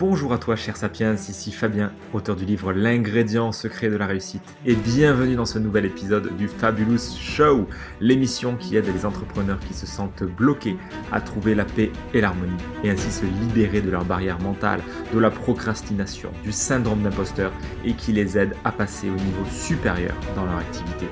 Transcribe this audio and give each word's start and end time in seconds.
Bonjour 0.00 0.32
à 0.32 0.38
toi, 0.38 0.56
cher 0.56 0.78
Sapiens, 0.78 1.12
ici 1.12 1.52
Fabien, 1.52 1.92
auteur 2.14 2.34
du 2.34 2.46
livre 2.46 2.72
L'ingrédient 2.72 3.52
secret 3.52 3.90
de 3.90 3.96
la 3.96 4.06
réussite, 4.06 4.56
et 4.64 4.74
bienvenue 4.74 5.36
dans 5.36 5.44
ce 5.44 5.58
nouvel 5.58 5.84
épisode 5.84 6.34
du 6.38 6.48
Fabulous 6.48 7.18
Show, 7.18 7.68
l'émission 8.00 8.56
qui 8.56 8.76
aide 8.76 8.86
les 8.86 9.04
entrepreneurs 9.04 9.60
qui 9.60 9.74
se 9.74 9.84
sentent 9.84 10.22
bloqués 10.22 10.78
à 11.12 11.20
trouver 11.20 11.54
la 11.54 11.66
paix 11.66 11.92
et 12.14 12.22
l'harmonie, 12.22 12.56
et 12.82 12.88
ainsi 12.88 13.10
se 13.10 13.26
libérer 13.26 13.82
de 13.82 13.90
leurs 13.90 14.06
barrières 14.06 14.40
mentales, 14.40 14.80
de 15.12 15.18
la 15.18 15.30
procrastination, 15.30 16.30
du 16.42 16.50
syndrome 16.50 17.02
d'imposteur, 17.02 17.52
et 17.84 17.92
qui 17.92 18.14
les 18.14 18.38
aide 18.38 18.54
à 18.64 18.72
passer 18.72 19.10
au 19.10 19.16
niveau 19.16 19.44
supérieur 19.50 20.14
dans 20.34 20.46
leur 20.46 20.56
activité. 20.56 21.08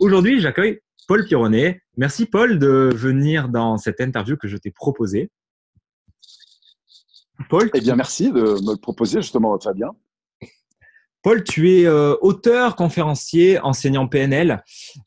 Aujourd'hui, 0.00 0.40
j'accueille 0.40 0.80
Paul 1.06 1.24
Pironnet. 1.24 1.80
Merci 1.96 2.26
Paul 2.26 2.58
de 2.58 2.90
venir 2.92 3.48
dans 3.48 3.76
cette 3.76 4.00
interview 4.00 4.36
que 4.36 4.48
je 4.48 4.56
t'ai 4.56 4.72
proposée. 4.72 5.30
Paul 7.48 7.70
Eh 7.74 7.80
bien, 7.80 7.96
merci 7.96 8.30
de 8.30 8.40
me 8.40 8.72
le 8.72 8.76
proposer, 8.76 9.20
justement, 9.20 9.58
Fabien. 9.58 9.90
Paul, 11.22 11.42
tu 11.42 11.72
es 11.72 11.86
euh, 11.86 12.16
auteur, 12.20 12.76
conférencier, 12.76 13.58
enseignant 13.60 14.06
PNL. 14.06 14.62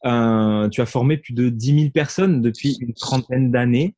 Euh, 0.06 0.68
tu 0.70 0.82
as 0.82 0.88
formé 0.88 1.18
plus 1.18 1.34
de 1.34 1.50
10 1.50 1.80
000 1.80 1.92
personnes 1.92 2.42
depuis 2.42 2.76
une 2.82 2.96
trentaine 2.96 3.52
d'années. 3.52 3.96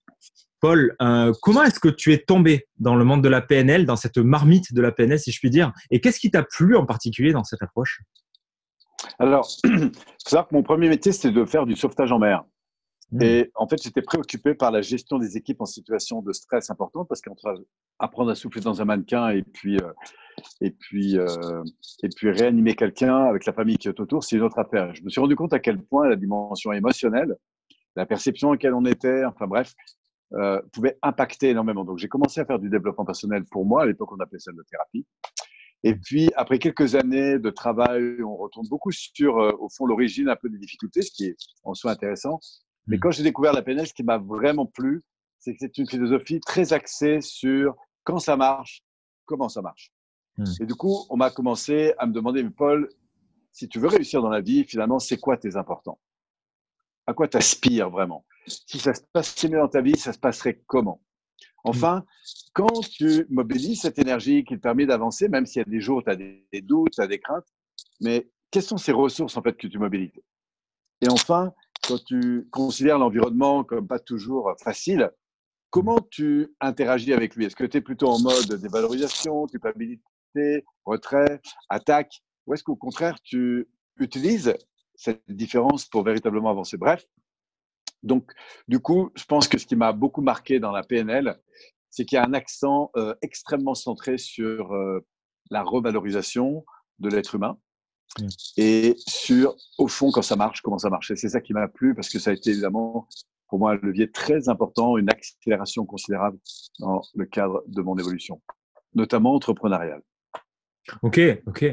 Paul, 0.59 0.97
euh, 1.01 1.31
comment 1.41 1.63
est-ce 1.63 1.79
que 1.79 1.87
tu 1.87 2.11
es 2.11 2.17
tombé 2.17 2.67
dans 2.77 2.95
le 2.95 3.05
monde 3.05 3.23
de 3.23 3.29
la 3.29 3.41
PNL, 3.41 3.85
dans 3.85 3.95
cette 3.95 4.17
marmite 4.17 4.73
de 4.73 4.81
la 4.81 4.91
PNL, 4.91 5.17
si 5.17 5.31
je 5.31 5.39
puis 5.39 5.49
dire 5.49 5.71
Et 5.91 6.01
qu'est-ce 6.01 6.19
qui 6.19 6.29
t'a 6.29 6.43
plu 6.43 6.75
en 6.75 6.85
particulier 6.85 7.31
dans 7.31 7.45
cette 7.45 7.63
approche? 7.63 8.01
Alors, 9.17 9.49
il 9.63 9.79
faut 9.93 10.29
savoir 10.29 10.49
que 10.49 10.55
mon 10.55 10.63
premier 10.63 10.89
métier, 10.89 11.13
c'était 11.13 11.31
de 11.31 11.45
faire 11.45 11.65
du 11.65 11.77
sauvetage 11.77 12.11
en 12.11 12.19
mer. 12.19 12.43
Mmh. 13.11 13.21
Et 13.23 13.51
en 13.55 13.67
fait, 13.67 13.81
j'étais 13.81 14.03
préoccupé 14.03 14.53
par 14.53 14.71
la 14.71 14.81
gestion 14.81 15.17
des 15.17 15.35
équipes 15.35 15.61
en 15.61 15.65
situation 15.65 16.21
de 16.21 16.31
stress 16.31 16.69
importante 16.69 17.07
parce 17.07 17.21
qu'entre 17.21 17.63
apprendre 17.97 18.29
à 18.29 18.35
souffler 18.35 18.61
dans 18.61 18.81
un 18.81 18.85
mannequin 18.85 19.29
et 19.29 19.41
puis, 19.41 19.77
euh, 19.77 19.91
et 20.61 20.71
puis, 20.71 21.17
euh, 21.17 21.63
et 22.03 22.09
puis 22.09 22.29
réanimer 22.29 22.75
quelqu'un 22.75 23.25
avec 23.25 23.45
la 23.45 23.53
famille 23.53 23.77
qui 23.77 23.87
est 23.87 23.99
autour, 23.99 24.23
c'est 24.23 24.35
une 24.35 24.43
autre 24.43 24.59
affaire. 24.59 24.93
Je 24.93 25.03
me 25.03 25.09
suis 25.09 25.19
rendu 25.19 25.35
compte 25.35 25.53
à 25.53 25.59
quel 25.59 25.81
point 25.81 26.07
la 26.07 26.15
dimension 26.15 26.71
émotionnelle, 26.71 27.35
la 27.95 28.05
perception 28.05 28.49
à 28.49 28.51
laquelle 28.53 28.75
on 28.75 28.85
était, 28.85 29.25
enfin 29.25 29.47
bref, 29.47 29.73
euh, 30.33 30.61
pouvait 30.71 30.97
impacter 31.01 31.49
énormément. 31.49 31.83
Donc, 31.83 31.97
j'ai 31.97 32.07
commencé 32.07 32.39
à 32.39 32.45
faire 32.45 32.59
du 32.59 32.69
développement 32.69 33.05
personnel 33.05 33.43
pour 33.45 33.65
moi. 33.65 33.83
À 33.83 33.85
l'époque, 33.87 34.11
on 34.11 34.19
appelait 34.19 34.39
ça 34.39 34.51
de 34.51 34.57
la 34.57 34.63
thérapie. 34.63 35.05
Et 35.83 35.95
puis, 35.95 36.29
après 36.35 36.59
quelques 36.59 36.93
années 36.93 37.39
de 37.39 37.49
travail, 37.49 38.21
on 38.21 38.35
retourne 38.35 38.67
beaucoup 38.67 38.91
sur, 38.91 39.35
au 39.37 39.69
fond, 39.69 39.85
l'origine 39.85 40.29
un 40.29 40.35
peu 40.35 40.49
des 40.49 40.59
difficultés, 40.59 41.01
ce 41.01 41.09
qui 41.09 41.25
est 41.25 41.37
en 41.63 41.73
soi 41.73 41.91
intéressant. 41.91 42.39
Mais 42.89 42.97
mm. 42.97 42.99
quand 42.99 43.11
j'ai 43.11 43.23
découvert 43.23 43.53
la 43.53 43.61
PNL, 43.61 43.87
ce 43.87 43.93
qui 43.93 44.03
m'a 44.03 44.17
vraiment 44.17 44.65
plu, 44.65 45.03
c'est 45.39 45.53
que 45.53 45.59
c'est 45.61 45.77
une 45.77 45.87
philosophie 45.87 46.41
très 46.41 46.73
axée 46.73 47.21
sur 47.21 47.75
quand 48.03 48.19
ça 48.19 48.35
marche, 48.35 48.83
comment 49.25 49.47
ça 49.47 49.61
marche. 49.61 49.93
Mm. 50.37 50.43
Et 50.61 50.65
du 50.65 50.75
coup, 50.75 51.05
on 51.09 51.15
m'a 51.15 51.29
commencé 51.29 51.93
à 51.97 52.05
me 52.05 52.11
demander, 52.11 52.43
mais 52.43 52.49
Paul, 52.49 52.89
si 53.53 53.69
tu 53.69 53.79
veux 53.79 53.87
réussir 53.87 54.21
dans 54.21 54.29
la 54.29 54.41
vie, 54.41 54.65
finalement, 54.65 54.99
c'est 54.99 55.17
quoi 55.17 55.37
tes 55.37 55.55
importants? 55.55 55.99
À 57.07 57.13
quoi 57.13 57.27
tu 57.27 57.37
aspires 57.37 57.89
vraiment? 57.89 58.25
Si 58.47 58.79
ça 58.79 58.93
se 58.93 59.01
passait 59.13 59.47
mieux 59.47 59.59
dans 59.59 59.67
ta 59.67 59.81
vie, 59.81 59.97
ça 59.97 60.13
se 60.13 60.19
passerait 60.19 60.61
comment? 60.67 61.01
Enfin, 61.63 62.05
quand 62.53 62.81
tu 62.89 63.25
mobilises 63.29 63.81
cette 63.81 63.99
énergie 63.99 64.43
qui 64.43 64.55
te 64.55 64.61
permet 64.61 64.85
d'avancer, 64.85 65.27
même 65.27 65.45
s'il 65.45 65.59
y 65.59 65.65
a 65.67 65.69
des 65.69 65.81
jours 65.81 65.97
où 65.97 66.01
tu 66.01 66.09
as 66.09 66.15
des, 66.15 66.61
doutes, 66.61 66.93
tu 66.93 67.01
as 67.01 67.07
des 67.07 67.19
craintes, 67.19 67.47
mais 67.99 68.29
quelles 68.49 68.63
sont 68.63 68.77
ces 68.77 68.91
ressources 68.91 69.35
en 69.35 69.41
fait 69.41 69.57
que 69.57 69.67
tu 69.67 69.77
mobilises? 69.77 70.21
Et 71.01 71.09
enfin, 71.09 71.53
quand 71.87 72.03
tu 72.03 72.47
considères 72.51 72.99
l'environnement 72.99 73.63
comme 73.63 73.87
pas 73.87 73.99
toujours 73.99 74.53
facile, 74.61 75.11
comment 75.69 75.99
tu 75.99 76.53
interagis 76.59 77.13
avec 77.13 77.35
lui? 77.35 77.45
Est-ce 77.45 77.55
que 77.55 77.65
tu 77.65 77.77
es 77.77 77.81
plutôt 77.81 78.09
en 78.09 78.19
mode 78.19 78.53
dévalorisation, 78.53 79.47
culpabilité, 79.47 80.65
retrait, 80.85 81.41
attaque? 81.69 82.21
Ou 82.47 82.53
est-ce 82.53 82.63
qu'au 82.63 82.75
contraire, 82.75 83.19
tu 83.21 83.67
utilises 83.97 84.55
cette 84.95 85.23
différence 85.29 85.85
pour 85.85 86.03
véritablement 86.03 86.49
avancer? 86.49 86.77
Bref, 86.77 87.05
donc 88.03 88.31
du 88.67 88.79
coup, 88.79 89.11
je 89.15 89.25
pense 89.25 89.47
que 89.47 89.57
ce 89.57 89.65
qui 89.65 89.75
m'a 89.75 89.93
beaucoup 89.93 90.21
marqué 90.21 90.59
dans 90.59 90.71
la 90.71 90.83
PNL, 90.83 91.39
c'est 91.89 92.05
qu'il 92.05 92.17
y 92.17 92.19
a 92.19 92.25
un 92.25 92.33
accent 92.33 92.91
euh, 92.95 93.15
extrêmement 93.21 93.75
centré 93.75 94.17
sur 94.17 94.73
euh, 94.73 95.05
la 95.49 95.63
revalorisation 95.63 96.65
de 96.99 97.09
l'être 97.09 97.35
humain 97.35 97.57
Mm. 98.17 98.27
et 98.57 98.95
sur, 99.07 99.55
au 99.77 99.87
fond, 99.87 100.11
quand 100.11 100.21
ça 100.21 100.35
marche, 100.35 100.61
comment 100.61 100.79
ça 100.79 100.89
marche. 100.89 101.11
Et 101.11 101.15
c'est 101.15 101.29
ça 101.29 101.41
qui 101.41 101.53
m'a 101.53 101.67
plu 101.67 101.93
parce 101.93 102.09
que 102.09 102.19
ça 102.19 102.31
a 102.31 102.33
été 102.33 102.51
évidemment 102.51 103.07
pour 103.47 103.59
moi 103.59 103.73
un 103.73 103.79
levier 103.81 104.11
très 104.11 104.47
important, 104.47 104.97
une 104.97 105.09
accélération 105.09 105.85
considérable 105.85 106.37
dans 106.79 107.01
le 107.15 107.25
cadre 107.25 107.63
de 107.67 107.81
mon 107.81 107.97
évolution, 107.97 108.41
notamment 108.93 109.33
entrepreneuriale. 109.33 110.01
Ok, 111.03 111.19
ok. 111.45 111.65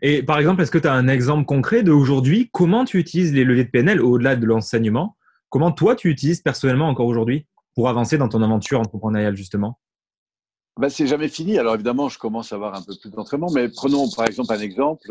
Et 0.00 0.22
par 0.22 0.38
exemple, 0.38 0.62
est-ce 0.62 0.70
que 0.70 0.78
tu 0.78 0.88
as 0.88 0.94
un 0.94 1.08
exemple 1.08 1.44
concret 1.44 1.82
d'aujourd'hui 1.82 2.48
Comment 2.52 2.84
tu 2.84 2.98
utilises 2.98 3.32
les 3.32 3.44
leviers 3.44 3.64
de 3.64 3.70
PNL 3.70 4.00
au-delà 4.00 4.36
de 4.36 4.46
l'enseignement? 4.46 5.16
Comment 5.48 5.72
toi, 5.72 5.94
tu 5.94 6.08
utilises 6.08 6.40
personnellement 6.40 6.88
encore 6.88 7.06
aujourd'hui 7.06 7.46
pour 7.74 7.88
avancer 7.88 8.18
dans 8.18 8.28
ton 8.28 8.42
aventure 8.42 8.80
entrepreneuriale, 8.80 9.36
justement? 9.36 9.78
Ben, 10.78 10.88
C'est 10.88 11.06
jamais 11.06 11.28
fini. 11.28 11.58
Alors 11.58 11.74
évidemment, 11.74 12.08
je 12.08 12.18
commence 12.18 12.52
à 12.52 12.56
avoir 12.56 12.74
un 12.74 12.82
peu 12.82 12.94
plus 12.98 13.10
d'entraînement, 13.10 13.50
mais 13.52 13.68
prenons 13.68 14.08
par 14.10 14.26
exemple 14.26 14.52
un 14.52 14.60
exemple. 14.60 15.10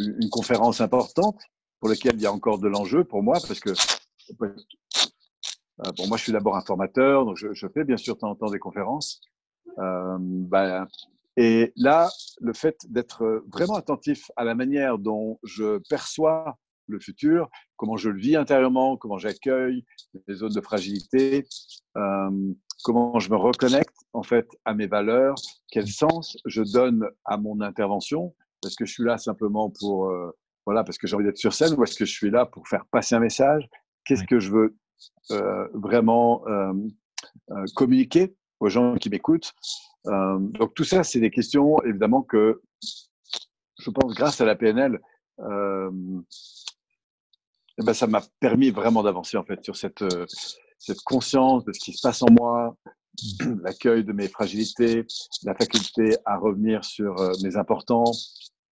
Euh, 0.00 0.14
une 0.20 0.30
conférence 0.30 0.80
importante 0.80 1.40
pour 1.80 1.88
laquelle 1.88 2.14
il 2.14 2.22
y 2.22 2.26
a 2.26 2.32
encore 2.32 2.58
de 2.58 2.68
l'enjeu 2.68 3.04
pour 3.04 3.22
moi 3.22 3.38
parce 3.46 3.60
que 3.60 3.70
euh, 3.70 4.46
bon, 5.96 6.08
moi 6.08 6.16
je 6.16 6.22
suis 6.22 6.32
d'abord 6.32 6.56
informateur, 6.56 7.24
donc 7.24 7.36
je, 7.36 7.66
fais 7.68 7.84
bien 7.84 7.96
sûr 7.96 8.14
de 8.14 8.20
temps 8.20 8.30
en 8.30 8.36
temps 8.36 8.50
des 8.50 8.58
conférences. 8.58 9.20
Euh, 9.78 10.16
ben, 10.20 10.86
et 11.36 11.72
là, 11.76 12.10
le 12.40 12.52
fait 12.52 12.76
d'être 12.88 13.44
vraiment 13.52 13.74
attentif 13.74 14.30
à 14.36 14.44
la 14.44 14.54
manière 14.54 14.98
dont 14.98 15.38
je 15.42 15.78
perçois 15.88 16.58
le 16.88 17.00
futur, 17.00 17.48
comment 17.76 17.96
je 17.96 18.10
le 18.10 18.20
vis 18.20 18.36
intérieurement, 18.36 18.96
comment 18.96 19.18
j'accueille 19.18 19.84
les 20.28 20.34
zones 20.34 20.52
de 20.52 20.60
fragilité, 20.60 21.46
euh, 21.96 22.52
comment 22.84 23.18
je 23.18 23.30
me 23.30 23.36
reconnecte 23.36 23.96
en 24.12 24.22
fait 24.22 24.46
à 24.64 24.74
mes 24.74 24.86
valeurs, 24.86 25.36
quel 25.70 25.88
sens 25.88 26.36
je 26.44 26.62
donne 26.62 27.08
à 27.24 27.38
mon 27.38 27.60
intervention, 27.60 28.34
est-ce 28.66 28.76
que 28.76 28.84
je 28.84 28.92
suis 28.92 29.04
là 29.04 29.18
simplement 29.18 29.70
pour, 29.70 30.08
euh, 30.08 30.30
voilà, 30.66 30.84
parce 30.84 30.98
que 30.98 31.06
j'ai 31.06 31.16
envie 31.16 31.24
d'être 31.24 31.38
sur 31.38 31.52
scène 31.52 31.74
ou 31.74 31.82
est-ce 31.82 31.96
que 31.96 32.04
je 32.04 32.12
suis 32.12 32.30
là 32.30 32.46
pour 32.46 32.68
faire 32.68 32.84
passer 32.86 33.14
un 33.14 33.20
message? 33.20 33.68
Qu'est-ce 34.04 34.24
que 34.24 34.40
je 34.40 34.50
veux 34.50 34.76
euh, 35.30 35.68
vraiment 35.74 36.44
euh, 36.48 36.72
communiquer 37.74 38.34
aux 38.60 38.68
gens 38.68 38.96
qui 38.96 39.10
m'écoutent? 39.10 39.52
Donc 40.04 40.74
tout 40.74 40.84
ça, 40.84 41.04
c'est 41.04 41.20
des 41.20 41.30
questions 41.30 41.80
évidemment 41.84 42.22
que 42.22 42.60
je 43.78 43.90
pense 43.90 44.14
grâce 44.14 44.40
à 44.40 44.44
la 44.44 44.56
PNL, 44.56 45.00
eh 45.38 45.44
ben, 47.84 47.94
ça 47.94 48.06
m'a 48.06 48.22
permis 48.40 48.70
vraiment 48.70 49.02
d'avancer 49.02 49.36
en 49.36 49.44
fait 49.44 49.64
sur 49.64 49.76
cette, 49.76 50.04
cette 50.78 51.00
conscience 51.02 51.64
de 51.64 51.72
ce 51.72 51.78
qui 51.80 51.92
se 51.92 52.00
passe 52.02 52.22
en 52.22 52.30
moi, 52.30 52.76
l'accueil 53.62 54.04
de 54.04 54.12
mes 54.12 54.26
fragilités, 54.28 55.06
la 55.44 55.54
faculté 55.54 56.16
à 56.24 56.36
revenir 56.36 56.84
sur 56.84 57.14
mes 57.42 57.56
importants, 57.56 58.10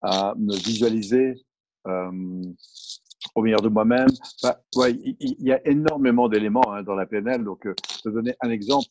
à 0.01 0.33
me 0.37 0.55
visualiser 0.55 1.35
euh, 1.87 2.41
au 3.35 3.41
meilleur 3.41 3.61
de 3.61 3.69
moi-même. 3.69 4.09
Bah, 4.43 4.61
ouais, 4.75 4.93
il, 4.93 5.35
y, 5.39 5.51
a 5.51 5.65
énormément 5.67 6.27
d'éléments 6.27 6.73
hein, 6.73 6.83
dans 6.83 6.95
la 6.95 7.05
PNL. 7.05 7.43
Donc, 7.43 7.65
euh, 7.65 7.73
je 8.03 8.09
vais 8.09 8.15
donner 8.15 8.35
un 8.41 8.49
exemple. 8.49 8.87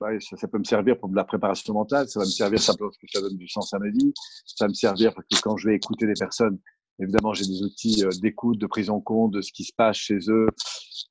Ouais, 0.00 0.18
ça, 0.20 0.36
ça, 0.36 0.48
peut 0.48 0.58
me 0.58 0.64
servir 0.64 0.98
pour 0.98 1.08
de 1.08 1.16
la 1.16 1.24
préparation 1.24 1.72
mentale. 1.72 2.08
Ça 2.08 2.20
va 2.20 2.26
me 2.26 2.30
servir 2.30 2.60
simplement 2.60 2.90
parce 2.90 2.98
que 2.98 3.06
ça 3.12 3.20
donne 3.20 3.36
du 3.36 3.48
sens 3.48 3.72
à 3.72 3.78
ma 3.78 3.88
vie. 3.88 4.12
Ça 4.44 4.64
va 4.64 4.68
me 4.68 4.74
servir 4.74 5.14
parce 5.14 5.26
que 5.28 5.40
quand 5.40 5.56
je 5.56 5.68
vais 5.68 5.76
écouter 5.76 6.06
des 6.06 6.14
personnes, 6.14 6.58
évidemment, 7.00 7.32
j'ai 7.32 7.46
des 7.46 7.62
outils 7.62 8.04
euh, 8.04 8.10
d'écoute, 8.20 8.58
de 8.58 8.66
prise 8.66 8.90
en 8.90 9.00
compte 9.00 9.32
de 9.32 9.40
ce 9.40 9.52
qui 9.52 9.64
se 9.64 9.72
passe 9.72 9.96
chez 9.96 10.18
eux. 10.28 10.48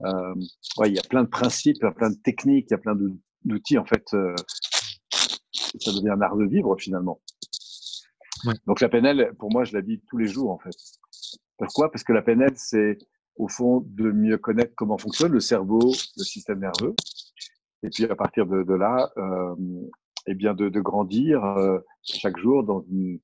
Euh, 0.05 0.33
ouais, 0.77 0.89
il 0.89 0.95
y 0.95 0.99
a 0.99 1.03
plein 1.03 1.23
de 1.23 1.29
principes, 1.29 1.77
il 1.81 1.93
plein 1.93 2.09
de 2.09 2.17
techniques, 2.23 2.67
il 2.69 2.73
y 2.73 2.75
a 2.75 2.79
plein 2.79 2.95
d'outils. 3.45 3.77
En 3.77 3.85
fait, 3.85 4.05
euh, 4.13 4.35
ça 5.11 5.91
devient 5.91 6.09
un 6.09 6.21
art 6.21 6.35
de 6.35 6.45
vivre 6.45 6.75
finalement. 6.77 7.19
Donc 8.67 8.81
la 8.81 8.89
PNL, 8.89 9.33
pour 9.39 9.51
moi, 9.51 9.63
je 9.63 9.73
la 9.73 9.81
vis 9.81 10.01
tous 10.09 10.17
les 10.17 10.27
jours 10.27 10.51
en 10.51 10.59
fait. 10.59 10.75
Pourquoi? 11.57 11.91
Parce 11.91 12.03
que 12.03 12.13
la 12.13 12.21
PNL, 12.21 12.53
c'est 12.55 12.97
au 13.35 13.47
fond 13.47 13.83
de 13.85 14.11
mieux 14.11 14.37
connaître 14.37 14.73
comment 14.75 14.97
fonctionne 14.97 15.31
le 15.31 15.39
cerveau, 15.39 15.79
le 16.17 16.23
système 16.23 16.59
nerveux, 16.59 16.95
et 17.83 17.89
puis 17.89 18.05
à 18.05 18.15
partir 18.15 18.45
de, 18.45 18.63
de 18.63 18.73
là, 18.73 19.11
euh, 19.17 19.55
eh 20.27 20.35
bien 20.35 20.53
de, 20.53 20.69
de 20.69 20.81
grandir 20.81 21.43
euh, 21.43 21.79
chaque 22.03 22.37
jour 22.37 22.63
dans 22.63 22.85
une 22.89 23.19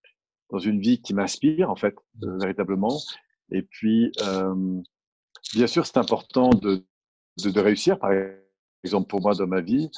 dans 0.51 0.59
une 0.59 0.79
vie 0.79 0.99
qui 1.01 1.13
m'inspire 1.13 1.69
en 1.69 1.75
fait 1.75 1.95
euh, 2.23 2.37
véritablement. 2.39 2.97
Et 3.51 3.61
puis, 3.61 4.11
euh, 4.23 4.81
bien 5.53 5.67
sûr, 5.67 5.85
c'est 5.85 5.97
important 5.97 6.49
de, 6.49 6.83
de, 7.43 7.49
de 7.51 7.59
réussir. 7.59 7.99
Par 7.99 8.11
exemple, 8.83 9.07
pour 9.07 9.21
moi 9.21 9.35
dans 9.35 9.47
ma 9.47 9.61
vie, 9.61 9.91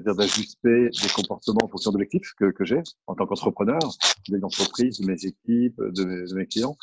c'est-à-dire 0.00 0.16
d'ajuster 0.16 0.90
des 0.90 1.08
comportements 1.14 1.60
en 1.64 1.68
fonction 1.68 1.90
de 1.90 1.98
l'objectif 1.98 2.32
que, 2.38 2.64
j'ai 2.64 2.82
en 3.06 3.14
tant 3.14 3.26
qu'entrepreneur, 3.26 3.80
des 4.28 4.42
entreprises, 4.44 5.00
de 5.00 5.06
mes 5.06 5.24
équipes, 5.24 5.80
de 5.80 6.04
mes, 6.04 6.26
de 6.26 6.34
mes, 6.34 6.46
clients. 6.46 6.76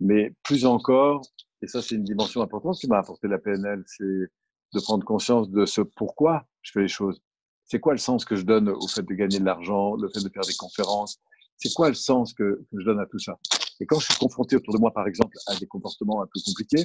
Mais 0.00 0.34
plus 0.42 0.66
encore, 0.66 1.22
et 1.62 1.66
ça 1.66 1.82
c'est 1.82 1.94
une 1.94 2.04
dimension 2.04 2.42
importante 2.42 2.78
qui 2.78 2.88
m'a 2.88 2.98
apporté 2.98 3.28
la 3.28 3.38
PNL, 3.38 3.82
c'est 3.86 4.04
de 4.04 4.80
prendre 4.80 5.04
conscience 5.04 5.50
de 5.50 5.66
ce 5.66 5.80
pourquoi 5.80 6.46
je 6.62 6.72
fais 6.72 6.82
les 6.82 6.88
choses. 6.88 7.20
C'est 7.64 7.80
quoi 7.80 7.92
le 7.92 7.98
sens 7.98 8.24
que 8.24 8.36
je 8.36 8.42
donne 8.42 8.68
au 8.68 8.88
fait 8.88 9.02
de 9.02 9.14
gagner 9.14 9.38
de 9.38 9.44
l'argent, 9.44 9.94
le 9.96 10.08
fait 10.08 10.22
de 10.22 10.28
faire 10.28 10.42
des 10.42 10.54
conférences 10.54 11.20
C'est 11.62 11.72
quoi 11.74 11.88
le 11.88 11.94
sens 11.94 12.32
que, 12.34 12.64
je 12.72 12.84
donne 12.84 12.98
à 12.98 13.06
tout 13.06 13.18
ça? 13.18 13.38
Et 13.80 13.86
quand 13.86 14.00
je 14.00 14.06
suis 14.06 14.18
confronté 14.18 14.56
autour 14.56 14.74
de 14.74 14.80
moi, 14.80 14.92
par 14.92 15.06
exemple, 15.06 15.36
à 15.46 15.54
des 15.56 15.66
comportements 15.66 16.22
un 16.22 16.26
peu 16.26 16.40
compliqués, 16.44 16.84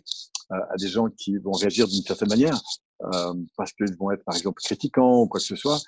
à 0.49 0.75
des 0.79 0.87
gens 0.87 1.09
qui 1.09 1.37
vont 1.37 1.51
réagir 1.51 1.87
d'une 1.87 2.03
certaine 2.03 2.29
manière, 2.29 2.59
euh, 3.03 3.33
parce 3.55 3.73
qu'ils 3.73 3.95
vont 3.97 4.11
être, 4.11 4.23
par 4.23 4.35
exemple, 4.35 4.61
critiquants 4.63 5.21
ou 5.21 5.27
quoi 5.27 5.39
que 5.39 5.45
ce 5.45 5.55
soit, 5.55 5.79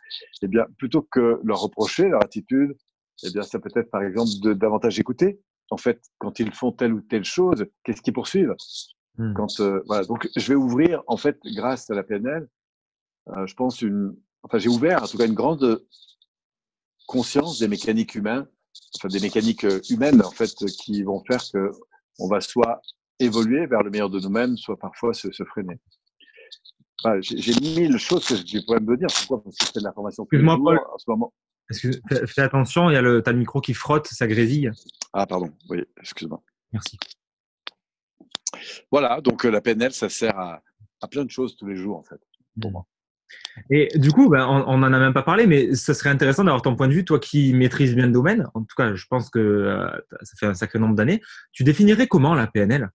eh 0.41 0.47
bien, 0.47 0.65
plutôt 0.77 1.01
que 1.01 1.39
leur 1.43 1.61
reprocher 1.61 2.09
leur 2.09 2.23
attitude, 2.23 2.75
eh 3.23 3.31
bien, 3.31 3.43
ça 3.43 3.59
peut 3.59 3.71
être, 3.75 3.91
par 3.91 4.01
exemple, 4.01 4.31
de 4.41 4.53
davantage 4.53 4.99
écouter. 4.99 5.39
En 5.69 5.77
fait, 5.77 6.01
quand 6.17 6.39
ils 6.39 6.51
font 6.51 6.71
telle 6.71 6.93
ou 6.93 7.01
telle 7.01 7.23
chose, 7.23 7.65
qu'est-ce 7.83 8.01
qu'ils 8.01 8.13
poursuivent? 8.13 8.55
Hmm. 9.17 9.33
Quand 9.33 9.59
euh, 9.59 9.81
voilà, 9.85 10.05
donc 10.05 10.29
je 10.35 10.47
vais 10.47 10.55
ouvrir, 10.55 11.03
en 11.07 11.17
fait, 11.17 11.37
grâce 11.45 11.89
à 11.89 11.95
la 11.95 12.03
PNL, 12.03 12.47
euh, 13.29 13.45
je 13.45 13.53
pense 13.53 13.81
une, 13.81 14.15
enfin, 14.43 14.57
j'ai 14.57 14.69
ouvert, 14.69 15.03
en 15.03 15.07
tout 15.07 15.17
cas, 15.17 15.27
une 15.27 15.33
grande 15.33 15.83
conscience 17.07 17.59
des 17.59 17.67
mécaniques 17.67 18.15
humaines, 18.15 18.47
enfin, 18.95 19.07
des 19.07 19.19
mécaniques 19.19 19.63
euh, 19.65 19.81
humaines, 19.89 20.21
en 20.23 20.31
fait, 20.31 20.53
qui 20.81 21.03
vont 21.03 21.23
faire 21.25 21.41
que 21.51 21.71
on 22.19 22.27
va 22.27 22.41
soit 22.41 22.81
évoluer 23.19 23.65
vers 23.65 23.83
le 23.83 23.89
meilleur 23.89 24.09
de 24.09 24.19
nous-mêmes, 24.19 24.57
soit 24.57 24.77
parfois 24.77 25.13
se, 25.13 25.31
se 25.31 25.43
freiner. 25.43 25.79
J'ai 27.21 27.53
mille 27.61 27.97
choses 27.97 28.27
que 28.27 28.35
je 28.35 28.65
pourrais 28.65 28.79
me 28.79 28.97
dire. 28.97 29.07
Pourquoi? 29.07 29.43
Parce 29.43 29.55
que 29.55 29.65
je 29.65 29.71
fais 29.71 29.79
de 29.79 29.85
l'information 29.85 30.23
Excuse-moi, 30.23 30.57
Paul. 30.57 30.79
En 30.93 30.97
ce 30.97 31.05
moment. 31.07 31.33
Fais 31.71 32.41
attention, 32.41 32.89
il 32.89 32.93
y 32.93 32.97
a 32.97 33.01
le, 33.01 33.21
as 33.25 33.31
le 33.31 33.37
micro 33.37 33.61
qui 33.61 33.73
frotte, 33.73 34.07
ça 34.07 34.27
grésille. 34.27 34.71
Ah, 35.13 35.27
pardon. 35.27 35.51
Oui, 35.69 35.83
excuse-moi. 35.99 36.41
Merci. 36.73 36.97
Voilà, 38.91 39.21
donc 39.21 39.45
euh, 39.45 39.51
la 39.51 39.61
PNL, 39.61 39.93
ça 39.93 40.09
sert 40.09 40.37
à, 40.37 40.61
à, 41.01 41.07
plein 41.07 41.23
de 41.23 41.29
choses 41.29 41.55
tous 41.55 41.67
les 41.67 41.75
jours, 41.75 41.97
en 41.97 42.03
fait, 42.03 42.19
pour 42.59 42.71
moi. 42.71 42.85
Et 43.69 43.89
du 43.95 44.11
coup, 44.11 44.29
ben, 44.29 44.45
on 44.47 44.77
n'en 44.77 44.93
a 44.93 44.99
même 44.99 45.13
pas 45.13 45.23
parlé, 45.23 45.47
mais 45.47 45.75
ce 45.75 45.93
serait 45.93 46.09
intéressant 46.09 46.43
d'avoir 46.43 46.61
ton 46.61 46.75
point 46.75 46.87
de 46.87 46.93
vue, 46.93 47.05
toi 47.05 47.19
qui 47.19 47.53
maîtrises 47.53 47.95
bien 47.95 48.07
le 48.07 48.11
domaine. 48.11 48.47
En 48.53 48.61
tout 48.61 48.75
cas, 48.75 48.95
je 48.95 49.05
pense 49.09 49.29
que 49.29 49.39
euh, 49.39 49.87
ça 50.21 50.33
fait 50.39 50.45
un 50.45 50.53
sacré 50.53 50.79
nombre 50.79 50.95
d'années. 50.95 51.21
Tu 51.51 51.63
définirais 51.63 52.07
comment 52.07 52.33
la 52.33 52.47
PNL 52.47 52.89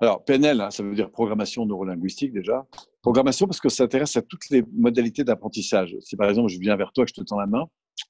alors, 0.00 0.24
PNL, 0.24 0.60
hein, 0.60 0.70
ça 0.72 0.82
veut 0.82 0.96
dire 0.96 1.12
programmation 1.12 1.64
neurolinguistique 1.64 2.32
déjà. 2.32 2.66
Programmation 3.02 3.46
parce 3.46 3.60
que 3.60 3.68
ça 3.68 3.84
s'intéresse 3.84 4.16
à 4.16 4.22
toutes 4.22 4.50
les 4.50 4.64
modalités 4.72 5.22
d'apprentissage. 5.22 5.96
Si 6.00 6.16
par 6.16 6.28
exemple 6.28 6.48
je 6.48 6.58
viens 6.58 6.74
vers 6.74 6.92
toi, 6.92 7.04
que 7.04 7.10
je 7.10 7.20
te 7.20 7.24
tends 7.24 7.38
la 7.38 7.46
main, 7.46 7.66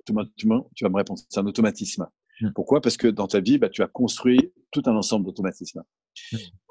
tu 0.06 0.14
vas 0.14 0.88
me 0.88 0.96
répondre. 0.96 1.20
C'est 1.28 1.40
un 1.40 1.46
automatisme. 1.46 2.06
Hmm. 2.40 2.48
Pourquoi? 2.54 2.80
Parce 2.80 2.96
que 2.96 3.08
dans 3.08 3.26
ta 3.26 3.40
vie, 3.40 3.58
bah, 3.58 3.68
tu 3.68 3.82
as 3.82 3.88
construit 3.88 4.52
tout 4.70 4.82
un 4.86 4.96
ensemble 4.96 5.26
d'automatismes. 5.26 5.82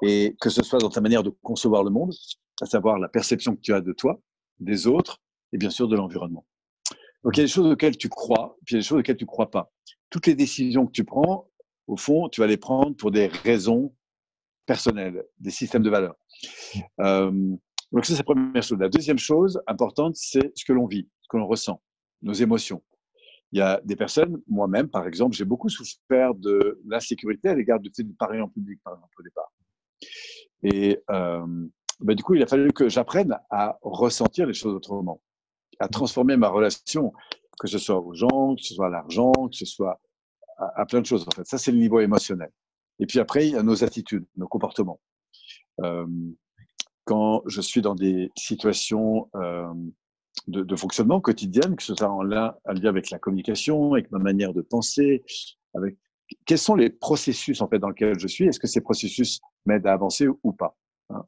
Et 0.02 0.36
que 0.40 0.50
ce 0.50 0.62
soit 0.62 0.78
dans 0.78 0.90
ta 0.90 1.00
manière 1.00 1.22
de 1.22 1.30
concevoir 1.42 1.84
le 1.84 1.90
monde, 1.90 2.12
à 2.60 2.66
savoir 2.66 2.98
la 2.98 3.08
perception 3.08 3.54
que 3.54 3.60
tu 3.60 3.72
as 3.74 3.80
de 3.80 3.92
toi, 3.92 4.20
des 4.60 4.86
autres 4.86 5.20
et 5.52 5.58
bien 5.58 5.70
sûr 5.70 5.88
de 5.88 5.96
l'environnement. 5.96 6.46
Donc 7.24 7.36
il 7.36 7.40
y 7.40 7.42
a 7.42 7.44
des 7.44 7.52
choses 7.52 7.70
auxquelles 7.70 7.96
tu 7.96 8.08
crois, 8.08 8.56
puis 8.64 8.74
il 8.74 8.76
y 8.76 8.78
a 8.78 8.80
des 8.80 8.86
choses 8.86 8.98
auxquelles 8.98 9.16
tu 9.16 9.24
ne 9.24 9.28
crois 9.28 9.50
pas. 9.50 9.72
Toutes 10.10 10.26
les 10.26 10.34
décisions 10.34 10.86
que 10.86 10.92
tu 10.92 11.04
prends, 11.04 11.48
au 11.86 11.96
fond, 11.96 12.28
tu 12.28 12.40
vas 12.40 12.46
les 12.46 12.56
prendre 12.56 12.96
pour 12.96 13.10
des 13.10 13.28
raisons 13.28 13.94
personnel, 14.66 15.24
des 15.38 15.50
systèmes 15.50 15.82
de 15.82 15.90
valeurs. 15.90 16.16
Euh, 17.00 17.56
donc 17.92 18.06
ça, 18.06 18.14
c'est 18.14 18.18
la 18.18 18.24
première 18.24 18.62
chose. 18.62 18.78
La 18.78 18.88
deuxième 18.88 19.18
chose 19.18 19.60
importante, 19.66 20.16
c'est 20.16 20.52
ce 20.54 20.64
que 20.64 20.72
l'on 20.72 20.86
vit, 20.86 21.08
ce 21.20 21.28
que 21.28 21.36
l'on 21.36 21.46
ressent, 21.46 21.82
nos 22.22 22.32
émotions. 22.32 22.82
Il 23.52 23.58
y 23.58 23.62
a 23.62 23.80
des 23.84 23.96
personnes, 23.96 24.40
moi-même 24.48 24.88
par 24.88 25.06
exemple, 25.06 25.36
j'ai 25.36 25.44
beaucoup 25.44 25.68
souffert 25.68 26.34
de 26.34 26.80
l'insécurité 26.86 27.48
à 27.48 27.54
l'égard 27.54 27.78
fait 27.94 28.02
de 28.02 28.12
parler 28.14 28.40
en 28.40 28.48
public, 28.48 28.80
par 28.82 28.94
exemple, 28.94 29.14
au 29.18 29.22
départ. 29.22 29.52
Et 30.62 30.98
euh, 31.10 31.66
ben, 32.00 32.14
du 32.14 32.22
coup, 32.22 32.34
il 32.34 32.42
a 32.42 32.46
fallu 32.46 32.72
que 32.72 32.88
j'apprenne 32.88 33.38
à 33.50 33.78
ressentir 33.82 34.46
les 34.46 34.54
choses 34.54 34.74
autrement, 34.74 35.20
à 35.78 35.88
transformer 35.88 36.36
ma 36.36 36.48
relation, 36.48 37.12
que 37.60 37.68
ce 37.68 37.78
soit 37.78 38.00
aux 38.00 38.14
gens, 38.14 38.54
que 38.56 38.62
ce 38.62 38.74
soit 38.74 38.86
à 38.86 38.90
l'argent, 38.90 39.32
que 39.32 39.56
ce 39.56 39.66
soit 39.66 40.00
à, 40.56 40.80
à, 40.80 40.86
plein 40.86 41.00
de 41.00 41.06
choses. 41.06 41.26
En 41.28 41.30
fait, 41.30 41.46
ça, 41.46 41.58
c'est 41.58 41.72
le 41.72 41.78
niveau 41.78 42.00
émotionnel. 42.00 42.50
Et 42.98 43.06
puis 43.06 43.18
après, 43.18 43.46
il 43.46 43.52
y 43.52 43.56
a 43.56 43.62
nos 43.62 43.84
attitudes, 43.84 44.24
nos 44.36 44.48
comportements. 44.48 45.00
Euh, 45.80 46.06
quand 47.04 47.42
je 47.46 47.60
suis 47.60 47.82
dans 47.82 47.94
des 47.94 48.30
situations 48.36 49.28
euh, 49.34 49.72
de, 50.48 50.62
de, 50.62 50.76
fonctionnement 50.76 51.20
quotidienne, 51.20 51.76
que 51.76 51.82
ce 51.82 51.94
soit 51.94 52.10
en 52.10 52.22
lien, 52.22 52.54
lien 52.66 52.88
avec 52.88 53.10
la 53.10 53.18
communication, 53.18 53.92
avec 53.92 54.10
ma 54.10 54.18
manière 54.18 54.52
de 54.52 54.62
penser, 54.62 55.22
avec 55.74 55.96
quels 56.46 56.58
sont 56.58 56.74
les 56.74 56.90
processus 56.90 57.60
en 57.60 57.68
fait 57.68 57.78
dans 57.78 57.88
lesquels 57.88 58.18
je 58.18 58.26
suis? 58.26 58.46
Est-ce 58.46 58.58
que 58.58 58.66
ces 58.66 58.80
processus 58.80 59.40
m'aident 59.66 59.86
à 59.86 59.92
avancer 59.92 60.26
ou 60.42 60.52
pas? 60.52 60.76
Hein? 61.10 61.24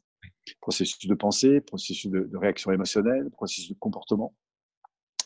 Processus 0.61 1.07
de 1.07 1.15
pensée, 1.15 1.61
processus 1.61 2.11
de, 2.11 2.21
de, 2.21 2.37
réaction 2.37 2.73
émotionnelle, 2.73 3.31
processus 3.31 3.71
de 3.71 3.79
comportement. 3.79 4.35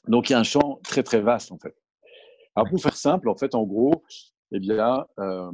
Donc 0.06 0.30
il 0.30 0.32
y 0.32 0.36
a 0.36 0.38
un 0.38 0.44
champ 0.44 0.80
très 0.84 1.02
très 1.02 1.20
vaste 1.20 1.52
en 1.52 1.58
fait. 1.58 1.74
Alors 2.56 2.68
pour 2.68 2.80
faire 2.80 2.96
simple, 2.96 3.28
en 3.28 3.36
fait, 3.36 3.54
en 3.54 3.64
gros, 3.64 4.02
eh 4.52 4.58
bien, 4.58 5.06
euh, 5.18 5.52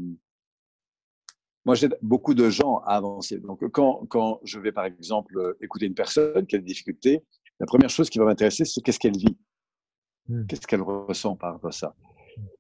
moi, 1.65 1.75
j'aide 1.75 1.99
beaucoup 2.03 2.35
de 2.35 2.51
gens 2.51 2.79
à 2.85 2.97
avancer. 2.97 3.39
Donc, 3.39 3.67
quand, 3.71 4.07
quand 4.09 4.41
je 4.45 4.59
vais, 4.59 4.73
par 4.73 4.85
exemple, 4.85 5.57
écouter 5.61 5.87
une 5.87 5.95
personne 5.95 6.47
qui 6.47 6.57
a 6.57 6.59
des 6.59 6.65
difficultés, 6.65 7.25
la 7.61 7.67
première 7.67 7.91
chose 7.91 8.11
qui 8.11 8.19
va 8.19 8.25
m'intéresser, 8.25 8.65
c'est 8.65 8.81
qu'est-ce 8.81 8.99
qu'elle 8.99 9.17
vit. 9.17 9.37
Hmm. 10.29 10.47
Qu'est-ce 10.47 10.67
qu'elle 10.67 10.83
ressent 10.83 11.37
par 11.37 11.53
rapport 11.53 11.69
à 11.69 11.73
ça. 11.73 11.95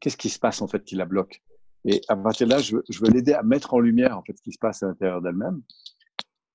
Qu'est-ce 0.00 0.16
qui 0.16 0.28
se 0.28 0.38
passe, 0.38 0.62
en 0.62 0.68
fait, 0.68 0.84
qui 0.84 0.94
la 0.94 1.04
bloque. 1.04 1.42
Et 1.84 2.00
à 2.08 2.16
partir 2.16 2.46
de 2.46 2.52
là, 2.52 2.58
je, 2.60 2.76
je 2.88 3.00
veux 3.00 3.10
l'aider 3.10 3.32
à 3.32 3.42
mettre 3.42 3.74
en 3.74 3.78
lumière, 3.78 4.16
en 4.16 4.22
fait, 4.22 4.36
ce 4.36 4.42
qui 4.42 4.52
se 4.52 4.58
passe 4.58 4.82
à 4.82 4.86
l'intérieur 4.86 5.20
d'elle-même. 5.20 5.62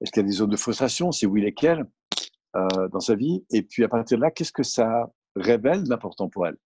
Est-ce 0.02 0.12
qu'il 0.12 0.24
y 0.24 0.26
a 0.26 0.28
des 0.28 0.36
zones 0.36 0.50
de 0.50 0.58
frustration? 0.58 1.12
Si 1.12 1.26
oui, 1.26 1.42
lesquelles 1.42 1.86
euh, 2.56 2.88
dans 2.90 3.00
sa 3.00 3.16
vie? 3.16 3.46
Et 3.52 3.62
puis, 3.62 3.84
à 3.84 3.90
partir 3.90 4.18
de 4.18 4.24
là, 4.24 4.32
qu'est-ce 4.32 4.52
que 4.52 4.64
ça 4.64 5.12
révèle 5.36 5.84
d'important 5.84 6.30
pour 6.30 6.48
elle? 6.48 6.58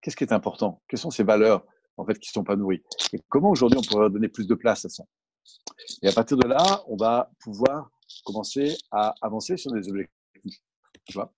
Qu'est-ce 0.00 0.16
qui 0.16 0.24
est 0.24 0.32
important? 0.32 0.82
Quelles 0.88 1.00
sont 1.00 1.10
ses 1.10 1.24
valeurs, 1.24 1.64
en 1.96 2.04
fait, 2.04 2.18
qui 2.18 2.28
ne 2.30 2.32
sont 2.32 2.44
pas 2.44 2.56
nourries 2.56 2.82
Et 3.12 3.20
comment, 3.28 3.50
aujourd'hui, 3.50 3.78
on 3.78 3.82
pourrait 3.82 4.10
donner 4.10 4.28
plus 4.28 4.46
de 4.46 4.54
place 4.54 4.84
à 4.84 4.88
ça? 4.88 5.04
Et 6.02 6.08
à 6.08 6.12
partir 6.12 6.36
de 6.36 6.46
là, 6.46 6.82
on 6.86 6.96
va 6.96 7.30
pouvoir 7.40 7.90
commencer 8.24 8.76
à 8.90 9.14
avancer 9.22 9.56
sur 9.56 9.72
des 9.72 9.88
objectifs. 9.88 10.21
Tu 11.06 11.14
vois 11.14 11.32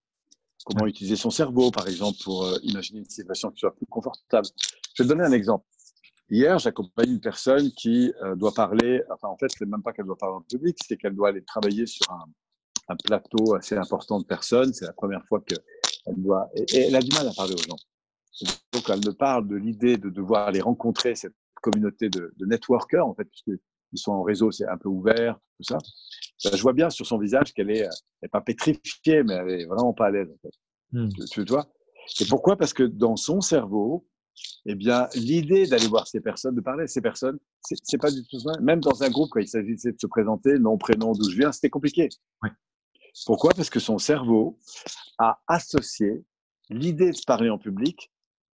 Comment 0.64 0.86
utiliser 0.86 1.16
son 1.16 1.30
cerveau, 1.30 1.70
par 1.70 1.86
exemple, 1.88 2.18
pour 2.24 2.44
euh, 2.44 2.56
imaginer 2.62 3.00
une 3.00 3.08
situation 3.08 3.50
qui 3.50 3.60
soit 3.60 3.74
plus 3.74 3.86
confortable. 3.86 4.46
Je 4.94 5.02
vais 5.02 5.06
te 5.06 5.12
donner 5.12 5.24
un 5.24 5.32
exemple. 5.32 5.66
Hier, 6.30 6.58
j'accompagne 6.58 7.10
une 7.10 7.20
personne 7.20 7.70
qui 7.72 8.12
euh, 8.22 8.34
doit 8.34 8.54
parler, 8.54 9.02
enfin 9.10 9.28
en 9.28 9.36
fait, 9.36 9.48
c'est 9.50 9.66
même 9.66 9.82
pas 9.82 9.92
qu'elle 9.92 10.06
doit 10.06 10.16
parler 10.16 10.36
en 10.36 10.40
public, 10.40 10.78
c'est 10.86 10.96
qu'elle 10.96 11.14
doit 11.14 11.28
aller 11.28 11.44
travailler 11.44 11.84
sur 11.84 12.10
un, 12.10 12.24
un, 12.88 12.96
plateau 12.96 13.54
assez 13.54 13.76
important 13.76 14.20
de 14.20 14.24
personnes. 14.24 14.72
C'est 14.72 14.86
la 14.86 14.94
première 14.94 15.22
fois 15.26 15.42
qu'elle 15.42 15.58
doit, 16.16 16.48
et, 16.54 16.78
elle 16.78 16.96
a 16.96 17.00
du 17.00 17.14
mal 17.14 17.28
à 17.28 17.32
parler 17.34 17.52
aux 17.52 17.68
gens. 17.68 17.76
donc, 18.72 18.88
elle 18.88 19.04
me 19.04 19.12
parle 19.12 19.46
de 19.46 19.56
l'idée 19.56 19.98
de 19.98 20.08
devoir 20.08 20.48
aller 20.48 20.62
rencontrer 20.62 21.14
cette 21.14 21.36
communauté 21.60 22.08
de, 22.08 22.32
de 22.38 22.46
networkers, 22.46 23.06
en 23.06 23.14
fait, 23.14 23.24
puisque 23.24 23.60
ils 23.92 23.98
sont 23.98 24.12
en 24.12 24.22
réseau, 24.22 24.50
c'est 24.50 24.66
un 24.66 24.78
peu 24.78 24.88
ouvert, 24.88 25.38
tout 25.58 25.64
ça. 25.64 25.78
Euh, 26.46 26.50
je 26.54 26.62
vois 26.62 26.72
bien 26.72 26.90
sur 26.90 27.06
son 27.06 27.18
visage 27.18 27.52
qu'elle 27.52 27.70
est, 27.70 27.88
est 28.22 28.28
pas 28.28 28.40
pétrifiée, 28.40 29.22
mais 29.22 29.34
elle 29.34 29.50
est 29.50 29.66
vraiment 29.66 29.92
pas 29.92 30.06
à 30.06 30.10
l'aise. 30.10 30.28
En 30.30 30.38
fait. 30.42 30.54
Hmm. 30.92 31.08
tu, 31.30 31.44
vois? 31.44 31.66
Et 32.20 32.24
pourquoi? 32.26 32.56
Parce 32.56 32.72
que 32.72 32.82
dans 32.82 33.16
son 33.16 33.40
cerveau, 33.40 34.06
eh 34.66 34.74
bien, 34.74 35.08
l'idée 35.14 35.66
d'aller 35.66 35.86
voir 35.86 36.06
ces 36.06 36.20
personnes, 36.20 36.54
de 36.54 36.60
parler 36.60 36.84
à 36.84 36.86
ces 36.86 37.00
personnes, 37.00 37.38
c'est 37.62 37.98
pas 37.98 38.10
du 38.10 38.26
tout 38.26 38.40
ça. 38.40 38.52
Même 38.60 38.80
dans 38.80 39.02
un 39.02 39.10
groupe, 39.10 39.30
quand 39.30 39.40
il 39.40 39.48
s'agissait 39.48 39.92
de 39.92 40.00
se 40.00 40.06
présenter, 40.06 40.58
nom, 40.58 40.76
prénom, 40.76 41.12
d'où 41.12 41.30
je 41.30 41.36
viens, 41.36 41.52
c'était 41.52 41.70
compliqué. 41.70 42.08
Pourquoi? 43.26 43.52
Parce 43.54 43.70
que 43.70 43.80
son 43.80 43.98
cerveau 43.98 44.58
a 45.18 45.40
associé 45.46 46.24
l'idée 46.68 47.10
de 47.10 47.18
parler 47.26 47.50
en 47.50 47.58
public 47.58 48.10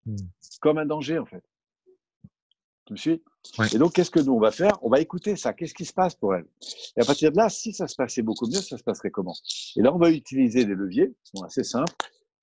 hmm. 0.06 0.16
comme 0.62 0.78
un 0.78 0.86
danger, 0.86 1.20
en 1.20 1.26
fait. 1.26 1.44
Tu 2.88 2.94
me 2.94 2.98
suis 2.98 3.22
Et 3.74 3.78
donc, 3.78 3.94
qu'est-ce 3.94 4.10
que 4.10 4.22
nous, 4.22 4.34
on 4.34 4.40
va 4.40 4.52
faire? 4.52 4.80
On 4.82 4.90
va 4.90 5.02
écouter 5.02 5.36
ça. 5.36 5.52
Qu'est-ce 5.52 5.74
qui 5.74 5.84
se 5.84 5.92
passe 5.92 6.16
pour 6.16 6.34
elle? 6.34 6.46
Et 6.96 7.02
à 7.02 7.06
partir 7.06 7.32
de 7.34 7.38
là, 7.38 7.50
si 7.50 7.74
ça 7.74 7.86
se 7.86 7.96
passait 7.96 8.22
beaucoup 8.22 8.48
mieux, 8.48 8.62
ça 8.62 8.78
se 8.78 8.84
passerait 8.84 9.12
comment? 9.12 9.36
Et 9.76 9.82
là, 9.82 9.94
on 9.94 9.98
va 9.98 10.10
utiliser 10.10 10.64
des 10.64 10.74
leviers 10.74 11.10
qui 11.10 11.32
sont 11.38 11.44
assez 11.44 11.64
simples, 11.64 11.94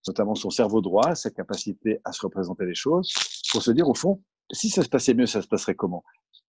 notamment 0.07 0.35
son 0.35 0.51
cerveau 0.51 0.83
droit, 0.83 1.15
sa 1.15 1.31
capacité 1.31 1.99
à 2.05 2.13
se 2.13 2.21
représenter 2.21 2.67
les 2.67 2.75
choses, 2.75 3.11
pour 3.53 3.63
se 3.63 3.71
dire, 3.71 3.89
au 3.89 3.95
fond, 3.95 4.23
si 4.53 4.69
ça 4.69 4.83
se 4.83 4.89
passait 4.91 5.15
mieux, 5.15 5.27
ça 5.27 5.41
se 5.41 5.49
passerait 5.49 5.75
comment? 5.75 6.05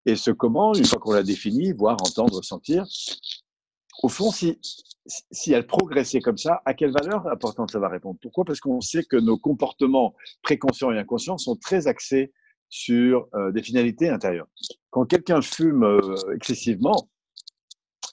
Et 0.07 0.15
ce 0.15 0.31
comment, 0.31 0.73
une 0.73 0.85
fois 0.85 0.99
qu'on 0.99 1.13
l'a 1.13 1.23
défini, 1.23 1.71
voir, 1.71 1.95
entendre, 2.01 2.43
sentir, 2.43 2.85
au 4.01 4.09
fond, 4.09 4.31
si, 4.31 4.59
si 5.31 5.53
elle 5.53 5.67
progressait 5.67 6.19
comme 6.19 6.37
ça, 6.37 6.63
à 6.65 6.73
quelle 6.73 6.91
valeur 6.91 7.27
importante 7.27 7.69
ça 7.69 7.77
va 7.77 7.89
répondre? 7.89 8.17
Pourquoi? 8.23 8.43
Parce 8.43 8.59
qu'on 8.59 8.81
sait 8.81 9.03
que 9.03 9.17
nos 9.17 9.37
comportements 9.37 10.15
préconscients 10.41 10.91
et 10.91 10.97
inconscients 10.97 11.37
sont 11.37 11.55
très 11.55 11.85
axés 11.85 12.33
sur 12.73 13.27
euh, 13.35 13.51
des 13.51 13.61
finalités 13.61 14.09
intérieures. 14.09 14.47
Quand 14.89 15.05
quelqu'un 15.05 15.43
fume 15.43 15.83
euh, 15.83 16.15
excessivement, 16.33 17.07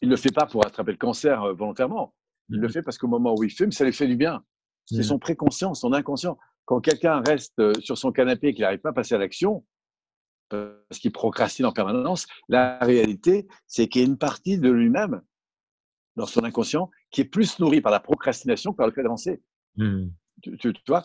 il 0.03 0.09
ne 0.09 0.15
le 0.15 0.21
fait 0.21 0.33
pas 0.33 0.45
pour 0.45 0.67
attraper 0.67 0.93
le 0.93 0.99
cancer 0.99 1.43
euh, 1.43 1.55
volontairement. 1.55 2.15
Il 2.51 2.59
le 2.59 2.69
mmh. 2.69 2.73
fait 2.73 2.83
parce 2.83 2.99
qu'au 2.99 3.09
moment 3.09 3.35
où 3.35 3.43
il 3.43 3.51
fume, 3.51 3.73
ça 3.73 3.87
lui 3.87 3.95
fait 3.95 4.07
du 4.07 4.17
bien. 4.17 4.45
C'est 4.85 4.99
mmh. 4.99 5.05
son 5.05 5.19
préconscient, 5.19 5.73
son 5.73 5.95
inconscient. 5.95 6.37
Quand 6.67 6.83
quelqu'un 6.83 7.23
reste 7.27 7.81
sur 7.81 7.97
son 7.97 8.13
canapé 8.13 8.49
et 8.49 8.55
qu'il 8.55 8.63
n'arrive 8.63 8.81
pas 8.81 8.91
à 8.91 8.93
passer 8.93 9.15
à 9.15 9.19
l'action, 9.19 9.65
parce 10.51 11.01
qu'il 11.01 11.13
procrastine 11.13 11.65
en 11.65 11.73
permanence, 11.73 12.27
la 12.49 12.79
réalité, 12.81 13.49
c'est 13.67 13.89
qu'il 13.89 14.03
y 14.03 14.05
a 14.05 14.09
une 14.09 14.19
partie 14.19 14.59
de 14.59 14.69
lui-même, 14.69 15.23
dans 16.17 16.27
son 16.27 16.45
inconscient, 16.45 16.91
qui 17.11 17.23
est 17.23 17.25
plus 17.25 17.59
nourrie 17.61 17.81
par 17.81 17.93
la 17.93 18.01
procrastination 18.01 18.73
que 18.73 18.77
par 18.77 18.87
le 18.87 18.93
fait 18.93 19.03
d'avancer. 19.03 19.43
Mmh. 19.77 20.09
Tu, 20.43 20.73
vois, 20.87 21.03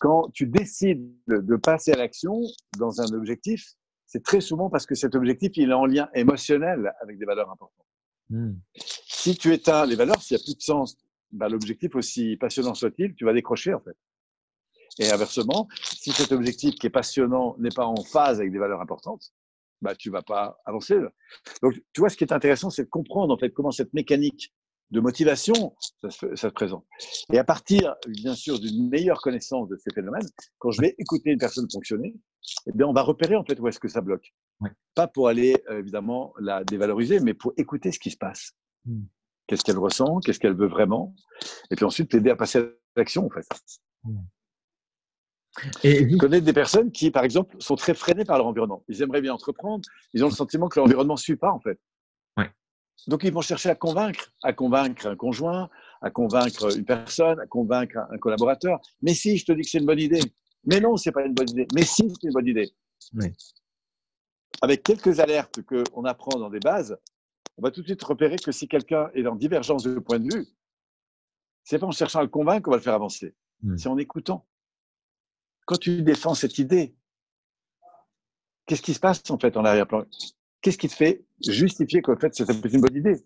quand 0.00 0.30
tu 0.32 0.46
décides 0.46 1.12
de, 1.26 1.56
passer 1.56 1.92
à 1.92 1.96
l'action 1.96 2.40
dans 2.78 3.00
un 3.00 3.12
objectif, 3.14 3.74
c'est 4.06 4.22
très 4.22 4.40
souvent 4.40 4.70
parce 4.70 4.86
que 4.86 4.94
cet 4.94 5.14
objectif, 5.14 5.52
il 5.56 5.70
est 5.70 5.74
en 5.74 5.86
lien 5.86 6.08
émotionnel 6.14 6.92
avec 7.00 7.18
des 7.18 7.24
valeurs 7.24 7.50
importantes. 7.50 7.86
Hmm. 8.30 8.54
Si 8.76 9.36
tu 9.36 9.52
éteins 9.52 9.86
les 9.86 9.96
valeurs, 9.96 10.20
s'il 10.22 10.36
n'y 10.36 10.42
a 10.42 10.44
plus 10.44 10.56
de 10.56 10.62
sens, 10.62 10.96
bah, 11.32 11.48
l'objectif, 11.48 11.94
aussi 11.94 12.36
passionnant 12.36 12.74
soit-il, 12.74 13.14
tu 13.14 13.24
vas 13.24 13.32
décrocher 13.32 13.74
en 13.74 13.80
fait. 13.80 13.96
Et 14.98 15.10
inversement, 15.10 15.68
si 15.82 16.12
cet 16.12 16.32
objectif 16.32 16.74
qui 16.76 16.86
est 16.86 16.90
passionnant 16.90 17.56
n'est 17.58 17.74
pas 17.74 17.86
en 17.86 17.96
phase 17.96 18.40
avec 18.40 18.52
des 18.52 18.58
valeurs 18.58 18.80
importantes, 18.80 19.32
bah, 19.82 19.94
tu 19.94 20.10
vas 20.10 20.22
pas 20.22 20.60
avancer. 20.64 20.96
Donc, 21.62 21.74
tu 21.92 22.00
vois, 22.00 22.08
ce 22.08 22.16
qui 22.16 22.24
est 22.24 22.32
intéressant, 22.32 22.70
c'est 22.70 22.84
de 22.84 22.88
comprendre 22.88 23.34
en 23.34 23.38
fait 23.38 23.50
comment 23.50 23.70
cette 23.70 23.92
mécanique 23.92 24.54
de 24.90 25.00
motivation, 25.00 25.74
ça 26.00 26.10
se, 26.10 26.46
présente. 26.46 26.86
Et 27.32 27.38
à 27.38 27.44
partir, 27.44 27.96
bien 28.06 28.34
sûr, 28.34 28.60
d'une 28.60 28.88
meilleure 28.88 29.20
connaissance 29.20 29.68
de 29.68 29.76
ces 29.76 29.92
phénomènes, 29.92 30.26
quand 30.58 30.70
je 30.70 30.80
vais 30.80 30.94
écouter 30.98 31.30
une 31.30 31.38
personne 31.38 31.66
fonctionner, 31.70 32.14
eh 32.66 32.72
bien, 32.72 32.86
on 32.86 32.92
va 32.92 33.02
repérer 33.02 33.36
en 33.36 33.44
fait 33.44 33.58
où 33.58 33.66
est-ce 33.66 33.80
que 33.80 33.88
ça 33.88 34.00
bloque. 34.00 34.32
Pas 34.94 35.08
pour 35.08 35.28
aller 35.28 35.56
euh, 35.68 35.80
évidemment 35.80 36.34
la 36.38 36.64
dévaloriser, 36.64 37.20
mais 37.20 37.34
pour 37.34 37.52
écouter 37.56 37.90
ce 37.90 37.98
qui 37.98 38.10
se 38.10 38.16
passe. 38.16 38.52
Hmm. 38.84 39.02
Qu'est-ce 39.46 39.64
qu'elle 39.64 39.78
ressent, 39.78 40.20
qu'est-ce 40.20 40.40
qu'elle 40.40 40.56
veut 40.56 40.68
vraiment, 40.68 41.14
et 41.70 41.76
puis 41.76 41.84
ensuite 41.84 42.12
l'aider 42.12 42.30
à 42.30 42.36
passer 42.36 42.58
à 42.58 42.66
l'action 42.96 43.26
en 43.26 43.30
fait. 43.30 43.46
Et 45.84 46.08
je 46.10 46.16
connais 46.16 46.40
des 46.40 46.52
personnes 46.52 46.90
qui, 46.92 47.10
par 47.10 47.24
exemple, 47.24 47.56
sont 47.60 47.76
très 47.76 47.94
freinées 47.94 48.24
par 48.24 48.38
leur 48.38 48.46
environnement. 48.46 48.84
Ils 48.88 49.02
aimeraient 49.02 49.22
bien 49.22 49.32
entreprendre, 49.32 49.82
ils 50.12 50.24
ont 50.24 50.28
le 50.28 50.34
sentiment 50.34 50.68
que 50.68 50.78
l'environnement 50.78 51.14
ne 51.14 51.18
suit 51.18 51.36
pas 51.36 51.50
en 51.50 51.60
fait. 51.60 51.78
Donc, 53.06 53.22
ils 53.24 53.32
vont 53.32 53.40
chercher 53.40 53.70
à 53.70 53.74
convaincre, 53.74 54.32
à 54.42 54.52
convaincre 54.52 55.06
un 55.06 55.16
conjoint, 55.16 55.70
à 56.02 56.10
convaincre 56.10 56.76
une 56.76 56.84
personne, 56.84 57.38
à 57.40 57.46
convaincre 57.46 57.98
un 58.10 58.18
collaborateur. 58.18 58.80
Mais 59.02 59.14
si, 59.14 59.36
je 59.36 59.44
te 59.44 59.52
dis 59.52 59.62
que 59.62 59.68
c'est 59.68 59.78
une 59.78 59.86
bonne 59.86 60.00
idée. 60.00 60.22
Mais 60.64 60.80
non, 60.80 60.96
c'est 60.96 61.12
pas 61.12 61.24
une 61.24 61.34
bonne 61.34 61.48
idée. 61.50 61.66
Mais 61.74 61.84
si, 61.84 62.08
c'est 62.08 62.26
une 62.26 62.32
bonne 62.32 62.46
idée. 62.46 62.72
Avec 64.62 64.82
quelques 64.82 65.20
alertes 65.20 65.60
qu'on 65.62 66.04
apprend 66.04 66.38
dans 66.38 66.50
des 66.50 66.60
bases, 66.60 66.98
on 67.58 67.62
va 67.62 67.70
tout 67.70 67.80
de 67.82 67.86
suite 67.86 68.02
repérer 68.02 68.36
que 68.36 68.52
si 68.52 68.68
quelqu'un 68.68 69.10
est 69.14 69.26
en 69.26 69.36
divergence 69.36 69.84
de 69.84 69.98
point 69.98 70.18
de 70.18 70.34
vue, 70.34 70.46
c'est 71.64 71.78
pas 71.78 71.86
en 71.86 71.92
cherchant 71.92 72.20
à 72.20 72.22
le 72.22 72.28
convaincre 72.28 72.62
qu'on 72.62 72.70
va 72.70 72.76
le 72.76 72.82
faire 72.82 72.94
avancer. 72.94 73.34
C'est 73.76 73.88
en 73.88 73.98
écoutant. 73.98 74.46
Quand 75.66 75.78
tu 75.78 76.02
défends 76.02 76.34
cette 76.34 76.58
idée, 76.58 76.94
qu'est-ce 78.66 78.82
qui 78.82 78.94
se 78.94 79.00
passe 79.00 79.22
en 79.30 79.38
fait 79.38 79.56
en 79.56 79.64
arrière-plan? 79.64 80.04
Qu'est-ce 80.60 80.78
qui 80.78 80.88
te 80.88 80.94
fait 80.94 81.24
justifier 81.46 82.02
qu'en 82.02 82.16
fait, 82.16 82.34
c'est 82.34 82.48
une 82.50 82.80
bonne 82.80 82.96
idée? 82.96 83.24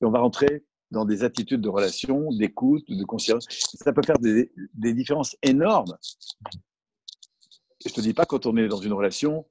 Et 0.00 0.04
on 0.04 0.10
va 0.10 0.20
rentrer 0.20 0.64
dans 0.90 1.04
des 1.04 1.24
attitudes 1.24 1.60
de 1.60 1.68
relation, 1.68 2.30
d'écoute, 2.32 2.84
de 2.88 3.04
conscience. 3.04 3.46
Ça 3.48 3.92
peut 3.92 4.02
faire 4.04 4.18
des, 4.18 4.50
différences 4.74 5.36
énormes. 5.42 5.96
Et 7.84 7.88
je 7.88 7.94
te 7.94 8.00
dis 8.00 8.12
pas 8.12 8.26
quand 8.26 8.46
on 8.46 8.56
est 8.56 8.68
dans 8.68 8.76
une 8.76 8.92
relation 8.92 9.46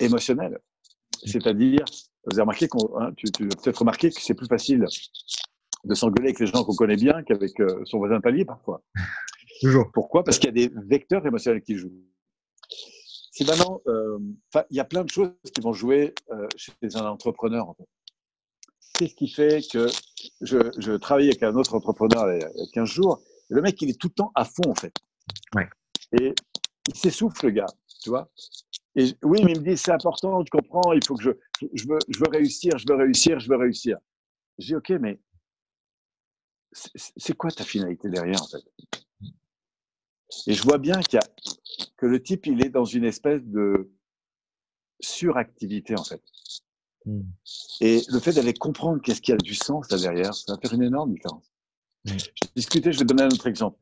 émotionnelle. 0.00 0.58
C'est-à-dire, 1.24 1.84
vous 2.24 2.34
avez 2.34 2.42
remarqué 2.42 2.66
hein, 2.98 3.12
tu, 3.16 3.26
as 3.26 3.62
peut-être 3.62 3.78
remarqué 3.78 4.10
que 4.10 4.20
c'est 4.20 4.34
plus 4.34 4.48
facile 4.48 4.84
de 5.84 5.94
s'engueuler 5.94 6.28
avec 6.28 6.40
les 6.40 6.46
gens 6.46 6.64
qu'on 6.64 6.74
connaît 6.74 6.96
bien 6.96 7.22
qu'avec 7.22 7.60
euh, 7.60 7.82
son 7.84 7.98
voisin 7.98 8.16
de 8.16 8.22
palier 8.22 8.44
parfois. 8.44 8.82
Toujours. 9.60 9.90
Pourquoi? 9.92 10.24
Parce 10.24 10.38
qu'il 10.38 10.48
y 10.48 10.64
a 10.64 10.68
des 10.68 10.74
vecteurs 10.86 11.24
émotionnels 11.26 11.62
qui 11.62 11.76
jouent 11.76 11.92
maintenant, 13.42 13.80
euh, 13.88 14.18
il 14.70 14.76
y 14.76 14.80
a 14.80 14.84
plein 14.84 15.02
de 15.02 15.10
choses 15.10 15.32
qui 15.52 15.60
vont 15.60 15.72
jouer 15.72 16.14
euh, 16.30 16.46
chez 16.56 16.72
un 16.94 17.06
entrepreneur. 17.06 17.68
En 17.68 17.74
fait. 17.74 17.88
Qu'est-ce 18.94 19.14
qui 19.16 19.28
fait 19.28 19.60
que 19.72 19.88
je, 20.40 20.58
je 20.78 20.92
travaillais 20.92 21.30
avec 21.30 21.42
un 21.42 21.56
autre 21.56 21.74
entrepreneur 21.74 22.32
il 22.32 22.40
y 22.40 22.44
a 22.44 22.66
15 22.72 22.88
jours, 22.88 23.20
et 23.50 23.54
le 23.54 23.62
mec, 23.62 23.80
il 23.82 23.90
est 23.90 24.00
tout 24.00 24.08
le 24.08 24.14
temps 24.14 24.32
à 24.34 24.44
fond, 24.44 24.68
en 24.68 24.74
fait. 24.74 24.94
Ouais. 25.54 25.68
Et 26.20 26.34
il 26.88 26.94
s'essouffle, 26.94 27.46
le 27.46 27.52
gars, 27.52 27.66
tu 28.02 28.10
vois. 28.10 28.30
Et 28.96 29.16
oui, 29.22 29.42
mais 29.44 29.52
il 29.52 29.60
me 29.60 29.70
dit, 29.70 29.76
c'est 29.76 29.90
important, 29.90 30.42
tu 30.44 30.50
comprends, 30.50 30.92
il 30.92 31.04
faut 31.04 31.16
que 31.16 31.22
je, 31.22 31.30
je, 31.72 31.88
veux, 31.88 31.98
je 32.08 32.18
veux 32.20 32.28
réussir, 32.30 32.78
je 32.78 32.84
veux 32.88 32.96
réussir, 32.96 33.40
je 33.40 33.48
veux 33.48 33.56
réussir. 33.56 33.98
Je 34.58 34.66
dis, 34.66 34.76
OK, 34.76 34.90
mais 35.00 35.18
c'est 36.72 37.36
quoi 37.36 37.50
ta 37.50 37.64
finalité 37.64 38.08
derrière, 38.08 38.40
en 38.40 38.46
fait? 38.46 38.64
Et 40.46 40.54
je 40.54 40.62
vois 40.62 40.78
bien 40.78 41.00
qu'il 41.00 41.18
y 41.18 41.22
a 41.22 41.26
que 41.96 42.06
le 42.06 42.22
type, 42.22 42.46
il 42.46 42.64
est 42.64 42.70
dans 42.70 42.84
une 42.84 43.04
espèce 43.04 43.42
de 43.44 43.90
suractivité, 45.00 45.94
en 45.98 46.04
fait. 46.04 46.22
Hmm. 47.06 47.22
Et 47.80 48.00
le 48.08 48.18
fait 48.18 48.32
d'aller 48.32 48.54
comprendre 48.54 49.00
qu'est-ce 49.02 49.20
qu'il 49.20 49.32
y 49.32 49.34
a 49.34 49.38
du 49.38 49.54
sens 49.54 49.90
là 49.90 49.98
derrière, 49.98 50.34
ça 50.34 50.54
va 50.54 50.58
faire 50.58 50.72
une 50.72 50.82
énorme 50.82 51.12
différence. 51.12 51.52
Hmm. 52.04 52.18
Je 52.18 52.48
discutais, 52.56 52.92
je 52.92 52.98
vais 52.98 53.04
donner 53.04 53.22
un 53.22 53.28
autre 53.28 53.46
exemple. 53.46 53.78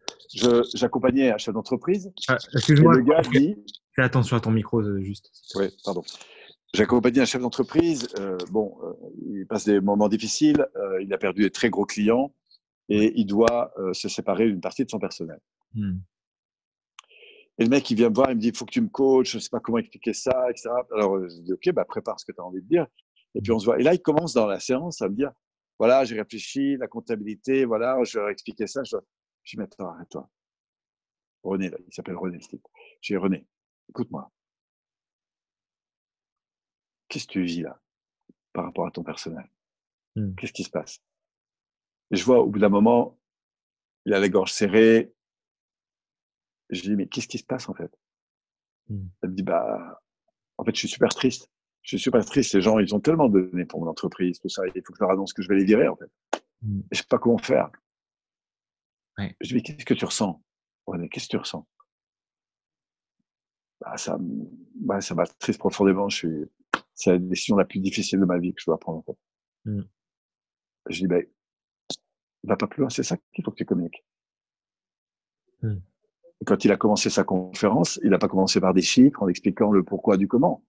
J'accompagnais 0.75 1.31
un 1.31 1.39
chef 1.39 1.55
d'entreprise. 1.55 2.13
Ah, 2.29 2.39
excuse-moi. 2.55 2.95
Le 2.95 3.03
gars 3.03 3.23
dit. 3.23 3.57
Fais 3.95 4.03
attention 4.03 4.37
à 4.37 4.41
ton 4.41 4.51
micro, 4.51 4.81
euh, 4.81 5.01
juste. 5.03 5.31
Oui, 5.55 5.67
pardon. 5.85 6.03
J'accompagnais 6.75 7.21
un 7.21 7.27
chef 7.27 7.43
d'entreprise. 7.43 8.09
Euh, 8.19 8.39
bon, 8.51 8.75
euh, 8.83 8.93
il 9.27 9.47
passe 9.47 9.65
des 9.65 9.81
moments 9.81 10.09
difficiles. 10.09 10.67
il 11.01 11.13
a 11.13 11.19
perdu 11.19 11.43
des 11.43 11.51
très 11.51 11.69
gros 11.69 11.85
clients 11.85 12.35
et 12.89 13.13
il 13.17 13.27
doit 13.27 13.73
se 13.93 14.09
séparer 14.09 14.47
d'une 14.47 14.61
partie 14.61 14.85
de 14.85 14.91
son 14.91 14.99
personnel. 14.99 15.39
Hmm. 15.75 15.99
Et 17.59 17.65
le 17.65 17.71
mec, 17.71 17.91
il 17.91 17.97
vient 17.97 18.09
me 18.09 18.15
voir, 18.15 18.31
il 18.31 18.37
me 18.37 18.41
dit, 18.41 18.49
il 18.49 18.57
faut 18.57 18.65
que 18.65 18.73
tu 18.73 18.81
me 18.81 18.89
coaches, 18.89 19.33
je 19.33 19.37
ne 19.37 19.41
sais 19.41 19.51
pas 19.51 19.61
comment 19.61 19.79
expliquer 19.79 20.15
ça, 20.15 20.51
etc. 20.51 20.71
Alors, 20.95 21.21
je 21.29 21.41
dis, 21.43 21.53
OK, 21.53 21.71
bah, 21.73 21.85
prépare 21.85 22.19
ce 22.19 22.25
que 22.25 22.33
tu 22.33 22.41
as 22.41 22.45
envie 22.45 22.63
de 22.63 22.67
dire. 22.67 22.87
Et 23.35 23.41
puis, 23.41 23.53
on 23.53 23.59
se 23.59 23.67
voit. 23.67 23.79
Et 23.79 23.83
là, 23.83 23.95
il 23.95 24.01
commence 24.01 24.33
dans 24.33 24.47
la 24.47 24.59
séance 24.59 25.03
à 25.03 25.09
me 25.09 25.15
dire, 25.15 25.33
voilà, 25.79 26.05
j'ai 26.05 26.19
réfléchi, 26.19 26.77
la 26.77 26.89
comptabilité, 26.89 27.65
voilà, 27.65 28.03
je 28.05 28.15
vais 28.15 28.21
leur 28.23 28.31
expliquer 28.31 28.67
ça. 28.67 28.83
Je, 28.85 28.97
dis, 29.47 29.57
mais 29.59 29.65
attends, 29.65 29.89
arrête-toi. 29.91 30.29
René, 31.43 31.69
là, 31.71 31.79
il 31.87 31.93
s'appelle 31.93 32.17
René, 32.17 32.39
Je 32.41 32.57
dis, 33.03 33.17
René, 33.17 33.47
écoute-moi. 33.91 34.31
Qu'est-ce 37.09 37.27
que 37.27 37.33
tu 37.33 37.43
vis 37.43 37.63
là 37.63 37.79
par 38.53 38.65
rapport 38.65 38.87
à 38.87 38.91
ton 38.91 39.03
personnel? 39.03 39.51
Mmh. 40.17 40.35
Qu'est-ce 40.37 40.53
qui 40.53 40.65
se 40.65 40.71
passe? 40.71 41.03
Et 42.11 42.17
je 42.17 42.25
vois, 42.25 42.41
au 42.41 42.47
bout 42.47 42.59
d'un 42.59 42.69
moment, 42.69 43.19
il 44.07 44.15
a 44.15 44.21
la 44.21 44.29
gorge 44.29 44.53
serrée, 44.53 45.13
je 46.73 46.83
lui 46.83 46.89
dis, 46.91 46.97
mais 46.97 47.07
qu'est-ce 47.07 47.29
qui 47.29 47.39
se 47.39 47.45
passe 47.45 47.69
en 47.69 47.75
fait? 47.75 47.95
Mmh. 48.89 49.07
Elle 49.23 49.31
me 49.31 49.35
dit, 49.35 49.43
bah, 49.43 50.01
en 50.59 50.65
fait, 50.65 50.75
je 50.75 50.81
suis 50.81 50.89
super 50.89 51.11
triste. 51.11 51.51
Je 51.83 51.97
suis 51.97 51.99
super 51.99 52.25
triste. 52.25 52.53
Ces 52.53 52.61
gens, 52.61 52.79
ils 52.79 52.95
ont 52.95 53.01
tellement 53.01 53.29
donné 53.29 53.65
pour 53.65 53.81
mon 53.81 53.89
entreprise, 53.89 54.39
tout 54.41 54.49
ça. 54.49 54.63
Il 54.67 54.83
faut 54.85 54.93
que 54.93 54.99
je 54.99 55.03
leur 55.05 55.11
annonce 55.11 55.33
que 55.33 55.43
je 55.43 55.49
vais 55.49 55.57
les 55.57 55.65
virer 55.65 55.89
en 55.89 55.97
fait. 55.97 56.11
Mmh. 56.63 56.81
Je 56.91 56.99
sais 56.99 57.07
pas 57.09 57.19
comment 57.19 57.39
faire. 57.39 57.71
Je 59.19 59.53
lui 59.53 59.63
dis, 59.63 59.75
qu'est-ce 59.75 59.85
que 59.85 59.95
tu 59.95 60.05
ressens? 60.05 60.43
René, 60.87 61.09
qu'est-ce 61.09 61.27
que 61.27 61.33
tu 61.33 61.37
ressens? 61.37 61.67
Bah, 63.81 63.97
ça, 63.97 64.19
bah, 64.21 65.01
ça 65.01 65.15
triste 65.39 65.59
profondément. 65.59 66.09
Je 66.09 66.17
suis, 66.17 66.45
c'est 66.95 67.11
la 67.11 67.19
décision 67.19 67.57
la 67.57 67.65
plus 67.65 67.81
difficile 67.81 68.21
de 68.21 68.25
ma 68.25 68.39
vie 68.39 68.55
que 68.55 68.61
je 68.61 68.67
dois 68.67 68.79
prendre 68.79 68.99
en 68.99 69.03
fait. 69.03 69.19
Mmh. 69.65 69.83
Je 70.89 70.99
dis, 71.01 71.07
bah, 71.07 71.21
va 72.45 72.57
pas 72.57 72.67
plus 72.67 72.81
loin. 72.81 72.91
C'est 72.91 73.03
ça 73.03 73.17
qu'il 73.33 73.45
faut 73.45 73.51
que 73.51 73.57
tu 73.57 73.65
communiques 73.65 74.05
quand 76.45 76.65
il 76.65 76.73
a 76.73 76.77
commencé 76.77 77.11
sa 77.11 77.25
conférence, 77.25 78.01
il 78.03 78.11
n'a 78.11 78.19
pas 78.19 78.29
commencé 78.29 78.61
par 78.61 78.75
des 78.75 78.83
chiffres 78.83 79.23
en 79.23 79.29
expliquant 79.29 79.71
le 79.71 79.83
pourquoi 79.83 80.17
du 80.17 80.29
comment. 80.29 80.65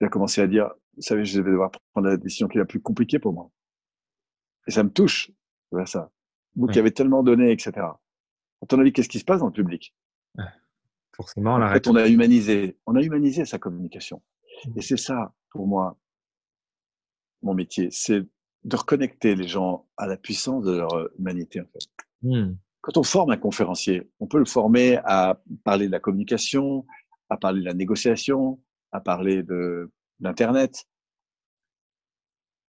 Il 0.00 0.06
a 0.06 0.08
commencé 0.08 0.40
à 0.40 0.46
dire, 0.46 0.70
vous 0.96 1.02
savez, 1.02 1.24
je 1.24 1.40
vais 1.40 1.50
devoir 1.50 1.70
prendre 1.92 2.08
la 2.08 2.16
décision 2.16 2.48
qui 2.48 2.58
est 2.58 2.60
la 2.60 2.66
plus 2.66 2.80
compliquée 2.80 3.18
pour 3.18 3.32
moi. 3.32 3.50
Et 4.66 4.70
ça 4.70 4.82
me 4.82 4.90
touche, 4.90 5.30
ça. 5.86 6.10
Vous 6.56 6.66
qui 6.66 6.78
avez 6.78 6.90
tellement 6.90 7.22
donné, 7.22 7.52
etc. 7.52 7.72
À 7.76 8.66
ton 8.66 8.80
avis, 8.80 8.92
qu'est-ce 8.92 9.08
qui 9.08 9.18
se 9.18 9.24
passe 9.24 9.40
dans 9.40 9.46
le 9.46 9.52
public? 9.52 9.94
Forcément, 11.14 11.54
en 11.54 11.72
fait, 11.72 11.86
on 11.88 11.96
a 11.96 12.08
humanisé, 12.08 12.76
on 12.86 12.94
a 12.96 13.02
humanisé 13.02 13.44
sa 13.44 13.58
communication. 13.58 14.22
Et 14.74 14.82
c'est 14.82 14.96
ça, 14.96 15.34
pour 15.50 15.66
moi, 15.66 15.98
mon 17.42 17.54
métier, 17.54 17.88
c'est 17.90 18.26
de 18.64 18.76
reconnecter 18.76 19.34
les 19.34 19.48
gens 19.48 19.86
à 19.96 20.06
la 20.06 20.16
puissance 20.16 20.64
de 20.64 20.72
leur 20.72 21.10
humanité, 21.18 21.60
en 21.60 21.66
fait. 21.66 21.88
Hmm. 22.22 22.56
Quand 22.86 22.98
on 22.98 23.02
forme 23.02 23.30
un 23.32 23.36
conférencier, 23.36 24.08
on 24.20 24.28
peut 24.28 24.38
le 24.38 24.44
former 24.44 24.98
à 25.04 25.42
parler 25.64 25.88
de 25.88 25.90
la 25.90 25.98
communication, 25.98 26.86
à 27.28 27.36
parler 27.36 27.58
de 27.58 27.64
la 27.64 27.74
négociation, 27.74 28.62
à 28.92 29.00
parler 29.00 29.42
de 29.42 29.90
l'Internet. 30.20 30.86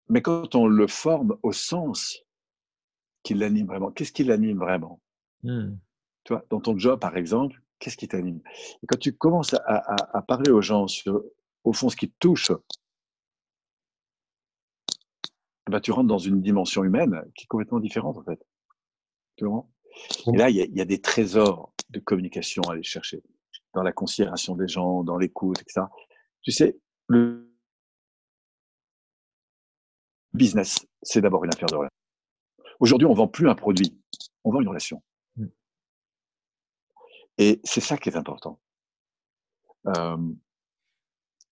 Mais 0.09 0.23
quand 0.23 0.55
on 0.55 0.65
le 0.65 0.87
forme 0.87 1.37
au 1.43 1.51
sens 1.51 2.23
qui 3.21 3.35
l'anime 3.35 3.67
vraiment, 3.67 3.91
qu'est-ce 3.91 4.11
qui 4.11 4.23
l'anime 4.23 4.57
vraiment? 4.57 4.99
Hmm. 5.43 5.75
Tu 6.23 6.33
vois, 6.33 6.43
Dans 6.49 6.61
ton 6.61 6.75
job, 6.75 6.99
par 6.99 7.15
exemple, 7.15 7.61
qu'est-ce 7.77 7.97
qui 7.97 8.07
t'anime? 8.07 8.41
Et 8.81 8.87
quand 8.87 8.97
tu 8.97 9.15
commences 9.15 9.53
à, 9.53 10.21
parler 10.27 10.49
aux 10.49 10.63
gens 10.63 10.87
sur, 10.87 11.23
au 11.63 11.73
fond, 11.73 11.89
ce 11.89 11.95
qui 11.95 12.09
te 12.09 12.15
touche, 12.17 12.51
eh 15.67 15.71
ben, 15.71 15.79
tu 15.79 15.91
rentres 15.91 16.07
dans 16.07 16.17
une 16.17 16.41
dimension 16.41 16.83
humaine 16.83 17.21
qui 17.35 17.43
est 17.43 17.47
complètement 17.47 17.79
différente, 17.79 18.17
en 18.17 18.23
fait. 18.23 18.43
Tu 19.35 19.45
vois? 19.45 19.67
Et 20.27 20.37
là, 20.37 20.49
il 20.49 20.55
y, 20.55 20.81
a, 20.81 20.85
des 20.85 21.01
trésors 21.01 21.73
de 21.89 21.99
communication 21.99 22.61
à 22.63 22.73
aller 22.73 22.83
chercher 22.83 23.21
dans 23.73 23.83
la 23.83 23.91
considération 23.91 24.55
des 24.55 24.67
gens, 24.67 25.03
dans 25.03 25.17
l'écoute, 25.17 25.61
etc. 25.61 25.85
Tu 26.41 26.51
sais, 26.51 26.77
le 27.07 27.49
business, 30.33 30.85
c'est 31.01 31.21
d'abord 31.21 31.43
une 31.43 31.53
affaire 31.53 31.67
de 31.67 31.75
relation. 31.75 31.97
Aujourd'hui, 32.79 33.07
on 33.07 33.13
vend 33.13 33.27
plus 33.27 33.49
un 33.49 33.55
produit, 33.55 33.99
on 34.43 34.51
vend 34.51 34.61
une 34.61 34.67
relation. 34.67 35.01
Mm. 35.35 35.45
Et 37.39 37.61
c'est 37.63 37.81
ça 37.81 37.97
qui 37.97 38.09
est 38.09 38.15
important. 38.15 38.59
Euh, 39.87 40.17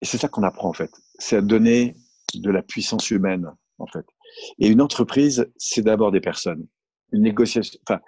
et 0.02 0.06
c'est 0.06 0.18
ça 0.18 0.28
qu'on 0.28 0.42
apprend 0.42 0.68
en 0.68 0.74
fait. 0.74 0.90
C'est 1.18 1.36
à 1.36 1.42
donner 1.42 1.96
de 2.34 2.50
la 2.50 2.62
puissance 2.62 3.10
humaine 3.10 3.50
en 3.78 3.86
fait. 3.86 4.06
Et 4.58 4.68
une 4.68 4.80
entreprise, 4.80 5.50
c'est 5.56 5.82
d'abord 5.82 6.12
des 6.12 6.20
personnes. 6.20 6.66
Une 7.12 7.22
négociation, 7.22 7.78
enfin, 7.88 8.00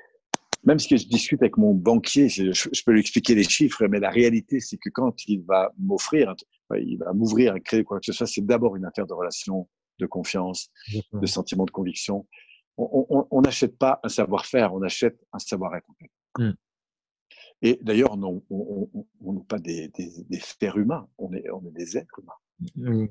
même 0.65 0.79
si 0.79 0.97
je 0.97 1.07
discute 1.09 1.41
avec 1.43 1.57
mon 1.57 1.75
banquier, 1.75 2.29
je, 2.29 2.53
je 2.53 2.83
peux 2.85 2.93
lui 2.93 3.01
expliquer 3.01 3.35
les 3.35 3.45
chiffres, 3.45 3.87
mais 3.87 4.01
la 4.01 4.11
réalité, 4.11 4.61
c'est 4.61 4.77
que 4.77 4.91
quand 4.91 5.27
il 5.27 5.43
va 5.43 5.73
m'offrir, 5.79 6.35
il 6.77 6.99
va 6.99 7.13
m'ouvrir 7.13 7.55
un 7.55 7.61
crédit, 7.61 7.85
quoi 7.85 8.01
que 8.01 8.07
ce 8.07 8.13
soit, 8.13 8.27
c'est 8.27 8.45
d'abord 8.45 8.77
une 8.77 8.85
affaire 8.85 9.07
de 9.07 9.15
relation, 9.15 9.69
de 9.99 10.07
confiance, 10.07 10.71
de 11.13 11.27
sentiment 11.27 11.65
de 11.65 11.71
conviction. 11.71 12.27
On 12.77 13.41
n'achète 13.41 13.77
pas 13.79 14.01
un 14.03 14.09
savoir-faire, 14.09 14.75
on 14.75 14.83
achète 14.83 15.19
un 15.33 15.39
savoir-être. 15.39 15.89
En 15.89 15.95
fait. 15.95 16.45
Mmh. 16.45 16.53
Et 17.63 17.79
d'ailleurs, 17.83 18.17
on 18.51 19.33
n'est 19.33 19.45
pas 19.49 19.59
des, 19.59 19.89
des, 19.89 20.11
des 20.29 20.39
fers 20.39 20.77
humains, 20.77 21.09
on 21.19 21.33
est, 21.33 21.51
on 21.51 21.67
est 21.67 21.73
des 21.73 21.97
êtres 21.97 22.21
humains. 22.21 22.33
Mmh, 22.77 23.07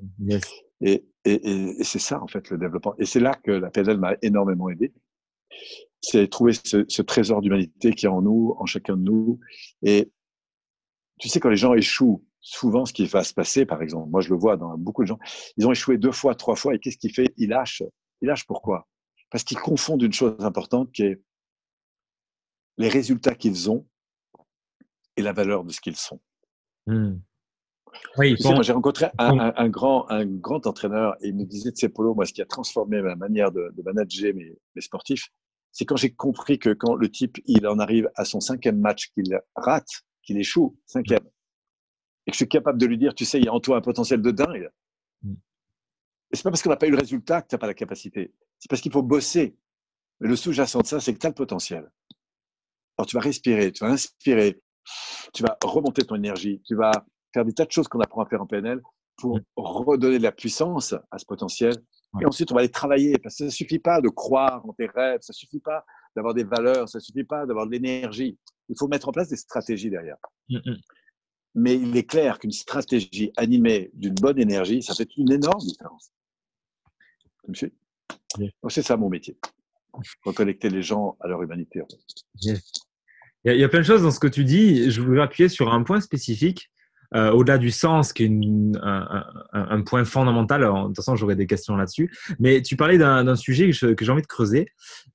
et, 0.80 1.04
et, 1.24 1.78
et 1.80 1.84
c'est 1.84 1.98
ça, 1.98 2.22
en 2.22 2.28
fait, 2.28 2.48
le 2.50 2.58
développement. 2.58 2.94
Et 2.98 3.04
c'est 3.04 3.20
là 3.20 3.34
que 3.34 3.50
la 3.50 3.70
PNL 3.70 3.98
m'a 3.98 4.14
énormément 4.22 4.70
aidé. 4.70 4.92
C'est 6.00 6.28
trouver 6.28 6.52
ce, 6.52 6.84
ce 6.88 7.02
trésor 7.02 7.40
d'humanité 7.40 7.92
qui 7.92 8.06
est 8.06 8.08
en 8.08 8.22
nous, 8.22 8.54
en 8.58 8.66
chacun 8.66 8.96
de 8.96 9.02
nous. 9.02 9.40
Et 9.82 10.10
tu 11.18 11.28
sais, 11.28 11.40
quand 11.40 11.50
les 11.50 11.56
gens 11.56 11.74
échouent, 11.74 12.24
souvent, 12.40 12.86
ce 12.86 12.92
qui 12.92 13.06
va 13.06 13.24
se 13.24 13.34
passer, 13.34 13.66
par 13.66 13.82
exemple, 13.82 14.08
moi 14.10 14.20
je 14.20 14.30
le 14.30 14.36
vois 14.36 14.56
dans 14.56 14.76
beaucoup 14.78 15.02
de 15.02 15.08
gens, 15.08 15.18
ils 15.56 15.66
ont 15.66 15.72
échoué 15.72 15.98
deux 15.98 16.12
fois, 16.12 16.34
trois 16.34 16.56
fois, 16.56 16.74
et 16.74 16.78
qu'est-ce 16.78 16.98
qu'il 16.98 17.12
fait 17.12 17.32
Ils 17.36 17.50
lâchent. 17.50 17.82
Ils 18.20 18.26
lâchent 18.26 18.46
pourquoi? 18.46 18.88
Parce 19.30 19.44
qu'ils 19.44 19.58
confondent 19.58 20.02
une 20.02 20.12
chose 20.12 20.36
importante 20.40 20.90
qui 20.92 21.02
est 21.02 21.20
les 22.78 22.88
résultats 22.88 23.34
qu'ils 23.34 23.70
ont 23.70 23.86
et 25.16 25.22
la 25.22 25.32
valeur 25.32 25.64
de 25.64 25.72
ce 25.72 25.80
qu'ils 25.80 25.96
sont. 25.96 26.20
Hmm. 26.86 27.18
Oui, 28.16 28.36
moi 28.44 28.62
j'ai 28.62 28.72
rencontré 28.72 29.06
un, 29.18 29.68
grand, 29.68 30.08
un 30.10 30.24
grand 30.24 30.66
entraîneur 30.66 31.16
et 31.20 31.28
il 31.28 31.36
me 31.36 31.44
disait, 31.44 31.72
de 31.72 31.76
sais, 31.76 31.88
Polo, 31.88 32.14
moi 32.14 32.26
ce 32.26 32.32
qui 32.32 32.42
a 32.42 32.46
transformé 32.46 33.02
ma 33.02 33.16
manière 33.16 33.50
de, 33.50 33.72
manager 33.82 34.34
mes, 34.34 34.56
mes 34.74 34.80
sportifs, 34.80 35.28
c'est 35.72 35.84
quand 35.84 35.96
j'ai 35.96 36.12
compris 36.12 36.58
que 36.58 36.70
quand 36.70 36.94
le 36.94 37.10
type, 37.10 37.38
il 37.46 37.66
en 37.66 37.78
arrive 37.78 38.10
à 38.14 38.24
son 38.24 38.40
cinquième 38.40 38.80
match, 38.80 39.10
qu'il 39.12 39.38
rate, 39.54 40.04
qu'il 40.22 40.38
échoue, 40.38 40.78
cinquième, 40.86 41.24
et 42.26 42.30
que 42.30 42.34
je 42.34 42.38
suis 42.38 42.48
capable 42.48 42.78
de 42.78 42.86
lui 42.86 42.98
dire, 42.98 43.14
tu 43.14 43.24
sais, 43.24 43.38
il 43.38 43.44
y 43.46 43.48
a 43.48 43.52
en 43.52 43.60
toi 43.60 43.76
un 43.76 43.80
potentiel 43.80 44.20
de 44.20 44.30
dingue. 44.30 44.70
Mm. 45.22 45.34
Et 46.30 46.36
c'est 46.36 46.42
pas 46.42 46.50
parce 46.50 46.62
qu'on 46.62 46.70
n'a 46.70 46.76
pas 46.76 46.86
eu 46.86 46.90
le 46.90 46.98
résultat 46.98 47.42
que 47.42 47.48
tu 47.48 47.54
n'as 47.54 47.58
pas 47.58 47.66
la 47.66 47.74
capacité. 47.74 48.34
C'est 48.58 48.68
parce 48.68 48.82
qu'il 48.82 48.92
faut 48.92 49.02
bosser. 49.02 49.56
Mais 50.20 50.28
le 50.28 50.36
sous-jacent 50.36 50.80
de 50.80 50.86
ça, 50.86 51.00
c'est 51.00 51.14
que 51.14 51.18
tu 51.18 51.26
as 51.26 51.30
le 51.30 51.34
potentiel. 51.34 51.90
Alors 52.98 53.06
tu 53.06 53.16
vas 53.16 53.22
respirer, 53.22 53.72
tu 53.72 53.84
vas 53.84 53.90
inspirer, 53.90 54.60
tu 55.32 55.42
vas 55.42 55.56
remonter 55.62 56.02
ton 56.04 56.16
énergie, 56.16 56.60
tu 56.66 56.74
vas 56.74 56.90
faire 57.32 57.44
des 57.44 57.52
tas 57.52 57.64
de 57.64 57.70
choses 57.70 57.88
qu'on 57.88 58.00
apprend 58.00 58.22
à 58.22 58.26
faire 58.26 58.42
en 58.42 58.46
PNL 58.46 58.82
pour 59.16 59.38
mm. 59.38 59.42
redonner 59.56 60.18
de 60.18 60.24
la 60.24 60.32
puissance 60.32 60.94
à 61.10 61.18
ce 61.18 61.24
potentiel. 61.24 61.74
Et 62.20 62.26
ensuite, 62.26 62.50
on 62.52 62.54
va 62.54 62.60
aller 62.62 62.70
travailler. 62.70 63.18
Parce 63.18 63.34
que 63.34 63.38
ça 63.38 63.44
ne 63.44 63.50
suffit 63.50 63.78
pas 63.78 64.00
de 64.00 64.08
croire 64.08 64.64
en 64.68 64.72
tes 64.72 64.86
rêves, 64.86 65.20
ça 65.22 65.32
ne 65.32 65.36
suffit 65.36 65.60
pas 65.60 65.84
d'avoir 66.16 66.34
des 66.34 66.44
valeurs, 66.44 66.88
ça 66.88 66.98
ne 66.98 67.02
suffit 67.02 67.24
pas 67.24 67.46
d'avoir 67.46 67.66
de 67.66 67.72
l'énergie. 67.72 68.38
Il 68.68 68.76
faut 68.78 68.88
mettre 68.88 69.08
en 69.08 69.12
place 69.12 69.28
des 69.28 69.36
stratégies 69.36 69.90
derrière. 69.90 70.16
Mm, 70.48 70.58
mais 71.54 71.74
il 71.76 71.96
est 71.96 72.04
clair 72.04 72.38
qu'une 72.38 72.52
stratégie 72.52 73.32
animée 73.36 73.90
d'une 73.94 74.14
bonne 74.14 74.38
énergie, 74.38 74.82
ça 74.82 74.94
fait 74.94 75.08
une 75.16 75.32
énorme 75.32 75.60
différence. 75.60 76.12
C'est 78.68 78.82
ça 78.82 78.96
mon 78.96 79.08
métier. 79.08 79.36
Reconnecter 80.24 80.68
les 80.68 80.82
gens 80.82 81.16
à 81.20 81.28
leur 81.28 81.42
humanité. 81.42 81.82
il, 82.42 82.60
y 83.44 83.64
a, 83.64 83.68
plein 83.68 83.80
de 83.80 83.84
choses 83.84 84.02
dans 84.02 84.10
ce 84.10 84.20
que 84.20 84.28
tu 84.28 84.44
dis. 84.44 84.90
Je 84.90 85.00
voudrais 85.00 85.22
appuyer 85.22 85.48
sur 85.48 85.72
un 85.72 85.82
point 85.82 86.00
spécifique, 86.00 86.70
euh, 87.14 87.30
au-delà 87.30 87.58
du 87.58 87.70
sens, 87.70 88.12
qui 88.12 88.24
est 88.24 88.30
un, 88.82 89.82
point 89.82 90.04
fondamental. 90.04 90.62
de 90.62 90.86
toute 90.86 90.96
façon, 90.96 91.16
j'aurai 91.16 91.36
des 91.36 91.46
questions 91.46 91.76
là-dessus. 91.76 92.10
Mais 92.38 92.62
tu 92.62 92.76
parlais 92.76 92.98
d'un 92.98 93.36
sujet 93.36 93.70
que 93.70 94.04
j'ai 94.04 94.12
envie 94.12 94.22
de 94.22 94.26
creuser. 94.26 94.68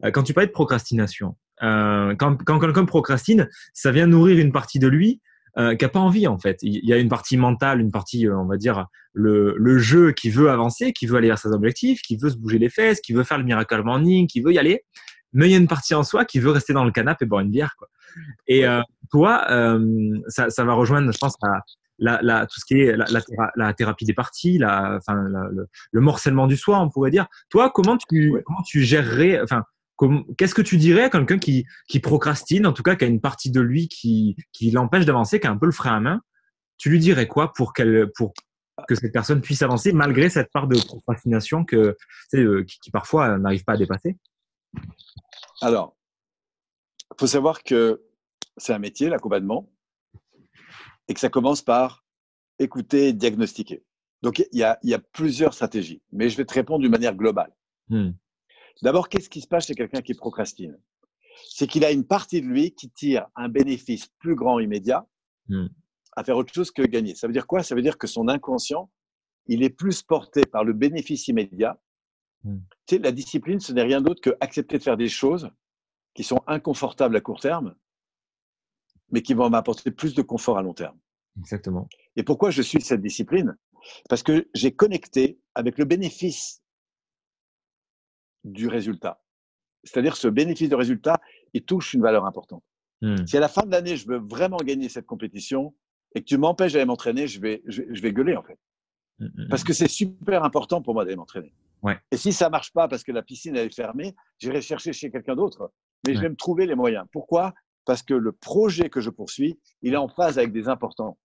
Euh, 0.04 0.12
quand 0.12 0.24
tu 0.24 0.34
parlais 0.34 0.48
de 0.48 0.54
procrastination, 0.54 1.36
euh, 1.62 2.16
quand, 2.16 2.44
quand 2.44 2.60
quelqu'un 2.60 2.86
procrastine, 2.86 3.50
ça 3.74 3.92
vient 3.92 4.08
nourrir 4.08 4.40
une 4.40 4.52
partie 4.52 4.80
de 4.80 4.88
lui 4.88 5.22
euh, 5.58 5.76
qui 5.76 5.86
a 5.86 5.90
pas 5.90 6.00
envie 6.00 6.26
en 6.26 6.40
fait. 6.40 6.58
Il 6.64 6.84
y 6.84 6.94
a 6.94 6.98
une 6.98 7.10
partie 7.10 7.38
mentale, 7.38 7.80
une 7.80 7.92
partie, 7.92 8.28
euh, 8.28 8.38
on 8.38 8.46
va 8.46 8.58
dire, 8.58 8.88
le, 9.14 9.54
le, 9.58 9.78
jeu 9.78 10.12
qui 10.12 10.32
veut 10.32 10.50
avancer, 10.50 10.94
qui 10.94 11.06
veut 11.06 11.18
aller 11.18 11.28
vers 11.28 11.38
ses 11.38 11.50
objectifs, 11.50 12.02
qui 12.02 12.18
veut 12.18 12.32
se 12.32 12.38
bouger 12.38 12.58
les 12.58 12.70
fesses, 12.70 13.02
qui 13.02 13.14
veut 13.14 13.24
faire 13.24 13.38
le 13.38 13.44
miracle 13.44 13.84
morning, 13.84 14.26
qui 14.26 14.42
veut 14.42 14.52
y 14.52 14.58
aller. 14.58 14.84
Mais 15.32 15.48
il 15.48 15.52
y 15.52 15.56
a 15.56 15.58
une 15.58 15.68
partie 15.68 15.94
en 15.94 16.04
soi 16.04 16.26
qui 16.26 16.40
veut 16.40 16.50
rester 16.50 16.74
dans 16.74 16.86
le 16.86 16.92
canapé 16.92 17.26
et 17.26 17.28
boire 17.28 17.42
une 17.42 17.52
bière. 17.52 17.76
Quoi. 17.78 17.88
Et 18.48 18.66
euh, 18.66 18.82
toi, 19.12 19.46
euh, 19.52 20.20
ça, 20.28 20.50
ça, 20.50 20.64
va 20.64 20.74
rejoindre, 20.74 21.12
je 21.12 21.18
pense, 21.18 21.36
la, 22.00 22.20
la, 22.22 22.46
tout 22.48 22.60
ce 22.60 22.66
qui 22.66 22.82
est 22.82 22.96
la, 22.96 23.06
la, 23.56 23.74
thérapie 23.74 24.06
des 24.06 24.14
parties, 24.14 24.58
la, 24.58 24.98
enfin, 24.98 25.16
le, 25.16 25.68
le, 25.92 26.02
morcellement 26.02 26.48
du 26.48 26.58
soi, 26.58 26.80
on 26.80 26.90
pourrait 26.90 27.12
dire. 27.12 27.28
Toi, 27.50 27.72
comment 27.74 27.98
tu, 27.98 28.34
comment 28.46 28.62
tu 28.64 28.82
gérerais, 28.84 29.42
enfin, 29.42 29.64
Qu'est-ce 30.38 30.56
que 30.56 30.62
tu 30.62 30.78
dirais 30.78 31.04
à 31.04 31.10
quelqu'un 31.10 31.38
qui, 31.38 31.66
procrastine, 32.02 32.66
en 32.66 32.74
tout 32.74 32.84
cas 32.84 32.96
qui 32.96 33.06
a 33.06 33.08
une 33.08 33.22
partie 33.22 33.52
de 33.52 33.62
lui 33.62 33.88
qui, 33.88 34.36
l'empêche 34.72 35.06
d'avancer, 35.06 35.40
qui 35.40 35.48
a 35.48 35.52
un 35.52 35.58
peu 35.58 35.66
le 35.66 35.72
frein 35.72 35.96
à 35.96 36.00
main? 36.00 36.22
Tu 36.78 36.90
lui 36.90 37.00
dirais 37.00 37.28
quoi 37.28 37.54
pour, 37.54 37.74
pour 38.16 38.34
que 38.88 38.96
cette 38.96 39.14
personne 39.14 39.42
puisse 39.42 39.62
avancer 39.62 39.94
malgré 39.94 40.30
cette 40.30 40.52
part 40.52 40.68
de 40.68 40.78
procrastination 40.78 41.64
que, 41.64 41.96
euh, 42.34 42.64
qui, 42.64 42.92
parfois 42.92 43.38
n'arrive 43.38 43.64
pas 43.64 43.74
à 43.74 43.78
dépasser? 43.78 44.18
Alors, 45.62 45.96
il 47.12 47.20
faut 47.20 47.28
savoir 47.28 47.64
que 47.64 48.02
c'est 48.58 48.74
un 48.74 48.80
métier, 48.80 49.10
l'accompagnement, 49.10 49.70
et 51.08 51.14
que 51.14 51.20
ça 51.20 51.30
commence 51.30 51.62
par 51.62 52.06
écouter 52.60 53.14
diagnostiquer. 53.14 53.84
Donc, 54.22 54.40
il 54.40 54.58
y, 54.58 54.64
a, 54.64 55.00
plusieurs 55.12 55.54
stratégies, 55.54 56.02
mais 56.14 56.30
je 56.30 56.38
vais 56.38 56.46
te 56.46 56.54
répondre 56.54 56.80
d'une 56.80 56.92
manière 56.92 57.14
globale. 57.14 57.54
Hmm. 57.90 58.12
D'abord, 58.82 59.10
qu'est-ce 59.10 59.30
qui 59.30 59.42
se 59.42 59.48
passe 59.48 59.68
chez 59.68 59.76
quelqu'un 59.76 60.02
qui 60.02 60.14
procrastine? 60.14 60.80
C'est 61.50 61.68
qu'il 61.68 61.84
a 61.84 61.92
une 61.92 62.06
partie 62.06 62.42
de 62.42 62.48
lui 62.48 62.74
qui 62.74 62.90
tire 62.90 63.28
un 63.36 63.50
bénéfice 63.50 64.08
plus 64.20 64.36
grand 64.36 64.60
immédiat 64.60 65.06
hmm. 65.50 65.68
à 66.14 66.24
faire 66.24 66.38
autre 66.38 66.54
chose 66.54 66.72
que 66.72 66.84
gagner. 66.84 67.16
Ça 67.16 67.28
veut 67.28 67.34
dire 67.34 67.48
quoi? 67.48 67.64
Ça 67.64 67.76
veut 67.76 67.82
dire 67.82 67.98
que 67.98 68.08
son 68.08 68.30
inconscient, 68.30 68.90
il 69.48 69.62
est 69.62 69.70
plus 69.70 70.04
porté 70.04 70.46
par 70.46 70.64
le 70.64 70.72
bénéfice 70.72 71.28
immédiat. 71.28 71.82
Hmm. 72.44 72.60
Tu 72.86 72.96
sais, 72.96 73.02
la 73.02 73.12
discipline, 73.12 73.60
ce 73.60 73.74
n'est 73.74 73.84
rien 73.84 74.00
d'autre 74.00 74.22
que 74.22 74.38
accepter 74.40 74.78
de 74.78 74.84
faire 74.84 74.98
des 74.98 75.10
choses 75.10 75.50
qui 76.14 76.24
sont 76.24 76.42
inconfortables 76.48 77.18
à 77.18 77.22
court 77.22 77.42
terme, 77.42 77.76
mais 79.14 79.22
qui 79.22 79.36
vont 79.36 79.50
m'apporter 79.50 79.92
plus 79.92 80.16
de 80.16 80.24
confort 80.24 80.58
à 80.58 80.64
long 80.64 80.74
terme. 80.74 80.98
Exactement. 81.40 81.88
Et 82.16 82.24
pourquoi 82.24 82.50
je 82.50 82.62
suis 82.62 82.82
cette 82.82 83.02
discipline? 83.02 83.56
Parce 84.10 84.24
que 84.24 84.50
j'ai 84.54 84.74
connecté 84.76 85.40
avec 85.56 85.78
le 85.78 85.86
bénéfice 85.86 86.62
du 88.44 88.68
résultat. 88.68 89.22
C'est-à-dire 89.84 90.16
ce 90.16 90.28
bénéfice 90.28 90.70
de 90.70 90.76
résultat, 90.76 91.22
il 91.54 91.64
touche 91.64 91.94
une 91.94 92.02
valeur 92.02 92.26
importante. 92.26 92.64
Hmm. 93.02 93.26
Si 93.28 93.38
à 93.38 93.40
la 93.40 93.50
fin 93.50 93.64
de 93.64 93.72
l'année, 93.72 93.98
je 93.98 94.08
veux 94.08 94.18
vraiment 94.20 94.58
gagner 94.58 94.90
cette 94.90 95.06
compétition 95.06 95.76
et 96.16 96.22
que 96.22 96.26
tu 96.26 96.38
m'empêches 96.38 96.74
d'aller 96.74 96.86
m'entraîner, 96.86 97.28
je 97.28 97.40
vais, 97.40 97.62
je, 97.68 97.84
vais 98.02 98.14
gueuler 98.14 98.36
en 98.36 98.44
fait. 98.44 98.58
Hmm, 99.20 99.26
hmm, 99.26 99.48
Parce 99.50 99.64
que 99.64 99.74
c'est 99.74 99.88
super 99.88 100.44
important 100.44 100.82
pour 100.82 100.96
moi 100.96 101.04
d'aller 101.04 101.18
m'entraîner. 101.18 101.54
Ouais. 101.84 102.00
Et 102.12 102.18
si 102.18 102.34
ça 102.34 102.50
marche 102.50 102.72
pas 102.72 102.88
parce 102.88 103.04
que 103.04 103.12
la 103.12 103.22
piscine 103.22 103.56
est 103.58 103.74
fermée, 103.74 104.16
j'irai 104.40 104.62
chercher 104.62 104.94
chez 104.94 105.12
quelqu'un 105.12 105.36
d'autre. 105.36 105.72
Mais 106.08 106.16
je 106.16 106.20
vais 106.20 106.30
me 106.30 106.36
trouver 106.36 106.66
les 106.66 106.76
moyens. 106.76 107.06
Pourquoi? 107.12 107.54
Parce 107.86 108.02
que 108.02 108.14
le 108.14 108.32
projet 108.32 108.90
que 108.90 109.02
je 109.02 109.10
poursuis, 109.10 109.60
il 109.82 109.94
est 109.94 109.98
en 109.98 110.08
phase 110.08 110.38
avec 110.38 110.52
des 110.52 110.68
importants. 110.68 111.18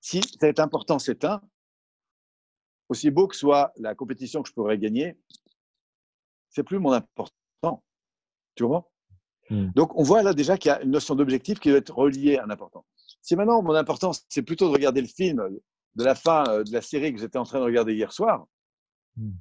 Si 0.00 0.20
cet 0.40 0.58
important 0.58 0.98
s'éteint, 0.98 1.40
aussi 2.88 3.10
beau 3.10 3.28
que 3.28 3.36
soit 3.36 3.72
la 3.76 3.94
compétition 3.94 4.42
que 4.42 4.48
je 4.48 4.54
pourrais 4.54 4.78
gagner, 4.78 5.16
c'est 6.50 6.62
plus 6.62 6.78
mon 6.78 6.92
important. 6.92 7.84
Tu 8.54 8.64
vois 8.64 8.90
hmm. 9.50 9.70
Donc, 9.74 9.96
on 9.96 10.02
voit 10.02 10.22
là 10.22 10.32
déjà 10.32 10.56
qu'il 10.56 10.70
y 10.70 10.72
a 10.72 10.82
une 10.82 10.90
notion 10.90 11.14
d'objectif 11.14 11.60
qui 11.60 11.68
doit 11.68 11.78
être 11.78 11.94
reliée 11.94 12.38
à 12.38 12.44
un 12.44 12.50
important. 12.50 12.84
Si 13.20 13.36
maintenant, 13.36 13.62
mon 13.62 13.74
importance, 13.74 14.24
c'est 14.28 14.42
plutôt 14.42 14.68
de 14.68 14.72
regarder 14.72 15.00
le 15.00 15.06
film 15.06 15.60
de 15.94 16.04
la 16.04 16.14
fin 16.14 16.44
euh, 16.48 16.64
de 16.64 16.72
la 16.72 16.82
série 16.82 17.12
que 17.12 17.20
j'étais 17.20 17.38
en 17.38 17.44
train 17.44 17.58
de 17.60 17.64
regarder 17.64 17.94
hier 17.94 18.12
soir, 18.12 18.46
hmm. 19.16 19.32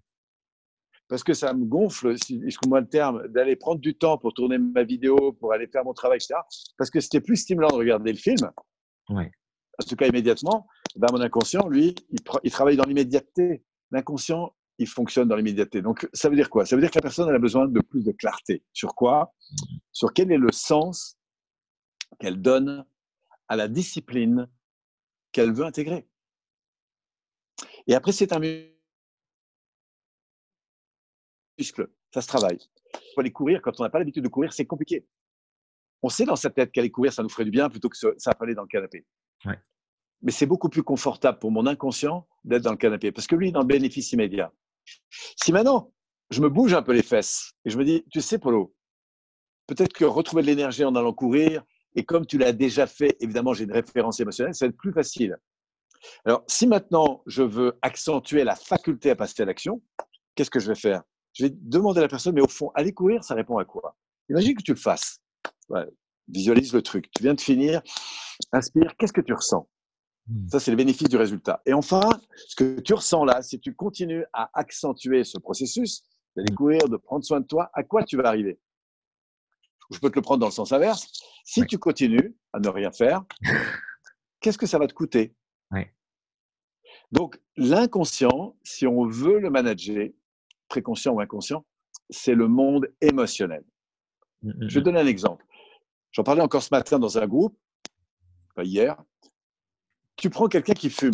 Parce 1.08 1.24
que 1.24 1.34
ça 1.34 1.54
me 1.54 1.66
gonfle, 1.66 2.18
si 2.18 2.42
je 2.50 2.58
moi 2.68 2.82
le 2.82 2.88
terme, 2.88 3.28
d'aller 3.30 3.56
prendre 3.56 3.80
du 3.80 3.96
temps 3.96 4.18
pour 4.18 4.34
tourner 4.34 4.58
ma 4.58 4.84
vidéo, 4.84 5.34
pour 5.34 5.54
aller 5.54 5.68
faire 5.68 5.86
mon 5.86 5.94
travail, 5.94 6.18
etc. 6.18 6.36
Parce 6.78 6.90
que 6.90 7.00
c'était 7.00 7.22
plus 7.22 7.38
stimulant 7.38 7.70
de 7.70 7.76
regarder 7.76 8.12
le 8.12 8.18
film. 8.18 8.52
Ouais. 9.10 9.32
En 9.80 9.86
tout 9.88 9.96
cas, 9.96 10.08
immédiatement, 10.08 10.68
ben, 10.96 11.08
mon 11.12 11.22
inconscient, 11.22 11.68
lui, 11.68 11.96
il, 12.10 12.20
il 12.44 12.52
travaille 12.52 12.78
dans 12.78 12.84
l'immédiateté. 12.84 13.64
L'inconscient, 13.92 14.54
il 14.80 14.88
fonctionne 14.88 15.28
dans 15.28 15.36
l'immédiateté. 15.36 15.82
Donc, 15.82 16.08
ça 16.14 16.30
veut 16.30 16.36
dire 16.36 16.50
quoi? 16.50 16.66
Ça 16.66 16.76
veut 16.76 16.82
dire 16.82 16.92
que 16.92 16.98
la 16.98 17.02
personne 17.02 17.30
a 17.30 17.40
besoin 17.40 17.68
de 17.68 17.80
plus 17.80 18.04
de 18.04 18.12
clarté. 18.12 18.64
Sur 18.74 18.96
quoi? 18.96 19.34
Sur 19.92 20.14
quel 20.14 20.32
est 20.32 20.38
le 20.38 20.52
sens 20.52 21.18
qu'elle 22.20 22.42
donne 22.42 22.86
à 23.48 23.56
la 23.56 23.68
discipline 23.68 24.50
qu'elle 25.32 25.54
veut 25.54 25.66
intégrer. 25.66 26.08
Et 27.88 27.96
après, 27.96 28.12
c'est 28.12 28.34
un 28.34 28.40
muscle. 31.58 31.88
Ça 32.14 32.22
se 32.22 32.28
travaille. 32.28 32.58
Pour 33.14 33.22
aller 33.22 33.32
courir, 33.32 33.62
quand 33.62 33.80
on 33.80 33.84
n'a 33.84 33.90
pas 33.90 34.00
l'habitude 34.00 34.24
de 34.24 34.30
courir, 34.30 34.54
c'est 34.54 34.66
compliqué. 34.66 35.06
on 36.04 36.10
sait 36.10 36.26
dans 36.26 36.36
sa 36.36 36.50
tête 36.50 36.72
qu'aller 36.72 36.92
courir, 36.92 37.12
ça 37.12 37.24
nous 37.24 37.30
ferait 37.30 37.46
du 37.46 37.52
bien 37.52 37.70
plutôt 37.70 37.90
que 37.90 37.98
ça 37.98 38.32
aller 38.40 38.56
dans 38.56 38.64
le 38.64 38.68
canapé. 38.68 39.06
Mais 40.22 40.32
c'est 40.32 40.46
beaucoup 40.46 40.70
plus 40.70 40.84
confortable 40.84 41.40
pour 41.40 41.52
mon 41.52 41.68
inconscient 41.68 42.28
d'être 42.44 42.64
dans 42.64 42.72
le 42.72 42.78
canapé 42.78 43.12
parce 43.12 43.28
que 43.28 43.36
lui, 43.36 43.50
il 43.50 43.58
en 43.58 43.64
bénéfice 43.64 44.12
immédiat. 44.14 44.52
Si 45.36 45.52
maintenant, 45.52 45.94
je 46.32 46.42
me 46.42 46.50
bouge 46.50 46.74
un 46.74 46.82
peu 46.82 46.94
les 46.94 47.04
fesses 47.04 47.54
et 47.66 47.70
je 47.70 47.78
me 47.78 47.86
dis, 47.86 48.04
tu 48.12 48.22
sais, 48.22 48.40
Polo, 48.40 48.74
peut-être 49.68 49.94
que 49.94 50.06
retrouver 50.06 50.42
de 50.42 50.48
l'énergie 50.48 50.84
en 50.84 50.96
allant 50.96 51.14
courir, 51.14 51.64
et 51.96 52.06
comme 52.06 52.26
tu 52.26 52.38
l'as 52.38 52.54
déjà 52.54 52.88
fait, 52.88 53.16
évidemment, 53.20 53.54
j'ai 53.54 53.64
une 53.64 53.72
référence 53.72 54.20
émotionnelle, 54.20 54.54
ça 54.54 54.66
va 54.66 54.70
être 54.70 54.78
plus 54.78 54.94
facile. 54.94 55.38
Alors, 56.26 56.44
si 56.48 56.68
maintenant 56.68 57.24
je 57.26 57.44
veux 57.44 57.78
accentuer 57.82 58.44
la 58.44 58.56
faculté 58.56 59.10
à 59.10 59.16
passer 59.16 59.42
à 59.42 59.46
l'action, 59.46 59.82
qu'est-ce 60.36 60.52
que 60.52 60.60
je 60.60 60.68
vais 60.68 60.76
faire? 60.76 61.04
Je 61.38 61.46
vais 61.46 61.54
demander 61.54 62.00
à 62.00 62.02
la 62.02 62.08
personne, 62.08 62.34
mais 62.34 62.42
au 62.42 62.48
fond, 62.48 62.72
aller 62.74 62.94
courir, 62.94 63.24
ça 63.24 63.36
répond 63.36 63.60
à 63.60 63.66
quoi? 63.66 63.96
Imagine 64.30 64.56
que 64.56 64.64
tu 64.64 64.72
le 64.72 64.78
fasses. 64.78 65.22
visualise 66.28 66.74
le 66.74 66.82
truc. 66.82 67.12
Tu 67.16 67.22
viens 67.22 67.36
de 67.36 67.42
finir. 67.42 67.82
Inspire. 68.52 68.96
Qu'est-ce 68.98 69.14
que 69.14 69.22
tu 69.22 69.34
ressens? 69.34 69.70
Hmm. 70.28 70.48
Ça, 70.48 70.60
c'est 70.60 70.72
le 70.72 70.78
bénéfice 70.78 71.10
du 71.10 71.16
résultat. 71.16 71.62
Et 71.68 71.74
enfin, 71.74 72.10
ce 72.48 72.56
que 72.56 72.80
tu 72.80 72.96
ressens 72.96 73.24
là, 73.24 73.44
si 73.44 73.60
tu 73.60 73.76
continues 73.76 74.26
à 74.34 74.50
accentuer 74.54 75.24
ce 75.24 75.38
processus, 75.38 76.04
d'aller 76.36 76.52
hmm. 76.52 76.56
courir, 76.56 76.90
de 76.90 76.98
prendre 76.98 77.24
soin 77.24 77.40
de 77.40 77.46
toi, 77.46 77.70
à 77.74 77.84
quoi 77.84 78.04
tu 78.04 78.18
vas 78.18 78.28
arriver? 78.30 78.60
Je 79.92 80.00
peux 80.00 80.10
te 80.10 80.16
le 80.16 80.22
prendre 80.24 80.40
dans 80.40 80.48
le 80.48 80.52
sens 80.52 80.72
inverse. 80.72 81.08
Si 81.46 81.64
tu 81.66 81.78
continues 81.78 82.36
à 82.52 82.60
ne 82.60 82.68
rien 82.68 82.92
faire, 82.92 83.24
qu'est-ce 84.42 84.58
que 84.58 84.66
ça 84.66 84.80
va 84.80 84.88
te 84.88 84.94
coûter? 84.94 85.36
Donc, 87.12 87.40
l'inconscient, 87.56 88.58
si 88.64 88.86
on 88.86 89.08
veut 89.08 89.40
le 89.40 89.50
manager, 89.50 90.10
préconscient 90.68 91.14
ou 91.14 91.20
inconscient, 91.20 91.66
c'est 92.10 92.36
le 92.36 92.48
monde 92.48 92.88
émotionnel. 93.02 93.64
Mmh, 94.42 94.50
mmh, 94.50 94.54
Je 94.70 94.74
vais 94.76 94.80
mmh. 94.80 94.84
donner 94.84 95.00
un 95.00 95.08
exemple. 95.08 95.46
J'en 96.12 96.24
parlais 96.24 96.42
encore 96.42 96.64
ce 96.64 96.70
matin 96.72 97.00
dans 97.00 97.18
un 97.18 97.28
groupe, 97.28 97.58
pas 98.56 98.64
hier. 98.64 98.98
Tu 100.16 100.30
prends 100.30 100.48
quelqu'un 100.48 100.74
qui 100.74 100.90
fume. 100.90 101.12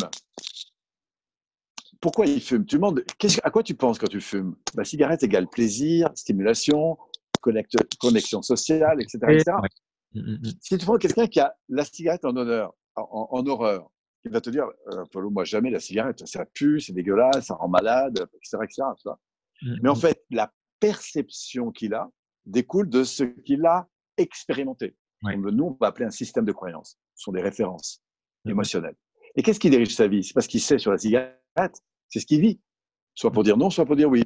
Pourquoi 2.00 2.26
il 2.26 2.40
fume? 2.40 2.64
Tu 2.66 2.76
demandes 2.76 3.02
à 3.42 3.50
quoi 3.50 3.62
tu 3.62 3.74
penses 3.74 3.98
quand 3.98 4.08
tu 4.08 4.20
fumes? 4.20 4.56
La 4.74 4.82
bah, 4.82 4.84
cigarette 4.84 5.22
égale 5.22 5.48
plaisir, 5.48 6.10
stimulation, 6.14 6.98
connexion 7.40 8.42
sociale, 8.42 9.00
etc. 9.00 9.42
Si 10.60 10.78
tu 10.78 10.84
prends 10.84 10.96
quelqu'un 10.96 11.26
qui 11.26 11.40
a 11.40 11.54
la 11.68 11.84
cigarette 11.84 12.24
en 12.24 12.36
honneur, 12.36 12.74
en 12.94 13.46
horreur, 13.46 13.90
il 14.24 14.30
va 14.30 14.40
te 14.40 14.50
dire 14.50 14.66
euh, 14.92 15.30
moi 15.30 15.44
jamais 15.44 15.70
la 15.70 15.80
cigarette, 15.80 16.26
ça 16.26 16.44
pue, 16.46 16.80
c'est 16.80 16.92
dégueulasse, 16.92 17.46
ça 17.46 17.54
rend 17.54 17.68
malade, 17.68 18.26
etc. 18.34 18.58
etc. 18.62 18.82
Mmh, 19.62 19.76
Mais 19.82 19.88
en 19.88 19.94
mmh. 19.94 20.00
fait, 20.00 20.24
la 20.30 20.52
perception 20.80 21.70
qu'il 21.70 21.94
a 21.94 22.10
découle 22.46 22.88
de 22.88 23.04
ce 23.04 23.24
qu'il 23.24 23.64
a 23.66 23.88
expérimenté. 24.16 24.96
Nous, 25.22 25.64
on 25.64 25.76
va 25.80 25.86
appeler 25.86 26.04
un 26.04 26.10
système 26.10 26.44
de 26.44 26.52
croyances. 26.52 26.98
Ce 27.14 27.24
sont 27.24 27.32
des 27.32 27.40
références 27.40 28.02
mmh. 28.44 28.50
émotionnelles. 28.50 28.96
Et 29.36 29.42
qu'est-ce 29.42 29.58
qui 29.58 29.70
dirige 29.70 29.94
sa 29.94 30.06
vie? 30.06 30.22
C'est 30.22 30.34
parce 30.34 30.46
qu'il 30.46 30.60
sait 30.60 30.78
sur 30.78 30.90
la 30.90 30.98
cigarette, 30.98 31.82
c'est 32.08 32.20
ce 32.20 32.26
qu'il 32.26 32.40
vit. 32.40 32.60
Soit 33.14 33.30
pour 33.30 33.42
dire 33.42 33.56
non, 33.56 33.70
soit 33.70 33.86
pour 33.86 33.96
dire 33.96 34.10
oui. 34.10 34.22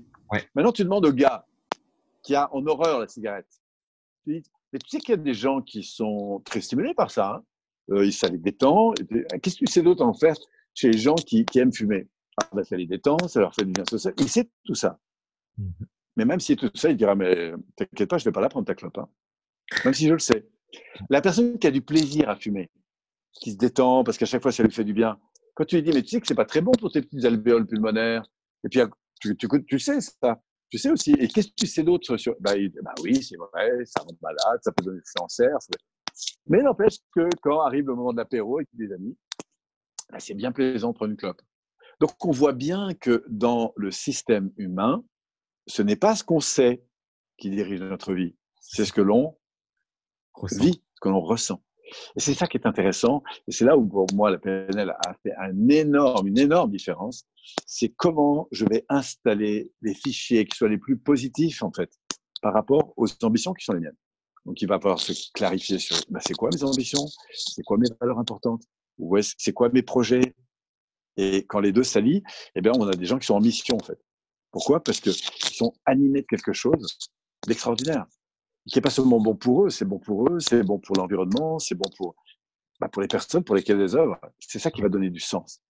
Maintenant, 0.55 0.73
tu 0.73 0.83
demandes 0.85 1.07
au 1.07 1.13
gars 1.13 1.47
qui 2.23 2.35
a 2.35 2.53
en 2.55 2.67
horreur 2.67 3.01
la 3.01 3.09
cigarette. 3.09 3.49
Tu 4.25 4.41
dis, 4.41 4.51
mais 4.73 4.79
tu 4.79 4.89
sais 4.91 4.99
qu'il 4.99 5.11
y 5.11 5.15
a 5.15 5.17
des 5.17 5.35
gens 5.35 5.63
qui 5.63 5.83
sont 5.83 6.43
très 6.45 6.61
stimulés 6.61 6.95
par 6.95 7.11
ça. 7.11 7.37
Hein 7.37 7.45
euh, 7.91 8.11
ça 8.11 8.29
les 8.29 8.39
détend. 8.39 8.93
Qu'est-ce 9.43 9.57
que 9.57 9.65
tu 9.65 9.73
sais 9.73 9.83
d'autre 9.83 10.05
en 10.05 10.15
faire 10.15 10.35
chez 10.75 10.91
les 10.91 10.99
gens 10.99 11.15
qui, 11.15 11.45
aiment 11.57 11.73
fumer? 11.73 12.07
Ah, 12.37 12.49
bah, 12.53 12.65
Ça 12.65 12.77
les 12.77 12.87
détend, 12.87 13.17
ça 13.29 13.41
leur 13.41 13.55
fait 13.55 13.65
du 13.65 13.73
bien 13.73 13.85
social. 13.89 14.15
Il 14.19 14.29
sait 14.29 14.49
tout 14.65 14.75
ça. 14.75 14.99
Mhm. 15.59 15.73
Mais 16.17 16.25
même 16.25 16.41
si 16.41 16.57
tout 16.57 16.71
ça, 16.75 16.91
il 16.91 16.97
dira 16.97 17.15
Mais 17.15 17.53
t'inquiète 17.77 18.09
pas, 18.09 18.19
je 18.19 18.25
ne 18.25 18.31
vais 18.31 18.33
pas 18.33 18.41
la 18.41 18.49
prendre 18.49 18.67
ta 18.67 18.75
clope. 18.75 18.99
Hein. 18.99 19.09
Même 19.85 19.95
si 19.95 20.09
je 20.09 20.15
le 20.15 20.19
sais. 20.19 20.49
La 21.11 21.21
personne 21.21 21.59
qui 21.59 21.67
a 21.67 21.71
du 21.71 21.83
plaisir 21.83 22.29
à 22.29 22.37
fumer, 22.37 22.71
qui 23.33 23.53
se 23.53 23.57
détend 23.57 24.05
parce 24.05 24.19
qu'à 24.19 24.27
chaque 24.27 24.43
fois, 24.43 24.53
ça 24.53 24.63
lui 24.63 24.73
fait 24.73 24.85
du 24.85 24.93
bien, 24.93 25.19
quand 25.55 25.65
tu 25.65 25.77
lui 25.77 25.83
dis 25.83 25.91
Mais 25.93 26.03
tu 26.03 26.09
sais 26.09 26.21
que 26.21 26.27
c'est 26.27 26.35
pas 26.35 26.45
très 26.45 26.61
bon 26.61 26.73
pour 26.73 26.91
tes 26.91 27.03
petites 27.03 27.25
alvéoles 27.25 27.67
pulmonaires, 27.67 28.25
et 28.65 28.69
puis 28.69 28.81
tu, 29.21 29.79
sais 29.79 30.01
ça. 30.01 30.41
Tu 30.71 30.79
sais 30.79 30.91
aussi. 30.91 31.13
Et 31.13 31.29
qu'est-ce 31.29 31.49
que 31.49 31.55
tu 31.57 31.67
sais 31.67 31.83
d'autre 31.83 32.17
sur. 32.17 32.37
Bah, 32.41 32.53
bah 32.83 32.95
oui, 33.03 33.23
c'est 33.23 33.37
vrai, 33.37 33.85
ça 33.85 34.03
rend 34.03 34.15
malade, 34.21 34.61
ça 34.63 34.73
peut 34.73 34.85
donner 34.85 34.99
des 34.99 35.13
cancers. 35.17 35.59
Mais 36.49 36.63
n'empêche 36.63 36.99
que 37.15 37.29
quand 37.43 37.61
arrive 37.61 37.87
le 37.87 37.95
moment 37.95 38.13
de 38.13 38.19
l'apéro 38.19 38.59
avec 38.59 38.69
des 38.73 38.93
amis, 38.93 39.17
bah, 40.11 40.19
c'est 40.19 40.35
bien 40.35 40.53
plaisant 40.53 40.91
de 40.91 40.95
prendre 40.95 41.13
une 41.13 41.17
clope. 41.17 41.43
Donc 42.01 42.25
on 42.25 42.31
voit 42.31 42.53
bien 42.53 42.95
que 42.95 43.25
dans 43.29 43.73
le 43.77 43.91
système 43.91 44.53
humain, 44.57 45.05
ce 45.69 45.83
n'est 45.83 45.97
pas 45.97 46.17
ce 46.17 46.25
qu'on 46.25 46.41
sait 46.41 46.83
qui 47.37 47.51
dirige 47.51 47.81
notre 47.81 48.15
vie, 48.15 48.35
c'est 48.61 48.85
ce 48.85 48.93
que 48.93 49.01
l'on 49.01 49.37
vit, 50.51 50.83
ce 50.95 51.01
que 51.01 51.09
l'on 51.09 51.21
ressent. 51.21 51.63
Et 52.17 52.21
c'est 52.21 52.35
ça 52.35 52.47
qui 52.47 52.59
est 52.59 52.67
intéressant, 52.67 53.23
et 53.47 53.53
c'est 53.53 53.65
là 53.65 53.77
où 53.77 53.87
pour 53.87 54.07
moi 54.13 54.31
la 54.31 54.39
PNL 54.39 54.91
a 54.91 55.15
fait 55.23 55.33
un 55.39 55.69
énorme, 55.69 56.29
une 56.29 56.39
énorme 56.39 56.71
différence, 56.71 57.25
c'est 57.67 57.89
comment 57.89 58.49
je 58.51 58.67
vais 58.67 58.85
installer 58.89 59.71
les 59.81 59.95
fichiers 59.95 60.45
qui 60.47 60.57
soient 60.57 60.69
les 60.69 60.79
plus 60.79 60.99
positifs 60.99 61.63
en 61.63 61.73
fait, 61.73 61.91
par 62.43 62.53
rapport 62.53 62.93
aux 62.97 63.07
ambitions 63.23 63.55
qui 63.55 63.65
sont 63.65 63.73
les 63.73 63.81
miennes. 63.81 63.97
Donc, 64.49 64.63
il 64.63 64.69
va 64.69 64.81
falloir 64.81 64.99
se 64.99 65.13
clarifier 65.35 65.79
sur 65.79 65.99
bah, 66.09 66.21
c'est 66.27 66.35
quoi 66.35 66.49
mes 66.51 66.65
ambitions, 66.65 67.07
c'est 67.35 67.63
quoi 67.63 67.77
mes 67.77 67.89
valeurs 68.01 68.19
importantes, 68.19 68.63
ou 68.99 69.15
c'est 69.21 69.53
quoi 69.53 69.69
mes 69.69 69.83
projets. 69.83 70.35
Et 71.19 71.45
quand 71.45 71.61
les 71.61 71.73
deux 71.73 71.83
s'allient, 71.85 72.23
eh 72.55 72.63
bien, 72.63 72.73
on 72.79 72.87
a 72.87 72.93
des 72.93 73.05
gens 73.05 73.19
qui 73.19 73.27
sont 73.27 73.35
en 73.35 73.41
mission, 73.41 73.77
en 73.77 73.85
fait. 73.85 73.99
Pourquoi? 74.51 74.83
Parce 74.83 75.01
qu'ils 75.01 75.13
sont 75.13 75.75
animés 75.85 76.23
de 76.23 76.27
quelque 76.27 76.53
chose 76.53 76.99
d'extraordinaire, 77.47 78.07
qui 78.67 78.77
n'est 78.77 78.83
pas 78.83 78.91
seulement 78.91 79.21
bon 79.21 79.37
pour 79.37 79.67
eux, 79.67 79.71
c'est 79.71 79.85
bon 79.85 79.99
pour 79.99 80.29
eux, 80.29 80.41
c'est 80.41 80.63
bon 80.63 80.79
pour 80.79 80.97
l'environnement, 80.97 81.59
c'est 81.59 81.75
bon 81.75 81.89
pour, 81.97 82.15
bah, 82.81 82.89
pour 82.89 83.03
les 83.03 83.09
personnes 83.09 83.45
pour 83.45 83.55
lesquelles 83.55 83.81
ils 83.81 83.97
œuvrent. 83.97 84.19
C'est 84.39 84.59
ça 84.59 84.71
qui 84.71 84.83
va 84.83 84.89
donner 84.89 85.11
du 85.11 85.21
sens. 85.21 85.61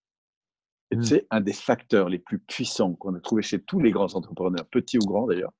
Et 0.91 0.97
mmh. 0.97 1.03
c'est 1.05 1.27
un 1.31 1.41
des 1.41 1.53
facteurs 1.53 2.09
les 2.09 2.19
plus 2.19 2.38
puissants 2.38 2.95
qu'on 2.95 3.14
a 3.14 3.21
trouvé 3.21 3.43
chez 3.43 3.62
tous 3.62 3.81
les 3.81 3.91
grands 3.91 4.14
entrepreneurs, 4.14 4.67
petits 4.67 4.99
ou 4.99 5.07
grands 5.07 5.27
d'ailleurs, 5.27 5.53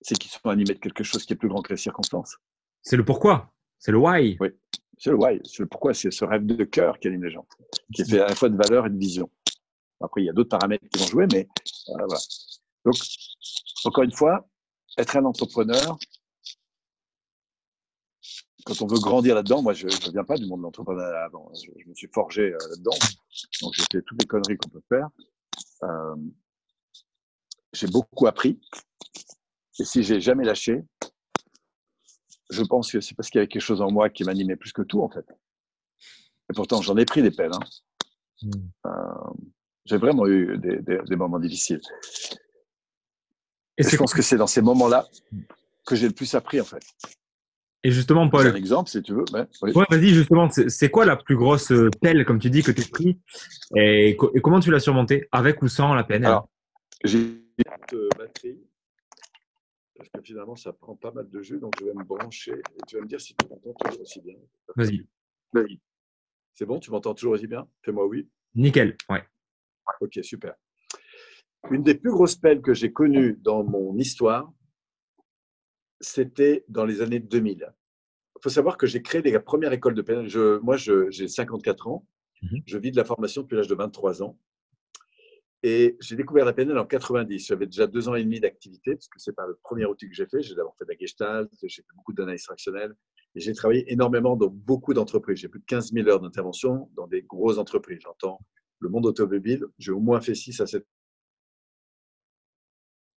c'est 0.00 0.16
qu'ils 0.16 0.30
sont 0.30 0.48
animés 0.48 0.74
de 0.74 0.78
quelque 0.78 1.04
chose 1.04 1.24
qui 1.26 1.32
est 1.32 1.36
plus 1.36 1.48
grand 1.48 1.60
que 1.60 1.72
les 1.72 1.78
circonstances. 1.78 2.36
C'est 2.82 2.96
le 2.96 3.04
pourquoi, 3.04 3.52
c'est 3.78 3.92
le 3.92 3.98
why. 3.98 4.36
Oui, 4.40 4.48
c'est 4.96 5.10
le 5.10 5.16
why, 5.16 5.40
c'est 5.44 5.60
le 5.60 5.68
pourquoi, 5.68 5.92
c'est 5.94 6.10
ce 6.10 6.24
rêve 6.24 6.46
de 6.46 6.64
cœur 6.64 6.98
qui 6.98 7.08
anime 7.08 7.24
les 7.24 7.30
gens, 7.30 7.46
qui 7.94 8.04
fait 8.04 8.20
à 8.20 8.28
la 8.28 8.34
fois 8.34 8.48
de 8.48 8.56
valeur 8.56 8.86
et 8.86 8.90
de 8.90 8.98
vision. 8.98 9.30
Après, 10.00 10.22
il 10.22 10.26
y 10.26 10.30
a 10.30 10.32
d'autres 10.32 10.50
paramètres 10.50 10.84
qui 10.88 10.98
vont 11.00 11.06
jouer, 11.06 11.26
mais 11.32 11.48
euh, 11.88 11.92
voilà. 12.06 12.20
Donc, 12.84 12.94
encore 13.84 14.04
une 14.04 14.12
fois, 14.12 14.48
être 14.96 15.16
un 15.16 15.24
entrepreneur, 15.24 15.98
quand 18.64 18.82
on 18.82 18.86
veut 18.86 18.98
grandir 18.98 19.34
là-dedans, 19.34 19.62
moi, 19.62 19.72
je 19.72 19.86
ne 19.86 20.12
viens 20.12 20.24
pas 20.24 20.36
du 20.36 20.46
monde 20.46 20.60
de 20.60 20.64
l'entrepreneuriat 20.64 21.24
avant. 21.24 21.50
Je, 21.54 21.88
me 21.88 21.94
suis 21.94 22.08
forgé 22.12 22.52
euh, 22.52 22.58
là-dedans. 22.70 22.98
Donc, 23.62 23.74
j'ai 23.74 23.84
fait 23.90 24.02
toutes 24.02 24.20
les 24.20 24.26
conneries 24.26 24.56
qu'on 24.56 24.68
peut 24.68 24.82
faire. 24.88 25.08
Euh, 25.84 26.16
j'ai 27.72 27.86
beaucoup 27.86 28.26
appris. 28.26 28.60
Et 29.78 29.84
si 29.84 30.02
j'ai 30.02 30.20
jamais 30.20 30.44
lâché, 30.44 30.84
je 32.50 32.62
pense 32.62 32.92
que 32.92 33.00
c'est 33.00 33.14
parce 33.14 33.30
qu'il 33.30 33.38
y 33.38 33.40
avait 33.40 33.48
quelque 33.48 33.62
chose 33.62 33.80
en 33.80 33.90
moi 33.90 34.10
qui 34.10 34.24
m'animait 34.24 34.56
plus 34.56 34.72
que 34.72 34.82
tout, 34.82 35.02
en 35.02 35.08
fait. 35.08 35.26
Et 36.50 36.54
pourtant, 36.54 36.82
j'en 36.82 36.96
ai 36.96 37.04
pris 37.04 37.22
des 37.22 37.30
peines. 37.30 37.54
Hein. 37.54 38.50
Euh, 38.86 39.32
j'ai 39.88 39.96
vraiment 39.96 40.26
eu 40.26 40.58
des, 40.58 41.16
moments 41.16 41.38
difficiles. 41.38 41.80
Et, 43.76 43.82
je 43.82 43.96
pense 43.96 44.12
que 44.12 44.22
c'est 44.22 44.36
dans 44.36 44.46
ces 44.46 44.62
moments-là 44.62 45.06
que 45.86 45.96
j'ai 45.96 46.08
le 46.08 46.14
plus 46.14 46.34
appris, 46.34 46.60
en 46.60 46.64
fait. 46.64 46.82
Et 47.84 47.92
justement, 47.92 48.28
Paul. 48.28 48.48
un 48.48 48.54
exemple, 48.54 48.90
si 48.90 49.00
tu 49.02 49.12
veux. 49.12 49.24
oui. 49.62 49.72
vas-y, 49.88 50.08
justement. 50.08 50.48
C'est 50.50 50.90
quoi 50.90 51.04
la 51.04 51.16
plus 51.16 51.36
grosse 51.36 51.72
pelle, 52.00 52.24
comme 52.24 52.40
tu 52.40 52.50
dis, 52.50 52.62
que 52.62 52.72
tu 52.72 52.82
as 52.82 52.88
pris 52.88 53.18
et, 53.76 54.16
comment 54.42 54.60
tu 54.60 54.70
l'as 54.70 54.80
surmontée 54.80 55.28
Avec 55.32 55.62
ou 55.62 55.68
sans 55.68 55.94
la 55.94 56.04
peine? 56.04 56.24
Alors, 56.24 56.48
j'ai 57.04 57.20
une 57.20 58.08
batterie 58.18 58.58
parce 59.96 60.10
que 60.10 60.20
finalement, 60.22 60.54
ça 60.54 60.72
prend 60.72 60.94
pas 60.94 61.10
mal 61.10 61.28
de 61.28 61.42
jus, 61.42 61.58
donc 61.58 61.74
je 61.80 61.84
vais 61.84 61.92
me 61.92 62.04
brancher 62.04 62.52
et 62.52 62.86
tu 62.86 62.96
vas 62.96 63.02
me 63.02 63.08
dire 63.08 63.20
si 63.20 63.34
tu 63.34 63.46
m'entends 63.48 63.74
toujours 63.74 64.02
aussi 64.02 64.20
bien. 64.20 64.36
Vas-y. 64.76 65.04
C'est 66.54 66.66
bon, 66.66 66.78
tu 66.78 66.90
m'entends 66.90 67.14
toujours 67.14 67.32
aussi 67.32 67.48
bien? 67.48 67.68
Fais-moi 67.82 68.06
oui. 68.06 68.28
Nickel, 68.54 68.96
ouais. 69.08 69.24
Ok, 70.00 70.18
super. 70.22 70.54
Une 71.70 71.82
des 71.82 71.94
plus 71.94 72.10
grosses 72.10 72.36
pelles 72.36 72.62
que 72.62 72.74
j'ai 72.74 72.92
connues 72.92 73.36
dans 73.42 73.64
mon 73.64 73.96
histoire, 73.98 74.50
c'était 76.00 76.64
dans 76.68 76.84
les 76.84 77.02
années 77.02 77.18
2000. 77.20 77.72
Il 78.36 78.42
faut 78.42 78.50
savoir 78.50 78.76
que 78.76 78.86
j'ai 78.86 79.02
créé 79.02 79.20
la 79.22 79.40
première 79.40 79.72
école 79.72 79.94
de 79.94 80.02
PNL. 80.02 80.28
Je, 80.28 80.58
moi, 80.60 80.76
j'ai 80.76 81.28
54 81.28 81.88
ans. 81.88 82.06
Mhm. 82.42 82.62
Je 82.66 82.78
vis 82.78 82.92
de 82.92 82.96
la 82.96 83.04
formation 83.04 83.42
depuis 83.42 83.56
l'âge 83.56 83.66
de 83.66 83.74
23 83.74 84.22
ans. 84.22 84.38
Et 85.64 85.96
j'ai 86.00 86.14
découvert 86.14 86.44
la 86.44 86.52
PNL 86.52 86.78
en 86.78 86.86
90. 86.86 87.46
J'avais 87.48 87.66
déjà 87.66 87.88
deux 87.88 88.08
ans 88.08 88.14
et 88.14 88.22
demi 88.22 88.38
d'activité, 88.38 88.92
parce 88.94 89.08
que 89.08 89.18
c'est 89.18 89.34
pas 89.34 89.46
le 89.46 89.58
premier 89.64 89.86
outil 89.86 90.08
que 90.08 90.14
j'ai 90.14 90.26
fait. 90.26 90.40
J'ai 90.40 90.54
d'abord 90.54 90.76
fait 90.78 90.84
de 90.84 90.92
la 90.92 90.96
gestalt, 90.96 91.50
j'ai 91.60 91.82
fait 91.82 91.94
beaucoup 91.96 92.12
d'analyse 92.12 92.44
fractionnelle, 92.44 92.94
et 93.34 93.40
j'ai 93.40 93.52
travaillé 93.54 93.92
énormément 93.92 94.36
dans 94.36 94.46
beaucoup 94.46 94.94
d'entreprises. 94.94 95.38
J'ai 95.38 95.48
plus 95.48 95.58
de 95.58 95.64
15 95.64 95.92
000 95.92 96.08
heures 96.08 96.20
d'intervention 96.20 96.88
dans 96.94 97.08
des 97.08 97.22
grosses 97.22 97.58
entreprises. 97.58 97.98
J'entends 98.02 98.38
le 98.80 98.88
monde 98.88 99.06
automobile, 99.06 99.66
j'ai 99.78 99.92
au 99.92 100.00
moins 100.00 100.20
fait 100.20 100.34
6 100.34 100.60
à 100.60 100.66
7 100.66 100.86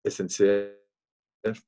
SNCF, 0.08 1.60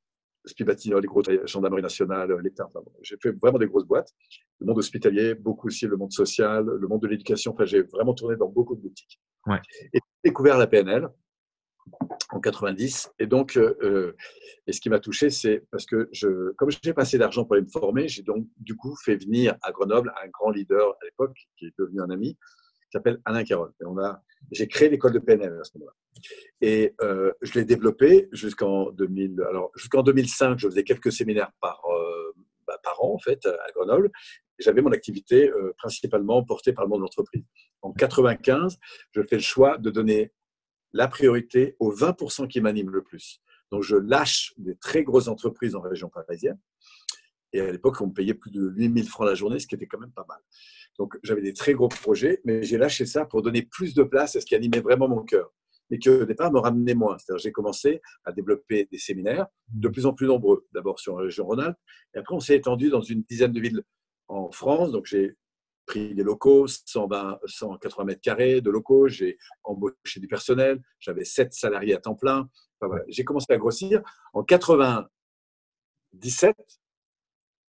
Spibatino, 0.44 0.98
les 0.98 1.06
gros 1.06 1.22
gendarmerie 1.44 1.82
nationale, 1.82 2.34
l'État. 2.42 2.66
Enfin, 2.66 2.80
j'ai 3.02 3.16
fait 3.22 3.32
vraiment 3.32 3.58
des 3.58 3.66
grosses 3.66 3.86
boîtes. 3.86 4.12
Le 4.58 4.66
monde 4.66 4.78
hospitalier, 4.78 5.34
beaucoup 5.34 5.68
aussi 5.68 5.86
le 5.86 5.96
monde 5.96 6.12
social, 6.12 6.64
le 6.64 6.88
monde 6.88 7.02
de 7.02 7.08
l'éducation. 7.08 7.52
Enfin, 7.52 7.64
j'ai 7.64 7.82
vraiment 7.82 8.14
tourné 8.14 8.36
dans 8.36 8.48
beaucoup 8.48 8.74
de 8.74 8.80
boutiques. 8.80 9.20
Ouais. 9.46 9.60
Et 9.92 9.98
j'ai 10.02 10.30
découvert 10.30 10.58
la 10.58 10.66
PNL 10.66 11.08
en 12.30 12.40
90. 12.40 13.12
Et 13.18 13.26
donc, 13.26 13.56
euh, 13.56 14.16
et 14.66 14.72
ce 14.72 14.80
qui 14.80 14.88
m'a 14.88 15.00
touché, 15.00 15.30
c'est 15.30 15.64
parce 15.70 15.86
que 15.86 16.08
je, 16.12 16.52
comme 16.52 16.70
j'ai 16.70 16.94
passé 16.94 17.18
d'argent 17.18 17.44
pour 17.44 17.54
aller 17.54 17.64
me 17.64 17.70
former, 17.70 18.08
j'ai 18.08 18.22
donc 18.22 18.46
du 18.56 18.76
coup 18.76 18.96
fait 18.96 19.16
venir 19.16 19.56
à 19.62 19.72
Grenoble 19.72 20.12
un 20.22 20.28
grand 20.28 20.50
leader 20.50 20.88
à 20.88 21.04
l'époque, 21.04 21.36
qui 21.56 21.66
est 21.66 21.74
devenu 21.78 22.00
un 22.00 22.10
ami, 22.10 22.36
s'appelle 22.92 23.20
Alain 23.24 23.44
Carole. 23.44 23.72
Et 23.80 23.84
on 23.84 23.98
a, 23.98 24.22
j'ai 24.50 24.68
créé 24.68 24.88
l'école 24.88 25.12
de 25.12 25.18
PNL 25.18 25.58
à 25.60 25.64
ce 25.64 25.78
moment-là. 25.78 25.94
Et 26.60 26.94
euh, 27.00 27.32
je 27.42 27.54
l'ai 27.54 27.64
développé 27.64 28.28
jusqu'en 28.32 28.90
2000. 28.90 29.42
Alors 29.48 29.70
jusqu'en 29.76 30.02
2005, 30.02 30.58
je 30.58 30.68
faisais 30.68 30.84
quelques 30.84 31.12
séminaires 31.12 31.50
par 31.60 31.82
euh, 31.90 32.34
bah, 32.66 32.78
par 32.82 33.02
an 33.02 33.14
en 33.14 33.18
fait 33.18 33.44
à 33.46 33.72
Grenoble. 33.74 34.10
J'avais 34.58 34.82
mon 34.82 34.92
activité 34.92 35.50
euh, 35.50 35.72
principalement 35.78 36.44
portée 36.44 36.72
par 36.72 36.84
le 36.84 36.90
monde 36.90 37.00
de 37.00 37.04
l'entreprise. 37.04 37.44
En 37.80 37.92
95, 37.92 38.78
je 39.12 39.22
fais 39.22 39.36
le 39.36 39.42
choix 39.42 39.78
de 39.78 39.90
donner 39.90 40.32
la 40.92 41.08
priorité 41.08 41.76
aux 41.80 41.92
20% 41.92 42.46
qui 42.48 42.60
m'animent 42.60 42.90
le 42.90 43.02
plus. 43.02 43.40
Donc 43.70 43.82
je 43.82 43.96
lâche 43.96 44.52
des 44.58 44.76
très 44.76 45.02
grosses 45.02 45.28
entreprises 45.28 45.74
en 45.74 45.80
région 45.80 46.10
parisienne. 46.10 46.58
Et 47.54 47.60
à 47.60 47.70
l'époque, 47.70 48.00
on 48.00 48.06
me 48.06 48.12
payait 48.12 48.34
plus 48.34 48.50
de 48.50 48.70
8000 48.76 49.08
francs 49.08 49.26
la 49.26 49.34
journée, 49.34 49.58
ce 49.58 49.66
qui 49.66 49.74
était 49.74 49.86
quand 49.86 49.98
même 49.98 50.12
pas 50.12 50.24
mal. 50.28 50.38
Donc 50.98 51.18
j'avais 51.22 51.42
des 51.42 51.52
très 51.52 51.74
gros 51.74 51.88
projets, 51.88 52.40
mais 52.44 52.62
j'ai 52.62 52.78
lâché 52.78 53.06
ça 53.06 53.24
pour 53.24 53.42
donner 53.42 53.62
plus 53.62 53.94
de 53.94 54.02
place 54.02 54.36
à 54.36 54.40
ce 54.40 54.46
qui 54.46 54.54
animait 54.54 54.80
vraiment 54.80 55.08
mon 55.08 55.22
cœur 55.22 55.52
mais 55.92 55.98
qui 55.98 56.08
au 56.08 56.24
départ 56.24 56.50
me 56.50 56.58
ramenait 56.58 56.94
moins. 56.94 57.18
C'est-à-dire 57.18 57.42
j'ai 57.42 57.52
commencé 57.52 58.00
à 58.24 58.32
développer 58.32 58.88
des 58.90 58.96
séminaires 58.96 59.46
de 59.68 59.88
plus 59.88 60.06
en 60.06 60.14
plus 60.14 60.26
nombreux, 60.26 60.66
d'abord 60.72 60.98
sur 60.98 61.18
la 61.18 61.24
région 61.24 61.44
Rhône-Alpes, 61.44 61.76
et 62.14 62.18
après 62.18 62.34
on 62.34 62.40
s'est 62.40 62.56
étendu 62.56 62.88
dans 62.88 63.02
une 63.02 63.22
dizaine 63.24 63.52
de 63.52 63.60
villes 63.60 63.82
en 64.28 64.50
France. 64.50 64.90
Donc 64.90 65.04
j'ai 65.04 65.36
pris 65.84 66.14
des 66.14 66.22
locaux, 66.22 66.66
120, 66.66 67.40
180 67.44 68.04
mètres 68.04 68.22
carrés 68.22 68.62
de 68.62 68.70
locaux, 68.70 69.08
j'ai 69.08 69.36
embauché 69.64 70.18
du 70.18 70.28
personnel, 70.28 70.80
j'avais 70.98 71.26
7 71.26 71.52
salariés 71.52 71.92
à 71.94 71.98
temps 71.98 72.14
plein. 72.14 72.48
J'ai 73.08 73.24
commencé 73.24 73.52
à 73.52 73.58
grossir. 73.58 74.00
En 74.32 74.42
97, 74.42 76.56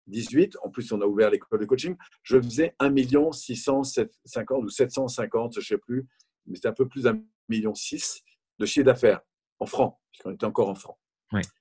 18, 0.07 0.57
en 0.63 0.69
plus 0.69 0.91
on 0.91 1.01
a 1.01 1.05
ouvert 1.05 1.29
l'école 1.29 1.59
de 1.59 1.65
coaching, 1.65 1.95
je 2.23 2.41
faisais 2.41 2.75
1 2.79 2.93
650 3.31 4.63
ou 4.63 4.69
750, 4.69 5.53
je 5.53 5.59
ne 5.59 5.63
sais 5.63 5.77
plus, 5.77 6.07
mais 6.45 6.55
c'était 6.55 6.67
un 6.67 6.73
peu 6.73 6.87
plus 6.87 7.03
d'un 7.03 7.21
million 7.49 7.73
six 7.73 8.21
de 8.59 8.65
chiffre 8.65 8.85
d'affaires 8.85 9.21
en 9.59 9.65
francs, 9.65 9.97
puisqu'on 10.11 10.31
était 10.31 10.45
encore 10.45 10.69
en 10.69 10.75
francs. 10.75 10.97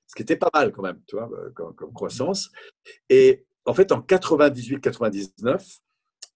Ce 0.07 0.15
qui 0.15 0.21
était 0.21 0.35
pas 0.35 0.49
mal 0.53 0.71
quand 0.71 0.83
même, 0.83 1.01
tu 1.07 1.15
vois, 1.15 1.29
euh, 1.31 1.49
comme, 1.51 1.93
croissance. 1.93 2.51
Et 3.09 3.45
en 3.65 3.73
fait, 3.73 3.91
en 3.91 4.01
98-99, 4.01 5.79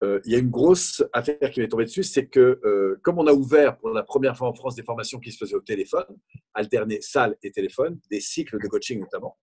euh, 0.04 0.20
il 0.26 0.32
y 0.32 0.36
a 0.36 0.40
une 0.40 0.50
grosse 0.50 1.04
affaire 1.14 1.52
qui 1.52 1.60
m'est 1.60 1.68
tombée 1.68 1.86
dessus, 1.86 2.04
c'est 2.04 2.28
que 2.28 2.60
euh, 2.64 3.00
comme 3.04 3.20
on 3.20 3.28
a 3.28 3.34
ouvert 3.34 3.78
pour 3.78 3.90
la 3.90 4.04
première 4.04 4.38
fois 4.38 4.48
en 4.48 4.54
France 4.54 4.76
des 4.76 4.84
formations 4.84 5.20
qui 5.20 5.32
se 5.32 5.38
faisaient 5.38 5.56
au 5.56 5.62
téléphone, 5.62 6.06
alterner 6.54 7.02
salle 7.02 7.36
et 7.44 7.52
téléphone, 7.52 8.00
des 8.10 8.22
cycles 8.22 8.60
de 8.60 8.68
coaching 8.68 9.00
notamment, 9.00 9.38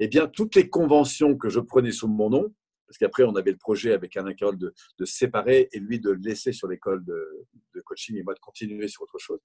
eh 0.00 0.08
bien, 0.08 0.26
toutes 0.26 0.54
les 0.54 0.68
conventions 0.68 1.36
que 1.36 1.48
je 1.48 1.60
prenais 1.60 1.92
sous 1.92 2.08
mon 2.08 2.30
nom, 2.30 2.54
parce 2.90 2.98
qu'après, 2.98 3.22
on 3.22 3.36
avait 3.36 3.52
le 3.52 3.56
projet 3.56 3.92
avec 3.92 4.16
Alain 4.16 4.34
Carole 4.34 4.58
de, 4.58 4.74
séparer 5.04 5.68
et 5.72 5.78
lui 5.78 6.00
de 6.00 6.10
le 6.10 6.18
laisser 6.18 6.52
sur 6.52 6.66
l'école 6.66 7.04
de, 7.04 7.44
coaching 7.84 8.16
et 8.16 8.24
moi 8.24 8.34
de 8.34 8.40
continuer 8.40 8.88
sur 8.88 9.02
autre 9.02 9.18
chose. 9.18 9.38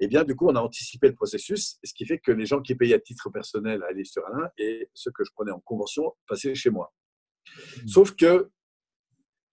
Et 0.00 0.04
eh 0.04 0.08
bien, 0.08 0.24
du 0.24 0.34
coup, 0.34 0.48
on 0.48 0.56
a 0.56 0.60
anticipé 0.60 1.08
le 1.08 1.14
processus, 1.14 1.78
ce 1.84 1.92
qui 1.92 2.06
fait 2.06 2.18
que 2.18 2.32
les 2.32 2.46
gens 2.46 2.62
qui 2.62 2.74
payaient 2.74 2.94
à 2.94 2.98
titre 2.98 3.28
personnel 3.28 3.82
allaient 3.82 4.04
sur 4.04 4.26
Alain 4.26 4.48
et 4.56 4.88
ceux 4.94 5.10
que 5.10 5.22
je 5.22 5.30
prenais 5.32 5.50
en 5.50 5.60
convention 5.60 6.14
passaient 6.26 6.54
chez 6.54 6.70
moi. 6.70 6.94
Mmh. 7.46 7.88
Sauf 7.88 8.16
que, 8.16 8.48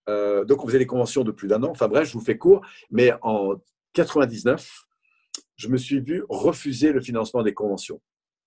euh, 0.08 0.45
donc 0.45 0.63
on 0.63 0.67
faisait 0.67 0.79
des 0.79 0.88
conventions 0.88 1.25
de 1.25 1.31
plus 1.31 1.49
d'un 1.49 1.62
an. 1.63 1.71
Enfin 1.71 1.89
bref, 1.89 2.08
je 2.08 2.13
vous 2.13 2.23
fais 2.23 2.38
court, 2.38 2.65
mais 2.89 3.12
en 3.21 3.55
99, 3.93 4.86
je 5.58 5.67
me 5.67 5.77
suis 5.77 5.99
vu 5.99 6.23
refuser 6.29 6.93
le 6.93 7.01
financement 7.01 7.43
des 7.43 7.53
conventions 7.53 8.01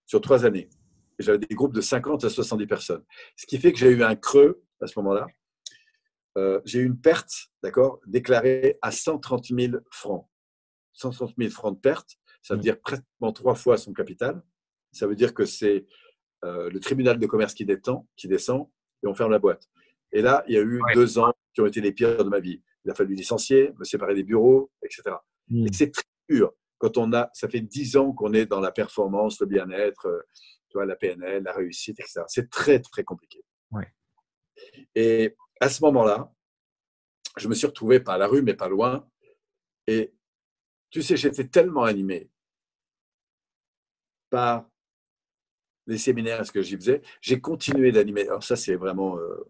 sur 0.07 0.23
trois 0.23 0.47
années. 0.47 0.71
J'avais 1.19 1.39
des 1.39 1.55
groupes 1.55 1.75
de 1.75 1.81
50 1.81 2.25
à 2.25 2.31
70 2.31 2.67
personnes. 2.67 3.05
Ce 3.37 3.47
qui 3.47 3.59
fait 3.59 3.73
que 3.73 3.79
j'ai 3.79 3.91
eu 3.91 4.03
un 4.03 4.15
creux 4.15 4.63
à 4.81 4.87
ce 4.87 4.99
moment-là, 5.01 5.27
euh, 6.37 6.61
j'ai 6.65 6.81
eu 6.81 6.87
une 6.87 7.01
perte, 7.01 7.33
d'accord, 7.63 8.01
déclarée 8.07 8.79
à 8.83 8.93
130 8.93 9.47
000 9.47 9.77
francs. 9.91 10.29
130 10.93 11.35
000 11.37 11.51
francs 11.51 11.75
de 11.75 11.81
perte, 11.81 12.11
ça 12.43 12.55
veut 12.55 12.59
mmh. 12.59 12.63
dire 12.63 12.81
pratiquement 12.81 13.33
trois 13.33 13.55
fois 13.55 13.77
son 13.77 13.93
capital. 13.93 14.43
Ça 14.93 15.07
veut 15.07 15.17
dire 15.17 15.35
que 15.35 15.45
c'est 15.45 15.87
euh, 16.45 16.71
le 16.71 16.81
tribunal 16.81 17.19
de 17.19 17.27
commerce 17.27 17.55
qui, 17.55 17.65
détend, 17.65 18.07
qui 18.17 18.29
descend 18.29 18.69
et 19.03 19.07
on 19.07 19.15
ferme 19.15 19.33
la 19.33 19.39
boîte. 19.39 19.69
Et 20.13 20.23
là, 20.23 20.45
il 20.47 20.55
y 20.55 20.59
a 20.59 20.63
eu 20.63 20.81
deux 20.95 21.19
ans 21.19 21.33
qui 21.53 21.61
ont 21.61 21.67
été 21.67 21.81
les 21.81 21.93
pires 21.93 22.25
de 22.25 22.31
ma 22.31 22.41
vie. 22.41 22.63
Il 22.85 22.91
a 22.91 22.95
fallu 22.95 23.15
licencier, 23.15 23.73
me 23.79 23.85
séparer 23.85 24.15
des 24.15 24.23
bureaux, 24.23 24.71
etc. 24.83 25.17
Mmh. 25.49 25.67
Et 25.67 25.73
c'est 25.73 25.91
très 25.91 26.05
dur 26.29 26.53
quand 26.79 26.97
on 26.97 27.13
a, 27.13 27.29
ça 27.35 27.49
fait 27.49 27.61
dix 27.61 27.97
ans 27.97 28.13
qu'on 28.13 28.33
est 28.33 28.47
dans 28.47 28.61
la 28.61 28.73
performance, 28.73 29.41
le 29.41 29.47
bien-être, 29.47 30.07
euh, 30.07 30.21
tu 30.69 30.77
vois, 30.77 30.87
la 30.87 30.97
PNL, 30.97 31.43
la 31.43 31.53
réussite, 31.53 31.99
etc. 32.01 32.23
C'est 32.27 32.51
très, 32.51 32.81
très 32.81 33.05
compliqué. 33.05 33.43
Ouais. 33.71 33.93
Et 34.95 35.37
à 35.61 35.69
ce 35.69 35.83
moment-là, 35.85 36.33
je 37.37 37.49
me 37.49 37.55
suis 37.55 37.67
retrouvé 37.67 38.01
pas 38.01 38.15
à 38.15 38.19
la 38.19 38.27
rue, 38.27 38.43
mais 38.43 38.55
pas 38.55 38.69
loin. 38.69 39.09
Et 39.87 40.13
tu 40.91 41.03
sais, 41.03 41.17
j'étais 41.17 41.47
tellement 41.47 41.85
animé 41.85 42.31
par 44.31 44.69
les 45.87 45.99
séminaires, 45.99 46.45
ce 46.45 46.53
que 46.53 46.63
j'y 46.63 46.77
faisais. 46.77 47.03
J'ai 47.21 47.41
continué 47.41 47.93
d'animer. 47.93 48.23
Alors 48.23 48.43
ça, 48.43 48.57
c'est 48.57 48.77
vraiment... 48.77 49.19
Euh, 49.19 49.49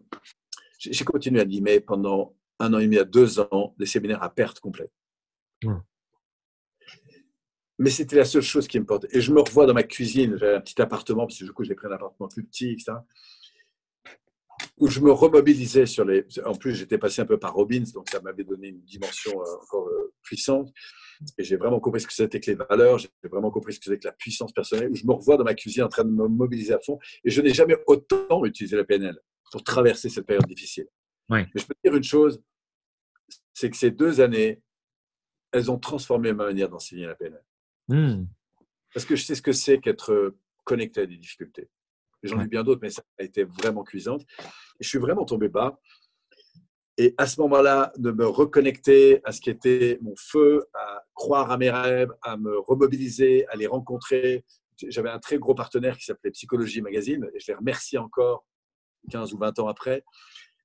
j'ai 0.79 1.03
continué 1.03 1.39
à 1.39 1.43
animer 1.43 1.81
pendant 1.81 2.35
un 2.59 2.73
an 2.73 2.79
et 2.79 2.83
demi 2.83 2.97
à 2.97 3.03
deux 3.03 3.39
ans 3.39 3.75
des 3.77 3.85
séminaires 3.85 4.23
à 4.23 4.33
perte 4.33 4.59
complète. 4.61 4.91
Mais 7.79 7.89
c'était 7.89 8.17
la 8.17 8.25
seule 8.25 8.41
chose 8.41 8.67
qui 8.67 8.79
me 8.79 8.85
portait. 8.85 9.07
Et 9.11 9.21
je 9.21 9.31
me 9.31 9.39
revois 9.39 9.65
dans 9.65 9.73
ma 9.73 9.83
cuisine. 9.83 10.37
J'avais 10.37 10.55
un 10.55 10.61
petit 10.61 10.79
appartement, 10.81 11.25
parce 11.25 11.39
que 11.39 11.45
du 11.45 11.53
coup, 11.53 11.63
j'ai 11.63 11.75
pris 11.75 11.87
un 11.87 11.91
appartement 11.91 12.27
plus 12.27 12.43
petit, 12.43 12.71
etc 12.71 12.97
où 14.77 14.87
je 14.87 14.99
me 14.99 15.11
remobilisais 15.11 15.85
sur 15.85 16.05
les. 16.05 16.25
En 16.45 16.53
plus, 16.53 16.75
j'étais 16.75 16.97
passé 16.97 17.21
un 17.21 17.25
peu 17.25 17.37
par 17.37 17.53
Robbins, 17.53 17.83
donc 17.93 18.09
ça 18.09 18.21
m'avait 18.21 18.43
donné 18.43 18.69
une 18.69 18.81
dimension 18.81 19.31
euh, 19.31 19.55
encore 19.63 19.87
euh, 19.87 20.13
puissante. 20.23 20.71
Et 21.37 21.43
j'ai 21.43 21.57
vraiment 21.57 21.79
compris 21.79 22.01
ce 22.01 22.07
que 22.07 22.13
c'était 22.13 22.39
que 22.39 22.49
les 22.49 22.55
valeurs, 22.55 22.97
j'ai 22.97 23.09
vraiment 23.29 23.51
compris 23.51 23.73
ce 23.73 23.79
que 23.79 23.85
c'était 23.85 23.99
que 23.99 24.07
la 24.07 24.13
puissance 24.13 24.53
personnelle, 24.53 24.89
où 24.89 24.95
je 24.95 25.05
me 25.05 25.13
revois 25.13 25.37
dans 25.37 25.43
ma 25.43 25.53
cuisine 25.53 25.83
en 25.83 25.89
train 25.89 26.05
de 26.05 26.09
me 26.09 26.27
mobiliser 26.27 26.73
à 26.73 26.79
fond. 26.79 26.97
Et 27.25 27.29
je 27.29 27.41
n'ai 27.41 27.53
jamais 27.53 27.75
autant 27.87 28.45
utilisé 28.45 28.77
la 28.77 28.85
PNL 28.85 29.17
pour 29.51 29.63
traverser 29.63 30.09
cette 30.09 30.25
période 30.25 30.45
difficile. 30.45 30.87
Mais 31.53 31.61
je 31.61 31.65
peux 31.65 31.73
te 31.73 31.79
dire 31.83 31.95
une 31.95 32.03
chose, 32.03 32.41
c'est 33.53 33.69
que 33.69 33.77
ces 33.77 33.91
deux 33.91 34.21
années, 34.21 34.61
elles 35.51 35.69
ont 35.69 35.79
transformé 35.79 36.31
ma 36.31 36.45
manière 36.45 36.69
d'enseigner 36.69 37.05
la 37.05 37.15
PNL. 37.15 37.43
Hmm. 37.89 38.25
Parce 38.93 39.05
que 39.05 39.15
je 39.15 39.23
sais 39.23 39.35
ce 39.35 39.41
que 39.41 39.51
c'est 39.51 39.79
qu'être 39.79 40.35
connecté 40.63 41.01
à 41.01 41.05
des 41.05 41.17
difficultés. 41.17 41.69
J'en 42.23 42.39
ai 42.41 42.47
bien 42.47 42.63
d'autres, 42.63 42.81
mais 42.81 42.89
ça 42.89 43.03
a 43.17 43.23
été 43.23 43.43
vraiment 43.43 43.83
cuisante. 43.83 44.21
Et 44.79 44.83
je 44.83 44.87
suis 44.87 44.97
vraiment 44.97 45.25
tombé 45.25 45.49
bas. 45.49 45.79
Et 46.97 47.15
à 47.17 47.25
ce 47.27 47.39
moment-là, 47.41 47.93
de 47.95 48.11
me 48.11 48.25
reconnecter 48.25 49.21
à 49.23 49.31
ce 49.31 49.39
qui 49.39 49.49
était 49.49 49.97
mon 50.01 50.15
feu, 50.17 50.67
à 50.73 51.05
croire 51.13 51.49
à 51.49 51.57
mes 51.57 51.69
rêves, 51.69 52.11
à 52.21 52.35
me 52.35 52.59
remobiliser, 52.59 53.47
à 53.47 53.55
les 53.55 53.67
rencontrer. 53.67 54.43
J'avais 54.87 55.09
un 55.09 55.19
très 55.19 55.39
gros 55.39 55.55
partenaire 55.55 55.97
qui 55.97 56.05
s'appelait 56.05 56.31
Psychologie 56.31 56.81
Magazine, 56.81 57.29
et 57.33 57.39
je 57.39 57.47
les 57.47 57.55
remercie 57.55 57.97
encore 57.97 58.45
15 59.09 59.33
ou 59.33 59.37
20 59.37 59.59
ans 59.59 59.67
après, 59.67 60.03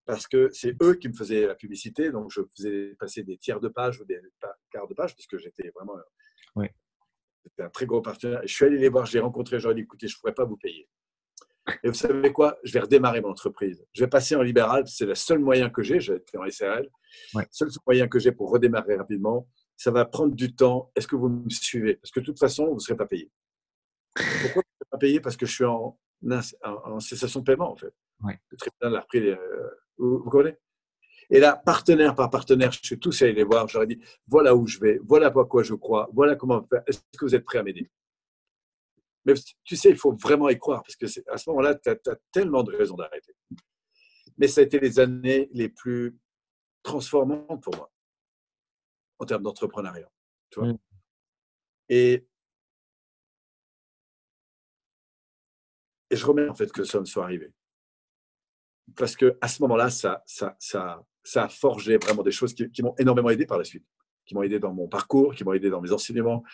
parce 0.07 0.27
que 0.27 0.51
c'est 0.53 0.75
eux 0.83 0.95
qui 0.95 1.09
me 1.09 1.15
faisaient 1.15 1.47
la 1.47 1.55
publicité. 1.55 2.11
Donc, 2.11 2.33
je 2.33 2.41
faisais 2.57 2.97
passer 2.99 3.23
des 3.23 3.39
tiers 3.39 3.61
de 3.61 3.69
page 3.69 4.01
ou 4.01 4.05
des 4.05 4.19
quarts 4.71 4.89
de 4.89 4.95
page, 4.95 5.15
parce 5.15 5.27
que 5.27 5.39
j'étais 5.39 5.71
vraiment. 5.75 5.95
Oui. 6.57 6.67
C'était 7.45 7.63
un 7.63 7.71
très 7.71 7.87
gros 7.87 8.01
partenaire. 8.01 8.41
Je 8.45 8.53
suis 8.53 8.65
allé 8.65 8.79
les 8.79 8.89
voir, 8.89 9.07
je 9.07 9.13
les 9.13 9.19
ai 9.19 9.21
rencontrés, 9.21 9.61
j'aurais 9.61 9.75
dit 9.75 9.83
écoutez, 9.83 10.09
je 10.09 10.17
ne 10.17 10.21
pourrais 10.21 10.35
pas 10.35 10.45
vous 10.45 10.57
payer. 10.57 10.89
Et 11.83 11.89
vous 11.89 11.95
savez 11.95 12.33
quoi? 12.33 12.59
Je 12.63 12.73
vais 12.73 12.81
redémarrer 12.81 13.21
mon 13.21 13.31
entreprise. 13.31 13.85
Je 13.93 14.05
vais 14.05 14.09
passer 14.09 14.37
en 14.37 14.43
libéral. 14.43 14.87
C'est 14.87 15.07
le 15.07 15.15
seul 15.15 15.39
moyen 15.39 15.71
que 15.71 15.83
j'ai. 15.83 15.99
J'étais 15.99 16.37
en 16.37 16.49
SRL. 16.49 16.91
Le 17.35 17.43
seul 17.51 17.69
moyen 17.87 18.07
que 18.09 18.19
j'ai 18.19 18.33
pour 18.33 18.51
redémarrer 18.51 18.97
rapidement. 18.97 19.49
Ça 19.77 19.91
va 19.91 20.05
prendre 20.05 20.35
du 20.35 20.55
temps. 20.55 20.93
Est-ce 20.95 21.09
que 21.09 21.17
vous 21.17 21.29
me 21.29 21.49
suivez? 21.49 21.97
Parce 21.97 22.11
que 22.11 22.21
de 22.21 22.27
toute 22.27 22.39
façon, 22.39 22.67
vous 22.67 22.75
ne 22.75 22.81
serez 22.81 22.97
pas 22.97 23.07
payé. 23.07 23.31
Pourquoi 24.15 24.63
je 24.63 24.69
ne 24.69 24.77
serai 24.79 24.91
pas 24.91 24.99
payé? 24.99 25.21
Parce 25.21 25.37
que 25.37 25.47
je 25.47 25.53
suis 25.53 25.65
en, 25.65 25.99
en, 26.63 27.01
cessation 27.01 27.41
de 27.41 27.45
paiement, 27.45 27.73
en 27.73 27.77
fait. 27.77 27.95
Le 28.23 28.57
tribunal 28.57 28.97
a 28.97 29.01
repris 29.01 29.21
les. 29.21 29.31
Euh, 29.31 29.71
vous, 29.97 30.19
vous, 30.19 30.25
comprenez? 30.25 30.57
Et 31.31 31.41
là, 31.41 31.57
partenaire 31.57 32.15
par 32.15 32.31
partenaire, 32.31 32.73
je 32.73 32.81
suis 32.83 32.99
tous 32.99 33.23
allé 33.23 33.33
les 33.33 33.45
voir. 33.45 33.69
J'aurais 33.69 33.87
dit 33.87 34.01
voilà 34.27 34.55
où 34.55 34.67
je 34.67 34.79
vais, 34.79 35.01
voilà 35.03 35.29
à 35.29 35.45
quoi 35.45 35.63
je 35.63 35.75
crois, 35.75 36.09
voilà 36.13 36.37
comment 36.37 36.63
faire. 36.65 36.83
Est-ce 36.87 37.01
que 37.19 37.25
vous 37.25 37.35
êtes 37.35 37.45
prêts 37.45 37.59
à 37.59 37.63
m'aider? 37.63 37.91
Mais 39.25 39.35
tu 39.65 39.77
sais, 39.77 39.91
il 39.91 39.97
faut 39.97 40.13
vraiment 40.13 40.51
y 40.51 40.59
croire, 40.59 40.83
parce 40.83 40.97
que 40.97 41.07
à 41.31 41.39
ce 41.39 41.49
moment-là, 41.51 41.75
tu 41.77 41.89
as, 41.89 42.17
tellement 42.31 42.63
de 42.63 42.77
raisons 42.77 42.97
d'arrêter. 42.97 43.35
Mais 44.37 44.49
ça 44.49 44.61
a 44.61 44.65
été 44.65 44.79
les 44.79 45.01
années 45.01 45.49
les 45.53 45.71
plus 45.71 46.19
transformantes 46.83 47.63
pour 47.63 47.75
moi, 47.77 47.91
en 49.19 49.25
termes 49.25 49.43
d'entrepreneuriat. 49.43 50.11
Mm. 50.59 50.75
Et, 51.89 52.27
Et 56.15 56.17
je 56.17 56.27
remets 56.27 56.49
en 56.49 56.55
fait 56.55 56.71
que 56.71 56.85
ça 56.85 57.01
me 57.01 57.05
soit 57.05 57.25
arrivé. 57.25 57.53
Parce 58.97 59.17
que 59.17 59.37
à 59.41 59.49
ce 59.49 59.61
moment-là, 59.63 59.91
ça, 59.91 60.23
ça, 60.27 60.55
ça, 60.61 61.05
ça 61.25 61.45
a 61.45 61.49
forgé 61.49 61.97
vraiment 61.97 62.23
des 62.23 62.31
choses 62.31 62.55
qui, 62.55 62.83
m'ont 62.83 62.95
énormément 62.99 63.31
aidé 63.31 63.47
par 63.47 63.59
la 63.59 63.65
suite, 63.65 63.85
qui 64.27 64.35
m'ont 64.35 64.43
aidé 64.43 64.59
dans 64.59 64.73
mon 64.73 64.87
parcours, 64.89 65.35
qui 65.35 65.45
m'ont 65.45 65.55
aidé 65.55 65.71
dans 65.71 65.81
mes 65.81 65.93
enseignements. 65.93 66.45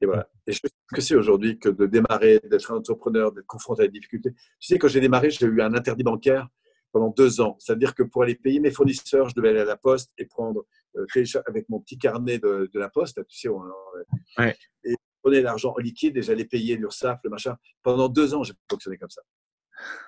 Et 0.00 0.06
voilà. 0.06 0.28
Et 0.46 0.52
je 0.52 0.60
sais 0.62 0.68
que 0.94 1.00
c'est 1.00 1.16
aujourd'hui 1.16 1.58
que 1.58 1.68
de 1.68 1.86
démarrer, 1.86 2.40
d'être 2.44 2.70
un 2.70 2.76
entrepreneur, 2.76 3.32
d'être 3.32 3.46
confronté 3.46 3.82
à 3.82 3.86
des 3.86 3.92
difficultés. 3.92 4.32
Tu 4.32 4.68
sais, 4.68 4.78
quand 4.78 4.88
j'ai 4.88 5.00
démarré, 5.00 5.30
j'ai 5.30 5.46
eu 5.46 5.60
un 5.60 5.74
interdit 5.74 6.04
bancaire 6.04 6.48
pendant 6.92 7.08
deux 7.10 7.40
ans. 7.40 7.56
C'est-à-dire 7.58 7.94
que 7.94 8.02
pour 8.02 8.22
aller 8.22 8.36
payer 8.36 8.60
mes 8.60 8.70
fournisseurs, 8.70 9.28
je 9.28 9.34
devais 9.34 9.50
aller 9.50 9.60
à 9.60 9.64
la 9.64 9.76
poste 9.76 10.12
et 10.18 10.26
prendre 10.26 10.64
euh, 10.96 11.24
avec 11.46 11.68
mon 11.68 11.80
petit 11.80 11.98
carnet 11.98 12.38
de, 12.38 12.70
la 12.74 12.88
poste, 12.88 13.26
tu 13.26 13.38
sais, 13.38 13.48
ouais. 13.48 14.56
et 14.84 14.96
prenais 15.22 15.42
l'argent 15.42 15.74
en 15.76 15.78
liquide 15.78 16.16
et 16.16 16.22
j'allais 16.22 16.44
payer 16.44 16.76
l'URSSAF, 16.76 17.20
le 17.24 17.30
machin. 17.30 17.56
Pendant 17.82 18.08
deux 18.08 18.34
ans, 18.34 18.42
j'ai 18.42 18.54
fonctionné 18.70 18.98
comme 18.98 19.10
ça. 19.10 19.22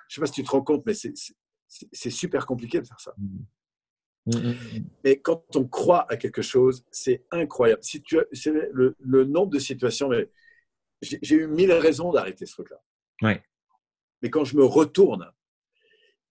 Je 0.09 0.15
sais 0.15 0.21
pas 0.21 0.27
si 0.27 0.33
tu 0.33 0.43
te 0.43 0.51
rends 0.51 0.63
compte, 0.63 0.85
mais 0.87 0.95
c'est 0.95 2.11
super 2.11 2.47
compliqué 2.47 2.81
de 2.81 2.87
faire 2.87 3.01
ça. 3.01 3.15
Mmh. 4.27 4.37
Mmh, 4.37 4.51
mmh, 4.51 4.85
mais 5.05 5.21
quand 5.21 5.57
on 5.57 5.65
croit 5.65 6.11
à 6.13 6.17
quelque 6.17 6.43
chose, 6.43 6.85
c'est 6.91 7.25
incroyable. 7.31 7.83
Si 7.83 8.03
tu 8.03 8.19
c'est 8.33 8.53
le, 8.73 8.95
le, 8.99 9.25
nombre 9.25 9.51
de 9.51 9.59
situations, 9.59 10.09
mais 10.09 10.29
j'ai 11.01 11.35
eu 11.35 11.47
mille 11.47 11.73
raisons 11.73 12.13
d'arrêter 12.13 12.45
ce 12.45 12.53
truc-là. 12.53 12.81
Ouais. 13.23 13.43
Mais 14.23 14.31
quand 14.31 14.45
je 14.45 14.57
me 14.57 14.65
retourne 14.65 15.31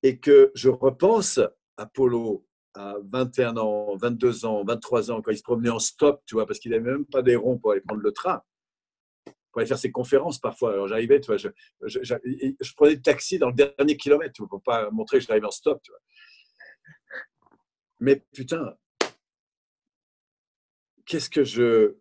et 0.04 0.19
que 0.19 0.52
je 0.54 0.69
repense 0.69 1.39
à 1.78 1.86
Polo 1.86 2.45
à 2.75 2.95
21 3.12 3.58
ans, 3.58 3.95
22 3.97 4.45
ans, 4.45 4.63
23 4.63 5.12
ans, 5.12 5.21
quand 5.21 5.32
il 5.32 5.38
se 5.38 5.43
promenait 5.43 5.69
en 5.69 5.80
stop, 5.80 6.21
tu 6.25 6.36
vois, 6.36 6.45
parce 6.45 6.60
qu'il 6.60 6.71
n'avait 6.71 6.91
même 6.91 7.06
pas 7.06 7.21
des 7.21 7.36
ronds 7.36 7.58
pour 7.58 7.71
aller 7.71 7.82
prendre 7.82 8.02
le 8.02 8.12
train, 8.12 8.41
pour 9.52 9.60
aller 9.60 9.67
faire 9.67 9.80
ses 9.80 9.91
conférences 9.91 10.39
parfois. 10.39 10.73
Alors 10.73 10.88
j'arrivais, 10.88 11.19
tu 11.19 11.28
vois, 11.28 11.38
je, 11.38 11.49
je, 11.82 12.73
prenais 12.75 12.93
le 12.93 13.02
taxi 13.02 13.39
dans 13.39 13.49
le 13.49 13.56
dernier 13.56 13.97
kilomètre, 13.97 14.34
tu 14.34 14.43
vois, 14.43 14.49
pour 14.49 14.62
pas 14.62 14.91
montrer 14.91 15.17
que 15.17 15.25
j'arrivais 15.25 15.47
en 15.47 15.52
stop, 15.52 15.82
tu 15.84 15.91
vois. 15.91 15.99
Mais 17.99 18.17
putain, 18.33 18.77
qu'est-ce 21.05 21.29
que 21.29 21.43
je 21.43 21.97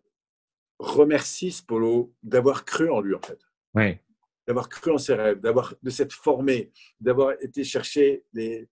remercie 0.79 1.51
ce 1.51 1.63
Polo 1.63 2.13
d'avoir 2.23 2.65
cru 2.65 2.89
en 2.89 3.01
lui, 3.01 3.15
en 3.15 3.21
fait. 3.21 3.39
Ouais 3.73 4.01
d'avoir 4.49 4.67
cru 4.67 4.89
en 4.89 4.97
ses 4.97 5.13
rêves, 5.13 5.39
d'avoir 5.41 5.75
de 5.83 5.89
s'être 5.91 6.11
formé, 6.11 6.71
d'avoir 6.99 7.33
été 7.39 7.63
chercher 7.63 8.25
des, 8.33 8.67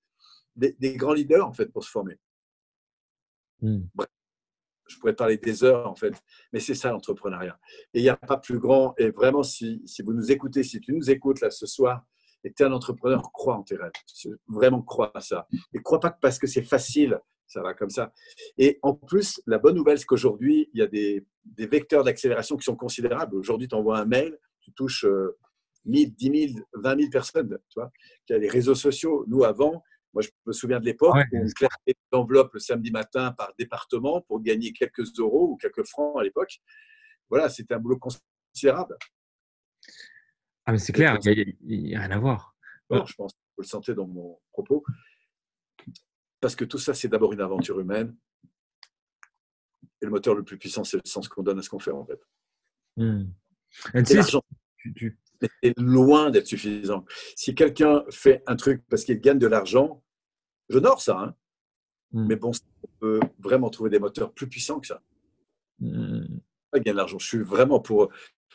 des, 0.55 0.95
grands 0.95 1.13
leaders 1.13 1.47
en 1.47 1.53
fait 1.53 1.67
pour 1.67 1.83
se 1.83 1.91
former. 1.91 2.17
Hmm. 3.61 3.81
Bref, 3.93 4.09
je 4.87 4.97
pourrais 4.97 5.13
parler 5.13 5.37
des 5.37 5.63
heures 5.63 5.87
en 5.87 5.93
fait, 5.93 6.15
mais 6.51 6.59
c'est 6.59 6.73
ça 6.73 6.89
l'entrepreneuriat. 6.89 7.59
Et 7.93 7.99
il 7.99 8.01
n'y 8.01 8.09
a 8.09 8.17
pas 8.17 8.37
plus 8.37 8.57
grand. 8.57 8.95
Et 8.97 9.11
vraiment, 9.11 9.43
si, 9.43 9.83
si, 9.85 10.01
vous 10.01 10.13
nous 10.13 10.31
écoutez, 10.31 10.63
si 10.63 10.81
tu 10.81 10.93
nous 10.93 11.11
écoutes 11.11 11.41
là 11.41 11.51
ce 11.51 11.67
soir, 11.67 12.03
et 12.43 12.53
tu 12.53 12.63
es 12.63 12.65
un 12.65 12.71
entrepreneur, 12.71 13.21
crois 13.31 13.55
en 13.55 13.63
tes 13.63 13.75
rêves. 13.75 13.91
Vraiment 14.47 14.81
crois 14.81 15.11
à 15.15 15.21
ça. 15.21 15.47
Et 15.73 15.81
crois 15.81 15.99
pas 15.99 16.11
que 16.11 16.19
parce 16.21 16.39
que 16.39 16.47
c'est 16.47 16.61
facile, 16.61 17.19
ça 17.47 17.61
va 17.61 17.73
comme 17.73 17.89
ça. 17.89 18.13
Et 18.57 18.79
en 18.81 18.93
plus, 18.93 19.41
la 19.47 19.57
bonne 19.57 19.75
nouvelle, 19.75 19.97
c'est 19.97 20.05
qu'aujourd'hui, 20.05 20.69
il 20.73 20.79
y 20.79 20.83
a 20.83 20.87
des, 20.87 21.25
des 21.45 21.67
vecteurs 21.67 22.03
d'accélération 22.03 22.57
qui 22.57 22.63
sont 22.63 22.75
considérables. 22.75 23.35
Aujourd'hui, 23.35 23.67
tu 23.67 23.75
envoies 23.75 23.97
un 23.97 24.05
mail, 24.05 24.37
tu 24.61 24.71
touches 24.73 25.05
euh, 25.05 25.37
1000, 25.85 26.13
10 26.15 26.53
000, 26.53 26.65
20 26.73 26.99
000 26.99 27.09
personnes, 27.09 27.57
tu 27.69 27.79
vois, 27.79 27.91
qui 28.25 28.33
a 28.33 28.37
les 28.37 28.49
réseaux 28.49 28.75
sociaux. 28.75 29.23
Nous, 29.27 29.43
avant, 29.43 29.81
moi, 30.13 30.21
je 30.21 30.29
me 30.45 30.53
souviens 30.53 30.79
de 30.79 30.85
l'époque 30.85 31.15
où 31.31 31.37
on 31.37 31.47
classait 31.55 31.77
des 31.87 31.95
enveloppes 32.11 32.53
le 32.53 32.59
samedi 32.59 32.91
matin 32.91 33.31
par 33.31 33.53
département 33.57 34.21
pour 34.21 34.41
gagner 34.41 34.73
quelques 34.73 35.07
euros 35.19 35.51
ou 35.51 35.57
quelques 35.57 35.85
francs 35.85 36.19
à 36.19 36.23
l'époque. 36.23 36.59
Voilà, 37.29 37.49
c'était 37.49 37.73
un 37.73 37.79
boulot 37.79 37.99
considérable. 37.99 38.97
Ah, 40.67 40.73
mais 40.73 40.79
c'est 40.79 40.91
clair, 40.91 41.17
il 41.23 41.55
n'y 41.61 41.95
a, 41.95 42.01
rien 42.01 42.11
à 42.11 42.19
voir. 42.19 42.53
je 42.91 43.13
pense 43.13 43.33
que 43.33 43.39
vous 43.55 43.61
le 43.61 43.67
sentez 43.67 43.95
dans 43.95 44.05
mon 44.05 44.37
propos. 44.51 44.83
Parce 46.41 46.57
que 46.57 46.65
tout 46.65 46.77
ça, 46.77 46.93
c'est 46.93 47.07
d'abord 47.07 47.31
une 47.31 47.39
aventure 47.39 47.79
humaine. 47.79 48.13
Et 50.01 50.05
le 50.05 50.11
moteur 50.11 50.35
le 50.35 50.43
plus 50.43 50.57
puissant, 50.57 50.83
c'est 50.83 50.97
le 50.97 51.09
sens 51.09 51.29
qu'on 51.29 51.41
donne 51.41 51.57
à 51.57 51.61
ce 51.61 51.69
qu'on 51.69 51.79
fait, 51.79 51.91
en 51.91 52.05
fait. 52.05 52.19
Hmm. 52.97 53.29
Et, 53.93 54.13
l'argent, 54.13 54.43
c'est 55.63 55.73
loin 55.77 56.31
d'être 56.31 56.47
suffisant. 56.47 57.05
Si 57.37 57.55
quelqu'un 57.55 58.03
fait 58.09 58.43
un 58.45 58.57
truc 58.57 58.83
parce 58.89 59.05
qu'il 59.05 59.21
gagne 59.21 59.39
de 59.39 59.47
l'argent, 59.47 60.03
j'honore 60.67 61.01
ça. 61.01 61.17
Hein. 61.17 61.35
Hmm. 62.11 62.27
Mais 62.27 62.35
bon, 62.35 62.51
on 62.83 62.87
peut 62.99 63.19
vraiment 63.39 63.69
trouver 63.69 63.89
des 63.89 63.99
moteurs 63.99 64.33
plus 64.33 64.49
puissants 64.49 64.81
que 64.81 64.87
ça. 64.87 65.01
Mmh. 65.79 66.36
Gagner 66.73 66.91
de 66.91 66.97
l'argent. 66.97 67.19
Je 67.19 67.27
suis 67.27 67.39
vraiment 67.39 67.79
pour 67.79 68.09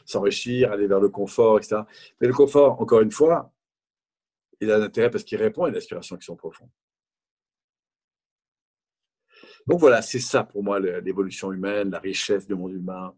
s'enrichir, 0.05 0.72
aller 0.72 0.87
vers 0.87 1.01
le 1.01 1.09
confort, 1.09 1.59
etc. 1.59 1.83
Mais 2.20 2.27
le 2.27 2.35
confort, 2.35 2.81
encore 2.81 3.01
une 3.01 3.11
fois, 3.11 3.53
il 4.61 4.70
a 4.70 4.77
un 4.77 4.83
intérêt 4.83 5.11
parce 5.11 5.25
qu'il 5.25 5.38
répond 5.38 5.64
à 5.64 5.68
une 5.68 5.77
aspiration 5.77 6.16
qui 6.16 6.25
sont 6.25 6.37
profondes. 6.37 6.70
Donc 9.66 9.81
voilà, 9.81 10.03
c'est 10.03 10.18
ça 10.18 10.44
pour 10.44 10.62
moi 10.62 10.81
l'évolution 10.81 11.53
humaine, 11.53 11.90
la 11.90 12.01
richesse 12.01 12.46
du 12.46 12.55
monde 12.55 12.72
humain. 12.72 13.14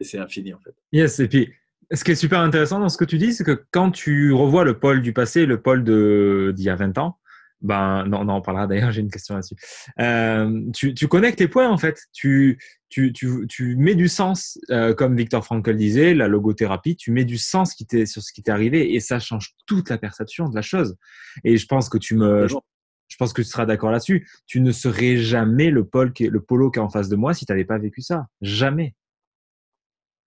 Et 0.00 0.04
c'est 0.04 0.18
infini 0.18 0.52
en 0.52 0.60
fait. 0.60 0.74
Yes, 0.92 1.20
et 1.20 1.28
puis 1.28 1.52
ce 1.92 2.04
qui 2.04 2.12
est 2.12 2.16
super 2.16 2.40
intéressant 2.40 2.80
dans 2.80 2.88
ce 2.88 2.96
que 2.96 3.04
tu 3.04 3.18
dis, 3.18 3.32
c'est 3.32 3.44
que 3.44 3.64
quand 3.70 3.90
tu 3.90 4.32
revois 4.32 4.64
le 4.64 4.78
Paul 4.78 5.02
du 5.02 5.12
passé, 5.12 5.46
le 5.46 5.60
Paul 5.60 5.84
d'il 5.84 6.64
y 6.64 6.68
a 6.68 6.76
20 6.76 6.98
ans, 6.98 7.18
ben, 7.62 8.04
non, 8.06 8.20
on 8.20 8.28
en 8.28 8.40
parlera 8.40 8.66
d'ailleurs, 8.66 8.90
j'ai 8.92 9.00
une 9.00 9.10
question 9.10 9.34
là-dessus. 9.34 9.56
Euh, 9.98 10.62
tu, 10.72 10.94
tu, 10.94 11.08
connectes 11.08 11.40
les 11.40 11.48
points 11.48 11.68
en 11.68 11.78
fait. 11.78 12.00
Tu, 12.12 12.58
tu, 12.88 13.12
tu, 13.12 13.46
tu 13.48 13.76
mets 13.76 13.94
du 13.94 14.08
sens, 14.08 14.58
euh, 14.70 14.94
comme 14.94 15.16
Victor 15.16 15.44
Frankl 15.44 15.76
disait, 15.76 16.14
la 16.14 16.28
logothérapie, 16.28 16.96
tu 16.96 17.12
mets 17.12 17.24
du 17.24 17.38
sens 17.38 17.74
qui 17.74 17.86
sur 18.06 18.22
ce 18.22 18.32
qui 18.32 18.42
t'est 18.42 18.50
arrivé 18.50 18.94
et 18.94 19.00
ça 19.00 19.18
change 19.18 19.54
toute 19.66 19.90
la 19.90 19.98
perception 19.98 20.48
de 20.48 20.54
la 20.54 20.62
chose. 20.62 20.96
Et 21.44 21.56
je 21.56 21.66
pense 21.66 21.88
que 21.88 21.98
tu 21.98 22.16
me. 22.16 22.48
Je, 22.48 23.16
pense 23.18 23.32
que 23.32 23.42
tu 23.42 23.48
seras 23.48 23.66
d'accord 23.66 23.90
là-dessus. 23.90 24.28
Tu 24.46 24.60
ne 24.60 24.70
serais 24.70 25.16
jamais 25.16 25.70
le, 25.70 25.84
Paul 25.84 26.12
qui, 26.12 26.28
le 26.28 26.40
polo 26.40 26.70
qui 26.70 26.78
est 26.78 26.82
en 26.82 26.88
face 26.88 27.08
de 27.08 27.16
moi 27.16 27.34
si 27.34 27.44
tu 27.44 27.52
n'avais 27.52 27.64
pas 27.64 27.78
vécu 27.78 28.02
ça. 28.02 28.26
Jamais. 28.40 28.94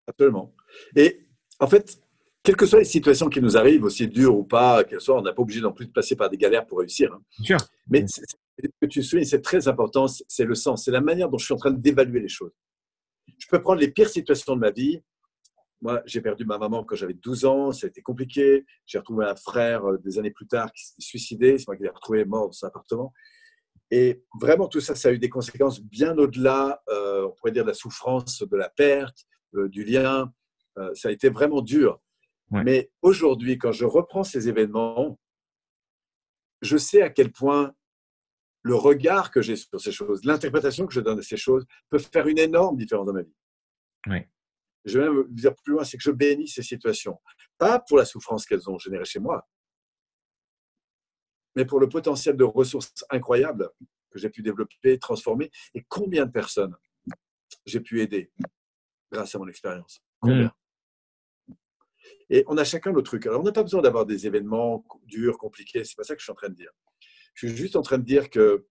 Absolument. 0.05 0.53
Et 0.97 1.25
en 1.59 1.67
fait, 1.67 2.02
quelles 2.43 2.55
que 2.55 2.65
soient 2.65 2.79
les 2.79 2.85
situations 2.85 3.29
qui 3.29 3.41
nous 3.41 3.57
arrivent, 3.57 3.83
aussi 3.83 4.07
dures 4.07 4.37
ou 4.37 4.43
pas, 4.43 4.83
qu'elles 4.83 5.01
soient, 5.01 5.17
on 5.17 5.21
n'a 5.21 5.33
pas 5.33 5.41
obligé 5.41 5.61
non 5.61 5.71
plus 5.71 5.85
de 5.85 5.91
passer 5.91 6.15
par 6.15 6.29
des 6.29 6.37
galères 6.37 6.65
pour 6.65 6.79
réussir. 6.79 7.13
Hein. 7.13 7.57
Mais 7.87 8.05
ce 8.07 8.21
que 8.81 8.85
tu 8.85 9.01
soulignes, 9.01 9.25
c'est 9.25 9.41
très 9.41 9.67
important, 9.67 10.07
c'est 10.07 10.45
le 10.45 10.55
sens, 10.55 10.85
c'est 10.85 10.91
la 10.91 11.01
manière 11.01 11.29
dont 11.29 11.37
je 11.37 11.45
suis 11.45 11.53
en 11.53 11.57
train 11.57 11.71
d'évaluer 11.71 12.19
les 12.19 12.27
choses. 12.27 12.51
Je 13.37 13.47
peux 13.49 13.61
prendre 13.61 13.79
les 13.79 13.89
pires 13.89 14.09
situations 14.09 14.55
de 14.55 14.59
ma 14.59 14.71
vie. 14.71 15.01
Moi, 15.81 16.01
j'ai 16.05 16.21
perdu 16.21 16.45
ma 16.45 16.57
maman 16.57 16.83
quand 16.83 16.95
j'avais 16.95 17.13
12 17.13 17.45
ans, 17.45 17.71
ça 17.71 17.87
a 17.87 17.89
été 17.89 18.01
compliqué. 18.01 18.65
J'ai 18.85 18.97
retrouvé 18.99 19.25
un 19.25 19.35
frère 19.35 19.85
euh, 19.85 19.97
des 19.97 20.17
années 20.17 20.31
plus 20.31 20.47
tard 20.47 20.71
qui 20.71 20.85
s'est 20.85 20.93
suicidé, 20.99 21.57
c'est 21.57 21.67
moi 21.67 21.75
qui 21.75 21.83
l'ai 21.83 21.89
retrouvé 21.89 22.23
mort 22.23 22.47
dans 22.47 22.51
son 22.53 22.67
appartement. 22.67 23.13
Et 23.91 24.23
vraiment, 24.39 24.67
tout 24.67 24.79
ça, 24.79 24.95
ça 24.95 25.09
a 25.09 25.11
eu 25.11 25.19
des 25.19 25.29
conséquences 25.29 25.81
bien 25.81 26.17
au-delà, 26.17 26.81
euh, 26.89 27.27
on 27.27 27.31
pourrait 27.31 27.51
dire, 27.51 27.63
de 27.63 27.69
la 27.69 27.73
souffrance, 27.73 28.41
de 28.41 28.57
la 28.57 28.69
perte, 28.69 29.25
euh, 29.55 29.69
du 29.69 29.83
lien, 29.83 30.31
euh, 30.77 30.93
ça 30.95 31.09
a 31.09 31.11
été 31.11 31.29
vraiment 31.29 31.61
dur. 31.61 31.99
Mais 32.61 32.91
aujourd'hui, 33.01 33.57
quand 33.57 33.71
je 33.71 33.85
reprends 33.85 34.23
ces 34.23 34.47
événements, 34.47 35.19
je 36.61 36.77
sais 36.77 37.01
à 37.01 37.09
quel 37.09 37.31
point 37.31 37.73
le 38.61 38.75
regard 38.75 39.31
que 39.31 39.41
j'ai 39.41 39.55
sur 39.55 39.81
ces 39.81 39.91
choses, 39.91 40.23
l'interprétation 40.23 40.85
que 40.85 40.93
je 40.93 41.01
donne 41.01 41.19
à 41.19 41.23
ces 41.23 41.37
choses 41.37 41.65
peut 41.89 41.99
faire 41.99 42.27
une 42.27 42.39
énorme 42.39 42.77
différence 42.77 43.05
dans 43.05 43.13
ma 43.13 43.23
vie. 43.23 43.35
Je 44.85 44.99
vais 44.99 45.09
même 45.09 45.25
dire 45.29 45.55
plus 45.55 45.73
loin, 45.73 45.83
c'est 45.83 45.97
que 45.97 46.03
je 46.03 46.11
bénis 46.11 46.47
ces 46.47 46.63
situations. 46.63 47.19
Pas 47.57 47.79
pour 47.79 47.97
la 47.97 48.05
souffrance 48.05 48.45
qu'elles 48.45 48.69
ont 48.69 48.77
générée 48.77 49.05
chez 49.05 49.19
moi, 49.19 49.47
mais 51.55 51.65
pour 51.65 51.79
le 51.79 51.89
potentiel 51.89 52.35
de 52.35 52.43
ressources 52.43 53.05
incroyables 53.09 53.69
que 54.09 54.19
j'ai 54.19 54.29
pu 54.29 54.41
développer, 54.41 54.99
transformer, 54.99 55.51
et 55.73 55.83
combien 55.87 56.25
de 56.25 56.31
personnes 56.31 56.75
j'ai 57.65 57.79
pu 57.79 58.01
aider 58.01 58.31
grâce 59.11 59.35
à 59.35 59.39
mon 59.39 59.47
expérience. 59.47 60.01
Combien? 60.19 60.47
mmh. 60.47 60.62
Et 62.33 62.43
on 62.47 62.57
a 62.57 62.63
chacun 62.63 62.91
nos 62.91 63.03
trucs. 63.03 63.27
Alors, 63.27 63.41
on 63.41 63.43
n'a 63.43 63.51
pas 63.51 63.61
besoin 63.61 63.83
d'avoir 63.83 64.07
des 64.07 64.25
événements 64.25 64.83
durs, 65.05 65.37
compliqués. 65.37 65.83
C'est 65.83 65.95
pas 65.95 66.03
ça 66.03 66.15
que 66.15 66.19
je 66.19 66.23
suis 66.23 66.31
en 66.31 66.35
train 66.35 66.49
de 66.49 66.55
dire. 66.55 66.71
Je 67.35 67.45
suis 67.45 67.55
juste 67.55 67.75
en 67.75 67.83
train 67.83 67.99
de 67.99 68.03
dire 68.03 68.31
que 68.31 68.65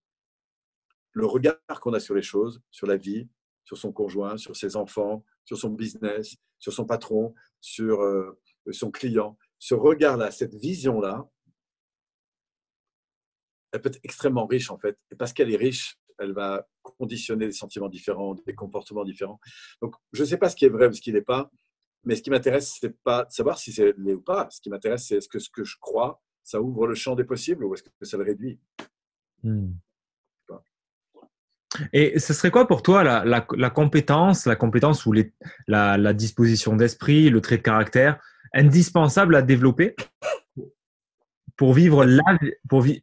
le 1.13 1.27
regard 1.27 1.61
qu'on 1.81 1.93
a 1.93 2.01
sur 2.01 2.17
les 2.17 2.23
choses, 2.23 2.61
sur 2.73 2.89
la 2.89 2.97
vie, 2.97 3.29
sur 3.63 3.79
son 3.79 3.93
conjoint, 3.93 4.37
sur 4.37 4.57
ses 4.57 4.75
enfants, 4.75 5.25
sur 5.45 5.57
son 5.57 5.71
business, 5.71 6.35
sur 6.59 6.73
son 6.73 6.87
patron, 6.87 7.35
sur 7.61 8.03
euh, 8.03 8.37
son 8.73 8.91
client, 8.91 9.39
ce 9.61 9.75
regard-là, 9.75 10.33
cette 10.33 10.57
vision-là, 10.57 11.25
elle 13.71 13.81
peut 13.81 13.91
être 13.91 14.01
extrêmement 14.03 14.47
riche 14.47 14.73
en 14.73 14.79
fait. 14.79 14.99
Et 15.13 15.15
parce 15.15 15.33
qu'elle 15.33 15.53
est 15.53 15.57
riche, 15.57 15.97
elle 16.19 16.33
va 16.33 16.67
conditionner 16.83 17.47
des 17.47 17.53
sentiments 17.53 17.89
différents, 17.89 18.35
des 18.35 18.57
comportements 18.57 19.05
différents. 19.05 19.39
Donc, 19.81 19.95
je 20.13 20.23
ne 20.23 20.27
sais 20.27 20.37
pas 20.37 20.51
ce 20.51 20.57
qui 20.57 20.65
est 20.65 20.69
vrai 20.69 20.89
ou 20.89 20.93
ce 20.93 21.01
qui 21.01 21.13
n'est 21.13 21.23
pas, 21.23 21.49
mais 22.05 22.17
ce 22.17 22.23
qui 22.23 22.31
m'intéresse, 22.31 22.79
c'est 22.81 22.97
pas 23.03 23.25
de 23.25 23.31
savoir 23.31 23.59
si 23.59 23.73
c'est 23.73 23.93
vrai 23.93 24.15
ou 24.15 24.21
pas. 24.21 24.49
Ce 24.51 24.61
qui 24.61 24.71
m'intéresse, 24.71 25.07
c'est 25.07 25.17
est-ce 25.17 25.29
que 25.29 25.39
ce 25.39 25.51
que 25.51 25.65
je 25.65 25.77
crois, 25.81 26.21
ça 26.43 26.61
ouvre 26.61 26.87
le 26.87 26.95
champ 26.95 27.15
des 27.15 27.25
possibles 27.25 27.65
ou 27.65 27.75
est-ce 27.75 27.83
que 27.83 27.91
ça 28.05 28.17
le 28.17 28.25
réduit? 28.25 28.61
Hmm. 29.43 29.73
Et 31.93 32.19
ce 32.19 32.35
serait 32.35 32.51
quoi 32.51 32.67
pour 32.67 32.83
toi 32.83 33.03
la, 33.03 33.71
compétence, 33.71 34.47
la 34.47 34.57
compétence 34.57 35.07
ou 35.07 35.13
les, 35.13 35.33
la, 35.67 36.13
disposition 36.13 36.77
d'esprit, 36.77 37.31
le 37.31 37.41
trait 37.41 37.57
de 37.57 37.63
caractère 37.63 38.23
indispensable 38.53 39.35
à 39.35 39.43
développer 39.43 39.97
pour 41.57 41.73
vivre 41.73 42.05
la 42.05 42.23
pour 42.69 42.83
vivre 42.83 43.01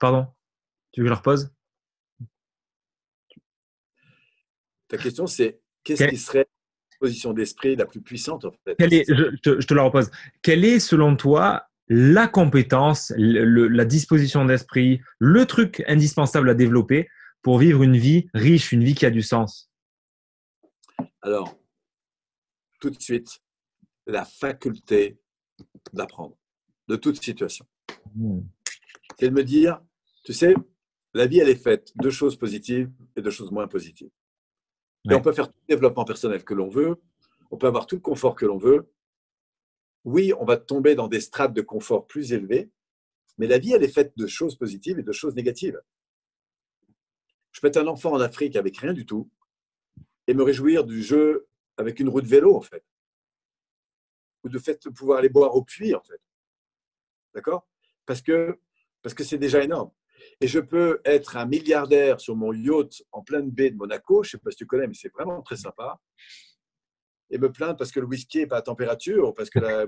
pardon 0.00 0.26
tu 0.92 1.00
veux 1.02 1.06
que 1.06 1.12
je 1.12 1.18
repose? 1.18 1.54
Ta 4.88 4.96
question 4.96 5.26
c'est 5.26 5.60
qu'est-ce 5.82 6.04
qui 6.04 6.16
serait 6.16 6.46
position 7.00 7.32
d'esprit 7.32 7.76
la 7.76 7.86
plus 7.86 8.00
puissante 8.00 8.44
en 8.44 8.52
fait 8.64 8.80
est, 8.80 9.04
je, 9.08 9.36
te, 9.36 9.60
je, 9.60 9.66
te, 9.66 9.74
la 9.74 9.82
repose 9.82 10.10
quelle 10.42 10.64
est 10.64 10.78
selon 10.78 11.16
toi 11.16 11.66
la 11.88 12.28
compétence 12.28 13.12
le, 13.16 13.68
la 13.68 13.84
disposition 13.84 14.44
d'esprit 14.44 15.00
le 15.18 15.46
truc 15.46 15.82
indispensable 15.86 16.50
à 16.50 16.54
développer 16.54 17.08
pour 17.42 17.58
vivre 17.58 17.82
une 17.82 17.96
vie 17.96 18.28
riche 18.34 18.72
une 18.72 18.84
vie 18.84 18.94
qui 18.94 19.06
a 19.06 19.10
du 19.10 19.22
sens? 19.22 19.70
Alors 21.22 21.58
tout 22.80 22.90
de 22.90 23.00
suite 23.00 23.40
la 24.06 24.24
faculté 24.24 25.18
d'apprendre 25.92 26.36
de 26.88 26.96
toute 26.96 27.22
situation. 27.22 27.66
Mmh. 28.14 28.40
C'est 29.18 29.28
de 29.28 29.34
me 29.34 29.44
dire, 29.44 29.80
tu 30.24 30.32
sais, 30.32 30.54
la 31.14 31.26
vie, 31.26 31.38
elle 31.38 31.48
est 31.48 31.62
faite 31.62 31.92
de 31.96 32.10
choses 32.10 32.36
positives 32.36 32.90
et 33.16 33.22
de 33.22 33.30
choses 33.30 33.50
moins 33.50 33.68
positives. 33.68 34.10
Et 35.10 35.14
on 35.14 35.20
peut 35.20 35.32
faire 35.32 35.48
tout 35.48 35.58
le 35.68 35.74
développement 35.74 36.04
personnel 36.04 36.44
que 36.44 36.54
l'on 36.54 36.68
veut, 36.68 37.00
on 37.50 37.58
peut 37.58 37.66
avoir 37.66 37.86
tout 37.86 37.96
le 37.96 38.00
confort 38.00 38.34
que 38.34 38.46
l'on 38.46 38.58
veut. 38.58 38.90
Oui, 40.04 40.32
on 40.38 40.44
va 40.44 40.56
tomber 40.56 40.94
dans 40.94 41.08
des 41.08 41.20
strates 41.20 41.52
de 41.52 41.62
confort 41.62 42.06
plus 42.06 42.32
élevés, 42.32 42.70
mais 43.38 43.46
la 43.46 43.58
vie, 43.58 43.72
elle 43.72 43.82
est 43.82 43.88
faite 43.88 44.12
de 44.16 44.26
choses 44.26 44.56
positives 44.56 44.98
et 44.98 45.02
de 45.02 45.12
choses 45.12 45.34
négatives. 45.34 45.80
Je 47.52 47.60
peux 47.60 47.68
être 47.68 47.76
un 47.76 47.86
enfant 47.86 48.12
en 48.12 48.20
Afrique 48.20 48.56
avec 48.56 48.78
rien 48.78 48.92
du 48.92 49.06
tout 49.06 49.30
et 50.26 50.34
me 50.34 50.42
réjouir 50.42 50.84
du 50.84 51.02
jeu 51.02 51.46
avec 51.76 52.00
une 52.00 52.08
roue 52.08 52.22
de 52.22 52.26
vélo, 52.26 52.56
en 52.56 52.60
fait 52.60 52.84
ou 54.44 54.48
de 54.48 54.58
fait 54.58 54.84
de 54.84 54.90
pouvoir 54.90 55.18
aller 55.18 55.28
boire 55.28 55.56
au 55.56 55.64
puits, 55.64 55.94
en 55.94 56.02
fait. 56.02 56.20
D'accord? 57.34 57.66
Parce 58.06 58.20
que 58.20 58.58
parce 59.02 59.14
que 59.14 59.24
c'est 59.24 59.38
déjà 59.38 59.62
énorme. 59.62 59.90
Et 60.40 60.48
je 60.48 60.60
peux 60.60 61.00
être 61.04 61.36
un 61.36 61.46
milliardaire 61.46 62.20
sur 62.20 62.36
mon 62.36 62.52
yacht 62.52 63.02
en 63.12 63.22
pleine 63.22 63.50
baie 63.50 63.70
de 63.70 63.76
Monaco, 63.76 64.22
je 64.22 64.28
ne 64.28 64.30
sais 64.32 64.38
pas 64.38 64.50
si 64.50 64.56
tu 64.58 64.66
connais, 64.66 64.86
mais 64.86 64.94
c'est 64.94 65.12
vraiment 65.12 65.42
très 65.42 65.56
sympa, 65.56 66.00
et 67.30 67.38
me 67.38 67.50
plaindre 67.50 67.76
parce 67.76 67.92
que 67.92 68.00
le 68.00 68.06
whisky 68.06 68.38
n'est 68.38 68.46
pas 68.46 68.58
à 68.58 68.62
température, 68.62 69.28
ou 69.28 69.32
parce 69.32 69.50
que 69.50 69.58
la 69.58 69.86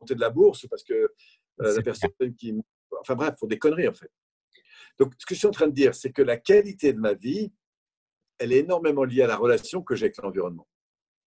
montée 0.00 0.14
de 0.14 0.20
la 0.20 0.30
bourse, 0.30 0.64
ou 0.64 0.68
parce 0.68 0.84
que 0.84 0.94
euh, 0.94 1.10
la 1.58 1.82
personne 1.82 2.10
qui... 2.36 2.54
Enfin 3.00 3.14
bref, 3.14 3.34
pour 3.38 3.48
des 3.48 3.58
conneries, 3.58 3.88
en 3.88 3.94
fait. 3.94 4.10
Donc, 4.98 5.12
ce 5.18 5.26
que 5.26 5.34
je 5.34 5.40
suis 5.40 5.48
en 5.48 5.52
train 5.52 5.66
de 5.66 5.72
dire, 5.72 5.94
c'est 5.94 6.12
que 6.12 6.22
la 6.22 6.36
qualité 6.36 6.92
de 6.92 6.98
ma 6.98 7.14
vie, 7.14 7.52
elle 8.38 8.52
est 8.52 8.58
énormément 8.58 9.04
liée 9.04 9.22
à 9.22 9.26
la 9.26 9.36
relation 9.36 9.82
que 9.82 9.94
j'ai 9.94 10.06
avec 10.06 10.16
l'environnement. 10.18 10.68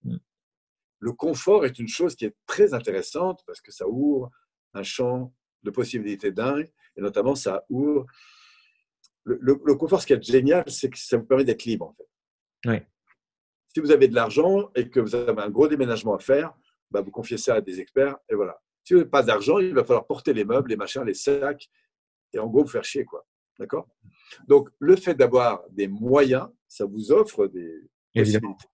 Mm 0.05 0.19
le 1.01 1.13
confort 1.13 1.65
est 1.65 1.79
une 1.79 1.89
chose 1.89 2.17
qui 2.17 2.25
est 2.25 2.35
très 2.47 2.75
intéressante 2.75 3.43
parce 3.47 3.61
que 3.61 3.73
ça 3.73 3.87
ouvre 3.89 4.31
un 4.75 4.83
champ 4.83 5.33
de 5.63 5.71
possibilités 5.71 6.33
dingues 6.33 6.71
et 6.97 7.01
notamment 7.01 7.35
ça 7.35 7.65
ouvre. 7.69 8.07
Le, 9.25 9.75
confort, 9.75 10.01
ce 10.01 10.07
qui 10.07 10.14
est 10.14 10.23
génial, 10.23 10.64
c'est 10.69 10.89
que 10.89 10.99
ça 10.99 11.19
vous 11.19 11.25
permet 11.25 11.45
d'être 11.45 11.64
libre 11.64 11.87
en 11.87 11.95
fait. 11.95 12.87
Si 13.75 13.81
vous 13.81 13.91
avez 13.91 14.09
de 14.09 14.14
l'argent 14.14 14.71
et 14.75 14.89
que 14.89 15.01
vous 15.01 15.14
avez 15.14 15.43
un 15.43 15.51
gros 15.51 15.69
déménagement 15.69 16.14
à 16.14 16.19
faire, 16.19 16.55
bah, 16.91 17.03
vous 17.03 17.11
confiez 17.11 17.37
ça 17.37 17.57
à 17.57 17.61
des 17.61 17.81
experts 17.81 18.16
et 18.29 18.35
voilà. 18.35 18.59
Si 18.85 18.95
vous 18.95 19.01
n'avez 19.01 19.11
pas 19.11 19.23
d'argent, 19.23 19.59
il 19.59 19.75
va 19.75 19.85
falloir 19.85 20.07
porter 20.07 20.33
les 20.33 20.45
meubles, 20.45 20.71
les 20.71 20.77
machins, 20.77 21.03
les 21.03 21.14
sacs 21.14 21.69
et 22.33 22.39
en 22.39 22.47
gros 22.47 22.62
vous 22.62 22.71
faire 22.71 22.85
chier 22.85 23.05
quoi. 23.05 23.27
D'accord? 23.59 23.89
Donc 24.47 24.71
le 24.79 24.97
fait 24.97 25.14
d'avoir 25.14 25.62
des 25.71 25.89
moyens, 25.89 26.49
ça 26.66 26.87
vous 26.87 27.12
offre 27.12 27.47
des 27.49 27.83
possibilités. 28.14 28.66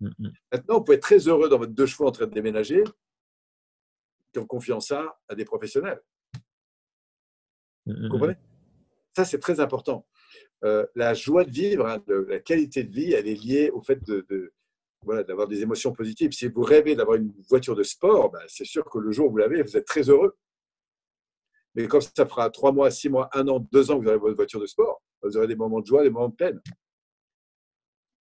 Mm, 0.00 0.08
mm. 0.18 0.32
Maintenant, 0.52 0.78
vous 0.78 0.84
pouvez 0.84 0.96
être 0.96 1.02
très 1.02 1.28
heureux 1.28 1.48
dans 1.48 1.58
votre 1.58 1.72
deux 1.72 1.86
chevaux 1.86 2.06
en 2.06 2.12
train 2.12 2.26
de 2.26 2.32
déménager 2.32 2.82
qui 4.32 4.38
ont 4.38 4.46
confiance 4.46 4.88
ça 4.88 5.18
à 5.28 5.34
des 5.34 5.44
professionnels. 5.44 6.00
Mm, 7.86 8.06
vous 8.06 8.08
comprenez? 8.08 8.36
Ça, 9.16 9.24
c'est 9.24 9.38
très 9.38 9.60
important. 9.60 10.06
Euh, 10.64 10.86
la 10.94 11.14
joie 11.14 11.44
de 11.44 11.50
vivre, 11.50 11.86
hein, 11.86 12.02
la 12.06 12.38
qualité 12.38 12.84
de 12.84 12.92
vie, 12.92 13.12
elle 13.12 13.28
est 13.28 13.34
liée 13.34 13.70
au 13.70 13.82
fait 13.82 14.02
de, 14.04 14.52
voilà, 15.02 15.24
d'avoir 15.24 15.48
des 15.48 15.62
émotions 15.62 15.92
positives. 15.92 16.32
Si 16.32 16.48
vous 16.48 16.62
rêvez 16.62 16.94
d'avoir 16.94 17.16
une 17.16 17.32
voiture 17.48 17.74
de 17.74 17.82
sport, 17.82 18.30
ben, 18.30 18.42
c'est 18.46 18.64
sûr 18.64 18.84
que 18.84 18.98
le 18.98 19.10
jour 19.10 19.28
où 19.28 19.30
vous 19.30 19.38
l'avez, 19.38 19.62
vous 19.62 19.76
êtes 19.76 19.86
très 19.86 20.08
heureux. 20.08 20.36
Mais 21.74 21.86
comme 21.86 22.00
ça 22.00 22.26
fera 22.26 22.50
trois 22.50 22.72
mois, 22.72 22.90
six 22.90 23.08
mois, 23.08 23.30
un 23.32 23.46
an, 23.48 23.60
deux 23.72 23.90
ans 23.90 23.98
que 23.98 24.04
vous 24.04 24.10
avez 24.10 24.18
votre 24.18 24.36
voiture 24.36 24.60
de 24.60 24.66
sport, 24.66 25.02
vous 25.22 25.36
aurez 25.36 25.46
des 25.46 25.56
moments 25.56 25.80
de 25.80 25.86
joie, 25.86 26.02
des 26.02 26.10
moments 26.10 26.28
de 26.28 26.34
peine. 26.34 26.60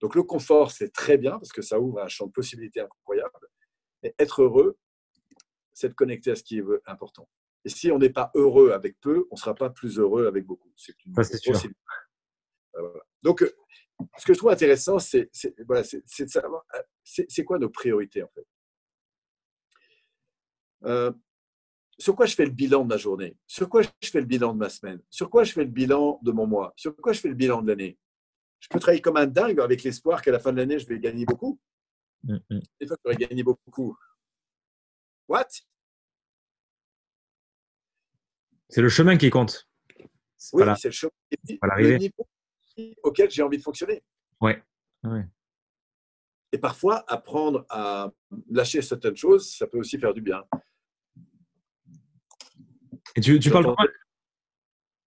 Donc 0.01 0.15
le 0.15 0.23
confort, 0.23 0.71
c'est 0.71 0.93
très 0.93 1.17
bien 1.17 1.31
parce 1.31 1.51
que 1.51 1.61
ça 1.61 1.79
ouvre 1.79 1.99
un 1.99 2.07
champ 2.07 2.27
de 2.27 2.31
possibilités 2.31 2.79
incroyable. 2.79 3.31
Mais 4.01 4.13
être 4.17 4.43
heureux, 4.43 4.77
c'est 5.73 5.89
de 5.89 5.93
connecter 5.93 6.31
à 6.31 6.35
ce 6.35 6.43
qui 6.43 6.59
est 6.59 6.63
important. 6.85 7.27
Et 7.65 7.69
si 7.69 7.91
on 7.91 7.99
n'est 7.99 8.09
pas 8.09 8.31
heureux 8.35 8.71
avec 8.71 8.99
peu, 8.99 9.27
on 9.31 9.35
ne 9.35 9.39
sera 9.39 9.53
pas 9.53 9.69
plus 9.69 9.99
heureux 9.99 10.27
avec 10.27 10.45
beaucoup. 10.45 10.71
C'est 10.75 10.95
une 11.05 11.13
possibilité. 11.13 11.69
Donc, 13.21 13.43
ce 14.17 14.25
que 14.25 14.33
je 14.33 14.37
trouve 14.37 14.51
intéressant, 14.51 14.99
c'est 14.99 15.29
voilà, 15.65 15.81
de 15.83 16.27
savoir 16.27 16.63
c'est 17.03 17.43
quoi 17.43 17.59
nos 17.59 17.69
priorités 17.69 18.23
en 18.23 18.29
fait? 18.29 18.47
Euh, 20.85 21.11
sur 21.97 22.15
quoi 22.15 22.25
je 22.25 22.35
fais 22.35 22.45
le 22.45 22.51
bilan 22.51 22.83
de 22.83 22.87
ma 22.87 22.97
journée? 22.97 23.37
Sur 23.45 23.67
quoi 23.67 23.81
je 23.81 24.09
fais 24.09 24.21
le 24.21 24.25
bilan 24.25 24.53
de 24.53 24.59
ma 24.59 24.69
semaine? 24.69 25.01
Sur 25.09 25.29
quoi 25.29 25.43
je 25.43 25.51
fais 25.51 25.65
le 25.65 25.69
bilan 25.69 26.19
de 26.23 26.31
mon 26.31 26.47
mois? 26.47 26.73
Sur 26.77 26.95
quoi 26.95 27.11
je 27.11 27.19
fais 27.19 27.27
le 27.27 27.35
bilan 27.35 27.61
de 27.61 27.67
l'année? 27.67 27.99
Je 28.61 28.69
peux 28.69 28.79
travailler 28.79 29.01
comme 29.01 29.17
un 29.17 29.27
dingue 29.27 29.59
avec 29.59 29.83
l'espoir 29.83 30.21
qu'à 30.21 30.31
la 30.31 30.39
fin 30.39 30.53
de 30.53 30.57
l'année, 30.57 30.79
je 30.79 30.87
vais 30.87 30.99
gagner 30.99 31.25
beaucoup. 31.25 31.59
Mm, 32.23 32.37
mm. 32.49 32.59
Des 32.79 32.87
fois, 32.87 32.97
je 33.03 33.09
vais 33.09 33.17
gagner 33.17 33.43
beaucoup. 33.43 33.97
What? 35.27 35.47
C'est 38.69 38.81
le 38.81 38.89
chemin 38.89 39.17
qui 39.17 39.29
compte. 39.29 39.67
Oui, 40.53 40.63
c'est 40.77 40.89
le 40.89 40.93
chemin 40.93 41.11
le 41.77 41.97
niveau 41.97 42.27
auquel 43.03 43.29
j'ai 43.29 43.41
envie 43.41 43.57
de 43.57 43.63
fonctionner. 43.63 44.03
Ouais. 44.39 44.63
Et 46.51 46.57
parfois, 46.57 47.03
apprendre 47.07 47.65
à 47.69 48.11
lâcher 48.49 48.81
certaines 48.81 49.17
choses, 49.17 49.53
ça 49.53 49.67
peut 49.67 49.77
aussi 49.77 49.97
faire 49.99 50.13
du 50.13 50.21
bien. 50.21 50.43
Et 53.15 53.21
tu, 53.21 53.39
tu 53.39 53.49
parles 53.49 53.75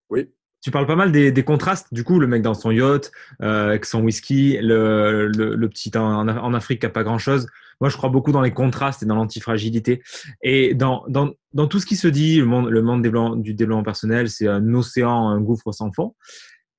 Oui 0.09 0.29
tu 0.61 0.69
parles 0.69 0.85
pas 0.85 0.95
mal 0.95 1.11
des, 1.11 1.43
contrastes. 1.43 1.91
Du 1.91 2.03
coup, 2.03 2.19
le 2.19 2.27
mec 2.27 2.43
dans 2.43 2.53
son 2.53 2.71
yacht, 2.71 3.11
euh, 3.41 3.69
avec 3.69 3.85
son 3.85 4.03
whisky, 4.03 4.59
le, 4.61 5.27
le, 5.27 5.69
petit 5.69 5.91
en, 5.97 6.27
en, 6.27 6.53
Afrique 6.53 6.81
qui 6.81 6.85
a 6.85 6.89
pas 6.89 7.03
grand-chose. 7.03 7.47
Moi, 7.81 7.89
je 7.89 7.97
crois 7.97 8.09
beaucoup 8.09 8.31
dans 8.31 8.41
les 8.41 8.53
contrastes 8.53 9.03
et 9.03 9.05
dans 9.05 9.15
l'antifragilité. 9.15 10.01
Et 10.43 10.75
dans, 10.75 11.03
dans, 11.07 11.33
dans, 11.53 11.67
tout 11.67 11.79
ce 11.79 11.85
qui 11.85 11.95
se 11.95 12.07
dit, 12.07 12.37
le 12.37 12.45
monde, 12.45 13.41
du 13.41 13.53
développement 13.55 13.83
personnel, 13.83 14.29
c'est 14.29 14.47
un 14.47 14.73
océan, 14.73 15.27
un 15.27 15.41
gouffre 15.41 15.71
sans 15.71 15.91
fond. 15.91 16.15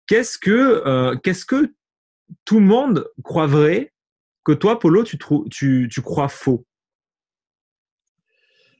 Qu'est-ce 0.06 0.38
que, 0.38 0.82
euh, 0.86 1.16
qu'est-ce 1.16 1.44
que 1.44 1.74
tout 2.44 2.60
le 2.60 2.66
monde 2.66 3.10
croit 3.24 3.48
vrai 3.48 3.92
que 4.44 4.52
toi, 4.52 4.78
Polo, 4.78 5.02
tu, 5.02 5.18
tu, 5.50 5.88
tu 5.90 6.02
crois 6.02 6.28
faux? 6.28 6.64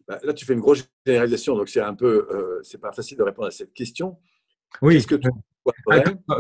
Bah, 0.07 0.21
Là, 0.23 0.33
tu 0.33 0.45
fais 0.45 0.53
une 0.53 0.61
grosse 0.61 0.89
généralisation, 1.05 1.57
donc 1.57 1.69
c'est 1.69 1.81
un 1.81 1.95
peu, 1.95 2.29
euh, 2.31 2.61
c'est 2.63 2.81
pas 2.81 2.93
facile 2.93 3.19
de 3.19 3.23
répondre 3.23 3.49
à 3.49 3.51
cette 3.51 3.73
question. 3.73 4.19
Oui. 4.81 5.05
Que 5.05 5.17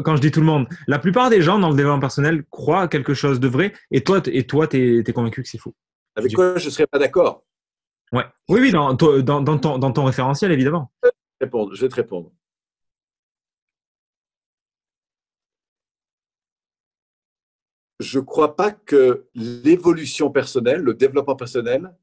quand 0.02 0.16
je 0.16 0.20
dis 0.20 0.30
tout 0.30 0.40
le 0.40 0.46
monde, 0.46 0.66
la 0.86 0.98
plupart 0.98 1.30
des 1.30 1.42
gens 1.42 1.58
dans 1.58 1.70
le 1.70 1.76
développement 1.76 2.00
personnel 2.00 2.44
croient 2.50 2.88
quelque 2.88 3.14
chose 3.14 3.40
de 3.40 3.48
vrai 3.48 3.72
et 3.90 4.02
toi, 4.02 4.20
et 4.26 4.46
toi, 4.46 4.66
tu 4.66 4.98
es, 4.98 5.12
convaincu 5.12 5.42
que 5.42 5.48
c'est 5.48 5.58
faux. 5.58 5.74
Avec 6.16 6.34
quoi 6.34 6.58
je 6.58 6.66
ne 6.66 6.70
serais 6.70 6.86
pas 6.86 6.98
d'accord? 6.98 7.44
Ouais. 8.12 8.24
Oui, 8.48 8.60
oui, 8.60 8.72
dans, 8.72 8.94
dans, 8.94 9.40
dans, 9.40 9.58
ton, 9.58 9.78
dans 9.78 9.92
ton 9.92 10.04
référentiel, 10.04 10.52
évidemment. 10.52 10.92
Je 11.40 11.80
vais 11.80 11.88
te 11.88 11.94
répondre. 11.94 12.30
Je 18.00 18.18
ne 18.18 18.24
crois 18.24 18.56
pas 18.56 18.72
que 18.72 19.26
l'évolution 19.34 20.30
personnelle, 20.30 20.80
le 20.80 20.94
développement 20.94 21.36
personnel, 21.36 21.94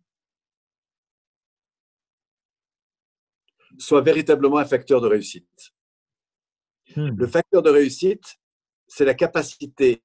soit 3.77 4.01
véritablement 4.01 4.57
un 4.57 4.65
facteur 4.65 5.01
de 5.01 5.07
réussite. 5.07 5.73
Hmm. 6.95 7.15
Le 7.15 7.27
facteur 7.27 7.61
de 7.61 7.69
réussite, 7.69 8.37
c'est 8.87 9.05
la 9.05 9.13
capacité 9.13 10.03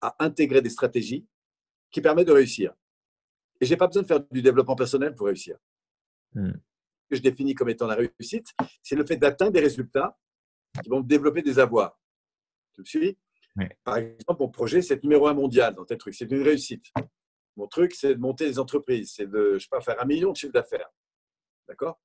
à 0.00 0.16
intégrer 0.18 0.62
des 0.62 0.70
stratégies 0.70 1.26
qui 1.90 2.00
permettent 2.00 2.28
de 2.28 2.32
réussir. 2.32 2.74
Et 3.60 3.66
je 3.66 3.70
n'ai 3.70 3.76
pas 3.76 3.86
besoin 3.86 4.02
de 4.02 4.06
faire 4.06 4.20
du 4.30 4.42
développement 4.42 4.76
personnel 4.76 5.14
pour 5.14 5.26
réussir. 5.26 5.58
Hmm. 6.34 6.52
Ce 6.52 7.08
que 7.10 7.16
je 7.16 7.22
définis 7.22 7.54
comme 7.54 7.68
étant 7.68 7.86
la 7.86 7.96
réussite, 7.96 8.48
c'est 8.82 8.96
le 8.96 9.04
fait 9.04 9.16
d'atteindre 9.16 9.52
des 9.52 9.60
résultats 9.60 10.18
qui 10.82 10.88
vont 10.88 11.00
développer 11.00 11.42
des 11.42 11.58
avoirs. 11.58 11.98
Tu 12.74 12.80
me 12.82 12.86
suis? 12.86 13.18
Par 13.84 13.96
exemple, 13.96 14.40
mon 14.40 14.48
projet, 14.48 14.80
c'est 14.80 15.02
numéro 15.02 15.26
un 15.26 15.34
mondial 15.34 15.74
dans 15.74 15.84
tel 15.84 15.98
truc. 15.98 16.14
C'est 16.14 16.30
une 16.30 16.42
réussite. 16.42 16.86
Mon 17.56 17.66
truc, 17.66 17.94
c'est 17.94 18.14
de 18.14 18.20
monter 18.20 18.46
des 18.46 18.58
entreprises. 18.58 19.12
C'est 19.16 19.26
de, 19.26 19.54
je 19.54 19.58
sais 19.58 19.68
pas, 19.70 19.80
faire 19.80 20.00
un 20.00 20.06
million 20.06 20.32
de 20.32 20.36
chiffre 20.36 20.52
d'affaires. 20.52 20.88
D'accord? 21.68 22.00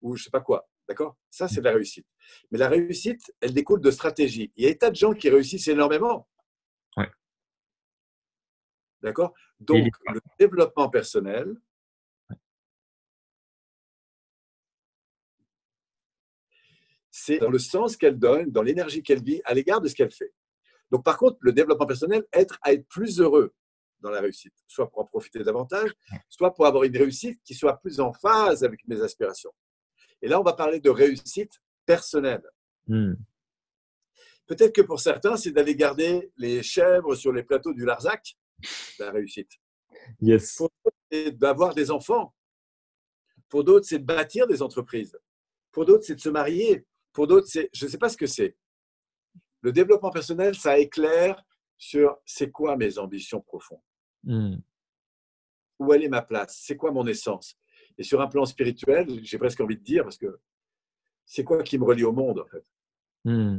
Ou 0.00 0.16
je 0.16 0.24
sais 0.24 0.30
pas 0.30 0.40
quoi. 0.40 0.68
D'accord? 0.90 1.16
Ça, 1.30 1.46
c'est 1.46 1.60
la 1.60 1.70
réussite. 1.70 2.08
Mais 2.50 2.58
la 2.58 2.68
réussite, 2.68 3.32
elle 3.40 3.54
découle 3.54 3.80
de 3.80 3.92
stratégie. 3.92 4.52
Il 4.56 4.64
y 4.64 4.66
a 4.66 4.70
des 4.70 4.78
tas 4.78 4.90
de 4.90 4.96
gens 4.96 5.12
qui 5.12 5.30
réussissent 5.30 5.68
énormément. 5.68 6.28
Oui. 6.96 7.04
D'accord? 9.00 9.32
Donc, 9.60 9.86
le 10.12 10.20
développement 10.36 10.90
personnel, 10.90 11.54
c'est 17.12 17.38
dans 17.38 17.50
le 17.50 17.60
sens 17.60 17.96
qu'elle 17.96 18.18
donne, 18.18 18.50
dans 18.50 18.62
l'énergie 18.62 19.04
qu'elle 19.04 19.22
vit 19.22 19.40
à 19.44 19.54
l'égard 19.54 19.80
de 19.80 19.86
ce 19.86 19.94
qu'elle 19.94 20.10
fait. 20.10 20.34
Donc, 20.90 21.04
par 21.04 21.16
contre, 21.18 21.38
le 21.40 21.52
développement 21.52 21.86
personnel, 21.86 22.24
être 22.32 22.58
à 22.62 22.72
être 22.72 22.88
plus 22.88 23.20
heureux 23.20 23.54
dans 24.00 24.10
la 24.10 24.20
réussite, 24.20 24.54
soit 24.66 24.90
pour 24.90 25.02
en 25.02 25.06
profiter 25.06 25.44
davantage, 25.44 25.92
soit 26.28 26.52
pour 26.52 26.66
avoir 26.66 26.82
une 26.82 26.96
réussite 26.96 27.40
qui 27.44 27.54
soit 27.54 27.76
plus 27.76 28.00
en 28.00 28.12
phase 28.12 28.64
avec 28.64 28.80
mes 28.88 29.00
aspirations. 29.00 29.52
Et 30.22 30.28
là, 30.28 30.40
on 30.40 30.44
va 30.44 30.52
parler 30.52 30.80
de 30.80 30.90
réussite 30.90 31.60
personnelle. 31.86 32.42
Hmm. 32.86 33.14
Peut-être 34.46 34.74
que 34.74 34.82
pour 34.82 35.00
certains, 35.00 35.36
c'est 35.36 35.52
d'aller 35.52 35.76
garder 35.76 36.32
les 36.36 36.62
chèvres 36.62 37.14
sur 37.14 37.32
les 37.32 37.42
plateaux 37.42 37.72
du 37.72 37.84
Larzac, 37.84 38.36
la 38.98 39.10
réussite. 39.12 39.52
Yes. 40.20 40.56
Pour 40.56 40.70
d'autres, 40.84 40.96
c'est 41.10 41.30
d'avoir 41.32 41.74
des 41.74 41.90
enfants. 41.90 42.34
Pour 43.48 43.64
d'autres, 43.64 43.86
c'est 43.86 43.98
de 44.00 44.04
bâtir 44.04 44.46
des 44.46 44.62
entreprises. 44.62 45.18
Pour 45.72 45.84
d'autres, 45.84 46.04
c'est 46.04 46.16
de 46.16 46.20
se 46.20 46.28
marier. 46.28 46.84
Pour 47.12 47.26
d'autres, 47.26 47.46
c'est, 47.48 47.70
je 47.72 47.84
ne 47.84 47.90
sais 47.90 47.98
pas 47.98 48.08
ce 48.08 48.16
que 48.16 48.26
c'est. 48.26 48.56
Le 49.62 49.72
développement 49.72 50.10
personnel, 50.10 50.54
ça 50.54 50.78
éclaire 50.78 51.42
sur 51.76 52.18
c'est 52.24 52.50
quoi 52.50 52.76
mes 52.76 52.98
ambitions 52.98 53.40
profondes. 53.40 53.80
Hmm. 54.24 54.56
Où 55.78 55.92
elle 55.92 56.04
est 56.04 56.08
ma 56.08 56.22
place? 56.22 56.60
C'est 56.62 56.76
quoi 56.76 56.90
mon 56.90 57.06
essence? 57.06 57.56
Et 57.98 58.02
sur 58.02 58.20
un 58.20 58.26
plan 58.26 58.44
spirituel, 58.44 59.06
j'ai 59.22 59.38
presque 59.38 59.60
envie 59.60 59.76
de 59.76 59.82
dire, 59.82 60.04
parce 60.04 60.18
que 60.18 60.38
c'est 61.24 61.44
quoi 61.44 61.62
qui 61.62 61.78
me 61.78 61.84
relie 61.84 62.04
au 62.04 62.12
monde, 62.12 62.40
en 62.40 62.46
fait? 62.46 62.64
Hmm. 63.24 63.58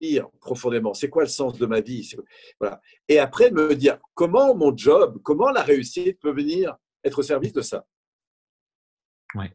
Dire 0.00 0.28
profondément, 0.40 0.92
c'est 0.94 1.08
quoi 1.08 1.22
le 1.22 1.28
sens 1.28 1.58
de 1.58 1.66
ma 1.66 1.80
vie? 1.80 2.14
Voilà. 2.60 2.80
Et 3.08 3.18
après, 3.18 3.50
me 3.50 3.74
dire 3.74 3.98
comment 4.14 4.54
mon 4.54 4.76
job, 4.76 5.20
comment 5.22 5.50
la 5.50 5.62
réussite 5.62 6.20
peut 6.20 6.32
venir 6.32 6.76
être 7.04 7.20
au 7.20 7.22
service 7.22 7.52
de 7.52 7.62
ça. 7.62 7.86
Ouais. 9.34 9.52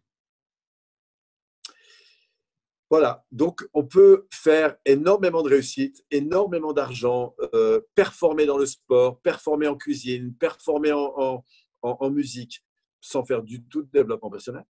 Voilà, 2.89 3.25
donc 3.31 3.65
on 3.73 3.85
peut 3.85 4.27
faire 4.33 4.75
énormément 4.83 5.43
de 5.43 5.49
réussite, 5.49 6.03
énormément 6.11 6.73
d'argent, 6.73 7.33
euh, 7.53 7.79
performer 7.95 8.45
dans 8.45 8.57
le 8.57 8.65
sport, 8.65 9.21
performer 9.21 9.67
en 9.67 9.77
cuisine, 9.77 10.35
performer 10.35 10.91
en, 10.91 12.09
musique, 12.09 12.65
sans 13.01 13.25
faire 13.25 13.43
du 13.43 13.63
tout 13.63 13.81
de 13.83 13.89
développement 13.91 14.29
personnel? 14.29 14.65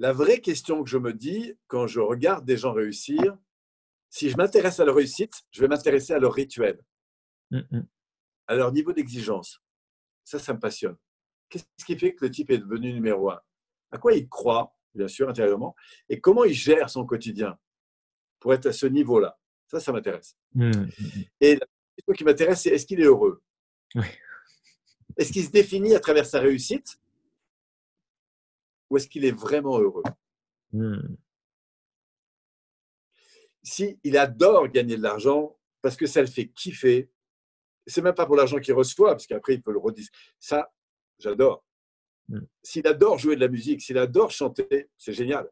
La 0.00 0.12
vraie 0.12 0.40
question 0.40 0.84
que 0.84 0.90
je 0.90 0.98
me 0.98 1.12
dis 1.12 1.54
quand 1.66 1.88
je 1.88 1.98
regarde 1.98 2.44
des 2.44 2.56
gens 2.56 2.72
réussir, 2.72 3.36
si 4.10 4.30
je 4.30 4.36
m'intéresse 4.36 4.78
à 4.78 4.84
leur 4.84 4.94
réussite, 4.94 5.42
je 5.50 5.60
vais 5.60 5.68
m'intéresser 5.68 6.12
à 6.12 6.20
leur 6.20 6.32
rituel, 6.32 6.80
mm, 7.50 7.60
mm. 7.70 7.86
à 8.46 8.54
leur 8.54 8.72
niveau 8.72 8.92
d'exigence. 8.92 9.60
Ça, 10.24 10.38
ça 10.38 10.54
me 10.54 10.60
passionne. 10.60 10.96
Qu'est-ce 11.48 11.84
qui 11.84 11.98
fait 11.98 12.14
que 12.14 12.24
le 12.24 12.30
type 12.30 12.50
est 12.50 12.58
devenu 12.58 12.92
numéro 12.92 13.30
un? 13.30 13.40
À 13.90 13.98
quoi 13.98 14.12
il 14.12 14.28
croit, 14.28 14.72
bien 14.94 15.08
sûr, 15.08 15.28
intérieurement, 15.28 15.74
et 16.08 16.20
comment 16.20 16.44
il 16.44 16.54
gère 16.54 16.90
son 16.90 17.04
quotidien 17.04 17.58
pour 18.38 18.54
être 18.54 18.66
à 18.66 18.72
ce 18.72 18.86
niveau-là? 18.86 19.36
Ça, 19.66 19.80
ça 19.80 19.92
m'intéresse. 19.92 20.38
Mmh, 20.54 20.68
mmh, 20.68 20.70
mmh. 20.70 21.22
Et 21.40 21.54
la 21.56 21.66
question 21.96 22.12
qui 22.14 22.24
m'intéresse, 22.24 22.62
c'est 22.62 22.70
est-ce 22.70 22.86
qu'il 22.86 23.00
est 23.00 23.04
heureux? 23.04 23.42
Est-ce 25.18 25.32
qu'il 25.32 25.44
se 25.44 25.50
définit 25.50 25.94
à 25.94 26.00
travers 26.00 26.26
sa 26.26 26.40
réussite 26.40 26.98
ou 28.88 28.96
est-ce 28.96 29.08
qu'il 29.08 29.24
est 29.24 29.32
vraiment 29.32 29.78
heureux? 29.78 30.04
Si 33.62 33.98
il 34.02 34.16
adore 34.16 34.68
gagner 34.68 34.96
de 34.96 35.02
l'argent 35.02 35.58
parce 35.82 35.96
que 35.96 36.06
ça 36.06 36.20
le 36.20 36.26
fait 36.26 36.48
kiffer, 36.48 37.10
c'est 37.86 38.02
même 38.02 38.14
pas 38.14 38.26
pour 38.26 38.36
l'argent 38.36 38.58
qu'il 38.58 38.74
reçoit, 38.74 39.10
parce 39.10 39.26
qu'après 39.26 39.54
il 39.54 39.62
peut 39.62 39.72
le 39.72 39.78
redire. 39.78 40.06
Ça, 40.38 40.72
j'adore. 41.18 41.64
Mm. 42.28 42.40
S'il 42.62 42.86
adore 42.86 43.18
jouer 43.18 43.34
de 43.34 43.40
la 43.40 43.48
musique, 43.48 43.82
s'il 43.82 43.98
adore 43.98 44.30
chanter, 44.30 44.90
c'est 44.96 45.12
génial. 45.12 45.50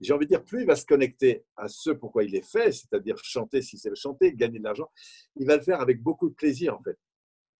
J'ai 0.00 0.12
envie 0.12 0.26
de 0.26 0.30
dire, 0.30 0.44
plus 0.44 0.62
il 0.62 0.66
va 0.66 0.74
se 0.74 0.84
connecter 0.84 1.44
à 1.56 1.68
ce 1.68 1.90
pourquoi 1.90 2.24
il 2.24 2.34
est 2.34 2.44
fait, 2.44 2.72
c'est-à-dire 2.72 3.16
chanter, 3.22 3.62
si 3.62 3.78
c'est 3.78 3.90
le 3.90 3.94
chanter, 3.94 4.34
gagner 4.34 4.58
de 4.58 4.64
l'argent, 4.64 4.90
il 5.36 5.46
va 5.46 5.56
le 5.56 5.62
faire 5.62 5.80
avec 5.80 6.02
beaucoup 6.02 6.28
de 6.28 6.34
plaisir, 6.34 6.76
en 6.76 6.82
fait. 6.82 6.98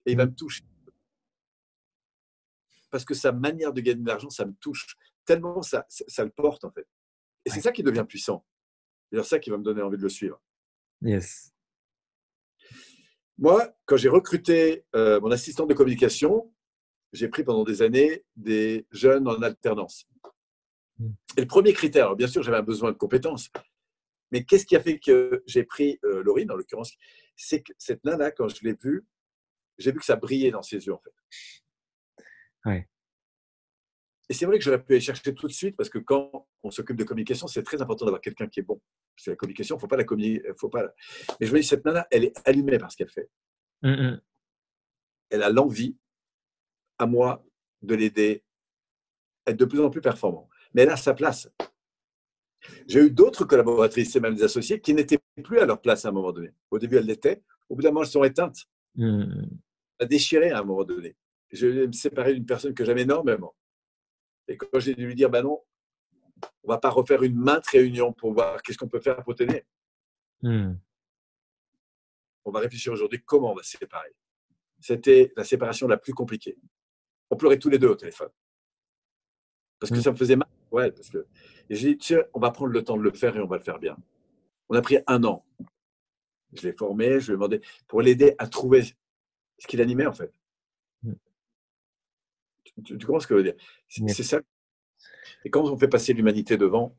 Et 0.06 0.12
il 0.12 0.16
va 0.16 0.26
mm. 0.26 0.30
me 0.30 0.34
toucher. 0.34 0.64
Parce 2.93 3.05
que 3.05 3.14
sa 3.14 3.32
manière 3.32 3.72
de 3.72 3.80
gagner 3.80 4.03
de 4.03 4.07
l'argent, 4.07 4.30
ça 4.30 4.45
me 4.45 4.53
touche. 4.61 4.97
Tellement 5.24 5.62
ça, 5.62 5.86
ça, 5.88 6.24
le 6.24 6.30
porte, 6.30 6.64
en 6.64 6.70
fait. 6.70 6.86
Et 7.45 7.51
c'est 7.51 7.62
ça 7.62 7.72
qui 7.72 7.82
devient 7.82 8.05
puissant. 8.07 8.47
C'est 9.11 9.22
ça 9.24 9.38
qui 9.38 9.51
va 9.51 9.57
me 9.57 9.64
donner 9.64 9.82
envie 9.82 9.97
de 9.97 10.03
le 10.03 10.09
suivre. 10.09 10.40
Yes. 11.01 11.51
Moi, 13.38 13.74
quand 13.86 13.97
j'ai 13.97 14.11
recruté 14.11 14.84
euh, 14.95 15.20
mon 15.20 15.30
assistant 15.30 15.66
de 15.66 15.74
communication, 15.74 16.53
j'ai 17.12 17.28
pris 17.28 17.45
pendant 17.45 17.64
des 17.64 17.82
années 17.82 18.24
des 18.36 18.86
jeunes 18.90 19.26
en 19.26 19.40
alternance. 19.43 20.07
Hmm. 20.99 21.12
Et 21.36 21.40
le 21.40 21.47
premier 21.47 21.72
critère, 21.72 22.14
bien 22.14 22.28
sûr, 22.28 22.43
j'avais 22.43 22.59
un 22.59 22.62
besoin 22.62 22.93
de 22.93 22.97
compétences, 22.97 23.51
mais 24.30 24.45
qu'est-ce 24.45 24.66
qui 24.66 24.76
a 24.76 24.80
fait 24.80 24.99
que 24.99 25.43
j'ai 25.47 25.64
pris 25.64 25.99
euh, 26.05 26.22
Laurine, 26.22 26.51
en 26.51 26.57
l'occurrence? 26.57 26.93
C'est 27.36 27.62
que 27.62 27.72
cette 27.78 28.05
nana, 28.05 28.30
quand 28.30 28.49
je 28.49 28.62
l'ai 28.62 28.74
vue, 28.74 29.05
j'ai 29.78 29.93
vu 29.93 29.99
que 29.99 30.05
ça 30.05 30.16
brillait 30.16 30.51
dans 30.51 30.62
ses 30.62 30.86
yeux, 30.86 30.95
en 30.95 31.01
fait. 31.01 31.14
Ouais. 32.64 32.88
Et 34.28 34.34
c'est 34.34 34.46
vrai 34.46 34.58
que 34.58 34.64
j'aurais 34.64 34.82
pu 34.82 34.94
aller 34.94 35.00
chercher 35.00 35.34
tout 35.34 35.46
de 35.46 35.52
suite, 35.52 35.76
parce 35.76 35.90
que 35.90 35.98
quand 35.98 36.48
on 36.62 36.70
s'occupe 36.70 36.96
de 36.96 37.04
communication, 37.04 37.46
c'est 37.46 37.62
très 37.62 37.82
important 37.82 38.06
d'avoir 38.06 38.20
quelqu'un 38.20 38.46
qui 38.46 38.60
est 38.60 38.62
bon. 38.62 38.80
Parce 39.14 39.26
que 39.26 39.30
la 39.30 39.36
communication, 39.36 39.74
il 39.74 39.78
ne 39.78 39.80
faut 39.80 39.88
pas 39.88 39.96
la 39.96 40.04
communiquer. 40.04 40.42
Faut 40.56 40.68
pas 40.68 40.88
Mais 41.40 41.46
je 41.46 41.52
me 41.52 41.60
dis, 41.60 41.66
cette 41.66 41.84
nana, 41.84 42.06
elle 42.10 42.24
est 42.24 42.48
allumée 42.48 42.78
par 42.78 42.90
ce 42.90 42.96
qu'elle 42.96 43.10
fait. 43.10 43.28
Mm, 43.82 43.90
mm. 43.90 44.20
Elle 45.30 45.42
a 45.42 45.50
l'envie 45.50 45.96
à 46.98 47.06
moi 47.06 47.44
de 47.82 47.94
l'aider 47.94 48.44
à 49.44 49.50
être 49.50 49.58
de 49.58 49.64
plus 49.64 49.80
en 49.80 49.90
plus 49.90 50.00
performant. 50.00 50.48
Mais 50.72 50.82
elle 50.82 50.90
a 50.90 50.96
sa 50.96 51.14
place. 51.14 51.50
J'ai 52.86 53.00
eu 53.00 53.10
d'autres 53.10 53.44
collaboratrices 53.44 54.14
et 54.14 54.20
même 54.20 54.36
des 54.36 54.44
associés 54.44 54.80
qui 54.80 54.94
n'étaient 54.94 55.18
plus 55.42 55.58
à 55.58 55.66
leur 55.66 55.80
place 55.80 56.04
à 56.04 56.08
un 56.08 56.12
moment 56.12 56.32
donné. 56.32 56.52
Au 56.70 56.78
début, 56.78 56.96
elles 56.96 57.06
l'étaient. 57.06 57.42
Au 57.68 57.74
bout 57.74 57.82
d'un 57.82 57.90
moment, 57.90 58.02
elles 58.02 58.08
sont 58.08 58.24
éteintes. 58.24 58.64
Mmh. 58.94 59.46
a 60.00 60.04
déchiré 60.04 60.50
à 60.50 60.58
un 60.58 60.64
moment 60.64 60.84
donné. 60.84 61.16
Je 61.53 61.66
vais 61.66 61.86
me 61.86 61.92
séparer 61.92 62.34
d'une 62.34 62.46
personne 62.46 62.74
que 62.74 62.84
j'aime 62.84 62.98
énormément. 62.98 63.55
Et 64.48 64.57
quand 64.57 64.80
j'ai 64.80 64.94
dû 64.94 65.07
lui 65.07 65.14
dire, 65.14 65.30
ben 65.30 65.42
non, 65.42 65.62
on 66.64 66.68
va 66.68 66.78
pas 66.78 66.90
refaire 66.90 67.22
une 67.22 67.36
maintes 67.36 67.66
réunion 67.66 68.12
pour 68.12 68.32
voir 68.32 68.62
qu'est-ce 68.62 68.78
qu'on 68.78 68.88
peut 68.88 69.00
faire 69.00 69.22
pour 69.22 69.34
t'aider. 69.34 69.64
Hmm. 70.40 70.74
On 72.44 72.50
va 72.50 72.61
réfléchir 72.61 72.92
aujourd'hui 72.92 73.22
comment 73.24 73.53
on 73.53 73.55
va 73.55 73.62
se 73.62 73.76
séparer. 73.78 74.14
C'était 74.80 75.32
la 75.36 75.44
séparation 75.44 75.86
la 75.86 75.96
plus 75.96 76.12
compliquée 76.12 76.59
on 77.32 77.36
pleurait 77.36 77.59
tous 77.59 77.70
les 77.70 77.78
deux 77.78 77.88
au 77.88 77.94
téléphone. 77.94 78.28
Parce 79.80 79.90
que 79.90 79.96
mm. 79.96 80.03
ça 80.03 80.12
me 80.12 80.16
faisait 80.16 80.36
mal. 80.36 80.48
Ouais, 80.70 80.92
parce 80.92 81.09
que... 81.09 81.26
Et 81.70 81.74
j'ai 81.74 81.94
dit, 81.94 81.98
tiens, 81.98 82.22
on 82.34 82.40
va 82.40 82.50
prendre 82.50 82.72
le 82.72 82.84
temps 82.84 82.96
de 82.98 83.03
le 83.03 83.11
faire 83.11 83.34
et 83.36 83.40
on 83.40 83.46
va 83.46 83.57
le 83.57 83.62
faire 83.62 83.78
bien. 83.78 83.96
On 84.68 84.76
a 84.76 84.82
pris 84.82 84.98
un 85.07 85.24
an. 85.24 85.44
Je 86.53 86.68
l'ai 86.68 86.74
formé, 86.74 87.20
je 87.20 87.28
lui 87.28 87.32
ai 87.32 87.36
demandé 87.36 87.61
pour 87.88 88.03
l'aider 88.03 88.34
à 88.36 88.46
trouver 88.46 88.82
ce 88.82 89.66
qui 89.66 89.78
l'animait 89.78 90.07
en 90.07 90.12
fait. 90.12 90.30
Tu, 92.84 92.98
comprends 92.98 93.20
ce 93.20 93.26
que 93.26 93.34
je 93.34 93.38
veux 93.38 93.44
dire? 93.44 93.54
C'est 93.88 94.22
ça. 94.22 94.40
Et 95.44 95.50
quand 95.50 95.62
on 95.62 95.76
fait 95.76 95.88
passer 95.88 96.12
l'humanité 96.12 96.56
devant, 96.56 96.96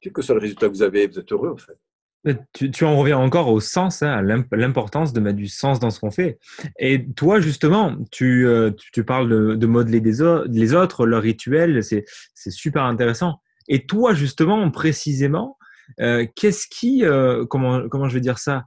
quel 0.00 0.12
que 0.12 0.22
soit 0.22 0.34
le 0.34 0.40
résultat 0.40 0.68
que 0.68 0.72
vous 0.72 0.82
avez, 0.82 1.06
vous 1.06 1.18
êtes 1.18 1.32
heureux 1.32 1.50
en 1.50 1.56
fait. 1.56 1.78
Euh, 2.26 2.34
tu, 2.52 2.84
en 2.84 2.96
reviens 2.96 3.18
encore 3.18 3.48
au 3.48 3.60
sens, 3.60 4.02
hein, 4.02 4.10
à 4.10 4.56
l'importance 4.56 5.12
de 5.12 5.20
mettre 5.20 5.36
du 5.36 5.48
sens 5.48 5.78
dans 5.78 5.90
ce 5.90 6.00
qu'on 6.00 6.10
fait. 6.10 6.38
Et 6.78 7.06
toi, 7.14 7.40
justement, 7.40 7.96
tu, 8.10 8.46
euh, 8.46 8.72
parles 9.06 9.56
de, 9.58 9.66
modeler 9.66 10.00
des 10.00 10.22
les 10.48 10.74
autres, 10.74 11.06
leurs 11.06 11.22
rituels, 11.22 11.82
c'est 11.82 12.04
super 12.50 12.84
intéressant. 12.84 13.40
Et 13.68 13.86
toi, 13.86 14.14
justement, 14.14 14.70
précisément, 14.70 15.58
euh, 16.00 16.26
qu'est-ce 16.34 16.66
qui, 16.68 17.04
comment, 17.48 17.88
comment 17.88 18.08
je 18.08 18.14
vais 18.14 18.20
dire 18.20 18.38
ça? 18.38 18.64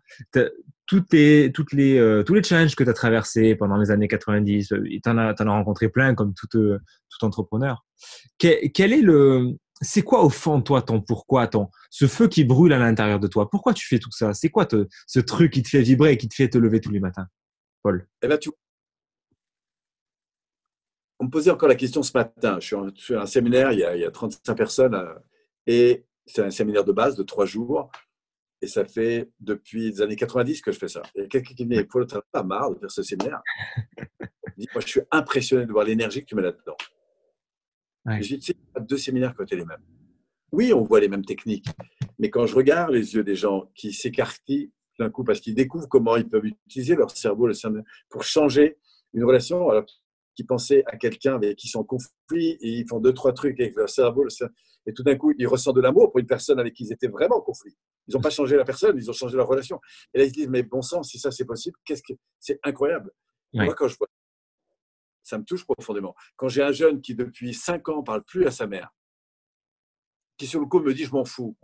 Toutes 0.90 1.14
les, 1.14 1.52
toutes 1.54 1.72
les, 1.72 2.24
tous 2.26 2.34
les 2.34 2.42
challenges 2.42 2.76
que 2.76 2.84
tu 2.84 2.90
as 2.90 2.94
traversés 2.94 3.56
pendant 3.56 3.78
les 3.78 3.92
années 3.92 4.08
90, 4.08 4.68
tu 4.70 5.02
en, 5.06 5.18
as 5.18 5.44
rencontré 5.44 5.88
plein 5.88 6.16
comme 6.16 6.34
tout, 6.34 6.48
tout 6.48 7.26
entrepreneur. 7.26 7.86
quel 8.40 8.92
est 8.94 9.02
le, 9.02 9.56
c'est 9.82 10.02
quoi 10.02 10.24
au 10.24 10.30
fond 10.30 10.62
toi 10.62 10.82
ton 10.82 11.02
pourquoi, 11.02 11.48
ton 11.48 11.70
ce 11.90 12.08
feu 12.08 12.28
qui 12.28 12.44
brûle 12.44 12.74
à 12.74 12.80
l'intérieur 12.80 13.20
de 13.20 13.28
toi? 13.28 13.50
Pourquoi 13.50 13.74
tu 13.74 13.88
fais 13.88 14.00
tout 14.00 14.12
ça? 14.12 14.34
C'est 14.34 14.50
quoi 14.50 14.68
ce 15.08 15.20
truc 15.20 15.54
qui 15.54 15.64
te 15.64 15.70
fait 15.70 15.82
vibrer 15.82 16.14
et 16.14 16.18
qui 16.18 16.28
te 16.28 16.36
fait 16.36 16.50
te 16.50 16.58
lever 16.58 16.82
tous 16.82 16.92
les 16.92 17.00
matins, 17.00 17.28
Paul 17.82 18.08
eh 18.22 18.28
ben, 18.28 18.38
tu... 18.38 18.50
On 21.20 21.26
me 21.26 21.30
posait 21.30 21.52
encore 21.52 21.70
la 21.70 21.76
question 21.76 22.02
ce 22.02 22.12
matin. 22.14 22.60
Je 22.62 22.76
suis 22.96 23.16
à 23.16 23.22
un 23.22 23.26
séminaire, 23.26 23.72
il 23.74 23.80
y, 23.80 23.84
a, 23.84 24.12
35 24.12 24.56
personnes 24.56 24.96
euh, 24.96 25.14
et 25.68 26.06
c'est 26.26 26.44
un 26.44 26.52
séminaire 26.52 26.86
de 26.86 26.94
base 26.94 27.16
de 27.16 27.24
trois 27.24 27.46
jours. 27.46 27.92
Et 28.62 28.68
ça 28.68 28.86
fait 28.86 29.30
depuis 29.40 29.92
les 29.92 30.02
années 30.02 30.16
90 30.16 30.62
que 30.62 30.72
je 30.72 30.80
fais 30.80 30.88
ça. 30.88 31.02
Et 31.16 31.28
quelqu'un 31.28 31.54
qui 31.54 31.66
me 31.66 31.76
dit 31.76 31.84
Paul, 31.86 32.06
tu 32.06 32.16
pas 32.32 32.44
marre 32.44 32.72
de 32.72 32.80
faire 32.80 32.92
ce 32.92 33.04
séminaire? 33.04 33.42
Moi, 34.18 34.82
je 34.82 34.88
suis 34.88 35.02
impressionné 35.12 35.66
de 35.66 35.72
voir 35.72 35.86
l'énergie 35.86 36.22
que 36.22 36.26
tu 36.26 36.36
mets 36.36 36.42
là-dedans. 36.42 36.76
J'ai 38.20 38.38
dit, 38.38 38.54
deux 38.82 38.98
séminaires 38.98 39.34
qui 39.34 39.42
ont 39.42 39.46
été 39.46 39.56
les 39.56 39.66
mêmes. 39.66 39.84
Oui, 40.52 40.74
on 40.74 40.82
voit 40.82 41.00
les 41.00 41.08
mêmes 41.08 41.24
techniques, 41.24 41.68
mais 42.18 42.30
quand 42.30 42.48
je 42.48 42.56
regarde 42.56 42.92
les 42.92 43.14
yeux 43.14 43.24
des 43.24 43.36
gens 43.36 43.70
qui 43.76 43.94
s'écarquillent 43.94 44.72
d'un 45.00 45.12
coup 45.12 45.24
parce 45.24 45.40
qu'ils 45.40 45.54
découvrent 45.54 45.88
comment 45.88 46.18
ils 46.18 46.28
peuvent 46.28 46.46
utiliser 46.46 46.96
leur 46.96 47.12
cerveau, 47.12 47.46
le 47.48 47.54
cerveau 47.54 47.80
pour 48.10 48.24
changer 48.24 48.78
une 49.14 49.24
relation, 49.24 49.70
alors 49.70 49.86
qui 50.36 50.44
pensaient 50.44 50.84
à 50.88 50.98
quelqu'un 50.98 51.36
avec 51.36 51.58
qui 51.58 51.68
ils 51.68 51.70
sont 51.70 51.80
en 51.80 51.84
conflit 51.84 52.58
et 52.62 52.80
ils 52.80 52.88
font 52.88 53.00
deux, 53.00 53.14
trois 53.14 53.32
trucs 53.34 53.60
avec 53.60 53.76
leur 53.76 53.90
cerveau. 53.90 54.26
Et 54.86 54.94
tout 54.94 55.04
d'un 55.04 55.16
coup, 55.16 55.34
ils 55.38 55.48
ressentent 55.48 55.76
de 55.76 55.82
l'amour 55.82 56.12
pour 56.12 56.20
une 56.20 56.28
personne 56.28 56.60
avec 56.60 56.74
qui 56.74 56.86
ils 56.86 56.94
étaient 56.94 57.08
vraiment 57.08 57.38
en 57.38 57.42
conflit. 57.42 57.78
Ils 58.10 58.16
n'ont 58.16 58.22
pas 58.22 58.32
changé 58.32 58.58
la 58.58 58.66
personne, 58.66 58.98
ils 58.98 59.08
ont 59.08 59.14
changé 59.14 59.38
leur 59.38 59.48
relation. 59.48 59.80
Et 60.14 60.18
là, 60.18 60.24
ils 60.24 60.30
se 60.30 60.34
disent, 60.34 60.50
mais 60.50 60.64
bon 60.64 60.82
sang, 60.82 61.04
si 61.04 61.20
ça 61.20 61.30
c'est 61.30 61.46
possible, 61.46 61.78
qu'est-ce 61.86 62.02
que 62.02 62.14
c'est 62.40 62.60
incroyable. 62.64 63.12
Moi, 63.54 63.74
quand 63.76 63.88
je 63.88 63.98
vois, 63.98 64.08
ça 65.22 65.38
me 65.38 65.44
touche 65.44 65.64
profondément. 65.64 66.16
Quand 66.36 66.50
j'ai 66.50 66.64
un 66.64 66.72
jeune 66.72 67.02
qui, 67.02 67.14
depuis 67.14 67.54
cinq 67.54 67.88
ans, 67.88 68.02
parle 68.02 68.24
plus 68.24 68.48
à 68.48 68.52
sa 68.52 68.66
mère, 68.66 68.90
qui 70.38 70.48
sur 70.48 70.60
le 70.60 70.66
coup 70.66 70.80
me 70.80 70.92
dit, 70.92 71.06
je 71.06 71.12
m'en 71.12 71.24
fous. 71.24 71.56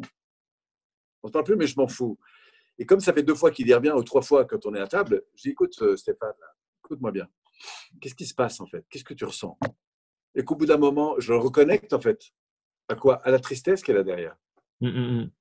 On 1.23 1.29
ne 1.29 1.31
parle 1.33 1.45
plus, 1.45 1.55
mais 1.55 1.65
je 1.65 1.75
m'en 1.77 1.87
fous. 1.87 2.19
Et 2.77 2.85
comme 2.85 2.99
ça 2.99 3.11
fait 3.11 3.23
deux 3.23 3.33
fois 3.33 3.49
qu'il 3.49 3.67
y 3.67 3.73
revient, 3.73 3.93
ou 3.95 4.03
trois 4.03 4.21
fois 4.21 4.45
quand 4.45 4.65
on 4.67 4.75
est 4.75 4.79
à 4.79 4.87
table, 4.87 5.23
je 5.33 5.43
dis, 5.43 5.49
écoute, 5.49 5.73
euh, 5.81 5.95
Stéphane, 5.95 6.33
écoute-moi 6.83 7.11
bien. 7.11 7.27
Qu'est-ce 7.99 8.15
qui 8.15 8.25
se 8.27 8.35
passe 8.35 8.59
en 8.59 8.67
fait? 8.67 8.85
Qu'est-ce 8.89 9.03
que 9.05 9.13
tu 9.15 9.25
ressens? 9.25 9.57
Et 10.35 10.43
qu'au 10.43 10.55
bout 10.55 10.65
d'un 10.65 10.77
moment, 10.77 11.15
je 11.19 11.33
le 11.33 11.39
reconnecte 11.39 11.93
en 11.93 12.01
fait. 12.01 12.21
À 12.89 12.95
quoi? 12.95 13.15
À 13.23 13.31
la 13.31 13.39
tristesse 13.39 13.81
qu'elle 13.81 13.97
a 13.97 14.03
derrière. 14.03 14.35
Mmh. 14.81 14.89
De 14.89 15.23
toute 15.23 15.33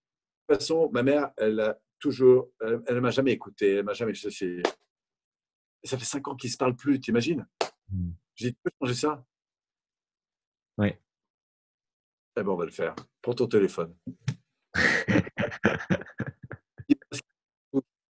façon, 0.46 0.90
ma 0.92 1.02
mère, 1.02 1.32
elle 1.36 1.60
a 1.60 1.78
toujours, 1.98 2.50
elle 2.60 2.82
ne 2.88 3.00
m'a 3.00 3.10
jamais 3.10 3.32
écouté, 3.32 3.74
elle 3.76 3.84
m'a 3.84 3.94
jamais. 3.94 4.14
Ça 4.14 4.30
fait 5.98 6.04
cinq 6.04 6.28
ans 6.28 6.36
qu'ils 6.36 6.48
ne 6.48 6.52
se 6.52 6.58
parlent 6.58 6.76
plus, 6.76 7.00
t'imagines? 7.00 7.46
J'ai 8.34 8.50
dit, 8.50 8.54
tu 8.54 8.60
peux 8.62 8.70
changer 8.80 8.94
ça? 8.94 9.24
Oui. 10.78 10.88
Eh 12.36 12.42
bien, 12.42 12.52
on 12.52 12.56
va 12.56 12.64
le 12.64 12.70
faire. 12.70 12.94
Prends 13.22 13.34
ton 13.34 13.46
téléphone. 13.46 13.94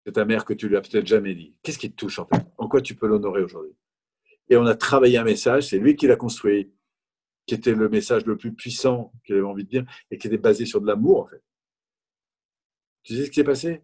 C'est 0.07 0.13
ta 0.13 0.25
mère 0.27 0.45
que 0.45 0.53
tu 0.53 0.69
lui 0.69 0.77
as 0.77 0.83
peut-être 0.83 1.07
jamais 1.07 1.35
dit. 1.35 1.57
Qu'est-ce 1.63 1.79
qui 1.79 1.91
te 1.91 1.97
touche 1.97 2.19
en 2.19 2.27
fait? 2.27 2.45
En 2.59 2.69
quoi 2.69 2.83
tu 2.83 2.95
peux 2.95 3.07
l'honorer 3.07 3.43
aujourd'hui? 3.43 3.75
Et 4.51 4.57
on 4.57 4.67
a 4.67 4.75
travaillé 4.75 5.17
un 5.17 5.25
message, 5.25 5.69
c'est 5.69 5.79
lui 5.79 5.97
qui 5.97 6.07
l'a 6.07 6.17
construit, 6.17 6.71
qui 7.47 7.55
était 7.55 7.75
le 7.75 7.89
message 7.89 8.27
le 8.27 8.37
plus 8.37 8.53
puissant 8.53 9.13
qu'il 9.25 9.37
avait 9.37 9.45
envie 9.45 9.65
de 9.65 9.71
dire 9.71 9.85
et 10.11 10.19
qui 10.19 10.27
était 10.27 10.37
basé 10.39 10.67
sur 10.67 10.83
de 10.83 10.87
l'amour 10.87 11.23
en 11.23 11.27
fait. 11.27 11.43
Tu 13.05 13.15
sais 13.15 13.27
ce 13.27 13.31
qui 13.31 13.37
s'est 13.37 13.45
passé? 13.45 13.83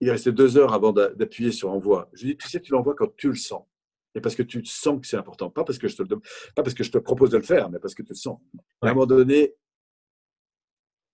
Il 0.00 0.08
est 0.08 0.12
resté 0.12 0.32
deux 0.32 0.56
heures 0.56 0.72
avant 0.72 0.92
d'appuyer 0.92 1.50
sur 1.50 1.70
envoi. 1.70 2.10
Je 2.12 2.24
lui 2.24 2.30
ai 2.30 2.34
dit, 2.34 2.38
tu 2.38 2.48
sais, 2.48 2.60
tu 2.60 2.72
l'envoies 2.72 2.94
quand 2.94 3.14
tu 3.16 3.28
le 3.28 3.34
sens. 3.34 3.66
Et 4.14 4.20
parce 4.20 4.36
que 4.36 4.42
tu 4.42 4.64
sens 4.64 5.00
que 5.00 5.06
c'est 5.06 5.16
important. 5.16 5.50
Pas 5.50 5.64
parce 5.64 5.78
que, 5.78 5.88
je 5.88 5.96
te 5.96 6.02
pas 6.02 6.62
parce 6.62 6.74
que 6.74 6.84
je 6.84 6.92
te 6.92 6.98
propose 6.98 7.30
de 7.30 7.38
le 7.38 7.42
faire, 7.42 7.68
mais 7.70 7.80
parce 7.80 7.94
que 7.94 8.02
tu 8.02 8.10
le 8.10 8.16
sens. 8.16 8.38
À 8.80 8.88
un 8.88 8.94
moment 8.94 9.06
donné, 9.06 9.54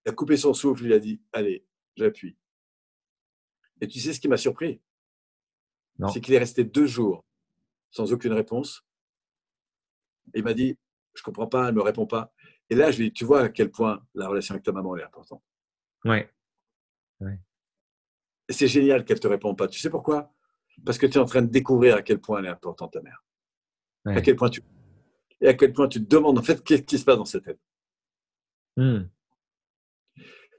il 0.04 0.10
a 0.10 0.12
coupé 0.12 0.36
son 0.36 0.52
souffle, 0.52 0.84
il 0.84 0.92
a 0.92 0.98
dit, 0.98 1.22
allez, 1.32 1.64
j'appuie. 1.96 2.36
Et 3.80 3.88
tu 3.88 3.98
sais 4.00 4.12
ce 4.12 4.20
qui 4.20 4.28
m'a 4.28 4.36
surpris? 4.36 4.82
C'est 6.12 6.20
qu'il 6.20 6.34
est 6.34 6.38
resté 6.38 6.64
deux 6.64 6.86
jours 6.86 7.24
sans 7.90 8.12
aucune 8.12 8.32
réponse. 8.32 8.84
Et 10.34 10.38
il 10.38 10.44
m'a 10.44 10.54
dit, 10.54 10.78
je 11.14 11.20
ne 11.20 11.24
comprends 11.24 11.46
pas, 11.46 11.68
elle 11.68 11.74
ne 11.74 11.78
me 11.78 11.82
répond 11.82 12.06
pas. 12.06 12.32
Et 12.70 12.74
là, 12.74 12.90
je 12.90 12.98
lui 12.98 13.06
ai 13.06 13.08
dit, 13.10 13.14
tu 13.14 13.24
vois 13.24 13.42
à 13.42 13.48
quel 13.48 13.70
point 13.70 14.04
la 14.14 14.28
relation 14.28 14.54
avec 14.54 14.64
ta 14.64 14.72
maman 14.72 14.96
est 14.96 15.02
importante. 15.02 15.42
Ouais. 16.04 16.30
C'est 18.48 18.68
génial 18.68 19.04
qu'elle 19.04 19.16
ne 19.16 19.20
te 19.20 19.28
réponde 19.28 19.56
pas. 19.56 19.68
Tu 19.68 19.78
sais 19.78 19.90
pourquoi? 19.90 20.32
Parce 20.84 20.98
que 20.98 21.06
tu 21.06 21.18
es 21.18 21.20
en 21.20 21.24
train 21.24 21.42
de 21.42 21.50
découvrir 21.50 21.96
à 21.96 22.02
quel 22.02 22.20
point 22.20 22.40
elle 22.40 22.46
est 22.46 22.50
importante, 22.50 22.92
ta 22.92 23.02
mère. 23.02 23.24
À 24.06 24.20
quel 24.20 24.36
point 24.36 24.48
tu... 24.48 24.62
Et 25.40 25.48
à 25.48 25.54
quel 25.54 25.72
point 25.72 25.88
tu 25.88 26.04
te 26.04 26.08
demandes, 26.08 26.38
en 26.38 26.42
fait, 26.42 26.62
qu'est-ce 26.62 26.82
qui 26.82 26.98
se 26.98 27.04
passe 27.04 27.16
dans 27.16 27.24
cette 27.24 27.44
tête. 27.44 27.60
Hmm. 28.76 29.02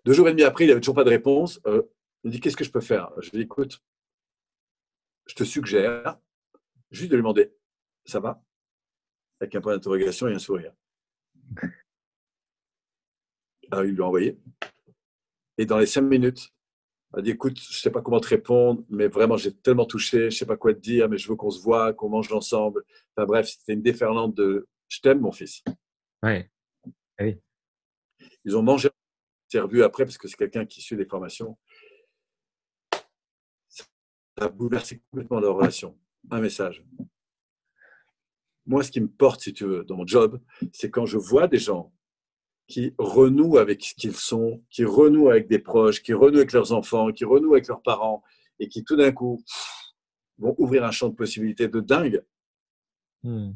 Deux 0.05 0.13
jours 0.13 0.27
et 0.27 0.31
demi 0.31 0.43
après, 0.43 0.65
il 0.65 0.67
n'avait 0.67 0.79
toujours 0.79 0.95
pas 0.95 1.03
de 1.03 1.09
réponse. 1.09 1.59
Euh, 1.67 1.83
il 2.23 2.27
me 2.27 2.31
dit 2.31 2.39
Qu'est-ce 2.39 2.57
que 2.57 2.63
je 2.63 2.71
peux 2.71 2.81
faire? 2.81 3.11
Je 3.19 3.29
lui 3.29 3.39
dis 3.39 3.43
Écoute, 3.43 3.81
je 5.27 5.35
te 5.35 5.43
suggère 5.43 6.17
juste 6.89 7.11
de 7.11 7.15
lui 7.15 7.21
demander 7.21 7.53
Ça 8.05 8.19
va? 8.19 8.43
Avec 9.39 9.55
un 9.55 9.61
point 9.61 9.73
d'interrogation 9.73 10.27
et 10.27 10.33
un 10.33 10.39
sourire. 10.39 10.73
Alors, 13.71 13.85
il 13.85 13.93
lui 13.93 14.01
a 14.01 14.05
envoyé. 14.05 14.39
Et 15.57 15.65
dans 15.65 15.77
les 15.77 15.85
cinq 15.85 16.01
minutes, 16.01 16.49
il 17.13 17.19
a 17.19 17.21
dit 17.21 17.31
Écoute, 17.31 17.59
je 17.59 17.77
ne 17.77 17.79
sais 17.79 17.91
pas 17.91 18.01
comment 18.01 18.19
te 18.19 18.27
répondre, 18.27 18.83
mais 18.89 19.07
vraiment, 19.07 19.37
j'ai 19.37 19.53
tellement 19.53 19.85
touché, 19.85 20.19
je 20.19 20.25
ne 20.25 20.29
sais 20.29 20.45
pas 20.45 20.57
quoi 20.57 20.73
te 20.73 20.79
dire, 20.79 21.09
mais 21.09 21.17
je 21.17 21.27
veux 21.27 21.35
qu'on 21.35 21.51
se 21.51 21.61
voit, 21.61 21.93
qu'on 21.93 22.09
mange 22.09 22.31
ensemble. 22.31 22.83
Enfin 23.15 23.25
bref, 23.25 23.47
c'était 23.47 23.73
une 23.73 23.81
déferlante 23.81 24.35
de 24.35 24.67
Je 24.87 24.99
t'aime, 25.01 25.19
mon 25.19 25.31
fils. 25.31 25.63
Ouais. 26.23 26.49
Ah 27.17 27.23
oui. 27.23 27.37
Ils 28.45 28.57
ont 28.57 28.63
mangé, 28.63 28.89
s'est 29.49 29.59
revu 29.59 29.83
après, 29.83 30.05
parce 30.05 30.17
que 30.17 30.27
c'est 30.27 30.37
quelqu'un 30.37 30.65
qui 30.65 30.81
suit 30.81 30.95
des 30.95 31.05
formations 31.05 31.57
ça 34.37 34.45
a 34.45 34.49
bouleversé 34.49 35.01
complètement 35.11 35.39
leur 35.39 35.55
relation. 35.55 35.97
Un 36.29 36.39
message. 36.39 36.83
Moi, 38.65 38.83
ce 38.83 38.91
qui 38.91 39.01
me 39.01 39.07
porte, 39.07 39.41
si 39.41 39.53
tu 39.53 39.65
veux, 39.65 39.83
dans 39.83 39.97
mon 39.97 40.07
job, 40.07 40.39
c'est 40.71 40.89
quand 40.89 41.05
je 41.05 41.17
vois 41.17 41.47
des 41.47 41.57
gens 41.57 41.91
qui 42.67 42.93
renouent 42.97 43.57
avec 43.57 43.83
ce 43.83 43.93
qu'ils 43.95 44.15
sont, 44.15 44.63
qui 44.69 44.85
renouent 44.85 45.29
avec 45.29 45.47
des 45.47 45.59
proches, 45.59 46.01
qui 46.01 46.13
renouent 46.13 46.37
avec 46.37 46.53
leurs 46.53 46.71
enfants, 46.71 47.11
qui 47.11 47.25
renouent 47.25 47.53
avec 47.53 47.67
leurs 47.67 47.81
parents, 47.81 48.23
et 48.59 48.67
qui 48.67 48.83
tout 48.83 48.95
d'un 48.95 49.11
coup 49.11 49.43
vont 50.37 50.55
ouvrir 50.57 50.83
un 50.85 50.91
champ 50.91 51.09
de 51.09 51.15
possibilités 51.15 51.67
de 51.67 51.79
dingue. 51.79 52.23
Hmm. 53.23 53.51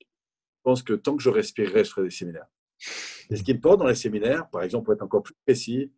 Je 0.00 0.62
pense 0.62 0.82
que 0.82 0.94
tant 0.94 1.16
que 1.16 1.22
je 1.22 1.30
respirerai, 1.30 1.84
je 1.84 1.90
ferai 1.90 2.04
des 2.04 2.10
séminaires. 2.10 2.48
Et 3.30 3.36
ce 3.36 3.42
qui 3.42 3.54
me 3.54 3.60
porte 3.60 3.78
dans 3.78 3.86
les 3.86 3.94
séminaires, 3.94 4.48
par 4.50 4.62
exemple, 4.62 4.86
pour 4.86 4.94
être 4.94 5.02
encore 5.02 5.22
plus 5.22 5.34
précis, 5.46 5.92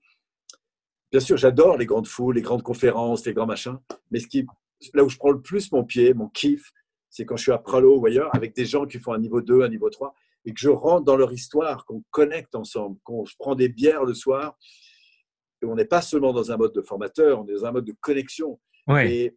Bien 1.12 1.20
sûr, 1.20 1.36
j'adore 1.36 1.76
les 1.76 1.84
grandes 1.84 2.07
foules, 2.07 2.36
les 2.36 2.42
grandes 2.42 2.62
conférences, 2.62 3.26
les 3.26 3.34
grands 3.34 3.46
machins, 3.46 3.78
mais 4.11 4.18
ce 4.18 4.26
qui, 4.26 4.46
là 4.94 5.05
où 5.05 5.11
je 5.11 5.18
prends 5.18 5.30
le 5.30 5.42
plus 5.42 5.70
mon 5.70 5.84
pied, 5.84 6.14
mon 6.14 6.28
kiff, 6.28 6.72
c'est 7.11 7.26
quand 7.26 7.36
je 7.36 7.42
suis 7.42 7.53
à 7.53 7.59
Pralo 7.59 7.98
ou 7.98 8.07
ailleurs 8.07 8.34
avec 8.34 8.57
des 8.57 8.64
gens 8.64 8.86
qui 8.86 8.98
font 8.98 9.12
un 9.12 9.18
niveau 9.18 9.42
2, 9.42 9.62
un 9.62 9.68
niveau 9.68 9.90
3, 9.90 10.14
et 10.45 10.53
que 10.53 10.61
je 10.61 10.68
rentre 10.68 11.05
dans 11.05 11.16
leur 11.16 11.32
histoire, 11.32 11.84
qu'on 11.86 12.03
connecte 12.11 12.55
ensemble, 12.55 12.99
qu'on 13.05 13.24
se 13.24 13.36
prend 13.38 13.55
des 13.55 13.68
bières 13.68 14.05
le 14.05 14.14
soir, 14.14 14.59
et 15.62 15.66
on 15.66 15.74
n'est 15.74 15.84
pas 15.84 16.03
seulement 16.03 16.32
dans 16.32 16.51
un 16.51 16.57
mode 16.57 16.74
de 16.74 16.82
formateur, 16.82 17.40
on 17.40 17.47
est 17.47 17.53
dans 17.53 17.66
un 17.66 17.72
mode 17.72 17.84
de 17.84 17.95
connexion. 18.01 18.61
Et 18.88 19.36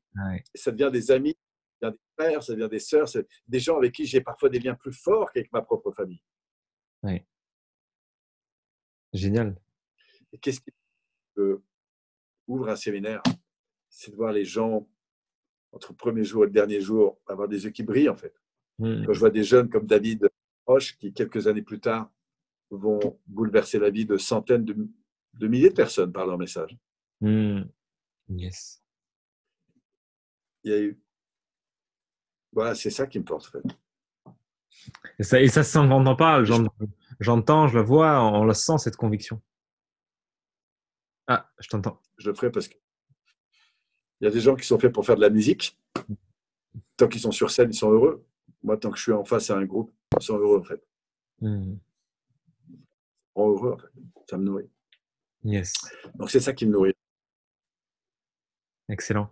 ça 0.55 0.71
devient 0.71 0.89
des 0.91 1.11
amis, 1.11 1.37
ça 1.79 1.91
devient 1.91 1.97
des 1.97 2.23
frères, 2.23 2.43
ça 2.43 2.53
devient 2.53 2.69
des 2.69 2.79
sœurs, 2.79 3.07
des 3.47 3.59
gens 3.59 3.77
avec 3.77 3.93
qui 3.93 4.05
j'ai 4.05 4.21
parfois 4.21 4.49
des 4.49 4.59
liens 4.59 4.73
plus 4.73 4.93
forts 4.93 5.31
qu'avec 5.31 5.51
ma 5.53 5.61
propre 5.61 5.91
famille. 5.91 6.21
Oui. 7.03 7.21
Génial. 9.13 9.55
Et 10.33 10.39
qu'est-ce 10.39 10.61
qui 10.61 10.71
ouvre 12.47 12.69
un 12.69 12.75
séminaire, 12.75 13.21
c'est 13.89 14.11
de 14.11 14.15
voir 14.15 14.31
les 14.31 14.45
gens, 14.45 14.87
entre 15.71 15.91
le 15.91 15.97
premier 15.97 16.23
jour 16.23 16.43
et 16.43 16.47
le 16.47 16.53
dernier 16.53 16.81
jour, 16.81 17.19
avoir 17.27 17.47
des 17.47 17.65
yeux 17.65 17.71
qui 17.71 17.83
brillent, 17.83 18.09
en 18.09 18.15
fait. 18.15 18.33
Mmh. 18.79 19.05
Quand 19.05 19.13
je 19.13 19.19
vois 19.19 19.29
des 19.29 19.43
jeunes 19.43 19.69
comme 19.69 19.85
David 19.85 20.27
Qui 20.99 21.13
quelques 21.13 21.47
années 21.47 21.61
plus 21.61 21.79
tard 21.79 22.11
vont 22.71 23.19
bouleverser 23.27 23.79
la 23.79 23.89
vie 23.89 24.05
de 24.05 24.17
centaines 24.17 24.65
de, 24.65 25.47
milliers 25.47 25.69
de 25.69 25.75
personnes 25.75 26.11
par 26.11 26.25
leur 26.25 26.37
message. 26.37 26.77
Mmh. 27.21 27.61
Yes. 28.29 28.81
Il 30.63 30.71
y 30.71 30.73
a 30.73 30.79
eu. 30.79 30.99
Voilà, 32.51 32.73
c'est 32.73 32.89
ça 32.89 33.05
qui 33.05 33.19
me 33.19 33.23
porte, 33.23 33.47
en 33.47 33.51
fait. 33.51 33.63
Et 35.19 35.23
ça, 35.23 35.39
et 35.39 35.47
ça 35.47 35.63
se 35.63 35.71
sent 35.71 35.87
quand 35.87 36.01
on 36.01 36.05
en 36.05 36.15
parle. 36.15 36.45
J'entends, 37.19 37.67
je 37.67 37.77
le 37.77 37.83
vois, 37.83 38.21
on 38.21 38.43
le 38.43 38.53
sent, 38.53 38.77
cette 38.79 38.95
conviction. 38.95 39.41
Ah, 41.27 41.51
je 41.59 41.69
t'entends. 41.69 42.01
Je 42.17 42.29
le 42.29 42.35
ferai 42.35 42.51
parce 42.51 42.67
que 42.67 42.75
il 44.21 44.25
y 44.25 44.27
a 44.27 44.31
des 44.31 44.39
gens 44.39 44.55
qui 44.55 44.65
sont 44.65 44.79
faits 44.79 44.93
pour 44.93 45.05
faire 45.05 45.17
de 45.17 45.21
la 45.21 45.29
musique. 45.29 45.77
Tant 46.97 47.07
qu'ils 47.07 47.21
sont 47.21 47.31
sur 47.31 47.51
scène, 47.51 47.69
ils 47.69 47.77
sont 47.77 47.91
heureux. 47.91 48.25
Moi, 48.65 48.77
tant 48.77 48.89
que 48.89 48.97
je 48.97 49.03
suis 49.03 49.11
en 49.11 49.23
face 49.23 49.51
à 49.51 49.57
un 49.57 49.63
groupe, 49.63 49.93
ils 50.19 50.23
sont 50.23 50.39
heureux 50.39 50.59
en 50.59 50.63
fait. 50.63 50.83
Mmh. 51.39 51.75
heureux 53.37 53.73
en 53.73 53.77
fait. 53.77 53.91
Ça 54.27 54.37
me 54.37 54.43
nourrit. 54.43 54.69
Yes. 55.43 55.71
Donc 56.15 56.31
c'est 56.31 56.39
ça 56.39 56.51
qui 56.51 56.65
me 56.65 56.71
nourrit. 56.71 56.93
Excellent. 58.89 59.29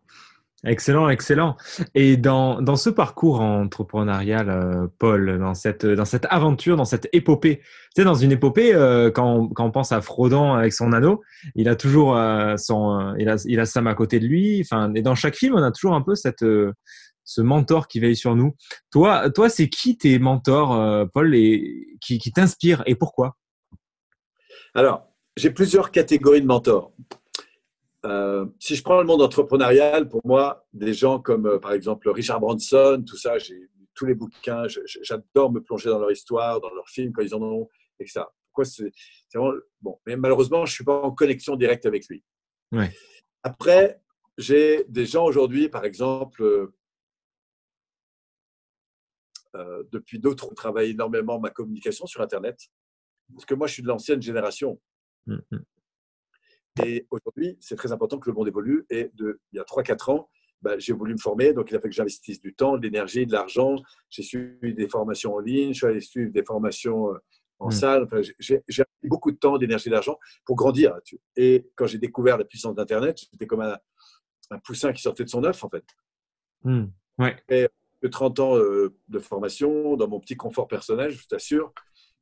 Excellent, 0.66 1.10
excellent. 1.10 1.58
Et 1.96 2.16
dans, 2.16 2.62
dans 2.62 2.76
ce 2.76 2.92
parcours 2.92 3.42
entrepreneurial, 3.42 4.50
euh, 4.50 4.88
Paul, 5.00 5.40
dans 5.40 5.56
cette, 5.56 5.86
dans 5.86 6.06
cette 6.06 6.26
aventure, 6.30 6.78
dans 6.78 6.86
cette 6.86 7.10
épopée, 7.12 7.58
tu 7.58 7.66
sais, 7.98 8.04
dans 8.06 8.14
une 8.14 8.32
épopée, 8.32 8.74
euh, 8.74 9.10
quand, 9.12 9.36
on, 9.36 9.48
quand, 9.50 9.66
on, 9.66 9.72
pense 9.72 9.92
à 9.92 10.00
Frodon 10.00 10.54
avec 10.54 10.72
son 10.72 10.94
anneau, 10.94 11.22
il 11.56 11.68
a 11.68 11.76
toujours 11.76 12.16
euh, 12.16 12.56
son, 12.56 13.14
il 13.18 13.28
a, 13.28 13.44
il 13.46 13.60
a 13.60 13.66
Sam 13.66 13.88
à 13.88 13.96
côté 13.96 14.20
de 14.20 14.28
lui. 14.28 14.62
Enfin, 14.62 14.94
et 14.94 15.02
dans 15.02 15.16
chaque 15.16 15.36
film, 15.36 15.56
on 15.56 15.64
a 15.64 15.72
toujours 15.72 15.96
un 15.96 16.02
peu 16.02 16.16
cette, 16.16 16.46
ce 17.24 17.42
mentor 17.42 17.88
qui 17.88 18.00
veille 18.00 18.16
sur 18.16 18.36
nous. 18.36 18.56
Toi, 18.92 19.30
toi, 19.32 19.50
c'est 19.50 19.70
qui 19.70 19.98
tes 19.98 20.20
mentors, 20.20 21.10
Paul, 21.12 21.36
et 21.36 21.98
qui, 22.02 22.20
qui 22.20 22.32
t'inspirent 22.32 22.84
et 22.86 22.96
pourquoi? 22.96 23.36
Alors, 24.74 25.08
j'ai 25.38 25.52
plusieurs 25.52 25.92
catégories 25.92 26.42
de 26.42 26.48
mentors. 26.48 26.94
Euh, 28.06 28.46
si 28.60 28.76
je 28.76 28.84
prends 28.84 29.00
le 29.00 29.06
monde 29.06 29.22
entrepreneurial, 29.22 30.10
pour 30.10 30.22
moi, 30.26 30.66
des 30.74 30.94
gens 30.94 31.20
comme 31.20 31.46
euh, 31.46 31.60
par 31.60 31.72
exemple 31.74 32.10
Richard 32.10 32.40
Branson, 32.40 33.04
tout 33.08 33.18
ça, 33.18 33.38
j'ai 33.38 33.70
tous 33.96 34.06
les 34.06 34.16
bouquins, 34.16 34.64
j'adore 35.04 35.52
me 35.52 35.62
plonger 35.62 35.90
dans 35.90 36.00
leur 36.00 36.12
histoire, 36.12 36.60
dans 36.60 36.72
leurs 36.72 36.90
films 36.90 37.14
quand 37.14 37.22
ils 37.22 37.36
en 37.36 37.42
ont, 37.42 37.70
etc. 38.00 38.22
Pourquoi 38.48 38.66
c'est 38.66 38.92
vraiment 39.34 39.54
bon, 39.82 40.00
mais 40.06 40.18
malheureusement, 40.18 40.66
je 40.66 40.74
suis 40.74 40.84
pas 40.84 41.02
en 41.02 41.12
connexion 41.12 41.56
directe 41.56 41.86
avec 41.86 42.08
lui. 42.08 42.24
Après, 43.44 44.02
j'ai 44.38 44.84
des 44.90 45.06
gens 45.06 45.26
aujourd'hui, 45.26 45.70
par 45.70 45.86
exemple, 45.86 46.42
euh, 46.42 46.74
euh, 49.56 49.84
depuis 49.92 50.20
d'autres, 50.20 50.48
on 50.50 50.54
travaille 50.54 50.92
énormément 50.92 51.40
ma 51.40 51.50
communication 51.50 52.06
sur 52.06 52.22
Internet. 52.22 52.60
Parce 53.34 53.46
que 53.46 53.54
moi, 53.54 53.68
je 53.68 53.74
suis 53.74 53.84
de 53.84 53.88
l'ancienne 53.88 54.22
génération. 54.22 54.80
Mm, 55.28 55.38
mm. 55.52 55.64
Et 56.86 57.08
aujourd'hui, 57.12 57.58
c'est 57.60 57.76
très 57.76 57.92
important 57.92 58.18
que 58.18 58.30
le 58.30 58.36
monde 58.36 58.48
évolue. 58.48 58.86
Et 58.90 59.12
de, 59.14 59.40
il 59.52 59.58
y 59.58 59.60
a 59.60 59.64
3-4 59.64 60.12
ans, 60.12 60.30
bah, 60.62 60.80
j'ai 60.80 60.94
voulu 60.94 61.14
me 61.14 61.20
former. 61.20 61.54
Donc, 61.54 61.70
il 61.70 61.76
a 61.76 61.80
fallu 61.80 61.92
que 61.92 61.96
j'investisse 61.96 62.42
du 62.42 62.56
temps, 62.56 62.78
de 62.78 62.84
l'énergie, 62.84 63.26
de 63.26 63.32
l'argent. 63.32 63.76
J'ai 64.10 64.24
suivi 64.24 64.74
des 64.74 64.90
formations 64.90 65.36
en 65.36 65.40
ligne, 65.40 65.74
je 65.74 65.78
suis 65.78 65.88
allé 65.88 66.02
suivre 66.02 66.32
des 66.32 66.44
formations 66.44 67.14
euh, 67.14 67.18
en 67.60 67.68
mm. 67.68 67.72
salle. 67.72 68.08
j'ai 68.40 68.64
mis 69.04 69.10
beaucoup 69.10 69.32
de 69.32 69.38
temps, 69.38 69.58
d'énergie, 69.58 69.90
d'argent 69.90 70.18
pour 70.46 70.56
grandir 70.56 70.94
là-dessus. 70.94 71.20
Et 71.36 71.70
quand 71.76 71.86
j'ai 71.86 72.00
découvert 72.00 72.38
la 72.38 72.46
puissance 72.46 72.76
d'Internet, 72.76 73.20
j'étais 73.32 73.46
comme 73.46 73.62
un, 73.62 73.78
un, 74.50 74.60
poussin 74.60 74.94
qui 74.94 75.02
sortait 75.02 75.24
de 75.24 75.30
son 75.30 75.44
œuf, 75.44 75.64
en 75.64 75.70
fait. 75.70 75.86
Ouais. 77.20 77.36
Et 77.50 77.68
de 78.04 78.08
30 78.10 78.40
ans 78.42 78.58
euh, 78.58 78.94
de 79.08 79.20
formation, 79.20 79.96
dans 79.96 80.10
mon 80.10 80.20
petit 80.20 80.36
confort 80.36 80.68
personnel, 80.68 81.12
je 81.12 81.26
t'assure, 81.26 81.74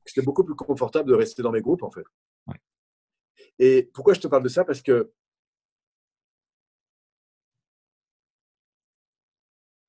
c'était 0.06 0.22
beaucoup 0.22 0.44
plus 0.44 0.56
confortable 0.56 1.10
de 1.10 1.16
rester 1.16 1.42
dans 1.42 1.52
mes 1.52 1.62
groupes, 1.62 1.84
en 1.84 1.92
fait. 1.92 2.06
Et 3.58 3.90
pourquoi 3.94 4.14
je 4.14 4.20
te 4.20 4.28
parle 4.28 4.44
de 4.44 4.50
ça? 4.50 4.64
Parce 4.64 4.82
que 4.82 5.12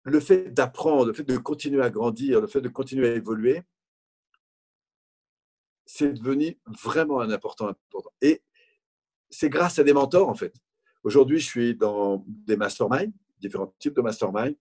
le 0.04 0.20
fait 0.20 0.50
d'apprendre, 0.50 1.06
le 1.06 1.12
fait 1.12 1.22
de 1.24 1.36
continuer 1.36 1.82
à 1.82 1.90
grandir, 1.90 2.40
le 2.40 2.46
fait 2.46 2.60
de 2.60 2.68
continuer 2.68 3.08
à 3.08 3.14
évoluer, 3.14 3.62
c'est 5.84 6.12
devenu 6.12 6.58
vraiment 6.82 7.20
un 7.20 7.30
important 7.30 7.68
important. 7.68 8.10
Et 8.22 8.42
c'est 9.30 9.50
grâce 9.50 9.78
à 9.78 9.84
des 9.84 9.92
mentors, 9.92 10.28
en 10.28 10.34
fait. 10.34 10.54
Aujourd'hui, 11.04 11.38
je 11.38 11.46
suis 11.46 11.76
dans 11.76 12.24
des 12.26 12.56
masterminds, 12.56 13.12
différents 13.40 13.74
types 13.78 13.94
de 13.94 14.02
masterminds. 14.02 14.56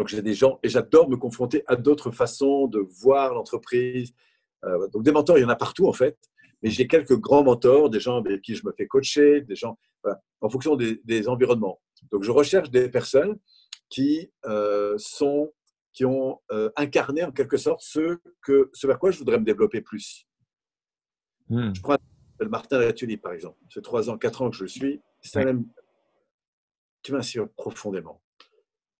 Donc, 0.00 0.08
j'ai 0.08 0.22
des 0.22 0.32
gens 0.32 0.58
et 0.62 0.70
j'adore 0.70 1.10
me 1.10 1.18
confronter 1.18 1.62
à 1.66 1.76
d'autres 1.76 2.10
façons 2.10 2.66
de 2.68 2.78
voir 2.78 3.34
l'entreprise. 3.34 4.14
Euh, 4.64 4.88
donc, 4.88 5.02
des 5.02 5.12
mentors, 5.12 5.36
il 5.36 5.42
y 5.42 5.44
en 5.44 5.50
a 5.50 5.56
partout, 5.56 5.88
en 5.88 5.92
fait. 5.92 6.16
Mais 6.62 6.70
j'ai 6.70 6.86
quelques 6.86 7.18
grands 7.18 7.44
mentors, 7.44 7.90
des 7.90 8.00
gens 8.00 8.16
avec 8.16 8.40
qui 8.40 8.54
je 8.54 8.64
me 8.64 8.72
fais 8.72 8.86
coacher, 8.86 9.42
des 9.42 9.54
gens, 9.56 9.78
en 10.40 10.48
fonction 10.48 10.74
des, 10.74 11.28
environnements. 11.28 11.82
Donc, 12.10 12.22
je 12.22 12.30
recherche 12.30 12.70
des 12.70 12.88
personnes 12.88 13.38
qui 13.90 14.32
euh, 14.46 14.94
sont, 14.96 15.52
qui 15.92 16.06
ont 16.06 16.40
euh, 16.50 16.70
incarné 16.76 17.22
en 17.22 17.30
quelque 17.30 17.58
sorte 17.58 17.82
ce, 17.82 18.20
que, 18.40 18.70
ce 18.72 18.86
vers 18.86 18.98
quoi 18.98 19.10
je 19.10 19.18
voudrais 19.18 19.38
me 19.38 19.44
développer 19.44 19.82
plus. 19.82 20.26
Hmm. 21.50 21.74
Je 21.74 21.82
prends 21.82 21.98
le 22.38 22.48
Martin 22.48 22.78
Latuli, 22.78 23.18
par 23.18 23.34
exemple. 23.34 23.58
C'est 23.68 23.82
trois 23.82 24.08
ans, 24.08 24.16
quatre 24.16 24.40
ans 24.40 24.48
que 24.48 24.56
je 24.56 24.62
le 24.62 24.68
suis. 24.68 25.02
C'est 25.20 25.46
un 25.46 25.62
qui 27.02 27.12
m'inspire 27.12 27.50
profondément 27.50 28.22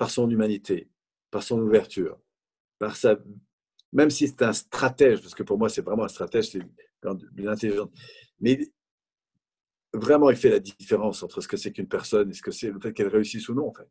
par 0.01 0.11
son 0.11 0.31
humanité, 0.31 0.89
par 1.31 1.43
son 1.43 1.61
ouverture, 1.61 2.19
par 2.79 2.97
sa 2.97 3.19
même 3.93 4.09
si 4.09 4.29
c'est 4.29 4.41
un 4.41 4.55
stratège, 4.55 5.21
parce 5.21 5.35
que 5.35 5.43
pour 5.43 5.59
moi 5.59 5.69
c'est 5.69 5.83
vraiment 5.83 6.05
un 6.05 6.09
stratège, 6.09 6.53
c'est 6.53 6.63
une 7.37 7.49
intelligence, 7.49 7.91
mais 8.41 8.59
vraiment 9.93 10.31
il 10.31 10.39
fait 10.39 10.49
la 10.49 10.59
différence 10.59 11.23
entre 11.23 11.43
ce 11.43 11.49
que 11.49 11.59
c'est 11.59 11.71
qu'une 11.71 11.87
personne 11.87 12.31
et 12.31 12.33
ce 12.33 12.41
que 12.41 12.51
c'est 12.51 12.71
le 12.71 12.81
fait 12.81 12.95
qu'elle 12.95 13.09
réussisse 13.09 13.47
ou 13.51 13.55
non 13.55 13.69
en 13.69 13.75
fait. 13.75 13.91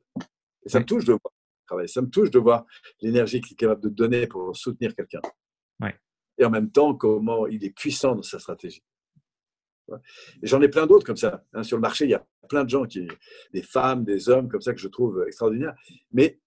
Et 0.65 0.69
ça 0.69 0.79
me 0.79 0.85
touche 0.85 1.05
de 1.05 1.11
voir 1.11 1.31
travailler, 1.67 1.87
ça 1.87 2.01
me 2.01 2.09
touche 2.09 2.31
de 2.31 2.39
voir 2.39 2.65
l'énergie 3.01 3.39
qu'il 3.39 3.53
est 3.53 3.57
capable 3.57 3.83
de 3.83 3.89
donner 3.89 4.25
pour 4.25 4.57
soutenir 4.57 4.95
quelqu'un. 4.95 5.21
Et 6.39 6.43
en 6.43 6.49
même 6.49 6.71
temps 6.71 6.95
comment 6.95 7.45
il 7.45 7.63
est 7.63 7.75
puissant 7.75 8.15
dans 8.15 8.23
sa 8.23 8.39
stratégie. 8.39 8.83
Et 10.41 10.47
j'en 10.47 10.61
ai 10.61 10.67
plein 10.69 10.85
d'autres 10.85 11.05
comme 11.05 11.17
ça. 11.17 11.43
Hein. 11.53 11.63
sur 11.63 11.77
le 11.77 11.81
marché, 11.81 12.05
il 12.05 12.11
y 12.11 12.15
a 12.15 12.25
plein 12.47 12.63
de 12.63 12.69
gens, 12.69 12.85
qui, 12.85 13.07
des 13.53 13.61
femmes, 13.61 14.03
des 14.03 14.29
hommes 14.29 14.49
comme 14.49 14.61
ça 14.61 14.73
que 14.73 14.79
je 14.79 14.87
trouve 14.87 15.23
extraordinaires. 15.27 15.75
Mais 16.11 16.39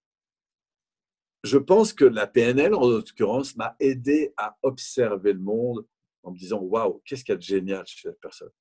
je 1.43 1.57
pense 1.57 1.93
que 1.93 2.05
la 2.05 2.27
PNL, 2.27 2.73
en 2.73 2.87
l'occurrence, 2.87 3.55
m'a 3.55 3.75
aidé 3.79 4.33
à 4.37 4.57
observer 4.61 5.33
le 5.33 5.39
monde 5.39 5.85
en 6.23 6.31
me 6.31 6.37
disant 6.37 6.59
Waouh, 6.59 7.01
qu'est-ce 7.05 7.23
qu'il 7.23 7.33
y 7.33 7.35
a 7.35 7.37
de 7.37 7.41
génial 7.41 7.85
chez 7.85 8.09
cette 8.09 8.19
personne? 8.19 8.51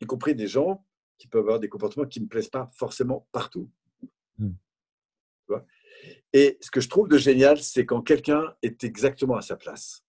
Y 0.00 0.06
compris 0.06 0.34
des 0.34 0.46
gens 0.46 0.84
qui 1.18 1.28
peuvent 1.28 1.42
avoir 1.42 1.60
des 1.60 1.68
comportements 1.68 2.06
qui 2.06 2.20
ne 2.20 2.24
me 2.24 2.28
plaisent 2.28 2.50
pas 2.50 2.70
forcément 2.74 3.26
partout. 3.32 3.70
Hmm. 4.38 4.52
Et 6.32 6.58
ce 6.60 6.70
que 6.70 6.80
je 6.80 6.88
trouve 6.88 7.08
de 7.08 7.16
génial, 7.16 7.60
c'est 7.62 7.86
quand 7.86 8.02
quelqu'un 8.02 8.54
est 8.62 8.84
exactement 8.84 9.36
à 9.36 9.42
sa 9.42 9.56
place. 9.56 10.04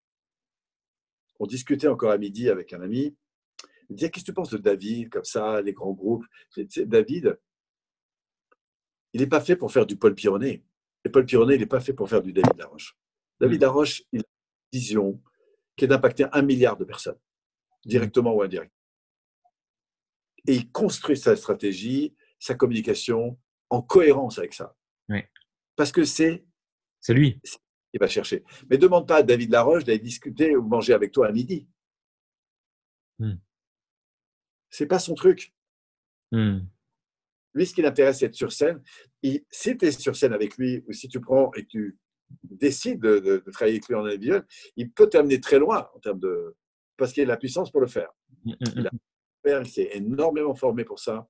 On 1.39 1.45
discutait 1.45 1.88
encore 1.88 2.12
à 2.12 2.18
midi 2.18 2.49
avec 2.49 2.74
un 2.74 2.82
ami 2.82 3.16
il 3.90 3.94
me 3.94 3.98
disait 3.98 4.10
Qu'est-ce 4.10 4.26
que 4.26 4.32
tu 4.32 4.34
penses 4.34 4.50
de 4.50 4.58
David, 4.58 5.10
comme 5.10 5.24
ça, 5.24 5.62
les 5.62 5.74
grands 5.74 5.94
groupes? 5.94 6.26
David, 6.86 7.40
il 9.14 9.22
n'est 9.22 9.28
pas 9.28 9.42
fait 9.42 9.56
pour 9.56 9.72
faire 9.72 9.86
du 9.86 9.98
Paul 9.98 10.14
Pironnet. 10.14 10.64
Et 11.06 11.10
Paul 11.10 11.26
Pironnet, 11.26 11.56
il 11.56 11.60
n'est 11.60 11.66
pas 11.66 11.80
fait 11.80 11.94
pour 11.94 12.10
faire 12.10 12.22
du 12.22 12.34
David 12.34 12.58
Laroche. 12.58 12.98
David 13.40 13.60
hmm. 13.60 13.62
Laroche, 13.62 14.04
il 14.12 14.20
a 14.20 14.24
une 14.24 14.80
vision 14.80 15.22
qui 15.76 15.86
est 15.86 15.88
d'impacter 15.88 16.26
un 16.32 16.42
milliard 16.42 16.76
de 16.76 16.86
personnes, 16.86 17.20
directement 17.86 18.34
ou 18.34 18.42
indirectement. 18.42 18.74
Et 20.48 20.56
il 20.56 20.72
construit 20.72 21.18
sa 21.18 21.36
stratégie, 21.36 22.16
sa 22.40 22.56
communication 22.56 23.40
en 23.70 23.82
cohérence 23.82 24.38
avec 24.38 24.54
ça. 24.54 24.76
Parce 25.76 25.92
que 25.92 26.04
c'est. 26.04 26.46
C'est 27.00 27.14
lui. 27.14 27.40
Il 27.94 28.00
va 28.00 28.08
chercher. 28.08 28.44
Mais 28.70 28.78
demande 28.78 29.08
pas 29.08 29.18
à 29.18 29.24
David 29.24 29.52
Laroche 29.52 29.84
d'aller 29.84 30.00
discuter 30.00 30.56
ou 30.56 30.64
manger 30.64 30.94
avec 30.94 31.12
toi 31.12 31.28
à 31.28 31.32
midi. 31.32 31.68
Hmm 33.20 33.36
c'est 34.70 34.88
pas 34.88 34.99
son 34.99 35.15
truc. 35.15 35.53
Hmm. 36.32 36.59
Lui, 37.53 37.65
ce 37.65 37.74
qui 37.74 37.82
l'intéresse, 37.82 38.20
c'est 38.20 38.28
être 38.28 38.36
sur 38.36 38.51
scène. 38.51 38.82
Et 39.24 39.45
si 39.49 39.78
tu 39.78 39.86
es 39.86 39.91
sur 39.91 40.15
scène 40.15 40.34
avec 40.34 40.57
lui, 40.57 40.84
ou 40.88 40.93
si 40.93 41.07
tu 41.07 41.20
prends 41.20 41.51
et 41.53 41.63
que 41.63 41.70
tu 41.70 41.97
décides 42.43 42.99
de, 42.99 43.43
travailler 43.51 43.78
avec 43.78 43.88
lui 43.88 43.95
en 43.95 44.05
individuel, 44.05 44.45
il 44.76 44.91
peut 44.91 45.09
t'amener 45.09 45.39
très 45.39 45.59
loin 45.59 45.89
en 45.95 45.99
termes 45.99 46.20
de. 46.20 46.55
Parce 46.97 47.13
qu'il 47.13 47.24
a 47.24 47.28
la 47.28 47.38
puissance 47.38 47.72
pour 47.72 47.82
le 47.82 47.88
faire. 47.88 48.09
Hmm, 48.43 48.51
hmm, 48.51 48.89
il, 49.45 49.68
s'est 49.70 49.89
énormément 49.93 50.55
formé 50.55 50.84
pour 50.84 50.99
ça. 50.99 51.28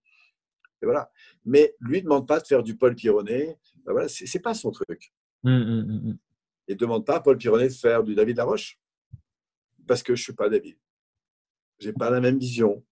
Et 0.81 0.85
voilà. 0.85 1.11
Mais 1.45 1.75
lui 1.79 1.99
ne 1.99 2.03
demande 2.03 2.27
pas 2.27 2.39
de 2.39 2.47
faire 2.47 2.63
du 2.63 2.75
Paul 2.75 2.95
Pironnet. 2.95 3.57
Ben 3.85 3.91
voilà, 3.91 4.07
c'est 4.07 4.39
pas 4.39 4.53
son 4.53 4.71
truc. 4.71 5.13
Il 5.43 6.73
ne 6.73 6.75
demande 6.75 7.05
pas 7.05 7.17
à 7.17 7.19
Paul 7.19 7.37
Pironnet 7.37 7.67
de 7.67 7.73
faire 7.73 8.03
du 8.03 8.15
David 8.15 8.37
Laroche. 8.37 8.79
Parce 9.85 10.03
que 10.03 10.15
je 10.15 10.21
ne 10.21 10.23
suis 10.23 10.33
pas 10.33 10.49
David. 10.49 10.77
Je 11.79 11.87
n'ai 11.87 11.93
pas 11.93 12.09
la 12.09 12.19
même 12.19 12.37
vision 12.37 12.83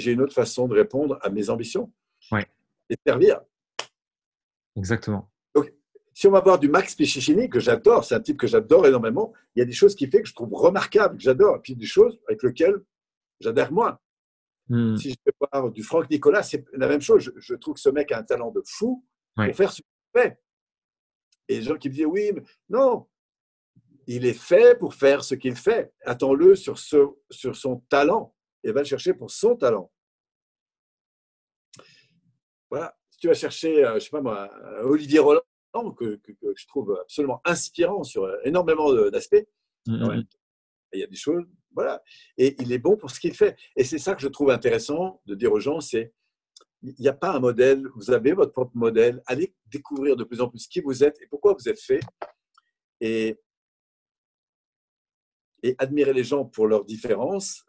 j'ai 0.00 0.12
une 0.12 0.20
autre 0.20 0.34
façon 0.34 0.66
de 0.66 0.74
répondre 0.74 1.18
à 1.22 1.30
mes 1.30 1.50
ambitions 1.50 1.92
ouais. 2.32 2.46
et 2.88 2.96
servir. 3.06 3.40
Exactement. 4.76 5.30
Donc, 5.54 5.72
si 6.12 6.26
on 6.26 6.30
va 6.30 6.40
voir 6.40 6.58
du 6.58 6.68
Max 6.68 6.94
Pichichini, 6.94 7.48
que 7.48 7.60
j'adore, 7.60 8.04
c'est 8.04 8.14
un 8.14 8.20
type 8.20 8.38
que 8.38 8.46
j'adore 8.46 8.86
énormément, 8.86 9.32
il 9.54 9.60
y 9.60 9.62
a 9.62 9.64
des 9.64 9.72
choses 9.72 9.94
qu'il 9.94 10.10
fait 10.10 10.22
que 10.22 10.28
je 10.28 10.34
trouve 10.34 10.52
remarquables, 10.52 11.16
que 11.16 11.22
j'adore, 11.22 11.56
et 11.56 11.60
puis 11.60 11.76
des 11.76 11.86
choses 11.86 12.18
avec 12.28 12.42
lesquelles 12.42 12.82
j'adhère 13.40 13.72
moins. 13.72 13.98
Hmm. 14.68 14.96
Si 14.96 15.10
je 15.10 15.16
vais 15.26 15.32
voir 15.52 15.70
du 15.70 15.82
Franck 15.82 16.08
Nicolas, 16.10 16.42
c'est 16.42 16.64
la 16.72 16.88
même 16.88 17.00
chose. 17.00 17.32
Je, 17.36 17.54
trouve 17.54 17.74
que 17.74 17.80
ce 17.80 17.88
mec 17.88 18.12
a 18.12 18.18
un 18.18 18.22
talent 18.22 18.50
de 18.50 18.62
fou 18.64 19.04
pour 19.34 19.54
faire 19.54 19.72
ce 19.72 19.82
qu'il 19.82 20.20
fait. 20.20 20.38
Et 21.48 21.56
les 21.56 21.62
gens 21.62 21.76
qui 21.76 21.88
me 21.88 21.94
disent 21.94 22.06
oui, 22.06 22.30
mais 22.32 22.42
non, 22.68 23.08
il 24.06 24.24
est 24.24 24.38
fait 24.38 24.78
pour 24.78 24.94
faire 24.94 25.24
ce 25.24 25.34
qu'il 25.34 25.56
fait. 25.56 25.92
Attends-le 26.04 26.54
sur, 26.54 26.78
ce, 26.78 27.08
sur 27.30 27.56
son 27.56 27.78
talent 27.88 28.34
et 28.62 28.72
va 28.72 28.80
le 28.80 28.86
chercher 28.86 29.14
pour 29.14 29.30
son 29.30 29.56
talent. 29.56 29.90
Voilà. 32.70 32.96
Si 33.10 33.18
tu 33.18 33.28
vas 33.28 33.34
chercher, 33.34 33.84
euh, 33.84 33.94
je 33.94 34.00
sais 34.00 34.10
pas 34.10 34.20
moi, 34.20 34.50
Olivier 34.82 35.18
Roland, 35.18 35.42
que, 35.96 36.20
je 36.56 36.66
trouve 36.66 36.98
absolument 37.00 37.40
inspirant 37.44 38.02
sur 38.02 38.24
euh, 38.24 38.36
énormément 38.44 38.92
d'aspects, 39.10 39.46
mm-hmm. 39.86 40.26
il 40.92 41.00
y 41.00 41.04
a 41.04 41.06
des 41.06 41.16
choses, 41.16 41.44
voilà. 41.74 42.02
Et 42.36 42.56
il 42.60 42.72
est 42.72 42.78
bon 42.78 42.96
pour 42.96 43.10
ce 43.10 43.20
qu'il 43.20 43.34
fait. 43.34 43.56
Et 43.76 43.84
c'est 43.84 43.98
ça 43.98 44.14
que 44.14 44.22
je 44.22 44.28
trouve 44.28 44.50
intéressant 44.50 45.20
de 45.26 45.34
dire 45.34 45.52
aux 45.52 45.60
gens, 45.60 45.80
c'est 45.80 46.12
il 46.82 46.94
n'y 46.98 47.08
a 47.08 47.12
pas 47.12 47.36
un 47.36 47.40
modèle, 47.40 47.86
vous 47.94 48.10
avez 48.10 48.32
votre 48.32 48.52
propre 48.52 48.74
modèle, 48.74 49.22
allez 49.26 49.54
découvrir 49.66 50.16
de 50.16 50.24
plus 50.24 50.40
en 50.40 50.48
plus 50.48 50.66
qui 50.66 50.80
vous 50.80 51.04
êtes 51.04 51.20
et 51.20 51.26
pourquoi 51.26 51.52
vous 51.52 51.68
êtes 51.68 51.80
fait. 51.80 52.00
Et, 53.02 53.38
et 55.62 55.74
admirer 55.78 56.14
les 56.14 56.24
gens 56.24 56.44
pour 56.46 56.66
leurs 56.66 56.84
différences 56.86 57.64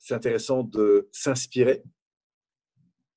c'est 0.00 0.14
intéressant 0.14 0.64
de 0.64 1.08
s'inspirer, 1.12 1.84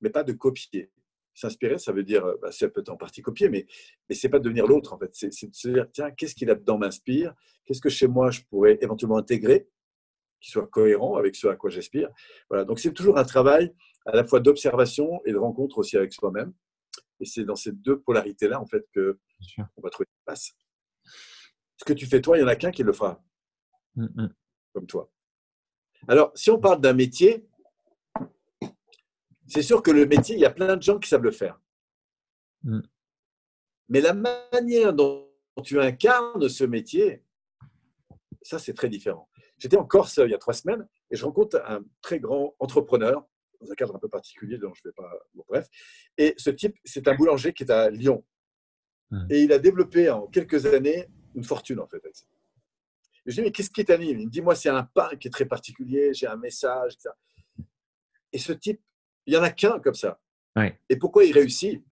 mais 0.01 0.09
pas 0.09 0.23
de 0.23 0.33
copier. 0.33 0.91
S'inspirer, 1.33 1.79
ça 1.79 1.93
veut 1.93 2.03
dire, 2.03 2.23
bah, 2.41 2.51
ça 2.51 2.67
peut 2.67 2.81
être 2.81 2.89
en 2.89 2.97
partie 2.97 3.23
copier, 3.23 3.49
mais, 3.49 3.65
mais 4.07 4.13
ce 4.13 4.27
n'est 4.27 4.31
pas 4.31 4.39
devenir 4.39 4.67
l'autre, 4.67 4.93
en 4.93 4.99
fait. 4.99 5.09
C'est 5.15 5.49
de 5.49 5.55
se 5.55 5.69
dire, 5.69 5.87
tiens, 5.91 6.11
qu'est-ce 6.11 6.35
qui 6.35 6.45
là-dedans 6.45 6.77
m'inspire? 6.77 7.33
Qu'est-ce 7.65 7.81
que 7.81 7.89
chez 7.89 8.07
moi 8.07 8.29
je 8.29 8.41
pourrais 8.49 8.77
éventuellement 8.81 9.17
intégrer 9.17 9.67
qui 10.41 10.51
soit 10.51 10.67
cohérent 10.67 11.15
avec 11.15 11.35
ce 11.35 11.47
à 11.47 11.55
quoi 11.55 11.69
j'aspire? 11.69 12.09
Voilà, 12.49 12.65
donc 12.65 12.79
c'est 12.79 12.91
toujours 12.91 13.17
un 13.17 13.23
travail 13.23 13.73
à 14.05 14.15
la 14.15 14.25
fois 14.25 14.41
d'observation 14.41 15.21
et 15.25 15.31
de 15.31 15.37
rencontre 15.37 15.77
aussi 15.77 15.95
avec 15.97 16.11
soi-même. 16.13 16.53
Et 17.21 17.25
c'est 17.25 17.45
dans 17.45 17.55
ces 17.55 17.71
deux 17.71 18.01
polarités-là, 18.01 18.59
en 18.59 18.67
fait, 18.67 18.85
que 18.93 19.17
on 19.77 19.81
va 19.81 19.89
trouver 19.89 20.07
une 20.09 20.25
place. 20.25 20.51
Ce 21.77 21.85
que 21.85 21.93
tu 21.93 22.05
fais 22.05 22.21
toi, 22.21 22.37
il 22.37 22.41
n'y 22.41 22.45
en 22.45 22.49
a 22.49 22.57
qu'un 22.57 22.71
qui 22.71 22.83
le 22.83 22.91
fera, 22.91 23.23
mmh, 23.95 24.03
mmh. 24.03 24.33
comme 24.73 24.85
toi. 24.85 25.09
Alors, 26.07 26.31
si 26.35 26.51
on 26.51 26.59
parle 26.59 26.81
d'un 26.81 26.93
métier, 26.93 27.45
c'est 29.47 29.61
sûr 29.61 29.81
que 29.81 29.91
le 29.91 30.05
métier, 30.05 30.35
il 30.35 30.41
y 30.41 30.45
a 30.45 30.51
plein 30.51 30.75
de 30.75 30.81
gens 30.81 30.99
qui 30.99 31.09
savent 31.09 31.23
le 31.23 31.31
faire. 31.31 31.59
Mm. 32.63 32.81
Mais 33.89 34.01
la 34.01 34.13
manière 34.13 34.93
dont 34.93 35.29
tu 35.63 35.79
incarnes 35.79 36.49
ce 36.49 36.63
métier, 36.63 37.23
ça, 38.41 38.59
c'est 38.59 38.73
très 38.73 38.89
différent. 38.89 39.29
J'étais 39.57 39.77
en 39.77 39.85
Corse 39.85 40.19
il 40.23 40.31
y 40.31 40.33
a 40.33 40.37
trois 40.37 40.53
semaines 40.53 40.87
et 41.11 41.15
je 41.15 41.23
rencontre 41.23 41.61
un 41.65 41.83
très 42.01 42.19
grand 42.19 42.55
entrepreneur 42.59 43.25
dans 43.61 43.71
un 43.71 43.75
cadre 43.75 43.95
un 43.95 43.99
peu 43.99 44.09
particulier 44.09 44.57
dont 44.57 44.73
je 44.73 44.81
ne 44.83 44.89
vais 44.89 44.93
pas. 44.93 45.11
bref. 45.47 45.67
Et 46.17 46.33
ce 46.37 46.49
type, 46.49 46.75
c'est 46.83 47.07
un 47.07 47.15
boulanger 47.15 47.53
qui 47.53 47.63
est 47.63 47.71
à 47.71 47.89
Lyon. 47.89 48.25
Et 49.29 49.43
il 49.43 49.53
a 49.53 49.59
développé 49.59 50.09
en 50.09 50.25
quelques 50.25 50.65
années 50.65 51.07
une 51.35 51.43
fortune, 51.43 51.79
en 51.79 51.87
fait. 51.87 52.01
Je 53.25 53.31
lui 53.31 53.35
dis, 53.35 53.41
mais 53.43 53.51
qu'est-ce 53.51 53.69
qui 53.69 53.85
t'anime 53.85 54.19
Il 54.19 54.25
me 54.27 54.31
dit, 54.31 54.41
moi, 54.41 54.55
c'est 54.55 54.69
un 54.69 54.83
pain 54.83 55.09
qui 55.15 55.27
est 55.27 55.31
très 55.31 55.45
particulier, 55.45 56.13
j'ai 56.13 56.27
un 56.27 56.35
message, 56.35 56.93
etc. 56.93 57.09
Et 58.33 58.37
ce 58.37 58.51
type, 58.51 58.81
il 59.25 59.33
n'y 59.33 59.39
en 59.39 59.43
a 59.43 59.51
qu'un 59.51 59.79
comme 59.79 59.93
ça. 59.93 60.19
Et 60.89 60.97
pourquoi 60.97 61.23
il 61.23 61.33
réussit? 61.33 61.83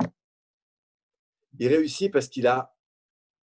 Il 1.60 1.68
réussit 1.68 2.12
parce 2.12 2.28
qu'il 2.28 2.48
a, 2.48 2.76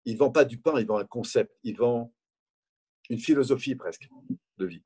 il 0.05 0.17
vend 0.17 0.31
pas 0.31 0.45
du 0.45 0.59
pain, 0.59 0.79
il 0.79 0.87
vend 0.87 0.99
un 0.99 1.07
concept, 1.07 1.57
il 1.63 1.77
vend 1.77 2.13
une 3.09 3.19
philosophie 3.19 3.75
presque 3.75 4.09
de 4.59 4.67
vie. 4.67 4.83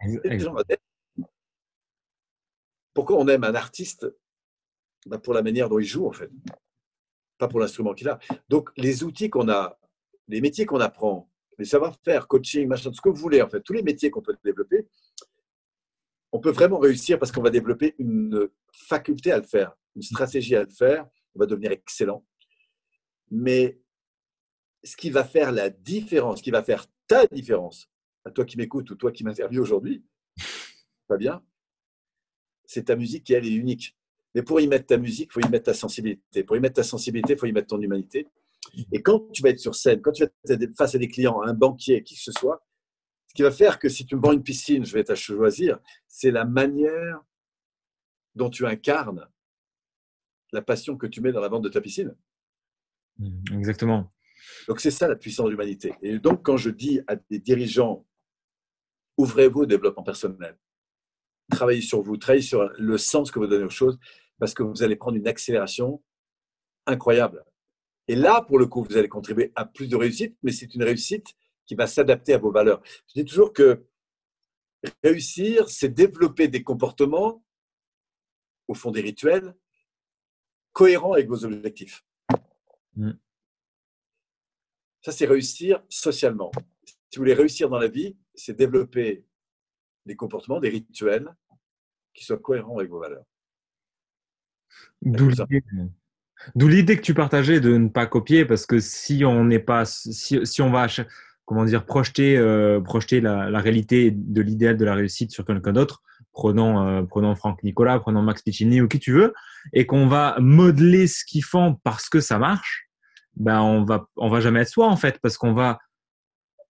Pourquoi 2.95 3.19
on 3.19 3.29
aime 3.29 3.45
un 3.45 3.55
artiste? 3.55 4.07
Bah, 5.07 5.19
Pour 5.19 5.35
la 5.35 5.43
manière 5.43 5.69
dont 5.69 5.79
il 5.79 5.85
joue, 5.85 6.07
en 6.07 6.13
fait. 6.13 6.31
Pas 7.39 7.49
pour 7.49 7.61
l'instrument 7.61 7.93
qu'il 7.93 8.09
a. 8.09 8.19
Donc, 8.49 8.71
les 8.77 9.05
outils 9.05 9.29
qu'on 9.29 9.51
a, 9.51 9.79
les 10.29 10.41
métiers 10.41 10.65
qu'on 10.65 10.81
apprend, 10.81 11.31
les 11.59 11.65
savoir-faire, 11.65 12.29
coaching, 12.29 12.69
machin, 12.69 12.93
ce 12.93 13.01
que 13.01 13.09
vous 13.09 13.17
voulez, 13.17 13.43
en 13.43 13.49
fait, 13.49 13.61
tous 13.61 13.73
les 13.73 13.83
métiers 13.83 14.11
qu'on 14.11 14.23
peut 14.23 14.37
développer, 14.45 14.87
on 16.33 16.41
peut 16.41 16.51
vraiment 16.51 16.79
réussir 16.79 17.19
parce 17.19 17.33
qu'on 17.33 17.43
va 17.43 17.51
développer 17.51 17.95
une 17.99 18.49
faculté 18.73 19.33
à 19.33 19.39
le 19.39 19.45
faire, 19.45 19.77
une 19.95 20.03
stratégie 20.03 20.57
à 20.57 20.65
le 20.65 20.71
faire, 20.71 21.07
on 21.35 21.41
va 21.41 21.47
devenir 21.47 21.71
excellent. 21.71 22.25
Mais 23.31 23.79
ce 24.85 24.97
qui 24.97 25.11
va 25.11 25.25
faire 25.25 25.53
la 25.53 25.71
différence, 25.71 26.39
ce 26.39 26.43
qui 26.43 26.51
va 26.51 26.63
faire 26.63 26.87
ta 27.07 27.27
différence, 27.27 27.91
à 28.25 28.31
toi 28.31 28.45
qui 28.45 28.57
m'écoutes 28.57 28.91
ou 28.91 28.97
toi 28.97 29.13
qui 29.13 29.25
m'interviews 29.25 29.63
aujourd'hui, 29.63 30.05
pas 31.09 31.17
bien, 31.17 31.43
c'est 32.65 32.85
ta 32.85 32.97
musique 32.97 33.25
qui, 33.25 33.33
elle, 33.33 33.47
est 33.47 33.55
unique. 33.55 33.97
Mais 34.35 34.43
pour 34.43 34.61
y 34.61 34.67
mettre 34.67 34.87
ta 34.87 34.99
musique, 34.99 35.31
il 35.31 35.33
faut 35.33 35.41
y 35.41 35.51
mettre 35.51 35.67
ta 35.67 35.75
sensibilité. 35.75 36.45
Pour 36.45 36.57
y 36.57 36.61
mettre 36.61 36.75
ta 36.75 36.83
sensibilité, 36.83 37.33
il 37.35 37.39
faut 37.39 37.47
y 37.47 37.53
mettre 37.53 37.69
ton 37.69 37.81
humanité. 37.81 38.27
Et 38.93 39.03
quand 39.03 39.31
tu 39.33 39.43
vas 39.43 39.51
être 39.51 39.61
sur 39.61 39.75
scène, 39.75 40.01
quand 40.01 40.13
tu 40.13 40.25
vas 40.25 40.31
être 40.49 40.77
face 40.77 40.95
à 40.95 40.99
des 40.99 41.09
clients, 41.09 41.41
un 41.43 41.55
banquier, 41.55 42.03
qui 42.03 42.15
que 42.15 42.21
ce 42.21 42.33
soit, 42.33 42.67
ce 43.29 43.35
qui 43.35 43.43
va 43.43 43.51
faire 43.51 43.79
que 43.79 43.89
si 43.89 44.07
tu 44.07 44.17
me 44.17 44.21
vends 44.21 44.33
une 44.33 44.43
piscine, 44.43 44.85
je 44.85 44.93
vais 44.93 45.01
être 45.01 45.11
à 45.11 45.15
choisir, 45.15 45.79
c'est 46.09 46.31
la 46.31 46.45
manière 46.45 47.21
dont 48.35 48.51
tu 48.51 48.67
incarnes 48.67 49.29
la 50.53 50.63
passion 50.63 50.97
que 50.97 51.07
tu 51.07 51.21
mets 51.21 51.33
dans 51.33 51.41
la 51.41 51.49
vente 51.49 51.65
de 51.65 51.69
ta 51.69 51.81
piscine. 51.81 52.15
Mmh, 53.19 53.59
exactement. 53.59 54.13
Donc 54.69 54.81
c'est 54.81 54.91
ça 54.91 55.09
la 55.09 55.17
puissance 55.17 55.47
de 55.47 55.51
l'humanité. 55.51 55.95
Et 56.03 56.19
donc 56.19 56.45
quand 56.45 56.57
je 56.57 56.71
dis 56.71 57.01
à 57.07 57.17
des 57.17 57.39
dirigeants, 57.39 58.07
ouvrez-vous 59.17 59.61
au 59.61 59.67
développement 59.67 60.03
personnel, 60.03 60.59
travaillez 61.51 61.81
sur 61.81 62.03
vous, 62.03 62.17
travaillez 62.17 62.43
sur 62.43 62.71
le 62.79 62.99
sens 62.99 63.31
que 63.31 63.39
vous 63.39 63.47
donnez 63.47 63.65
aux 63.65 63.71
choses, 63.71 63.99
parce 64.39 64.55
que 64.55 64.63
vous 64.63 64.83
allez 64.83 64.97
prendre 64.97 65.17
une 65.17 65.29
accélération 65.29 66.03
incroyable. 66.87 67.45
Et 68.09 68.15
là, 68.15 68.43
pour 68.43 68.59
le 68.59 68.67
coup, 68.67 68.85
vous 68.85 68.97
allez 68.97 69.09
contribuer 69.09 69.53
à 69.57 69.65
plus 69.65 69.89
de 69.89 69.97
réussite, 69.97 70.37
mais 70.43 70.53
c'est 70.53 70.75
une 70.75 70.83
réussite 70.83 71.35
qui 71.67 71.75
va 71.75 71.87
s'adapter 71.87 72.35
à 72.35 72.39
vos 72.39 72.53
valeurs. 72.53 72.81
Je 73.09 73.21
dis 73.21 73.25
toujours 73.25 73.53
que 73.53 73.87
réussir, 75.03 75.69
c'est 75.69 75.89
développer 75.89 76.49
des 76.49 76.63
comportements, 76.63 77.45
au 78.69 78.75
fond 78.75 78.91
des 78.91 79.01
rituels, 79.01 79.57
cohérents 80.73 81.15
avec 81.15 81.29
vos 81.29 81.45
objectifs. 81.45 82.05
Mm. 82.95 83.13
Ça, 85.03 85.13
c'est 85.13 85.27
réussir 85.27 85.83
socialement. 85.89 86.51
Si 87.11 87.17
vous 87.17 87.23
voulez 87.23 87.35
réussir 87.35 87.69
dans 87.69 87.79
la 87.79 87.89
vie, 87.89 88.17
c'est 88.35 88.57
développer 88.57 89.25
des 90.05 90.17
comportements, 90.17 90.61
des 90.61 90.69
rituels 90.69 91.35
qui 92.15 92.25
soient 92.25 92.39
cohérents 92.39 92.79
avec 92.79 92.91
vos 92.91 93.01
valeurs. 93.01 93.25
D'où 95.03 95.29
l'idée 95.29 95.63
que 96.59 97.01
tu 97.01 97.15
partageais 97.15 97.61
de 97.61 97.77
ne 97.77 97.89
pas 97.89 98.07
copier, 98.07 98.45
parce 98.45 98.67
que 98.67 98.79
si 98.79 99.25
on 99.25 99.45
n'est 99.45 99.59
pas, 99.59 99.85
si, 99.85 100.63
on 100.63 100.71
va, 100.71 100.87
comment 101.45 101.65
dire, 101.65 101.85
projeter, 101.85 102.37
euh, 102.37 102.81
projeter 102.81 103.21
la, 103.21 103.61
réalité 103.61 104.11
de 104.11 104.43
l'idéal 104.43 104.77
de 104.77 104.85
la 104.85 104.95
réussite 104.95 105.31
sur 105.31 105.45
quelqu'un 105.45 105.73
d'autre, 105.73 106.03
prenons, 106.33 106.87
euh, 106.87 107.03
prenons 107.03 107.35
Franck 107.35 107.63
Nicolas, 107.63 107.99
prenons 107.99 108.23
Max 108.23 108.43
Piccini 108.43 108.81
ou 108.81 108.89
qui 108.89 108.99
tu 108.99 109.13
veux, 109.13 109.33
et 109.73 109.87
qu'on 109.87 110.07
va 110.07 110.37
modeler 110.39 111.07
ce 111.07 111.25
qu'ils 111.25 111.45
font 111.45 111.77
parce 111.83 112.09
que 112.09 112.21
ça 112.21 112.39
marche, 112.39 112.89
ben 113.37 113.61
on 113.61 113.85
va, 113.85 114.07
on 114.17 114.29
va 114.29 114.41
jamais 114.41 114.61
être 114.61 114.69
soi 114.69 114.89
en 114.89 114.97
fait, 114.97 115.19
parce 115.21 115.37
qu'on 115.37 115.53
va, 115.53 115.79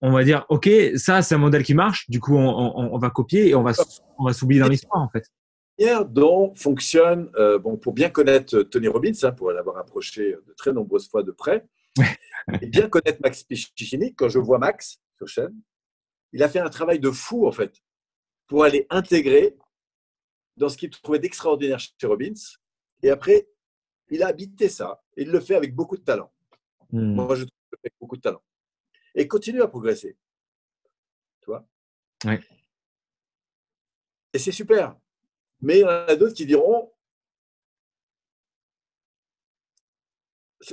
on 0.02 0.12
va 0.12 0.24
dire, 0.24 0.44
OK, 0.48 0.68
ça, 0.96 1.22
c'est 1.22 1.34
un 1.34 1.38
modèle 1.38 1.62
qui 1.62 1.74
marche. 1.74 2.08
Du 2.10 2.20
coup, 2.20 2.36
on, 2.36 2.98
va 2.98 3.10
copier 3.10 3.48
et 3.48 3.54
on 3.54 3.62
va, 3.62 3.72
on 4.18 4.24
va 4.24 4.32
s'oublier 4.32 4.60
dans 4.60 4.68
l'histoire, 4.68 5.02
en 5.02 5.08
fait. 5.08 5.24
La 5.78 6.04
dont 6.04 6.54
fonctionne, 6.54 7.30
euh, 7.36 7.58
bon, 7.58 7.76
pour 7.76 7.92
bien 7.92 8.08
connaître 8.08 8.62
Tony 8.62 8.88
Robbins, 8.88 9.12
hein, 9.22 9.32
pour 9.32 9.52
l'avoir 9.52 9.76
approché 9.76 10.32
de 10.46 10.52
très 10.54 10.72
nombreuses 10.72 11.08
fois 11.08 11.22
de 11.22 11.32
près, 11.32 11.66
et 12.62 12.66
bien 12.66 12.88
connaître 12.88 13.20
Max 13.22 13.42
Pichini, 13.42 14.14
quand 14.14 14.28
je 14.28 14.38
vois 14.38 14.58
Max 14.58 15.00
sur 15.16 15.28
chaîne, 15.28 15.54
il 16.32 16.42
a 16.42 16.48
fait 16.48 16.58
un 16.58 16.70
travail 16.70 16.98
de 16.98 17.10
fou, 17.10 17.46
en 17.46 17.52
fait, 17.52 17.82
pour 18.46 18.64
aller 18.64 18.86
intégrer 18.90 19.56
dans 20.56 20.68
ce 20.68 20.76
qu'il 20.76 20.90
trouvait 20.90 21.18
d'extraordinaire 21.18 21.78
chez 21.78 22.06
Robbins. 22.06 22.32
Et 23.02 23.10
après, 23.10 23.48
il 24.08 24.22
a 24.22 24.28
habité 24.28 24.68
ça. 24.68 25.02
Et 25.16 25.22
il 25.22 25.30
le 25.30 25.40
fait 25.40 25.54
avec 25.54 25.74
beaucoup 25.74 25.96
de 25.96 26.02
talent. 26.02 26.32
Hmm. 26.90 27.14
Moi, 27.14 27.34
je 27.34 27.44
trouve 27.44 27.58
le 27.72 27.78
fait 27.78 27.88
avec 27.88 27.94
beaucoup 28.00 28.16
de 28.16 28.22
talent 28.22 28.42
et 29.16 29.26
continue 29.26 29.62
à 29.62 29.66
progresser. 29.66 30.16
Tu 31.40 31.46
vois? 31.46 31.66
Et 34.32 34.38
c'est 34.38 34.52
super. 34.52 34.94
Mais 35.60 35.78
il 35.78 35.80
y 35.80 35.84
en 35.84 35.88
a 35.88 36.16
d'autres 36.16 36.34
qui 36.34 36.46
diront 36.46 36.90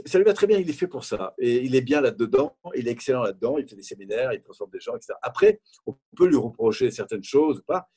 ça 0.05 0.17
lui 0.17 0.25
va 0.25 0.33
très 0.33 0.47
bien, 0.47 0.57
il 0.57 0.69
est 0.69 0.73
fait 0.73 0.87
pour 0.87 1.05
ça. 1.05 1.35
Et 1.37 1.57
il 1.57 1.75
est 1.75 1.81
bien 1.81 2.01
là-dedans, 2.01 2.57
il 2.75 2.87
est 2.87 2.91
excellent 2.91 3.23
là-dedans, 3.23 3.57
il 3.57 3.67
fait 3.67 3.75
des 3.75 3.83
séminaires, 3.83 4.33
il 4.33 4.41
transforme 4.41 4.71
des 4.71 4.79
gens, 4.79 4.95
etc. 4.95 5.13
Après, 5.21 5.61
on 5.85 5.97
peut 6.15 6.27
lui 6.27 6.35
reprocher 6.35 6.89
certaines 6.91 7.23
choses 7.23 7.59
ou 7.59 7.63
pas. 7.63 7.89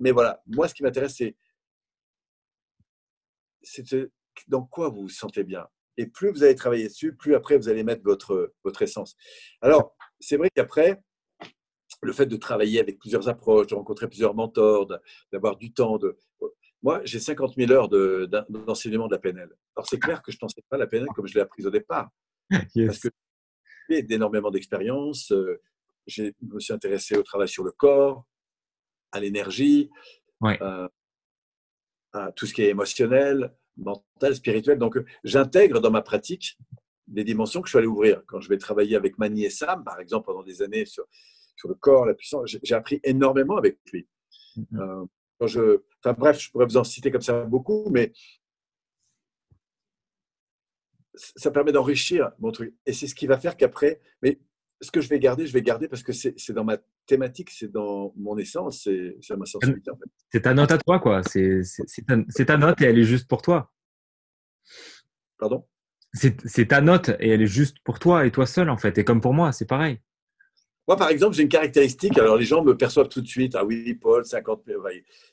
Mais 0.00 0.10
voilà, 0.10 0.42
moi, 0.46 0.66
ce 0.68 0.74
qui 0.74 0.82
m'intéresse, 0.82 1.22
c'est, 3.62 3.86
dans 4.48 4.64
quoi 4.64 4.88
vous 4.88 5.02
vous 5.02 5.08
sentez 5.08 5.44
bien. 5.44 5.66
Et 5.96 6.06
plus 6.06 6.32
vous 6.32 6.42
allez 6.42 6.56
travailler 6.56 6.88
dessus, 6.88 7.14
plus 7.14 7.36
après 7.36 7.56
vous 7.56 7.68
allez 7.68 7.84
mettre 7.84 8.02
votre, 8.02 8.52
votre 8.64 8.82
essence. 8.82 9.16
Alors, 9.60 9.94
c'est 10.18 10.36
vrai 10.36 10.50
qu'après, 10.52 11.00
le 12.02 12.12
fait 12.12 12.26
de 12.26 12.36
travailler 12.36 12.80
avec 12.80 12.98
plusieurs 12.98 13.28
approches, 13.28 13.68
de 13.68 13.74
rencontrer 13.74 14.08
plusieurs 14.08 14.34
mentors, 14.34 14.88
d'avoir 15.32 15.56
du 15.56 15.72
temps. 15.72 15.98
De... 15.98 16.18
Moi, 16.84 17.00
j'ai 17.04 17.18
50 17.18 17.54
000 17.56 17.72
heures 17.72 17.88
d'enseignement 17.88 19.08
de, 19.08 19.14
la 19.14 19.18
PNL. 19.18 19.48
Alors, 19.74 19.88
c'est 19.88 19.98
clair 19.98 20.22
que 20.22 20.30
je 20.30 20.36
n'enseigne 20.42 20.64
pas 20.68 20.76
la 20.76 20.86
PNL 20.86 21.08
comme 21.16 21.26
je 21.26 21.32
l'ai 21.34 21.40
apprise 21.40 21.66
au 21.66 21.70
départ. 21.70 22.10
Parce 22.50 22.98
que 22.98 23.08
j'ai 23.88 24.02
d'énormément 24.02 24.50
d'expérience. 24.50 25.32
Euh, 25.32 25.62
je 26.06 26.24
me 26.42 26.60
suis 26.60 26.74
intéressé 26.74 27.16
au 27.16 27.22
travail 27.22 27.48
sur 27.48 27.64
le 27.64 27.70
corps, 27.70 28.26
à 29.12 29.20
l'énergie, 29.20 29.88
euh, 30.44 30.86
à 32.12 32.32
tout 32.32 32.44
ce 32.44 32.52
qui 32.52 32.60
est 32.60 32.68
émotionnel, 32.68 33.56
mental, 33.78 34.34
spirituel. 34.34 34.76
Donc, 34.78 34.98
j'intègre 35.24 35.80
dans 35.80 35.90
ma 35.90 36.02
pratique 36.02 36.58
des 37.06 37.24
dimensions 37.24 37.62
que 37.62 37.66
je 37.68 37.70
suis 37.70 37.78
allé 37.78 37.86
ouvrir. 37.86 38.22
Quand 38.26 38.40
je 38.40 38.50
vais 38.50 38.58
travailler 38.58 38.94
avec 38.94 39.16
Mani 39.16 39.46
et 39.46 39.50
Sam, 39.50 39.84
par 39.84 40.00
exemple, 40.00 40.26
pendant 40.26 40.42
des 40.42 40.60
années 40.60 40.84
sur, 40.84 41.06
sur 41.56 41.70
le 41.70 41.76
corps, 41.76 42.04
la 42.04 42.12
puissance, 42.12 42.58
j'ai 42.62 42.74
appris 42.74 43.00
énormément 43.04 43.56
avec 43.56 43.78
lui. 43.90 44.06
Mm-hmm. 44.58 44.80
Euh, 44.80 45.06
je, 45.46 45.82
enfin, 46.04 46.14
bref, 46.18 46.40
je 46.40 46.50
pourrais 46.50 46.66
vous 46.66 46.76
en 46.76 46.84
citer 46.84 47.10
comme 47.10 47.20
ça 47.20 47.44
beaucoup, 47.44 47.90
mais 47.90 48.12
ça 51.14 51.50
permet 51.50 51.72
d'enrichir 51.72 52.32
mon 52.38 52.50
truc. 52.50 52.74
Et 52.86 52.92
c'est 52.92 53.06
ce 53.06 53.14
qui 53.14 53.26
va 53.26 53.38
faire 53.38 53.56
qu'après, 53.56 54.00
mais 54.22 54.40
ce 54.80 54.90
que 54.90 55.00
je 55.00 55.08
vais 55.08 55.18
garder, 55.18 55.46
je 55.46 55.52
vais 55.52 55.62
garder 55.62 55.88
parce 55.88 56.02
que 56.02 56.12
c'est 56.12 56.52
dans 56.52 56.64
ma 56.64 56.78
thématique, 57.06 57.50
c'est 57.50 57.70
dans 57.70 58.12
mon 58.16 58.36
essence, 58.38 58.82
c'est 58.82 59.36
ma 59.36 59.46
sensibilité. 59.46 59.90
En 59.90 59.96
fait. 59.96 60.10
C'est 60.32 60.42
ta 60.42 60.54
note 60.54 60.72
à 60.72 60.78
toi, 60.78 60.98
quoi. 60.98 61.22
C'est 61.22 61.62
ta, 62.06 62.44
ta, 62.44 62.56
note 62.56 62.80
et 62.80 62.84
elle 62.84 62.98
est 62.98 63.04
juste 63.04 63.28
pour 63.28 63.42
toi. 63.42 63.72
Pardon? 65.38 65.66
C'est 66.12 66.68
ta 66.68 66.80
note 66.80 67.10
et 67.20 67.30
elle 67.30 67.42
est 67.42 67.46
juste 67.46 67.78
pour 67.84 67.98
toi 67.98 68.26
et 68.26 68.30
toi 68.30 68.46
seul, 68.46 68.70
en 68.70 68.76
fait. 68.76 68.98
Et 68.98 69.04
comme 69.04 69.20
pour 69.20 69.34
moi, 69.34 69.52
c'est 69.52 69.66
pareil. 69.66 70.00
Moi, 70.86 70.96
par 70.96 71.08
exemple, 71.08 71.34
j'ai 71.34 71.42
une 71.42 71.48
caractéristique. 71.48 72.18
Alors, 72.18 72.36
les 72.36 72.44
gens 72.44 72.62
me 72.62 72.76
perçoivent 72.76 73.08
tout 73.08 73.22
de 73.22 73.26
suite. 73.26 73.54
Ah 73.54 73.64
oui, 73.64 73.94
Paul, 73.94 74.24
50, 74.24 74.64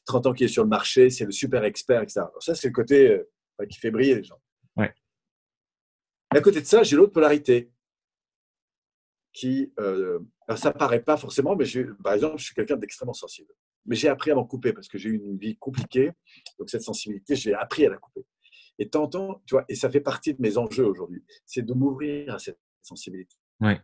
30 0.05 0.27
ans 0.27 0.33
qu'il 0.33 0.45
est 0.45 0.49
sur 0.49 0.63
le 0.63 0.69
marché, 0.69 1.09
c'est 1.09 1.25
le 1.25 1.31
super 1.31 1.63
expert, 1.65 2.01
etc. 2.01 2.21
Alors, 2.21 2.41
ça, 2.41 2.55
c'est 2.55 2.67
le 2.67 2.73
côté 2.73 3.09
euh, 3.09 3.65
qui 3.69 3.77
fait 3.77 3.91
briller 3.91 4.15
les 4.15 4.23
gens. 4.23 4.41
Ouais. 4.77 4.93
à 6.29 6.39
côté 6.39 6.61
de 6.61 6.65
ça, 6.65 6.83
j'ai 6.83 6.95
l'autre 6.95 7.11
polarité 7.11 7.69
qui, 9.33 9.73
euh, 9.79 10.19
ça 10.55 10.71
paraît 10.71 11.01
pas 11.01 11.17
forcément, 11.17 11.55
mais 11.55 11.65
par 12.03 12.13
exemple, 12.13 12.37
je 12.37 12.45
suis 12.45 12.55
quelqu'un 12.55 12.77
d'extrêmement 12.77 13.13
sensible. 13.13 13.53
Mais 13.85 13.95
j'ai 13.95 14.07
appris 14.07 14.31
à 14.31 14.35
m'en 14.35 14.45
couper 14.45 14.73
parce 14.73 14.87
que 14.87 14.97
j'ai 14.97 15.09
eu 15.09 15.15
une 15.15 15.37
vie 15.37 15.57
compliquée. 15.57 16.11
Donc 16.59 16.69
cette 16.69 16.83
sensibilité, 16.83 17.35
j'ai 17.35 17.53
appris 17.53 17.85
à 17.85 17.89
la 17.89 17.97
couper. 17.97 18.25
Et 18.79 18.89
tant, 18.89 19.07
tu 19.07 19.19
vois, 19.51 19.65
et 19.67 19.75
ça 19.75 19.89
fait 19.89 20.01
partie 20.01 20.33
de 20.33 20.41
mes 20.41 20.57
enjeux 20.57 20.85
aujourd'hui, 20.85 21.23
c'est 21.45 21.61
de 21.61 21.73
m'ouvrir 21.73 22.33
à 22.33 22.39
cette 22.39 22.59
sensibilité. 22.81 23.35
Ouais. 23.59 23.79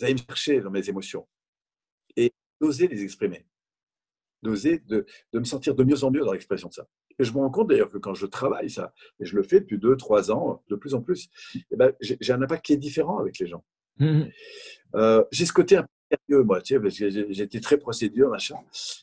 Allez 0.00 0.14
me 0.14 0.18
chercher 0.18 0.60
dans 0.60 0.70
mes 0.70 0.88
émotions 0.88 1.26
et 2.16 2.32
d'oser 2.60 2.88
les 2.88 3.02
exprimer, 3.02 3.46
d'oser 4.42 4.78
de, 4.78 5.06
de, 5.32 5.38
me 5.38 5.44
sentir 5.44 5.74
de 5.74 5.84
mieux 5.84 6.04
en 6.04 6.10
mieux 6.10 6.24
dans 6.24 6.32
l'expression 6.32 6.68
de 6.68 6.74
ça. 6.74 6.86
Et 7.18 7.24
je 7.24 7.32
me 7.32 7.38
rends 7.38 7.50
compte 7.50 7.68
d'ailleurs 7.68 7.90
que 7.90 7.98
quand 7.98 8.14
je 8.14 8.26
travaille 8.26 8.70
ça, 8.70 8.92
et 9.20 9.24
je 9.24 9.36
le 9.36 9.42
fais 9.42 9.60
depuis 9.60 9.78
deux, 9.78 9.96
trois 9.96 10.30
ans, 10.30 10.62
de 10.68 10.76
plus 10.76 10.94
en 10.94 11.02
plus, 11.02 11.28
eh 11.54 11.76
ben, 11.76 11.92
j'ai 12.00 12.32
un 12.32 12.42
impact 12.42 12.64
qui 12.64 12.72
est 12.72 12.78
différent 12.78 13.18
avec 13.18 13.38
les 13.38 13.46
gens. 13.46 13.64
Mmh 13.98 14.24
euh, 14.94 15.22
j'ai 15.32 15.44
ce 15.44 15.52
côté 15.52 15.76
un 15.76 15.82
peu 15.82 16.16
sérieux, 16.28 16.42
moi, 16.42 16.62
tu 16.62 16.72
sais, 16.72 16.80
parce 16.80 16.98
que 16.98 17.10
j'étais 17.30 17.60
très 17.60 17.76
procédure, 17.76 18.30
machin. 18.30 18.56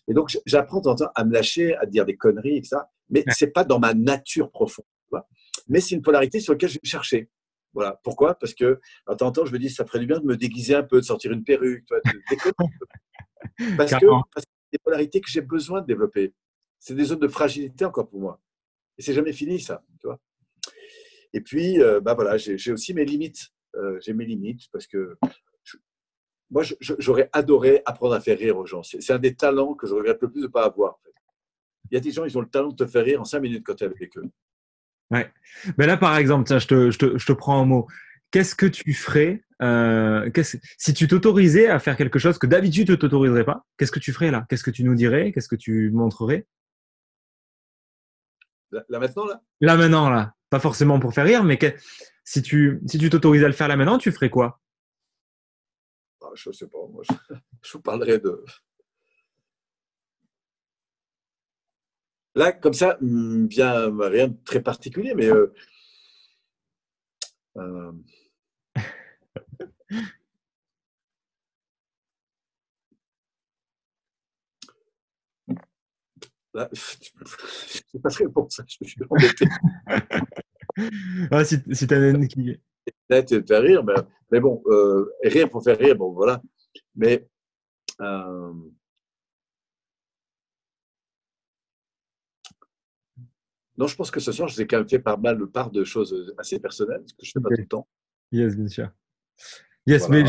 Et 0.08 0.16
donc, 0.16 0.36
j'apprends 0.48 0.80
de 0.80 0.86
temps 0.86 0.92
en 0.94 0.96
temps 0.96 1.12
à 1.14 1.24
me 1.26 1.32
lâcher, 1.32 1.76
à 1.76 1.86
dire 1.86 2.06
des 2.06 2.18
conneries, 2.18 2.58
etc. 2.58 2.78
Mais 3.12 3.24
c'est 3.30 3.52
pas 3.52 3.64
dans 3.64 3.78
ma 3.78 3.94
nature 3.94 4.50
profonde. 4.50 4.86
Mais 5.68 5.82
c'est 5.82 5.96
une 5.96 6.02
polarité 6.02 6.40
sur 6.40 6.54
laquelle 6.54 6.70
je 6.70 6.80
vais 6.82 6.90
chercher. 6.90 7.30
Voilà. 7.76 8.00
Pourquoi? 8.04 8.34
Parce 8.36 8.54
que, 8.54 8.80
de 9.10 9.14
temps 9.16 9.28
en 9.28 9.32
temps, 9.32 9.46
je 9.46 9.52
me 9.52 9.60
dis, 9.60 9.70
ça 9.70 9.86
ferait 9.86 10.00
du 10.00 10.08
bien 10.08 10.20
de 10.20 10.26
me 10.26 10.38
déguiser 10.38 10.74
un 10.76 10.84
peu, 10.84 11.02
de 11.02 11.06
sortir 11.06 11.32
une 11.34 11.44
perruque, 11.44 11.86
de 11.90 12.02
parce 13.78 13.92
que 13.92 14.06
c'est 14.38 14.46
des 14.72 14.80
polarités 14.82 15.22
que 15.22 15.30
j'ai 15.30 15.42
besoin 15.42 15.82
de 15.82 15.86
développer. 15.86 16.34
C'est 16.80 16.96
des 16.96 17.04
zones 17.04 17.20
de 17.20 17.28
fragilité 17.28 17.86
encore 17.86 18.08
pour 18.10 18.22
moi. 18.22 18.42
Et 18.98 19.02
c'est 19.02 19.14
jamais 19.14 19.34
fini, 19.34 19.60
ça, 19.60 19.84
tu 20.00 20.08
vois. 20.08 20.20
Et 21.34 21.42
puis, 21.42 21.82
euh, 21.82 22.00
bah 22.00 22.14
voilà, 22.14 22.38
j'ai 22.38 22.72
aussi 22.72 22.94
mes 22.94 23.04
limites. 23.04 23.50
Euh, 23.76 24.00
j'ai 24.00 24.14
mes 24.14 24.26
limites 24.26 24.70
parce 24.72 24.88
que 24.88 25.18
moi, 26.50 26.64
j'aurais 26.80 27.30
adoré 27.34 27.82
apprendre 27.86 28.14
à 28.14 28.22
faire 28.22 28.38
rire 28.38 28.58
aux 28.58 28.66
gens. 28.66 28.84
C'est 28.84 29.12
un 29.12 29.20
des 29.20 29.36
talents 29.36 29.74
que 29.74 29.86
je 29.86 29.94
regrette 29.94 30.22
le 30.22 30.32
plus 30.32 30.42
de 30.42 30.48
ne 30.48 30.52
pas 30.52 30.64
avoir. 30.64 30.98
Il 31.92 31.96
y 31.96 31.98
a 31.98 32.00
des 32.00 32.12
gens, 32.12 32.24
ils 32.24 32.38
ont 32.38 32.42
le 32.42 32.50
talent 32.50 32.70
de 32.70 32.76
te 32.76 32.88
faire 32.88 33.04
rire 33.04 33.20
en 33.20 33.26
cinq 33.26 33.42
minutes 33.42 33.64
quand 33.66 33.76
tu 33.76 33.84
es 33.84 33.88
avec 33.88 34.18
eux. 34.18 34.24
Ouais. 35.12 35.32
Mais 35.78 35.88
là, 35.88 35.98
par 35.98 36.18
exemple, 36.18 36.48
tiens, 36.48 36.60
je, 36.60 36.68
te, 36.68 36.92
je, 36.92 36.98
te, 36.98 37.18
je 37.18 37.26
te 37.26 37.34
prends 37.34 37.62
un 37.62 37.66
mot. 37.66 37.88
Qu'est-ce 38.32 38.56
que 38.56 38.66
tu 38.66 38.94
ferais 38.94 39.44
euh, 39.62 40.30
si 40.78 40.94
tu 40.94 41.08
t'autorisais 41.08 41.68
à 41.68 41.80
faire 41.80 41.96
quelque 41.96 42.20
chose 42.20 42.38
que 42.38 42.48
d'habitude 42.48 42.88
tu 42.88 42.92
ne 42.92 42.98
t'autoriserais 42.98 43.46
pas 43.46 43.66
Qu'est-ce 43.78 43.92
que 43.92 44.00
tu 44.00 44.12
ferais 44.12 44.32
là? 44.32 44.46
Qu'est-ce 44.50 44.64
que 44.64 44.72
tu 44.72 44.84
nous 44.84 44.96
dirais? 44.96 45.32
Qu'est-ce 45.32 45.48
que 45.48 45.56
tu 45.56 45.92
montrerais? 45.92 46.46
Là, 48.72 49.00
maintenant, 49.00 49.26
là? 49.26 49.42
Là 49.62 49.78
maintenant, 49.78 50.10
là. 50.10 50.34
Pas 50.50 50.60
forcément 50.60 51.00
pour 51.00 51.14
faire 51.14 51.26
rire, 51.26 51.44
mais 51.44 51.58
si 52.26 52.42
tu 52.42 52.82
si 52.86 52.98
tu 52.98 53.10
t'autorisais 53.10 53.46
à 53.46 53.48
le 53.48 53.54
faire 53.54 53.68
là 53.70 53.78
maintenant, 53.78 53.98
tu 53.98 54.12
ferais 54.12 54.30
quoi? 54.30 54.60
Ah, 56.22 56.28
Je 56.36 56.50
ne 56.50 56.54
sais 56.54 56.68
pas. 56.68 56.80
Moi, 56.92 57.04
je 57.64 57.72
vous 57.72 57.82
parlerai 57.82 58.20
de, 58.20 58.44
Là, 62.36 62.52
comme 62.52 62.74
ça, 62.74 62.98
bien 63.02 63.90
hmm, 63.90 64.02
rien 64.02 64.28
de 64.28 64.36
très 64.44 64.62
particulier, 64.62 65.14
mais 65.16 65.28
euh, 65.32 65.54
euh, 67.58 67.92
là, 76.54 76.70
je 76.74 77.98
pas 78.00 78.10
très 78.10 78.28
bon 78.28 78.50
ça, 78.50 78.64
je 78.68 78.86
suis 78.88 79.02
embêté. 79.10 79.46
ah, 81.32 81.46
si, 81.46 81.58
si 81.72 81.88
tu 81.88 81.94
as 81.94 82.10
une 82.10 82.28
qui. 82.28 82.60
Là, 83.10 83.24
tu 83.24 83.42
faire 83.48 83.62
rire, 83.62 83.84
mais, 83.84 83.94
mais 84.32 84.40
bon, 84.42 84.62
euh, 84.68 85.10
rire 85.24 85.50
pour 85.50 85.64
faire 85.64 85.78
rire, 85.78 85.96
bon, 85.96 86.12
voilà. 86.12 86.42
Mais 86.96 87.28
euh, 88.02 88.54
Non, 93.78 93.88
je 93.88 93.96
pense 93.96 94.12
que 94.12 94.20
ce 94.20 94.32
soir, 94.32 94.48
je 94.48 94.56
vous 94.56 94.62
ai 94.62 94.68
quand 94.68 94.78
même 94.78 94.90
fait 94.90 95.00
pas 95.00 95.18
mal 95.18 95.38
de 95.38 95.46
part 95.46 95.70
de 95.70 95.84
choses 95.84 96.34
assez 96.38 96.60
personnelles, 96.60 97.04
ce 97.06 97.14
que 97.14 97.26
je 97.26 97.32
ne 97.36 97.42
fais 97.42 97.50
pas 97.50 97.56
tout 97.56 97.62
le 97.62 97.68
temps. 97.68 97.88
Yes, 98.32 98.56
bien 98.56 98.68
sûr. 98.68 98.90
Yes, 99.86 100.10
mais 100.10 100.24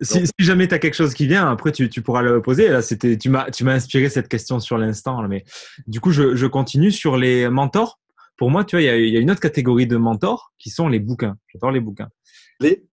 si, 0.00 0.24
jamais 0.38 0.68
tu 0.68 0.74
as 0.74 0.78
quelque 0.78 0.94
chose 0.94 1.14
qui 1.14 1.26
vient, 1.26 1.50
après 1.50 1.72
tu, 1.72 1.88
pourras 2.02 2.22
le 2.22 2.40
poser. 2.40 2.68
Là, 2.68 2.82
c'était, 2.82 3.18
tu 3.18 3.28
m'as, 3.28 3.50
tu 3.50 3.64
m'as 3.64 3.74
inspiré 3.74 4.08
cette 4.08 4.28
question 4.28 4.60
sur 4.60 4.78
l'instant. 4.78 5.26
Mais 5.28 5.44
du 5.86 6.00
coup, 6.00 6.12
je, 6.12 6.46
continue 6.46 6.90
sur 6.90 7.16
les 7.16 7.48
mentors. 7.48 8.00
Pour 8.36 8.50
moi, 8.50 8.64
tu 8.64 8.76
vois, 8.76 8.82
il 8.82 9.08
y, 9.08 9.16
a, 9.16 9.20
une 9.20 9.30
autre 9.30 9.40
catégorie 9.40 9.86
de 9.86 9.96
mentors 9.96 10.52
qui 10.58 10.70
sont 10.70 10.88
les 10.88 11.00
bouquins. 11.00 11.36
J'adore 11.52 11.70
les 11.70 11.80
bouquins. 11.80 12.08
Les? 12.60 12.84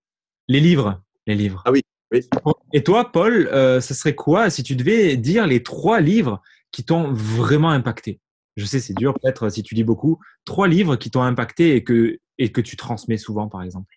Les 0.47 0.59
livres. 0.59 1.01
Les 1.27 1.35
livres. 1.35 1.63
Ah 1.65 1.71
oui. 1.71 1.81
oui. 2.11 2.27
Et 2.73 2.83
toi, 2.83 3.11
Paul, 3.11 3.47
euh, 3.51 3.81
ce 3.81 3.93
serait 3.93 4.15
quoi 4.15 4.49
si 4.49 4.63
tu 4.63 4.75
devais 4.75 5.17
dire 5.17 5.47
les 5.47 5.63
trois 5.63 5.99
livres 6.01 6.41
qui 6.71 6.83
t'ont 6.83 7.11
vraiment 7.11 7.69
impacté? 7.69 8.19
Je 8.57 8.65
sais, 8.65 8.79
c'est 8.79 8.93
dur 8.93 9.13
peut-être 9.13 9.49
si 9.49 9.63
tu 9.63 9.75
lis 9.75 9.83
beaucoup, 9.83 10.19
trois 10.45 10.67
livres 10.67 10.95
qui 10.95 11.09
t'ont 11.09 11.21
impacté 11.21 11.75
et 11.75 11.83
que, 11.83 12.19
et 12.37 12.51
tu 12.51 12.75
transmets 12.75 13.17
souvent, 13.17 13.47
par 13.47 13.63
exemple 13.63 13.95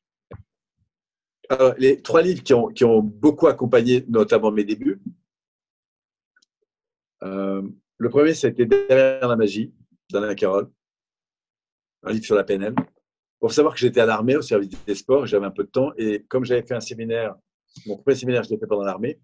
Les 1.79 2.01
trois 2.03 2.23
livres 2.23 2.43
qui 2.43 2.55
ont, 2.55 2.69
qui 2.69 2.85
ont, 2.85 3.03
beaucoup 3.03 3.47
accompagné 3.47 4.05
notamment 4.09 4.53
mes 4.53 4.65
débuts. 4.65 5.01
Euh, 7.23 7.63
le 7.99 8.09
premier, 8.11 8.35
c'était 8.35 8.67
Derrière 8.67 9.29
la 9.29 9.37
magie 9.37 9.73
d'Alain 10.11 10.35
Carole, 10.35 10.71
un 12.03 12.13
livre 12.13 12.25
sur 12.25 12.35
la 12.35 12.45
PNL. 12.45 12.75
Pour 13.41 13.53
savoir 13.53 13.75
que 13.75 13.81
j'étais 13.81 14.01
à 14.01 14.07
l'armée 14.07 14.37
au 14.37 14.43
service 14.43 14.71
des 14.87 14.95
sports, 14.95 15.27
j'avais 15.27 15.47
un 15.47 15.51
peu 15.51 15.65
de 15.65 15.71
temps 15.71 15.93
et 15.97 16.25
comme 16.29 16.45
j'avais 16.45 16.63
fait 16.63 16.75
un 16.75 16.81
séminaire, 16.81 17.35
mon 17.87 17.97
premier 17.97 18.17
séminaire, 18.17 18.43
je 18.45 18.51
l'ai 18.51 18.59
fait 18.59 18.67
pendant 18.67 18.85
l'armée, 18.85 19.19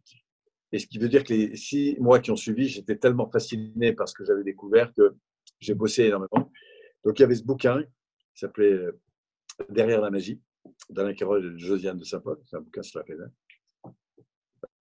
et 0.73 0.79
ce 0.79 0.87
qui 0.87 0.99
veut 0.99 1.09
dire 1.09 1.25
que 1.25 1.33
les 1.33 1.57
six 1.57 1.97
mois 1.99 2.21
qui 2.21 2.31
ont 2.31 2.37
suivi, 2.37 2.69
j'étais 2.69 2.97
tellement 2.97 3.29
fasciné 3.29 3.93
par 3.93 4.09
ce 4.09 4.15
que 4.15 4.25
j'avais 4.25 4.45
découvert 4.45 4.93
que 4.95 5.15
j'ai 5.59 5.75
bossé 5.75 6.05
énormément. 6.05 6.53
Donc 7.05 7.19
il 7.19 7.23
y 7.23 7.25
avait 7.25 7.35
ce 7.35 7.45
bouquin 7.45 7.83
qui 7.83 8.41
s'appelait 8.41 8.73
euh, 8.73 9.01
Derrière 9.69 10.01
la 10.01 10.11
magie 10.11 10.41
d'Alain 10.89 11.13
Carole 11.13 11.45
et 11.45 11.51
de 11.51 11.59
Josiane 11.59 11.99
de 11.99 12.05
Saint-Paul. 12.05 12.39
C'est 12.47 12.57
un 12.57 12.61
bouquin 12.61 12.83
sur 12.83 12.99
la 12.99 13.05
PNL. 13.05 13.31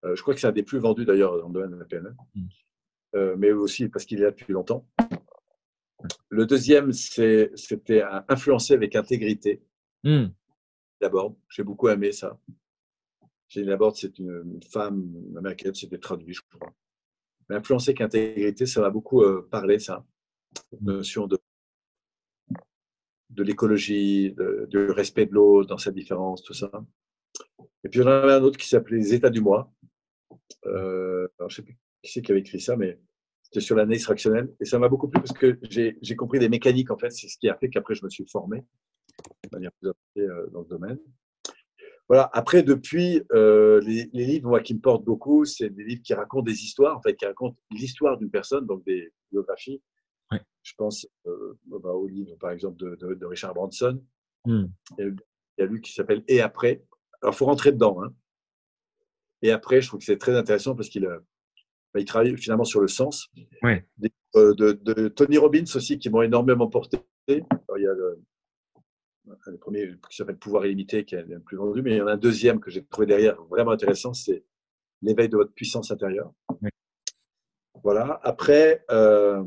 Euh, 0.06 0.16
je 0.16 0.22
crois 0.22 0.34
que 0.34 0.40
c'est 0.40 0.48
un 0.48 0.54
des 0.54 0.64
plus 0.64 0.80
vendus 0.80 1.06
d'ailleurs 1.06 1.38
dans 1.38 1.48
le 1.48 1.54
domaine 1.54 1.72
de 1.72 1.76
la 1.76 1.86
PNL, 1.86 2.16
mm. 2.34 2.48
euh, 3.16 3.36
mais 3.38 3.52
aussi 3.52 3.90
parce 3.90 4.06
qu'il 4.06 4.20
est 4.20 4.24
là 4.24 4.32
depuis 4.32 4.54
longtemps. 4.54 4.88
Le 6.30 6.46
deuxième, 6.46 6.94
c'était 6.94 7.52
Influencer 8.30 8.76
avec 8.76 8.96
intégrité. 8.96 9.62
Mm. 10.06 10.28
D'abord, 11.02 11.36
j'ai 11.50 11.64
beaucoup 11.64 11.90
aimé 11.90 12.14
ça. 12.14 12.40
Jenny 13.50 13.68
Laborde, 13.68 13.96
c'est 13.96 14.18
une 14.20 14.62
femme 14.72 15.12
américaine, 15.38 15.74
c'était 15.74 15.98
traduit, 15.98 16.34
je 16.34 16.42
crois. 16.50 16.74
Mais 17.50 17.56
influencer 17.56 17.94
qu'intégrité, 17.94 18.66
ça 18.66 18.82
m'a 18.82 18.92
beaucoup 18.92 19.24
euh, 19.24 19.48
parlé, 19.50 19.80
ça. 19.80 20.06
Notion 20.82 21.28
de, 21.28 21.40
de 23.32 23.44
l'écologie, 23.44 24.36
du 24.70 24.78
respect 24.92 25.26
de 25.26 25.34
l'eau 25.34 25.66
dans 25.66 25.78
sa 25.78 25.92
différence, 25.92 26.44
tout 26.44 26.54
ça. 26.54 26.72
Et 27.84 27.90
puis, 27.90 28.02
j'en 28.02 28.08
avais 28.08 28.34
un 28.34 28.44
autre 28.44 28.58
qui 28.58 28.68
s'appelait 28.68 28.98
Les 28.98 29.14
États 29.14 29.30
du 29.30 29.42
mois. 29.42 29.72
Euh, 30.66 31.28
alors, 31.40 31.50
je 31.50 31.54
ne 31.54 31.56
sais 31.56 31.62
plus 31.64 31.78
qui 32.02 32.12
c'est 32.12 32.22
qui 32.22 32.32
avait 32.32 32.42
écrit 32.42 32.62
ça, 32.62 32.78
mais 32.78 33.00
c'était 33.42 33.60
sur 33.62 33.76
l'analyse 33.76 34.04
fractionnelle. 34.04 34.54
Et 34.60 34.66
ça 34.66 34.80
m'a 34.80 34.90
beaucoup 34.90 35.08
plu 35.08 35.22
parce 35.22 35.34
que 35.34 35.60
j'ai 35.70 36.16
compris 36.16 36.40
des 36.40 36.50
mécaniques, 36.50 36.92
en 36.92 36.98
fait. 36.98 37.10
C'est 37.12 37.28
ce 37.28 37.38
qui 37.38 37.50
a 37.50 37.56
fait 37.56 37.70
qu'après, 37.70 37.96
je 37.96 38.04
me 38.04 38.10
suis 38.10 38.26
formé 38.28 38.64
de 39.44 39.50
manière 39.52 39.72
plus 39.74 39.92
euh, 40.18 40.48
dans 40.52 40.62
le 40.62 40.68
domaine. 40.68 41.00
Voilà. 42.10 42.28
Après, 42.34 42.64
depuis, 42.64 43.22
euh, 43.34 43.80
les, 43.82 44.10
livres 44.14 44.50
moi, 44.50 44.62
qui 44.62 44.74
me 44.74 44.80
portent 44.80 45.06
beaucoup, 45.06 45.46
c'est 45.46 45.70
des 45.70 45.84
livres 45.84 46.02
qui 46.02 46.16
racontent 46.16 46.44
des 46.44 46.64
histoires, 46.64 46.98
en 46.98 47.02
fait, 47.02 47.16
qui 47.16 47.26
racontent 47.26 47.56
l'histoire 47.70 48.18
d'une 48.18 48.32
personne, 48.32 48.66
donc 48.66 48.84
des 48.84 49.14
biographies. 49.32 49.82
Je 50.62 50.74
pense 50.78 51.08
euh, 51.26 51.58
bah, 51.66 51.92
au 51.92 52.06
livre, 52.08 52.36
par 52.36 52.52
exemple, 52.52 52.78
de, 52.78 53.26
Richard 53.26 53.54
Branson. 53.54 54.04
Hmm. 54.46 54.66
Il 54.98 55.16
y 55.58 55.62
a 55.62 55.66
lui 55.66 55.82
qui 55.82 55.94
s'appelle 55.94 56.24
Et 56.28 56.42
après. 56.42 56.84
Alors, 57.22 57.34
faut 57.34 57.46
rentrer 57.46 57.72
dedans. 57.72 58.04
Hein. 58.04 58.14
Et 59.42 59.52
après, 59.52 59.82
je 59.82 59.88
trouve 59.88 60.00
que 60.00 60.06
c'est 60.06 60.18
très 60.18 60.36
intéressant 60.36 60.76
parce 60.76 60.90
qu'il 60.90 61.06
euh, 61.06 61.20
bah, 61.94 62.00
il 62.00 62.06
travaille 62.06 62.36
finalement 62.38 62.66
sur 62.66 62.82
le 62.82 62.88
sens. 62.88 63.30
de, 64.34 65.08
Tony 65.10 65.38
Robbins 65.38 65.64
aussi, 65.76 65.98
qui 65.98 66.10
m'ont 66.10 66.22
énormément 66.22 66.68
porté. 66.68 67.00
il 67.28 67.44
y 67.78 67.88
a 67.88 67.94
le, 67.94 68.22
le 69.48 69.58
premier 69.58 69.96
qui 70.10 70.18
s'appelle 70.18 70.38
Pouvoir 70.38 70.66
illimité, 70.66 71.06
qui 71.06 71.16
est 71.16 71.24
le 71.24 71.40
plus 71.40 71.58
vendu, 71.58 71.82
mais 71.82 71.92
il 71.92 71.98
y 71.98 72.02
en 72.02 72.08
a 72.08 72.14
un 72.14 72.18
deuxième 72.18 72.60
que 72.60 72.72
j'ai 72.72 72.84
trouvé 72.86 73.08
derrière 73.08 73.42
vraiment 73.46 73.72
intéressant, 73.72 74.14
c'est 74.14 74.44
l'éveil 75.02 75.30
de 75.30 75.38
votre 75.38 75.54
puissance 75.54 75.92
intérieure. 75.92 76.34
Voilà. 77.84 78.20
Après, 78.24 78.84
euh, 78.92 79.44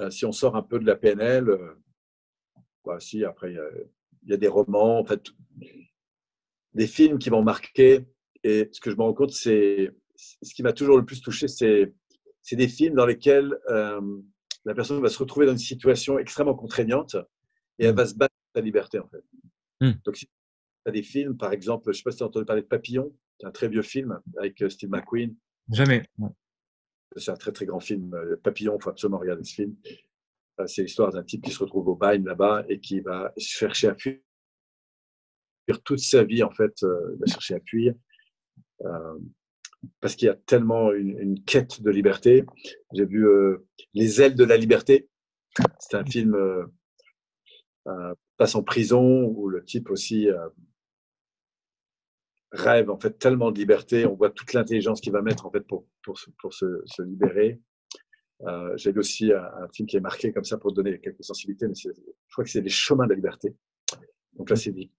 euh, 0.00 0.10
si 0.10 0.26
on 0.26 0.32
sort 0.32 0.56
un 0.56 0.62
peu 0.62 0.78
de 0.78 0.86
la 0.86 0.96
PNL, 0.96 1.48
euh, 1.48 2.98
si, 2.98 3.24
après, 3.24 3.52
il 3.52 4.30
y, 4.30 4.34
a, 4.34 4.36
des 4.36 4.48
romans, 4.48 4.98
en 4.98 5.04
fait, 5.04 5.22
des 6.74 6.86
films 6.86 7.18
qui 7.18 7.30
m'ont 7.30 7.42
marqué. 7.42 8.04
Et 8.42 8.68
ce 8.72 8.80
que 8.80 8.90
je 8.90 8.96
me 8.96 9.02
rends 9.02 9.14
compte, 9.14 9.32
c'est 9.32 9.90
ce 10.16 10.54
qui 10.54 10.62
m'a 10.62 10.74
toujours 10.74 10.98
le 10.98 11.04
plus 11.04 11.22
touché, 11.22 11.48
c'est 11.48 11.94
des 12.52 12.68
films 12.68 12.94
dans 12.94 13.06
lesquels 13.06 13.58
la 14.66 14.74
personne 14.74 15.00
va 15.00 15.08
se 15.08 15.18
retrouver 15.18 15.46
dans 15.46 15.52
une 15.52 15.58
situation 15.58 16.18
extrêmement 16.18 16.54
contraignante 16.54 17.16
et 17.78 17.86
elle 17.86 17.92
mm. 17.92 17.96
va 17.96 18.06
se 18.06 18.14
battre 18.14 18.34
pour 18.34 18.60
sa 18.60 18.64
liberté, 18.64 18.98
en 18.98 19.08
fait. 19.08 19.24
Mm. 19.80 19.92
Donc, 20.04 20.16
si 20.16 20.26
tu 20.26 20.32
as 20.86 20.92
des 20.92 21.02
films, 21.02 21.36
par 21.36 21.52
exemple, 21.52 21.84
je 21.86 21.90
ne 21.90 21.94
sais 21.94 22.02
pas 22.02 22.10
si 22.10 22.18
tu 22.18 22.24
as 22.24 22.26
entendu 22.26 22.44
parler 22.44 22.62
de 22.62 22.66
Papillon, 22.66 23.12
c'est 23.40 23.46
un 23.46 23.52
très 23.52 23.68
vieux 23.68 23.82
film 23.82 24.18
avec 24.38 24.62
euh, 24.62 24.68
Steve 24.68 24.90
McQueen. 24.90 25.34
Jamais. 25.70 26.08
C'est 27.16 27.30
un 27.30 27.36
très, 27.36 27.52
très 27.52 27.66
grand 27.66 27.80
film. 27.80 28.14
Euh, 28.14 28.36
Papillon, 28.42 28.76
il 28.78 28.82
faut 28.82 28.90
absolument 28.90 29.18
regarder 29.18 29.44
ce 29.44 29.54
film. 29.54 29.76
C'est 30.66 30.82
l'histoire 30.82 31.10
d'un 31.10 31.24
type 31.24 31.42
qui 31.42 31.50
se 31.50 31.58
retrouve 31.58 31.88
au 31.88 31.96
bain 31.96 32.16
là-bas 32.18 32.64
et 32.68 32.78
qui 32.78 33.00
va 33.00 33.32
chercher 33.36 33.88
à 33.88 33.94
fuir 33.96 34.20
toute 35.84 35.98
sa 35.98 36.24
vie, 36.24 36.42
en 36.42 36.50
fait, 36.50 36.82
euh, 36.82 37.14
il 37.14 37.18
va 37.18 37.26
chercher 37.26 37.54
à 37.54 37.60
fuir. 37.60 37.94
Euh, 38.82 39.18
parce 40.00 40.14
qu'il 40.14 40.26
y 40.26 40.30
a 40.30 40.34
tellement 40.34 40.92
une, 40.92 41.42
quête 41.44 41.82
de 41.82 41.90
liberté. 41.90 42.44
J'ai 42.92 43.04
vu 43.04 43.26
Les 43.92 44.22
ailes 44.22 44.34
de 44.34 44.44
la 44.44 44.56
liberté. 44.56 45.08
C'est 45.78 45.96
un 45.96 46.04
film 46.04 46.34
passe 48.36 48.54
en 48.54 48.62
prison 48.62 49.24
où 49.24 49.48
le 49.48 49.64
type 49.64 49.90
aussi 49.90 50.28
rêve 52.54 52.90
en 52.90 52.98
fait 52.98 53.18
tellement 53.18 53.50
de 53.50 53.58
liberté. 53.58 54.06
On 54.06 54.14
voit 54.14 54.30
toute 54.30 54.52
l'intelligence 54.52 55.00
qu'il 55.00 55.12
va 55.12 55.22
mettre 55.22 55.46
en 55.46 55.50
fait 55.50 55.60
pour, 55.60 55.86
pour, 56.02 56.18
pour 56.38 56.54
se, 56.54 56.82
se, 56.86 57.02
libérer. 57.02 57.60
Euh, 58.42 58.76
J'ai 58.76 58.96
aussi 58.96 59.32
un, 59.32 59.68
film 59.72 59.86
qui 59.88 59.96
est 59.96 60.00
marqué 60.00 60.32
comme 60.32 60.44
ça 60.44 60.58
pour 60.58 60.72
donner 60.72 61.00
quelques 61.00 61.24
sensibilités, 61.24 61.66
mais 61.66 61.74
je 61.74 61.90
crois 62.32 62.44
que 62.44 62.50
c'est 62.50 62.60
Les 62.60 62.68
chemins 62.68 63.04
de 63.04 63.10
la 63.10 63.16
liberté. 63.16 63.54
Donc 64.34 64.50
là, 64.50 64.56
c'est 64.56 64.72
des 64.72 64.90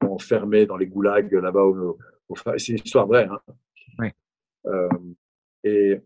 enfermés 0.00 0.66
dans 0.66 0.76
les 0.76 0.86
goulags 0.86 1.32
là-bas. 1.32 1.64
Au, 1.64 1.98
c'est 2.56 2.72
une 2.72 2.78
histoire 2.84 3.06
vraie. 3.06 3.28
Hein. 3.28 4.10
Euh, 4.66 4.88
et, 5.64 6.00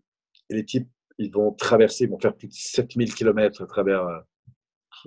les 0.50 0.64
types, 0.64 0.88
ils 1.18 1.32
vont 1.32 1.52
traverser, 1.52 2.04
ils 2.04 2.10
vont 2.10 2.18
faire 2.18 2.36
plus 2.36 2.48
de 2.48 2.52
7000 2.52 3.14
km 3.14 3.62
à 3.62 3.66
travers 3.66 4.06
euh, 4.06 4.20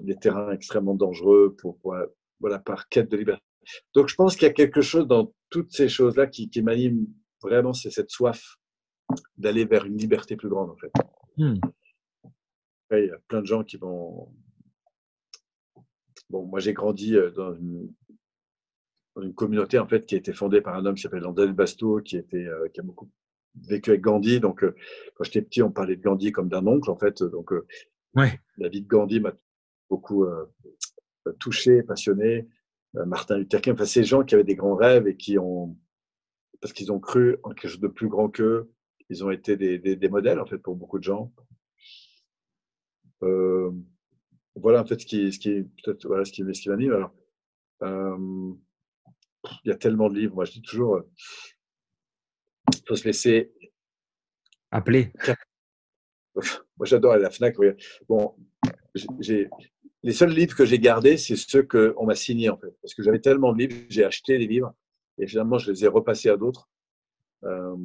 des 0.03 0.15
terrains 0.15 0.51
extrêmement 0.51 0.95
dangereux 0.95 1.55
pour, 1.59 1.77
pour 1.79 1.95
voilà, 2.39 2.59
par 2.59 2.87
quête 2.89 3.09
de 3.09 3.17
liberté. 3.17 3.43
Donc, 3.93 4.07
je 4.07 4.15
pense 4.15 4.35
qu'il 4.35 4.47
y 4.47 4.51
a 4.51 4.53
quelque 4.53 4.81
chose 4.81 5.07
dans 5.07 5.33
toutes 5.49 5.71
ces 5.71 5.89
choses-là 5.89 6.27
qui, 6.27 6.49
qui 6.49 6.61
m'anime 6.61 7.07
vraiment, 7.41 7.73
c'est 7.73 7.91
cette 7.91 8.09
soif 8.09 8.57
d'aller 9.37 9.65
vers 9.65 9.85
une 9.85 9.97
liberté 9.97 10.35
plus 10.35 10.49
grande, 10.49 10.69
en 10.69 10.75
fait. 10.75 10.91
Hmm. 11.37 11.55
il 12.91 13.05
y 13.05 13.11
a 13.11 13.19
plein 13.27 13.41
de 13.41 13.47
gens 13.47 13.63
qui 13.63 13.77
vont. 13.77 14.33
Bon, 16.29 16.45
moi, 16.45 16.59
j'ai 16.59 16.73
grandi 16.73 17.15
euh, 17.15 17.31
dans 17.31 17.53
une, 17.53 17.93
dans 19.15 19.21
une, 19.21 19.33
communauté, 19.33 19.79
en 19.79 19.87
fait, 19.87 20.05
qui 20.05 20.15
a 20.15 20.17
été 20.17 20.33
fondée 20.33 20.61
par 20.61 20.75
un 20.75 20.85
homme 20.85 20.95
qui 20.95 21.03
s'appelle 21.03 21.25
Andel 21.25 21.53
Basto, 21.53 22.01
qui, 22.01 22.17
était, 22.17 22.45
euh, 22.45 22.67
qui 22.73 22.81
a 22.81 22.83
beaucoup 22.83 23.09
vécu 23.67 23.91
avec 23.91 24.01
Gandhi. 24.01 24.39
Donc, 24.39 24.63
euh, 24.63 24.75
quand 25.15 25.23
j'étais 25.23 25.41
petit, 25.41 25.61
on 25.61 25.71
parlait 25.71 25.95
de 25.95 26.01
Gandhi 26.01 26.31
comme 26.31 26.49
d'un 26.49 26.65
oncle, 26.67 26.89
en 26.89 26.97
fait. 26.97 27.23
Donc, 27.23 27.51
ouais. 28.15 28.39
la 28.57 28.67
vie 28.67 28.81
de 28.81 28.87
Gandhi 28.87 29.21
m'a 29.21 29.31
beaucoup 29.89 30.25
touché, 31.39 31.83
passionné. 31.83 32.47
Euh, 32.95 33.05
Martin 33.05 33.37
Luther 33.37 33.61
King, 33.61 33.73
enfin, 33.73 33.85
ces 33.85 34.03
gens 34.03 34.23
qui 34.23 34.35
avaient 34.35 34.43
des 34.43 34.55
grands 34.55 34.75
rêves 34.75 35.07
et 35.07 35.17
qui 35.17 35.37
ont, 35.37 35.77
parce 36.61 36.73
qu'ils 36.73 36.91
ont 36.91 36.99
cru 36.99 37.37
en 37.43 37.49
quelque 37.49 37.69
chose 37.69 37.79
de 37.79 37.87
plus 37.87 38.07
grand 38.07 38.29
qu'eux, 38.29 38.71
ils 39.09 39.23
ont 39.23 39.31
été 39.31 39.55
des, 39.55 39.77
des, 39.77 40.09
modèles 40.09 40.39
en 40.39 40.45
fait 40.45 40.57
pour 40.57 40.75
beaucoup 40.75 40.99
de 40.99 41.03
gens. 41.03 41.31
Euh, 43.23 43.71
voilà 44.55 44.81
en 44.81 44.85
fait 44.85 44.99
ce 44.99 45.05
qui, 45.05 45.31
ce 45.31 45.39
qui 45.39 45.63
peut-être 45.83 46.05
voilà 46.07 46.25
ce 46.25 46.31
qui, 46.31 46.43
ce 46.43 46.61
qui 46.61 46.69
m'anime. 46.69 46.93
Alors, 46.93 47.13
euh, 47.83 48.53
il 49.63 49.69
y 49.69 49.71
a 49.71 49.77
tellement 49.77 50.09
de 50.09 50.19
livres. 50.19 50.35
Moi, 50.35 50.45
je 50.45 50.53
dis 50.53 50.61
toujours, 50.61 51.03
il 52.73 52.81
faut 52.85 52.95
se 52.95 53.05
laisser 53.05 53.53
appeler. 54.71 55.13
Moi, 56.35 56.85
j'adore 56.85 57.13
aller 57.13 57.23
à 57.23 57.29
la 57.29 57.31
Fnac. 57.31 57.55
Bon, 58.09 58.35
j'ai 59.19 59.49
les 60.03 60.13
seuls 60.13 60.31
livres 60.31 60.55
que 60.55 60.65
j'ai 60.65 60.79
gardés, 60.79 61.17
c'est 61.17 61.35
ceux 61.35 61.63
qu'on 61.63 62.05
m'a 62.05 62.15
signés, 62.15 62.49
en 62.49 62.57
fait. 62.57 62.75
Parce 62.81 62.93
que 62.93 63.03
j'avais 63.03 63.19
tellement 63.19 63.53
de 63.53 63.59
livres, 63.59 63.75
j'ai 63.89 64.03
acheté 64.03 64.37
des 64.37 64.47
livres 64.47 64.73
et 65.17 65.27
finalement, 65.27 65.57
je 65.57 65.71
les 65.71 65.83
ai 65.83 65.87
repassés 65.87 66.29
à 66.29 66.37
d'autres. 66.37 66.69
Euh, 67.43 67.75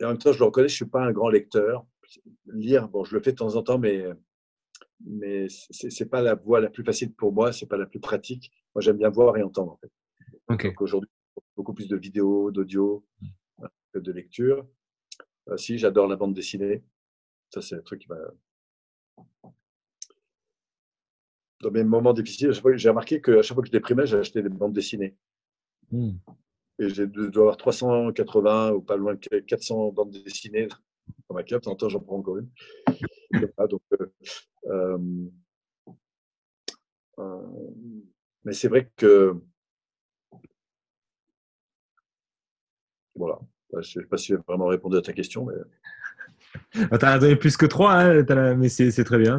et 0.00 0.04
en 0.04 0.08
même 0.08 0.18
temps, 0.18 0.32
je 0.32 0.38
le 0.38 0.44
reconnais, 0.44 0.68
je 0.68 0.74
ne 0.74 0.76
suis 0.76 0.86
pas 0.86 1.04
un 1.04 1.12
grand 1.12 1.28
lecteur. 1.28 1.84
Lire, 2.46 2.88
bon, 2.88 3.04
je 3.04 3.16
le 3.16 3.22
fais 3.22 3.32
de 3.32 3.36
temps 3.36 3.56
en 3.56 3.62
temps, 3.62 3.78
mais, 3.78 4.04
mais 5.04 5.48
ce 5.48 5.86
n'est 5.86 6.08
pas 6.08 6.22
la 6.22 6.34
voie 6.34 6.60
la 6.60 6.70
plus 6.70 6.84
facile 6.84 7.12
pour 7.12 7.32
moi, 7.32 7.52
ce 7.52 7.64
n'est 7.64 7.68
pas 7.68 7.76
la 7.76 7.86
plus 7.86 8.00
pratique. 8.00 8.52
Moi, 8.74 8.82
j'aime 8.82 8.98
bien 8.98 9.10
voir 9.10 9.36
et 9.36 9.42
entendre, 9.42 9.72
en 9.72 9.76
fait. 9.78 9.90
Donc 10.48 10.80
aujourd'hui, 10.80 11.10
beaucoup 11.56 11.74
plus 11.74 11.88
de 11.88 11.96
vidéos, 11.96 12.50
d'audio 12.50 13.04
que 13.92 13.98
de 13.98 14.12
lecture. 14.12 14.66
Euh, 15.48 15.56
si, 15.56 15.78
j'adore 15.78 16.06
la 16.06 16.16
bande 16.16 16.34
dessinée. 16.34 16.82
Ça, 17.50 17.62
c'est 17.62 17.76
un 17.76 17.82
truc 17.82 18.02
qui 18.02 18.08
va 18.08 18.18
dans 21.64 21.70
mes 21.70 21.82
moments 21.82 22.12
difficiles, 22.12 22.52
j'ai 22.76 22.88
remarqué 22.88 23.20
qu'à 23.20 23.42
chaque 23.42 23.54
fois 23.54 23.62
que 23.62 23.68
je 23.68 23.72
déprimais, 23.72 24.06
j'ai 24.06 24.42
des 24.42 24.48
bandes 24.48 24.74
dessinées. 24.74 25.16
Hmm. 25.90 26.12
Et 26.78 26.88
j'ai 26.90 27.06
dû 27.06 27.30
avoir 27.36 27.56
380 27.56 28.72
ou 28.72 28.82
pas 28.82 28.96
loin 28.96 29.14
de 29.14 29.38
400 29.40 29.92
bandes 29.92 30.10
dessinées 30.10 30.68
dans 31.28 31.34
ma. 31.34 31.42
En 31.66 31.74
temps, 31.74 31.88
j'en 31.88 32.00
prends 32.00 32.18
encore 32.18 32.38
une. 32.38 32.50
donc, 33.70 33.82
euh, 33.98 34.12
euh, 34.66 34.98
euh, 37.18 37.70
mais 38.44 38.52
c'est 38.52 38.68
vrai 38.68 38.90
que. 38.96 39.34
Voilà. 43.14 43.40
Je 43.72 43.78
ne 43.78 43.82
sais 43.82 44.08
pas 44.08 44.16
si 44.18 44.26
j'ai 44.26 44.36
vraiment 44.36 44.66
répondu 44.66 44.96
à 44.96 45.02
ta 45.02 45.12
question, 45.12 45.46
mais. 45.46 45.54
Bah, 46.90 46.98
tu 46.98 47.04
as 47.04 47.18
donné 47.18 47.36
plus 47.36 47.56
que 47.56 47.66
trois, 47.66 47.94
hein, 47.94 48.54
mais 48.56 48.68
c'est 48.68 49.04
très 49.04 49.18
bien. 49.18 49.38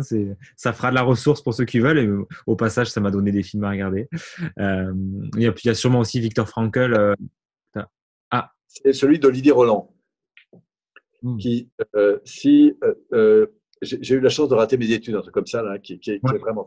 Ça 0.56 0.74
fera 0.74 0.90
de 0.90 0.96
la 0.96 1.02
ressource 1.02 1.42
pour 1.42 1.54
ceux 1.54 1.66
qui 1.66 1.80
veulent. 1.80 2.00
Et 2.00 2.10
au 2.48 2.56
passage, 2.56 2.90
ça 2.90 3.02
m'a 3.02 3.12
donné 3.12 3.32
des 3.32 3.44
films 3.44 3.64
à 3.64 3.72
regarder. 3.72 4.08
Euh, 4.60 4.94
il, 5.36 5.42
y 5.42 5.70
a, 5.70 5.74
sûrement 5.74 6.00
aussi 6.00 6.20
Victor 6.20 6.48
Frankl. 6.48 6.94
Euh, 6.94 7.16
ah. 8.32 8.52
C'est 8.68 8.94
celui 8.94 9.20
d'Olivier 9.20 9.52
Roland. 9.52 9.94
Hmm. 11.22 11.38
Qui, 11.38 11.70
euh, 11.96 12.20
si 12.24 12.74
j'ai 13.82 14.16
eu 14.16 14.20
la 14.20 14.30
chance 14.30 14.50
de 14.50 14.56
rater 14.56 14.78
mes 14.78 14.92
études, 14.92 15.16
un 15.16 15.22
truc 15.22 15.34
comme 15.34 15.48
ça, 15.48 15.62
là, 15.62 15.80
qui, 15.80 15.94
est 15.94 16.22
vraiment. 16.38 16.66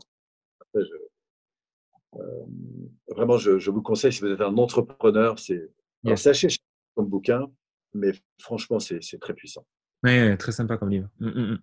vraiment, 3.07 3.37
je, 3.37 3.69
vous 3.69 3.81
conseille, 3.81 4.11
si 4.11 4.21
vous 4.21 4.27
êtes 4.27 4.41
un 4.41 4.57
entrepreneur, 4.57 5.39
c'est 5.39 5.69
sachez 6.15 6.49
comme 6.95 7.07
bouquin, 7.07 7.47
mais 7.93 8.11
franchement, 8.39 8.79
c'est 8.79 9.19
très 9.19 9.33
puissant. 9.33 9.65
Oui, 10.03 10.37
très 10.37 10.51
sympa 10.51 10.77
comme 10.77 10.89
livre. 10.89 11.09
Mm, 11.19 11.27
mm, 11.27 11.51
mm. 11.51 11.59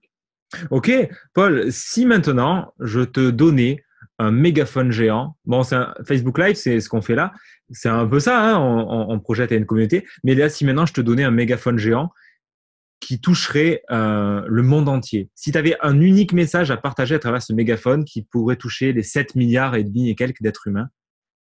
Ok, 0.71 0.93
Paul, 1.35 1.73
si 1.73 2.07
maintenant 2.07 2.73
je 2.81 3.01
te 3.01 3.31
donnais 3.31 3.83
un 4.19 4.31
mégaphone 4.31 4.93
géant, 4.93 5.37
bon, 5.45 5.63
c'est 5.63 5.77
Facebook 6.07 6.39
Live, 6.39 6.57
c'est 6.57 6.81
ce 6.81 6.89
qu'on 6.89 7.03
fait 7.03 7.15
là, 7.15 7.33
c'est 7.71 7.89
un 7.89 8.07
peu 8.07 8.21
ça, 8.21 8.41
hein, 8.41 8.59
on, 8.59 9.19
projette 9.19 9.53
à 9.53 9.57
une 9.57 9.67
communauté, 9.67 10.07
mais 10.25 10.35
là, 10.35 10.49
si 10.49 10.65
maintenant 10.65 10.87
je 10.87 10.93
te 10.93 11.01
donnais 11.01 11.25
un 11.25 11.31
mégaphone 11.31 11.79
géant 11.79 12.11
qui 13.01 13.21
toucherait 13.21 13.83
euh, 13.91 14.43
le 14.47 14.63
monde 14.63 14.89
entier, 14.89 15.31
si 15.35 15.53
tu 15.53 15.59
avais 15.59 15.77
un 15.83 16.01
unique 16.01 16.33
message 16.33 16.71
à 16.71 16.77
partager 16.77 17.15
à 17.15 17.19
travers 17.19 17.43
ce 17.43 17.53
mégaphone 17.53 18.05
qui 18.05 18.23
pourrait 18.23 18.57
toucher 18.57 18.93
les 18.93 19.03
7 19.03 19.35
milliards 19.35 19.75
et 19.75 19.85
demi 19.85 20.09
et 20.09 20.15
quelques 20.15 20.43
d'êtres 20.43 20.69
humains, 20.69 20.89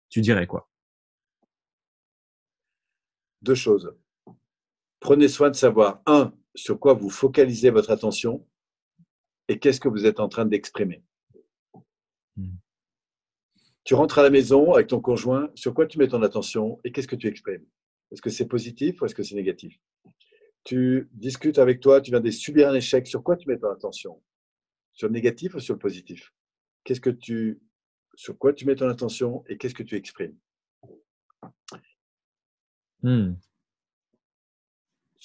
tu 0.09 0.21
dirais 0.21 0.47
quoi? 0.47 0.69
Deux 3.41 3.55
choses. 3.55 3.93
Prenez 5.05 5.27
soin 5.27 5.51
de 5.51 5.55
savoir, 5.55 6.01
un, 6.07 6.33
sur 6.55 6.79
quoi 6.79 6.95
vous 6.95 7.11
focalisez 7.11 7.69
votre 7.69 7.91
attention 7.91 8.43
et 9.47 9.59
qu'est-ce 9.59 9.79
que 9.79 9.87
vous 9.87 10.07
êtes 10.07 10.19
en 10.19 10.29
train 10.29 10.47
d'exprimer. 10.47 11.03
Hmm. 12.35 12.55
Tu 13.83 13.93
rentres 13.93 14.17
à 14.17 14.23
la 14.23 14.31
maison 14.31 14.73
avec 14.73 14.87
ton 14.87 14.99
conjoint, 14.99 15.51
sur 15.53 15.75
quoi 15.75 15.85
tu 15.85 15.99
mets 15.99 16.07
ton 16.07 16.23
attention 16.23 16.79
et 16.83 16.91
qu'est-ce 16.91 17.07
que 17.07 17.15
tu 17.15 17.27
exprimes? 17.27 17.63
Est-ce 18.11 18.19
que 18.23 18.31
c'est 18.31 18.47
positif 18.47 18.99
ou 18.99 19.05
est-ce 19.05 19.13
que 19.13 19.21
c'est 19.21 19.35
négatif? 19.35 19.79
Tu 20.63 21.07
discutes 21.11 21.59
avec 21.59 21.81
toi, 21.81 22.01
tu 22.01 22.09
viens 22.09 22.19
de 22.19 22.31
subir 22.31 22.69
un 22.69 22.73
échec, 22.73 23.05
sur 23.05 23.21
quoi 23.21 23.37
tu 23.37 23.47
mets 23.47 23.59
ton 23.59 23.69
attention? 23.69 24.23
Sur 24.91 25.07
le 25.07 25.13
négatif 25.13 25.53
ou 25.53 25.59
sur 25.59 25.75
le 25.75 25.79
positif? 25.79 26.33
Qu'est-ce 26.83 26.99
que 26.99 27.11
tu 27.11 27.61
sur 28.15 28.35
quoi 28.39 28.53
tu 28.53 28.65
mets 28.65 28.75
ton 28.75 28.89
attention 28.89 29.43
et 29.49 29.59
qu'est-ce 29.59 29.75
que 29.75 29.83
tu 29.83 29.97
exprimes? 29.97 30.35
Hmm 33.03 33.35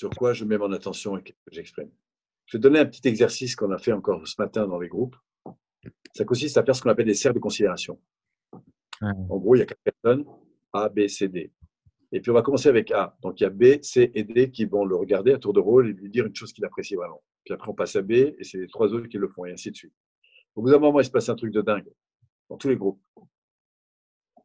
sur 0.00 0.08
quoi 0.08 0.32
je 0.32 0.46
mets 0.46 0.56
mon 0.56 0.72
attention 0.72 1.18
et 1.18 1.22
que 1.22 1.32
j'exprime. 1.52 1.90
Je 2.46 2.56
vais 2.56 2.62
donner 2.62 2.78
un 2.78 2.86
petit 2.86 3.06
exercice 3.06 3.54
qu'on 3.54 3.70
a 3.70 3.76
fait 3.76 3.92
encore 3.92 4.26
ce 4.26 4.34
matin 4.38 4.66
dans 4.66 4.80
les 4.80 4.88
groupes. 4.88 5.14
Ça 6.14 6.24
consiste 6.24 6.56
à 6.56 6.64
faire 6.64 6.74
ce 6.74 6.80
qu'on 6.80 6.88
appelle 6.88 7.04
des 7.04 7.12
cercles 7.12 7.34
de 7.34 7.42
considération. 7.42 8.00
En 9.02 9.36
gros, 9.36 9.56
il 9.56 9.58
y 9.58 9.62
a 9.62 9.66
quatre 9.66 9.82
personnes, 9.82 10.24
A, 10.72 10.88
B, 10.88 11.06
C, 11.06 11.28
D. 11.28 11.52
Et 12.12 12.20
puis, 12.22 12.30
on 12.30 12.34
va 12.34 12.40
commencer 12.40 12.70
avec 12.70 12.90
A. 12.92 13.14
Donc, 13.20 13.40
il 13.40 13.42
y 13.42 13.46
a 13.46 13.50
B, 13.50 13.82
C 13.82 14.10
et 14.14 14.24
D 14.24 14.50
qui 14.50 14.64
vont 14.64 14.86
le 14.86 14.96
regarder 14.96 15.34
à 15.34 15.38
tour 15.38 15.52
de 15.52 15.60
rôle 15.60 15.90
et 15.90 15.92
lui 15.92 16.08
dire 16.08 16.24
une 16.24 16.34
chose 16.34 16.54
qu'il 16.54 16.64
apprécie 16.64 16.94
vraiment. 16.94 17.22
Puis 17.44 17.52
après, 17.52 17.70
on 17.70 17.74
passe 17.74 17.94
à 17.94 18.00
B 18.00 18.12
et 18.12 18.38
c'est 18.40 18.56
les 18.56 18.68
trois 18.68 18.94
autres 18.94 19.06
qui 19.06 19.18
le 19.18 19.28
font 19.28 19.44
et 19.44 19.52
ainsi 19.52 19.70
de 19.70 19.76
suite. 19.76 19.94
Au 20.54 20.62
bout 20.62 20.70
d'un 20.70 20.78
moment, 20.78 21.00
il 21.00 21.04
se 21.04 21.10
passe 21.10 21.28
un 21.28 21.36
truc 21.36 21.52
de 21.52 21.60
dingue 21.60 21.92
dans 22.48 22.56
tous 22.56 22.70
les 22.70 22.76
groupes. 22.76 23.02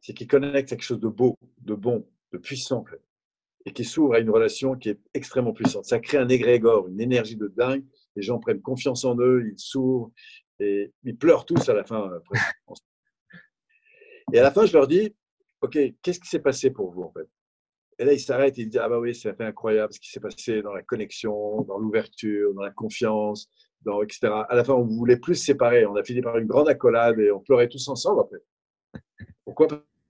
C'est 0.02 0.12
qu'ils 0.12 0.28
connectent 0.28 0.68
quelque 0.68 0.82
chose 0.82 1.00
de 1.00 1.08
beau, 1.08 1.38
de 1.62 1.74
bon, 1.74 2.06
de 2.32 2.36
puissant. 2.36 2.80
En 2.80 2.84
fait 2.84 3.00
et 3.66 3.72
qui 3.72 3.84
s'ouvre 3.84 4.14
à 4.14 4.20
une 4.20 4.30
relation 4.30 4.76
qui 4.76 4.90
est 4.90 5.00
extrêmement 5.12 5.52
puissante. 5.52 5.84
Ça 5.84 5.98
crée 5.98 6.18
un 6.18 6.28
égrégore, 6.28 6.86
une 6.86 7.00
énergie 7.00 7.36
de 7.36 7.48
dingue. 7.48 7.84
Les 8.14 8.22
gens 8.22 8.38
prennent 8.38 8.62
confiance 8.62 9.04
en 9.04 9.18
eux, 9.18 9.50
ils 9.52 9.58
s'ouvrent 9.58 10.12
et 10.60 10.92
ils 11.04 11.16
pleurent 11.16 11.44
tous 11.44 11.68
à 11.68 11.74
la 11.74 11.84
fin. 11.84 12.10
Et 14.32 14.40
à 14.40 14.42
la 14.42 14.50
fin, 14.50 14.66
je 14.66 14.72
leur 14.72 14.88
dis, 14.88 15.14
OK, 15.60 15.78
qu'est-ce 16.02 16.18
qui 16.18 16.28
s'est 16.28 16.40
passé 16.40 16.70
pour 16.70 16.90
vous 16.90 17.02
en 17.02 17.12
fait? 17.12 17.28
Et 17.98 18.04
là, 18.04 18.12
ils 18.12 18.20
s'arrêtent, 18.20 18.58
ils 18.58 18.68
disent, 18.68 18.80
ah 18.82 18.88
bah 18.88 18.98
oui, 18.98 19.14
c'est 19.14 19.40
incroyable 19.40 19.92
ce 19.92 20.00
qui 20.00 20.10
s'est 20.10 20.20
passé 20.20 20.62
dans 20.62 20.72
la 20.72 20.82
connexion, 20.82 21.62
dans 21.62 21.78
l'ouverture, 21.78 22.52
dans 22.54 22.62
la 22.62 22.72
confiance, 22.72 23.48
dans, 23.82 24.02
etc. 24.02 24.32
À 24.48 24.54
la 24.54 24.64
fin, 24.64 24.74
on 24.74 24.84
voulait 24.84 25.16
plus 25.16 25.36
se 25.36 25.44
séparer. 25.44 25.86
On 25.86 25.94
a 25.94 26.02
fini 26.02 26.20
par 26.20 26.36
une 26.38 26.46
grande 26.46 26.68
accolade 26.68 27.18
et 27.20 27.30
on 27.30 27.40
pleurait 27.40 27.68
tous 27.68 27.88
ensemble 27.88 28.20
après. 28.20 28.38
Pourquoi? 29.44 29.68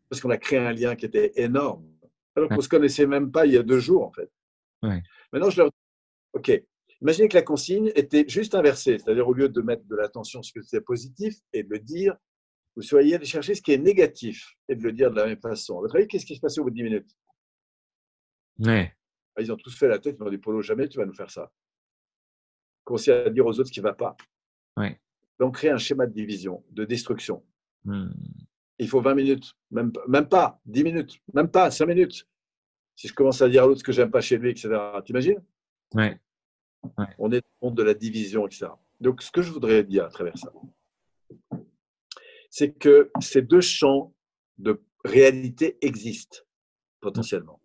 Parce 0.08 0.20
qu'on 0.20 0.30
a 0.30 0.38
créé 0.38 0.58
un 0.58 0.72
lien 0.72 0.96
qui 0.96 1.04
était 1.04 1.32
énorme. 1.36 1.84
Alors 2.36 2.48
qu'on 2.50 2.56
ne 2.56 2.60
se 2.60 2.68
connaissait 2.68 3.06
même 3.06 3.32
pas 3.32 3.46
il 3.46 3.52
y 3.52 3.56
a 3.56 3.62
deux 3.62 3.80
jours, 3.80 4.04
en 4.04 4.12
fait. 4.12 4.30
Maintenant, 5.32 5.50
je 5.50 5.58
leur 5.58 5.70
dis, 5.70 5.76
OK, 6.34 6.62
imaginez 7.00 7.28
que 7.28 7.36
la 7.36 7.42
consigne 7.42 7.90
était 7.94 8.28
juste 8.28 8.54
inversée, 8.54 8.98
c'est-à-dire 8.98 9.26
au 9.26 9.32
lieu 9.32 9.48
de 9.48 9.60
mettre 9.62 9.84
de 9.86 9.96
l'attention 9.96 10.42
sur 10.42 10.62
ce 10.62 10.68
qui 10.68 10.76
est 10.76 10.80
positif 10.80 11.34
et 11.52 11.62
de 11.62 11.70
le 11.70 11.80
dire, 11.80 12.14
vous 12.76 12.82
soyez 12.82 13.14
allé 13.14 13.24
chercher 13.24 13.54
ce 13.54 13.62
qui 13.62 13.72
est 13.72 13.78
négatif 13.78 14.54
et 14.68 14.76
de 14.76 14.82
le 14.82 14.92
dire 14.92 15.10
de 15.10 15.16
la 15.16 15.26
même 15.26 15.40
façon. 15.40 15.80
Vous 15.80 15.88
savez, 15.88 16.06
qu'est-ce 16.06 16.26
qui 16.26 16.36
se 16.36 16.40
passait 16.40 16.60
au 16.60 16.64
bout 16.64 16.70
de 16.70 16.76
10 16.76 16.82
minutes? 16.82 17.16
Ouais. 18.58 18.94
Ah, 19.34 19.42
ils 19.42 19.50
ont 19.50 19.56
tous 19.56 19.76
fait 19.76 19.88
la 19.88 19.98
tête, 19.98 20.16
ils 20.18 20.22
m'ont 20.22 20.30
dit, 20.30 20.38
Polo, 20.38 20.60
jamais 20.60 20.88
tu 20.88 20.98
vas 20.98 21.06
nous 21.06 21.14
faire 21.14 21.30
ça. 21.30 21.50
Commencer 22.84 23.10
à 23.10 23.30
dire 23.30 23.46
aux 23.46 23.58
autres 23.58 23.68
ce 23.68 23.72
qui 23.72 23.80
ne 23.80 23.84
va 23.84 23.94
pas. 23.94 24.16
Ouais. 24.76 25.00
Donc, 25.38 25.56
créer 25.56 25.70
un 25.70 25.78
schéma 25.78 26.06
de 26.06 26.12
division, 26.12 26.64
de 26.70 26.84
destruction. 26.84 27.44
Hmm. 27.84 28.08
Il 28.78 28.88
faut 28.88 29.00
20 29.00 29.14
minutes, 29.14 29.54
même, 29.70 29.92
même 30.06 30.28
pas 30.28 30.60
10 30.66 30.84
minutes, 30.84 31.20
même 31.32 31.48
pas 31.48 31.70
5 31.70 31.86
minutes. 31.86 32.26
Si 32.94 33.08
je 33.08 33.14
commence 33.14 33.42
à 33.42 33.48
dire 33.48 33.64
à 33.64 33.66
l'autre 33.66 33.80
ce 33.80 33.84
que 33.84 33.92
j'aime 33.92 34.10
pas 34.10 34.20
chez 34.20 34.38
lui, 34.38 34.50
etc. 34.50 34.70
T'imagines? 35.04 35.42
Ouais. 35.94 36.18
ouais. 36.98 37.06
On 37.18 37.30
est 37.32 37.40
dans 37.40 37.48
le 37.62 37.66
monde 37.68 37.76
de 37.76 37.82
la 37.82 37.94
division, 37.94 38.46
etc. 38.46 38.68
Donc, 39.00 39.22
ce 39.22 39.30
que 39.30 39.42
je 39.42 39.52
voudrais 39.52 39.84
dire 39.84 40.04
à 40.04 40.08
travers 40.08 40.36
ça, 40.38 40.52
c'est 42.50 42.72
que 42.72 43.10
ces 43.20 43.42
deux 43.42 43.60
champs 43.60 44.14
de 44.58 44.82
réalité 45.04 45.76
existent 45.82 46.38
potentiellement. 47.00 47.60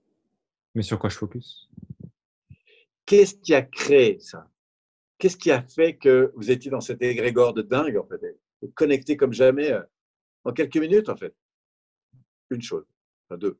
Mais 0.76 0.82
sur 0.84 1.00
quoi 1.00 1.10
je 1.10 1.18
focus? 1.18 1.70
Qu'est-ce 3.06 3.36
qui 3.36 3.54
a 3.54 3.62
créé 3.62 4.20
ça? 4.20 4.48
Qu'est-ce 5.18 5.38
qui 5.38 5.52
a 5.52 5.62
fait 5.62 5.98
que 5.98 6.32
vous 6.36 6.52
étiez 6.52 6.72
dans 6.72 6.82
cet 6.82 7.02
égrégore 7.02 7.54
de 7.54 7.62
dingue, 7.62 7.98
en 7.98 8.06
fait, 8.06 8.22
connecté 8.74 9.18
comme 9.18 9.34
jamais 9.34 9.72
euh, 9.72 9.82
en 10.44 10.54
quelques 10.54 10.78
minutes, 10.78 11.10
en 11.10 11.16
fait 11.16 11.36
Une 12.50 12.62
chose, 12.62 12.86
enfin 13.26 13.38
deux. 13.38 13.60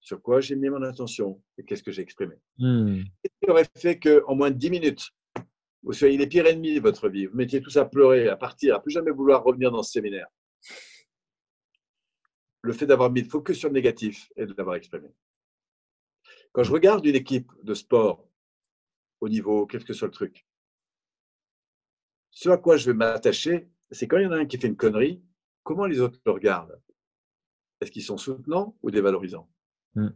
Sur 0.00 0.22
quoi 0.22 0.40
j'ai 0.40 0.56
mis 0.56 0.70
mon 0.70 0.82
attention 0.82 1.42
et 1.58 1.64
qu'est-ce 1.64 1.82
que 1.82 1.92
j'ai 1.92 2.02
exprimé 2.02 2.36
hmm. 2.58 3.02
Qu'est-ce 3.22 3.34
qui 3.44 3.50
aurait 3.50 3.68
fait 3.76 3.98
qu'en 3.98 4.34
moins 4.34 4.50
de 4.50 4.56
dix 4.56 4.70
minutes, 4.70 5.10
vous 5.82 5.92
soyez 5.92 6.16
les 6.16 6.26
pires 6.26 6.46
ennemis 6.46 6.74
de 6.74 6.80
votre 6.80 7.08
vie, 7.08 7.26
vous 7.26 7.36
mettiez 7.36 7.60
tous 7.60 7.76
à 7.76 7.84
pleurer, 7.84 8.28
à 8.28 8.36
partir, 8.36 8.74
à 8.74 8.82
plus 8.82 8.92
jamais 8.92 9.10
vouloir 9.10 9.44
revenir 9.44 9.70
dans 9.70 9.82
ce 9.82 9.92
séminaire? 9.92 10.26
Le 12.62 12.72
fait 12.72 12.86
d'avoir 12.86 13.10
mis 13.10 13.22
le 13.22 13.28
focus 13.28 13.58
sur 13.58 13.68
le 13.68 13.74
négatif 13.74 14.30
et 14.36 14.44
de 14.44 14.54
l'avoir 14.56 14.76
exprimé. 14.76 15.08
Quand 16.52 16.62
je 16.62 16.72
regarde 16.72 17.06
une 17.06 17.14
équipe 17.14 17.50
de 17.62 17.74
sport 17.74 18.26
au 19.20 19.28
niveau, 19.28 19.66
qu'est-ce 19.66 19.84
que 19.84 19.92
soit 19.92 20.08
le 20.08 20.12
truc 20.12 20.46
Ce 22.30 22.48
à 22.48 22.56
quoi 22.56 22.76
je 22.76 22.90
vais 22.90 22.96
m'attacher, 22.96 23.68
c'est 23.90 24.08
quand 24.08 24.18
il 24.18 24.24
y 24.24 24.26
en 24.26 24.32
a 24.32 24.38
un 24.38 24.46
qui 24.46 24.58
fait 24.58 24.68
une 24.68 24.76
connerie, 24.76 25.22
comment 25.62 25.86
les 25.86 26.00
autres 26.00 26.20
le 26.24 26.32
regardent? 26.32 26.80
Est-ce 27.80 27.90
qu'ils 27.90 28.02
sont 28.02 28.18
soutenants 28.18 28.76
ou 28.82 28.90
dévalorisants? 28.90 29.48
Hmm. 29.94 30.10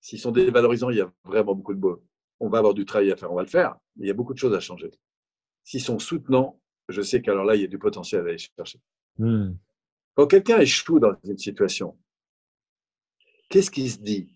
S'ils 0.00 0.20
sont 0.20 0.32
dévalorisants, 0.32 0.90
il 0.90 0.98
y 0.98 1.00
a 1.00 1.12
vraiment 1.24 1.54
beaucoup 1.54 1.74
de 1.74 1.80
beau. 1.80 2.02
On 2.38 2.48
va 2.48 2.58
avoir 2.58 2.74
du 2.74 2.84
travail 2.84 3.10
à 3.12 3.16
faire, 3.16 3.30
on 3.30 3.36
va 3.36 3.42
le 3.42 3.48
faire, 3.48 3.76
mais 3.96 4.06
il 4.06 4.08
y 4.08 4.10
a 4.10 4.14
beaucoup 4.14 4.32
de 4.32 4.38
choses 4.38 4.54
à 4.54 4.60
changer. 4.60 4.90
S'ils 5.64 5.82
sont 5.82 5.98
soutenants, 5.98 6.60
je 6.88 7.02
sais 7.02 7.20
qu'alors 7.20 7.44
là, 7.44 7.54
il 7.54 7.62
y 7.62 7.64
a 7.64 7.68
du 7.68 7.78
potentiel 7.78 8.22
à 8.22 8.28
aller 8.28 8.38
chercher. 8.38 8.80
Hmm. 9.18 9.52
Quand 10.14 10.26
quelqu'un 10.26 10.58
échoue 10.58 11.00
dans 11.00 11.14
une 11.24 11.38
situation, 11.38 11.98
qu'est-ce 13.48 13.70
qu'il 13.70 13.90
se 13.90 13.98
dit 13.98 14.32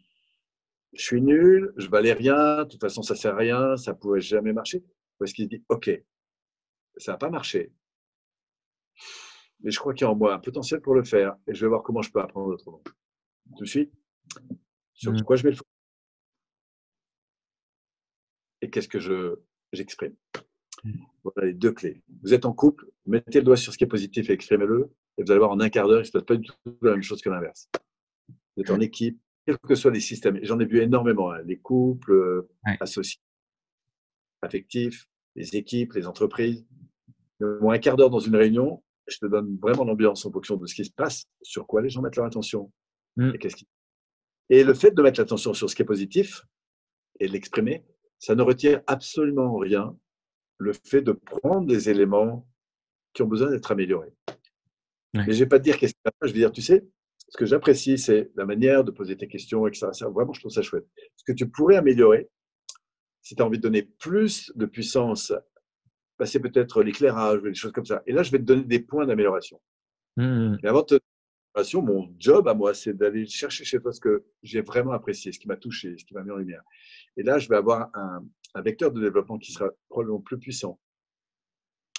je 0.95 1.03
suis 1.03 1.21
nul, 1.21 1.73
je 1.77 1.89
valais 1.89 2.13
rien, 2.13 2.65
de 2.65 2.69
toute 2.69 2.81
façon, 2.81 3.03
ça 3.03 3.17
sert 3.17 3.35
à 3.35 3.39
rien, 3.39 3.77
ça 3.77 3.95
pourrait 3.95 4.21
jamais 4.21 4.53
marcher. 4.53 4.85
Ou 5.19 5.25
est-ce 5.25 5.35
qu'il 5.35 5.49
dit, 5.49 5.63
OK, 5.69 5.91
ça 6.97 7.13
n'a 7.13 7.19
pas 7.19 7.31
marché, 7.31 7.73
mais 9.61 9.71
je 9.71 9.79
crois 9.79 9.95
qu'il 9.95 10.05
y 10.05 10.09
a 10.09 10.11
en 10.11 10.17
moi 10.17 10.35
un 10.35 10.39
potentiel 10.39 10.81
pour 10.81 10.95
le 10.95 11.05
faire 11.05 11.37
et 11.47 11.55
je 11.55 11.61
vais 11.65 11.69
voir 11.69 11.83
comment 11.83 12.03
je 12.03 12.11
peux 12.11 12.21
apprendre 12.21 12.49
autrement. 12.49 12.83
Tout 13.57 13.65
de 13.65 13.69
suite, 13.69 13.93
sur 14.93 15.13
mmh. 15.13 15.23
quoi 15.23 15.37
je 15.37 15.43
vais 15.43 15.51
le 15.51 15.57
faire 15.57 15.65
et 18.65 18.71
qu'est-ce 18.71 18.89
que 18.89 18.99
je, 18.99 19.37
j'exprime. 19.73 20.15
Voilà 21.23 21.49
les 21.49 21.55
deux 21.55 21.73
clés. 21.73 22.03
Vous 22.23 22.35
êtes 22.35 22.45
en 22.45 22.53
couple, 22.53 22.87
mettez 23.07 23.39
le 23.39 23.45
doigt 23.45 23.57
sur 23.57 23.73
ce 23.73 23.79
qui 23.79 23.85
est 23.85 23.89
positif 23.89 24.29
et 24.29 24.33
exprimez-le, 24.33 24.91
et 25.17 25.23
vous 25.23 25.31
allez 25.31 25.39
voir 25.39 25.51
en 25.51 25.61
un 25.61 25.69
quart 25.69 25.87
d'heure, 25.87 25.99
il 25.99 26.03
ne 26.03 26.07
se 26.07 26.13
passe 26.13 26.25
pas 26.25 26.37
du 26.37 26.47
tout 26.47 26.79
la 26.83 26.93
même 26.93 27.03
chose 27.03 27.23
que 27.23 27.31
l'inverse. 27.31 27.69
Vous 28.57 28.63
êtes 28.63 28.71
en 28.71 28.81
équipe, 28.81 29.19
quels 29.47 29.59
que 29.59 29.75
soient 29.75 29.91
les 29.91 30.01
systèmes. 30.01 30.39
J'en 30.43 30.59
ai 30.61 30.65
vu 30.65 30.81
énormément, 30.81 31.31
hein, 31.31 31.43
les 31.45 31.59
couples, 31.59 32.47
associés, 32.81 33.21
affectifs, 34.43 35.07
les 35.37 35.57
équipes, 35.57 35.93
les 35.95 36.07
entreprises. 36.07 36.67
Un 37.63 37.79
quart 37.79 37.97
d'heure 37.97 38.11
dans 38.11 38.21
une 38.21 38.37
réunion, 38.37 38.83
je 39.07 39.19
te 39.19 39.27
donne 39.27 39.59
vraiment 39.61 39.85
l'ambiance 39.85 40.25
en 40.25 40.33
fonction 40.33 40.57
de 40.57 40.67
ce 40.67 40.75
qui 40.75 40.85
se 40.85 40.93
passe, 40.93 41.25
sur 41.43 41.67
quoi 41.67 41.83
les 41.83 41.89
gens 41.89 42.03
mettent 42.03 42.17
leur 42.17 42.27
attention. 42.27 42.73
Mm. 43.17 43.33
Et, 43.35 43.39
qu'est-ce 43.39 43.57
qui... 43.57 43.67
et 44.49 44.65
le 44.65 44.75
fait 44.75 44.93
de 44.93 45.03
mettre 45.03 45.21
l'attention 45.21 45.55
sur 45.55 45.69
ce 45.69 45.75
qui 45.75 45.83
est 45.83 45.87
positif 45.87 46.43
et 47.21 47.29
de 47.29 47.33
l'exprimer, 47.33 47.85
ça 48.19 48.35
ne 48.35 48.43
retire 48.43 48.81
absolument 48.87 49.57
rien 49.57 49.97
le 50.59 50.73
fait 50.73 51.03
de 51.03 51.13
prendre 51.13 51.67
des 51.67 51.91
éléments 51.91 52.47
qui 53.13 53.23
ont 53.23 53.27
besoin 53.27 53.51
d'être 53.51 53.71
améliorés. 53.71 54.13
Mais 55.13 55.25
je 55.27 55.31
ne 55.31 55.35
vais 55.37 55.47
pas 55.47 55.59
te 55.59 55.65
dire 55.65 55.79
qu'est-ce 55.79 55.93
qu'il 55.93 56.13
je 56.23 56.33
vais 56.33 56.39
dire, 56.39 56.51
tu 56.51 56.63
sais, 56.63 56.85
ce 57.29 57.37
que 57.37 57.47
j'apprécie, 57.47 57.99
c'est 57.99 58.31
la 58.35 58.47
manière 58.47 58.85
de 58.85 58.91
poser 58.91 59.17
tes 59.17 59.29
questions, 59.29 59.67
etc. 59.67 59.87
Vraiment, 60.13 60.33
je 60.33 60.41
trouve 60.41 60.53
ça 60.53 60.63
chouette. 60.63 60.87
Ce 61.17 61.25
que 61.25 61.33
tu 61.33 61.49
pourrais 61.49 61.77
améliorer, 61.77 62.29
si 63.23 63.35
tu 63.35 63.43
as 63.43 63.47
envie 63.47 63.59
de 63.59 63.63
donner 63.63 63.83
plus 63.83 64.53
de 64.57 64.67
puissance, 64.67 65.33
bah, 66.19 66.27
c'est 66.27 66.41
peut-être 66.41 66.83
l'éclairage 66.83 67.41
ou 67.41 67.49
des 67.49 67.55
choses 67.55 67.73
comme 67.73 67.87
ça. 67.87 68.03
Et 68.07 68.13
là, 68.13 68.23
je 68.23 68.31
vais 68.31 68.39
te 68.39 68.45
donner 68.45 68.65
des 68.65 68.81
points 68.81 69.07
d'amélioration. 69.07 69.61
Mmh. 70.17 70.57
Mais 70.63 70.69
avant 70.69 70.83
de 70.83 70.99
te 70.99 71.77
mon 71.77 72.13
job 72.19 72.49
à 72.49 72.55
moi, 72.55 72.75
c'est 72.75 72.95
d'aller 72.95 73.27
chercher 73.27 73.65
chez 73.65 73.81
toi 73.81 73.93
ce 73.93 74.01
que 74.01 74.25
j'ai 74.43 74.61
vraiment 74.61 74.93
apprécié, 74.93 75.33
ce 75.33 75.39
qui 75.39 75.47
m'a 75.47 75.57
touché, 75.57 75.97
ce 75.99 76.05
qui 76.05 76.15
m'a 76.15 76.23
mis 76.23 76.31
en 76.31 76.37
lumière. 76.37 76.63
Et 77.17 77.23
là, 77.23 77.39
je 77.39 77.49
vais 77.49 77.57
avoir 77.57 77.91
un, 77.95 78.25
un 78.55 78.63
vecteur 78.63 78.91
de 78.93 79.01
développement 79.01 79.39
qui 79.39 79.53
sera 79.53 79.71
probablement 79.89 80.21
plus 80.21 80.39
puissant. 80.39 80.81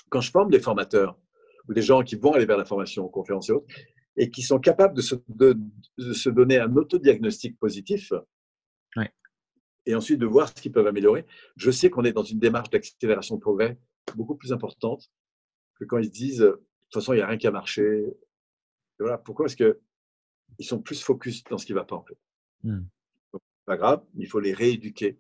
Quand 0.10 0.22
je 0.22 0.32
forme 0.32 0.52
des 0.52 0.60
formateurs 0.60 1.18
ou 1.68 1.74
des 1.74 1.82
gens 1.82 2.04
qui 2.04 2.16
vont 2.16 2.34
aller 2.34 2.46
vers 2.46 2.58
la 2.58 2.66
formation, 2.66 3.08
conférences 3.08 3.50
et 3.50 3.54
autres, 3.54 3.68
et 4.18 4.30
qui 4.30 4.42
sont 4.42 4.60
capables 4.60 4.96
de 4.96 5.02
se, 5.02 5.16
de, 5.28 5.58
se 5.98 6.30
donner 6.30 6.60
un 6.60 6.76
autodiagnostic 6.76 7.58
positif 7.60 8.14
et 9.88 9.94
ensuite 9.94 10.20
de 10.20 10.26
voir 10.26 10.50
ce 10.50 10.54
qu'ils 10.56 10.72
peuvent 10.72 10.88
améliorer, 10.88 11.28
je 11.58 11.70
sais 11.70 11.92
qu'on 11.92 12.04
est 12.06 12.12
dans 12.12 12.24
une 12.24 12.40
démarche 12.40 12.72
d'accélération 12.72 13.36
de 13.36 13.42
progrès 13.42 13.78
beaucoup 14.15 14.36
plus 14.36 14.53
importante 14.53 15.11
que 15.76 15.86
quand 15.86 15.98
ils 15.98 16.06
se 16.06 16.11
disent 16.11 16.40
de 16.40 16.61
toute 16.90 17.02
façon, 17.02 17.14
il 17.14 17.18
n'y 17.18 17.22
a 17.22 17.27
rien 17.27 17.38
qui 17.38 17.48
a 17.48 17.52
marché. 17.52 18.06
voilà. 18.99 19.18
Pourquoi? 19.18 19.45
Parce 19.45 19.56
qu'ils 19.56 19.76
sont 20.65 20.82
plus 20.82 21.02
focus 21.02 21.44
dans 21.45 21.57
ce 21.57 21.65
qui 21.65 21.73
ne 21.73 21.77
va 21.77 21.84
pas 21.84 21.95
en 21.95 22.03
fait. 22.03 22.18
Hmm. 22.64 22.86
pas 23.65 23.77
grave, 23.77 24.03
il 24.15 24.27
faut 24.27 24.40
les 24.40 24.53
rééduquer 24.53 25.19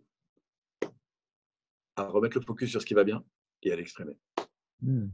à 1.95 2.07
remettre 2.07 2.37
le 2.37 2.45
focus 2.45 2.71
sur 2.71 2.81
ce 2.81 2.85
qui 2.85 2.93
va 2.93 3.03
bien 3.03 3.23
et 3.63 3.71
à 3.71 3.75
l'exprimer. 3.75 4.17
Hmm. 4.81 5.07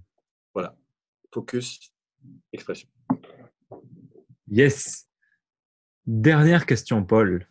Voilà. 0.53 0.77
Focus, 1.33 1.93
expression. 2.51 2.89
Yes. 4.47 5.07
Dernière 6.05 6.65
question, 6.65 7.05
Paul. 7.05 7.47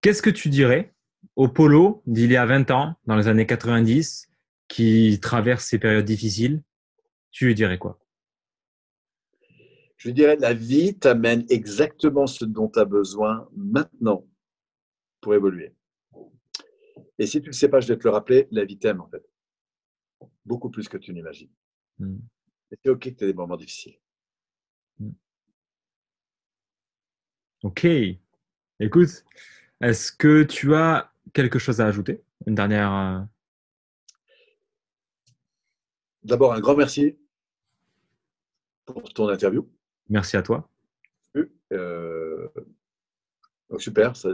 Qu'est-ce 0.00 0.22
que 0.22 0.30
tu 0.30 0.50
dirais 0.50 0.94
au 1.34 1.48
polo 1.48 2.02
d'il 2.06 2.30
y 2.30 2.36
a 2.36 2.46
20 2.46 2.70
ans, 2.70 2.94
dans 3.06 3.16
les 3.16 3.28
années 3.28 3.46
90, 3.46 4.30
qui 4.68 5.18
traverse 5.20 5.66
ces 5.66 5.78
périodes 5.78 6.04
difficiles 6.04 6.62
Tu 7.30 7.46
lui 7.46 7.54
dirais 7.54 7.78
quoi? 7.78 7.98
Je 9.96 10.08
lui 10.08 10.14
dirais 10.14 10.36
la 10.36 10.52
vie 10.52 10.98
t'amène 10.98 11.44
exactement 11.48 12.26
ce 12.26 12.44
dont 12.44 12.68
tu 12.68 12.78
as 12.78 12.84
besoin 12.84 13.48
maintenant 13.56 14.26
pour 15.20 15.34
évoluer. 15.34 15.74
Et 17.18 17.26
si 17.26 17.40
tu 17.40 17.46
ne 17.46 17.46
le 17.46 17.52
sais 17.52 17.68
pas, 17.68 17.80
je 17.80 17.88
vais 17.88 17.98
te 17.98 18.04
le 18.04 18.10
rappeler, 18.10 18.46
la 18.50 18.64
vie 18.64 18.78
t'aime 18.78 19.00
en 19.00 19.08
fait. 19.08 19.24
Beaucoup 20.44 20.70
plus 20.70 20.88
que 20.88 20.98
tu 20.98 21.12
n'imagines. 21.12 21.50
Hmm. 21.98 22.18
c'est 22.70 22.90
OK 22.90 23.00
que 23.00 23.08
tu 23.08 23.24
aies 23.24 23.28
des 23.28 23.32
moments 23.32 23.56
difficiles. 23.56 23.98
Hmm. 24.98 25.12
Ok. 27.62 27.86
Écoute, 28.78 29.24
est-ce 29.80 30.12
que 30.12 30.42
tu 30.42 30.74
as 30.74 31.10
quelque 31.32 31.58
chose 31.58 31.80
à 31.80 31.86
ajouter? 31.86 32.22
Une 32.46 32.54
dernière. 32.54 33.26
D'abord, 36.26 36.52
un 36.52 36.60
grand 36.60 36.74
merci 36.74 37.16
pour 38.84 39.12
ton 39.12 39.28
interview. 39.28 39.70
Merci 40.08 40.36
à 40.36 40.42
toi. 40.42 40.68
Euh, 41.72 42.48
super, 43.78 44.16
ça, 44.16 44.30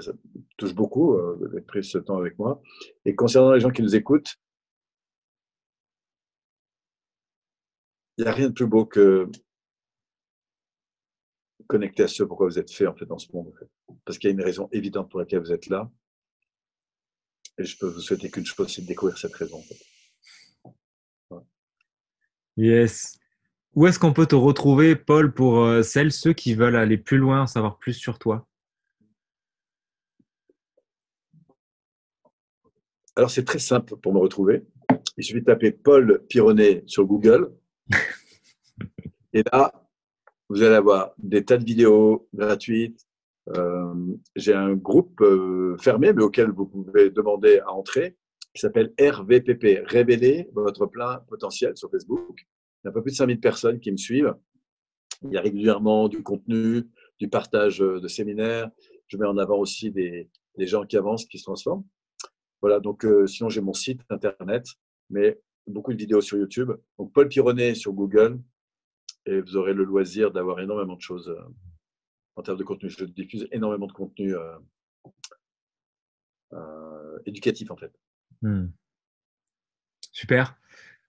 touche 0.57 0.75
beaucoup 0.75 1.15
euh, 1.15 1.51
d'être 1.53 1.67
pris 1.67 1.85
ce 1.85 1.99
temps 1.99 2.17
avec 2.17 2.39
moi. 2.39 2.63
Et 3.05 3.15
concernant 3.15 3.53
les 3.53 3.61
gens 3.61 3.71
qui 3.71 3.83
nous 3.83 3.95
écoutent, 3.95 4.37
il 8.17 8.25
n'y 8.25 8.31
a 8.31 8.33
rien 8.33 8.49
de 8.49 8.55
plus 8.55 8.67
beau 8.67 8.87
que 8.87 9.31
connecter 11.67 12.05
à 12.05 12.09
ce 12.09 12.23
pourquoi 12.23 12.47
vous 12.47 12.59
êtes 12.59 12.71
fait 12.71 12.87
en 12.87 12.95
fait 12.95 13.05
dans 13.05 13.19
ce 13.19 13.31
monde. 13.33 13.53
Parce 14.07 14.17
qu'il 14.17 14.31
y 14.31 14.33
a 14.33 14.35
une 14.35 14.43
raison 14.43 14.71
évidente 14.73 15.11
pour 15.11 15.21
laquelle 15.21 15.41
vous 15.41 15.53
êtes 15.53 15.67
là. 15.67 15.91
Et 17.59 17.65
je 17.65 17.77
peux 17.77 17.87
vous 17.87 18.01
souhaiter 18.01 18.31
qu'une 18.31 18.47
chose, 18.47 18.73
c'est 18.73 18.81
de 18.81 18.87
découvrir 18.87 19.19
cette 19.19 19.35
raison. 19.35 19.63
Yes. 22.57 23.19
Où 23.75 23.87
est-ce 23.87 23.99
qu'on 23.99 24.13
peut 24.13 24.27
te 24.27 24.35
retrouver, 24.35 24.97
Paul, 24.97 25.33
pour 25.33 25.61
euh, 25.61 25.83
celles, 25.83 26.13
ceux 26.13 26.35
qui 26.35 26.55
veulent 26.55 26.77
aller 26.77 26.99
plus 26.99 27.17
loin, 27.17 27.47
savoir 27.47 27.79
plus 27.79 27.95
sur 27.95 28.19
toi? 28.19 28.47
Alors, 33.17 33.31
c'est 33.31 33.45
très 33.45 33.59
simple 33.59 33.97
pour 33.97 34.13
me 34.13 34.19
retrouver. 34.19 34.65
Il 35.17 35.25
suffit 35.25 35.41
de 35.41 35.47
taper 35.47 35.73
Paul 35.73 36.23
Pironnet 36.29 36.83
sur 36.87 37.05
Google. 37.07 37.53
Et 39.33 39.43
là, 39.53 39.73
vous 40.49 40.63
allez 40.63 40.75
avoir 40.75 41.13
des 41.19 41.45
tas 41.45 41.57
de 41.57 41.65
vidéos 41.65 42.29
gratuites. 42.35 43.07
Euh, 43.57 43.95
j'ai 44.37 44.55
un 44.55 44.75
groupe 44.75 45.21
euh, 45.23 45.77
fermé, 45.79 46.13
mais 46.13 46.23
auquel 46.23 46.51
vous 46.51 46.67
pouvez 46.67 47.11
demander 47.11 47.59
à 47.61 47.73
entrer, 47.73 48.17
qui 48.55 48.61
s'appelle 48.61 48.93
RVPP, 49.01 49.83
Révéler 49.87 50.49
votre 50.53 50.87
plein 50.87 51.19
potentiel 51.29 51.77
sur 51.77 51.91
Facebook. 51.91 52.47
Il 52.83 52.87
y 52.87 52.89
a 52.89 52.91
un 52.91 52.93
peu 52.93 53.03
plus 53.03 53.13
de 53.13 53.17
5000 53.17 53.41
personnes 53.41 53.81
qui 53.81 53.91
me 53.91 53.97
suivent. 53.97 54.35
Il 55.23 55.31
y 55.31 55.37
a 55.37 55.41
régulièrement 55.41 56.09
du 56.09 56.23
contenu, 56.23 56.83
du 57.19 57.29
partage 57.29 57.79
de 57.79 58.09
séminaires. 58.09 58.71
Je 59.07 59.17
mets 59.17 59.27
en 59.27 59.39
avant 59.39 59.59
aussi 59.59 59.91
des, 59.91 60.29
gens 60.59 60.85
qui 60.85 60.97
avancent, 60.97 61.27
qui 61.27 61.39
se 61.39 61.45
transforment. 61.45 61.85
Voilà, 62.61 62.81
donc 62.81 63.05
euh, 63.05 63.27
sinon 63.27 63.49
j'ai 63.49 63.61
mon 63.61 63.73
site 63.73 64.01
internet, 64.09 64.67
mais 65.11 65.41
beaucoup 65.67 65.93
de 65.93 65.99
vidéos 65.99 66.21
sur 66.21 66.39
YouTube. 66.39 66.73
Donc 66.99 67.13
Paul 67.13 67.29
Pironnet 67.29 67.75
sur 67.75 67.93
Google, 67.93 68.41
et 69.27 69.41
vous 69.41 69.57
aurez 69.57 69.75
le 69.75 69.85
loisir 69.85 70.33
d'avoir 70.33 70.61
énormément 70.61 70.97
de 70.97 71.01
choses 71.01 71.29
euh, 71.29 71.43
en 72.37 72.43
termes 72.43 72.59
de 72.59 72.65
contenu. 72.65 72.91
Je 72.91 73.05
diffuse 73.05 73.49
énormément 73.53 73.87
de 73.87 73.93
contenu 73.93 74.35
euh, 76.53 77.19
éducatif 77.27 77.71
en 77.71 77.77
fait. 77.77 77.93
Hmm. 78.43 78.67
Super. 80.13 80.57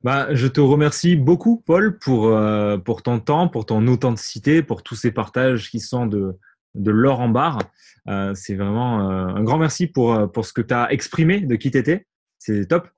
Bah, 0.03 0.33
je 0.33 0.47
te 0.47 0.59
remercie 0.59 1.15
beaucoup, 1.15 1.63
Paul, 1.65 1.97
pour, 1.97 2.37
pour 2.83 3.03
ton 3.03 3.19
temps, 3.19 3.47
pour 3.47 3.65
ton 3.65 3.87
authenticité, 3.87 4.61
pour 4.61 4.83
tous 4.83 4.95
ces 4.95 5.11
partages 5.11 5.69
qui 5.69 5.79
sont 5.79 6.05
de, 6.05 6.37
de 6.75 6.91
l'or 6.91 7.19
en 7.19 7.29
barre. 7.29 7.59
Euh, 8.07 8.33
c'est 8.35 8.55
vraiment 8.55 9.09
euh, 9.09 9.27
un 9.27 9.43
grand 9.43 9.57
merci 9.57 9.87
pour, 9.87 10.13
euh, 10.13 10.27
pour 10.27 10.45
ce 10.45 10.53
que 10.53 10.61
tu 10.61 10.73
as 10.73 10.91
exprimé 10.91 11.39
de 11.41 11.55
qui 11.55 11.71
tu 11.71 11.77
étais. 11.77 12.05
C'est 12.39 12.67
top. 12.67 12.89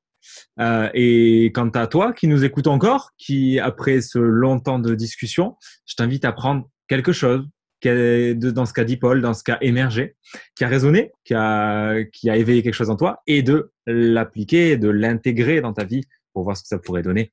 et 0.96 1.52
quant 1.54 1.70
à 1.70 1.86
toi 1.86 2.14
qui 2.14 2.28
nous 2.28 2.44
écoute 2.44 2.66
encore, 2.66 3.12
qui 3.18 3.60
après 3.60 4.02
ce 4.02 4.18
long 4.18 4.60
temps 4.60 4.80
de 4.80 4.96
discussion, 4.96 5.56
je 5.86 5.96
t'invite 5.96 6.26
à 6.26 6.32
prendre 6.32 6.68
quelque 6.88 7.12
chose 7.12 7.48
dans 7.84 8.66
ce 8.66 8.74
qu'a 8.74 8.84
dit 8.84 8.98
Paul, 8.98 9.22
dans 9.22 9.34
ce 9.34 9.44
cas 9.44 9.58
émergé, 9.62 10.16
qui 10.56 10.64
a 10.64 10.68
résonné, 10.68 11.12
qui 11.24 11.34
a, 11.34 12.04
qui 12.06 12.30
a 12.30 12.38
éveillé 12.38 12.64
quelque 12.64 12.74
chose 12.74 12.90
en 12.90 12.96
toi 12.96 13.22
et 13.28 13.44
de 13.44 13.72
l'appliquer, 13.86 14.78
de 14.78 14.90
l'intégrer 14.90 15.62
dans 15.62 15.74
ta 15.74 15.84
vie 15.84 16.04
pour 16.34 16.44
voir 16.44 16.58
ce 16.58 16.64
que 16.64 16.68
ça 16.68 16.80
pourrait 16.80 17.04
donner. 17.04 17.32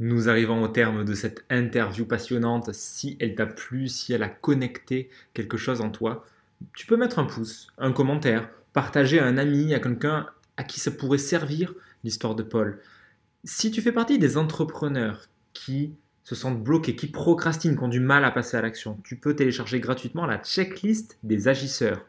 Nous 0.00 0.28
arrivons 0.28 0.62
au 0.62 0.68
terme 0.68 1.04
de 1.04 1.14
cette 1.14 1.44
interview 1.50 2.04
passionnante. 2.04 2.72
Si 2.72 3.16
elle 3.20 3.34
t'a 3.34 3.46
plu, 3.46 3.86
si 3.88 4.12
elle 4.12 4.24
a 4.24 4.28
connecté 4.28 5.08
quelque 5.34 5.56
chose 5.56 5.80
en 5.80 5.90
toi, 5.90 6.24
tu 6.74 6.86
peux 6.86 6.96
mettre 6.96 7.18
un 7.18 7.24
pouce, 7.24 7.68
un 7.78 7.92
commentaire, 7.92 8.48
partager 8.72 9.20
à 9.20 9.26
un 9.26 9.38
ami, 9.38 9.72
à 9.74 9.80
quelqu'un 9.80 10.26
à 10.56 10.64
qui 10.64 10.80
ça 10.80 10.90
pourrait 10.90 11.18
servir 11.18 11.74
l'histoire 12.02 12.34
de 12.34 12.42
Paul. 12.42 12.80
Si 13.44 13.70
tu 13.70 13.82
fais 13.82 13.92
partie 13.92 14.18
des 14.18 14.36
entrepreneurs 14.36 15.28
qui 15.52 15.94
se 16.24 16.34
sentent 16.34 16.62
bloqués, 16.62 16.96
qui 16.96 17.06
procrastinent, 17.06 17.76
qui 17.76 17.82
ont 17.82 17.88
du 17.88 18.00
mal 18.00 18.24
à 18.24 18.30
passer 18.30 18.56
à 18.56 18.62
l'action, 18.62 18.98
tu 19.04 19.16
peux 19.16 19.36
télécharger 19.36 19.78
gratuitement 19.78 20.26
la 20.26 20.38
checklist 20.38 21.18
des 21.22 21.48
agisseurs 21.48 22.04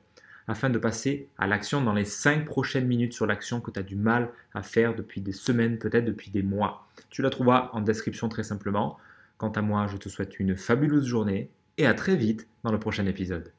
afin 0.47 0.69
de 0.69 0.77
passer 0.77 1.27
à 1.37 1.47
l'action 1.47 1.81
dans 1.81 1.93
les 1.93 2.05
5 2.05 2.45
prochaines 2.45 2.87
minutes 2.87 3.13
sur 3.13 3.25
l'action 3.25 3.61
que 3.61 3.71
tu 3.71 3.79
as 3.79 3.83
du 3.83 3.95
mal 3.95 4.29
à 4.53 4.61
faire 4.63 4.95
depuis 4.95 5.21
des 5.21 5.31
semaines, 5.31 5.77
peut-être 5.77 6.05
depuis 6.05 6.31
des 6.31 6.43
mois. 6.43 6.87
Tu 7.09 7.21
la 7.21 7.29
trouveras 7.29 7.71
en 7.73 7.81
description 7.81 8.29
très 8.29 8.43
simplement. 8.43 8.97
Quant 9.37 9.49
à 9.49 9.61
moi, 9.61 9.87
je 9.87 9.97
te 9.97 10.07
souhaite 10.07 10.39
une 10.39 10.55
fabuleuse 10.55 11.05
journée 11.05 11.49
et 11.77 11.87
à 11.87 11.93
très 11.93 12.15
vite 12.15 12.47
dans 12.63 12.71
le 12.71 12.79
prochain 12.79 13.05
épisode. 13.05 13.51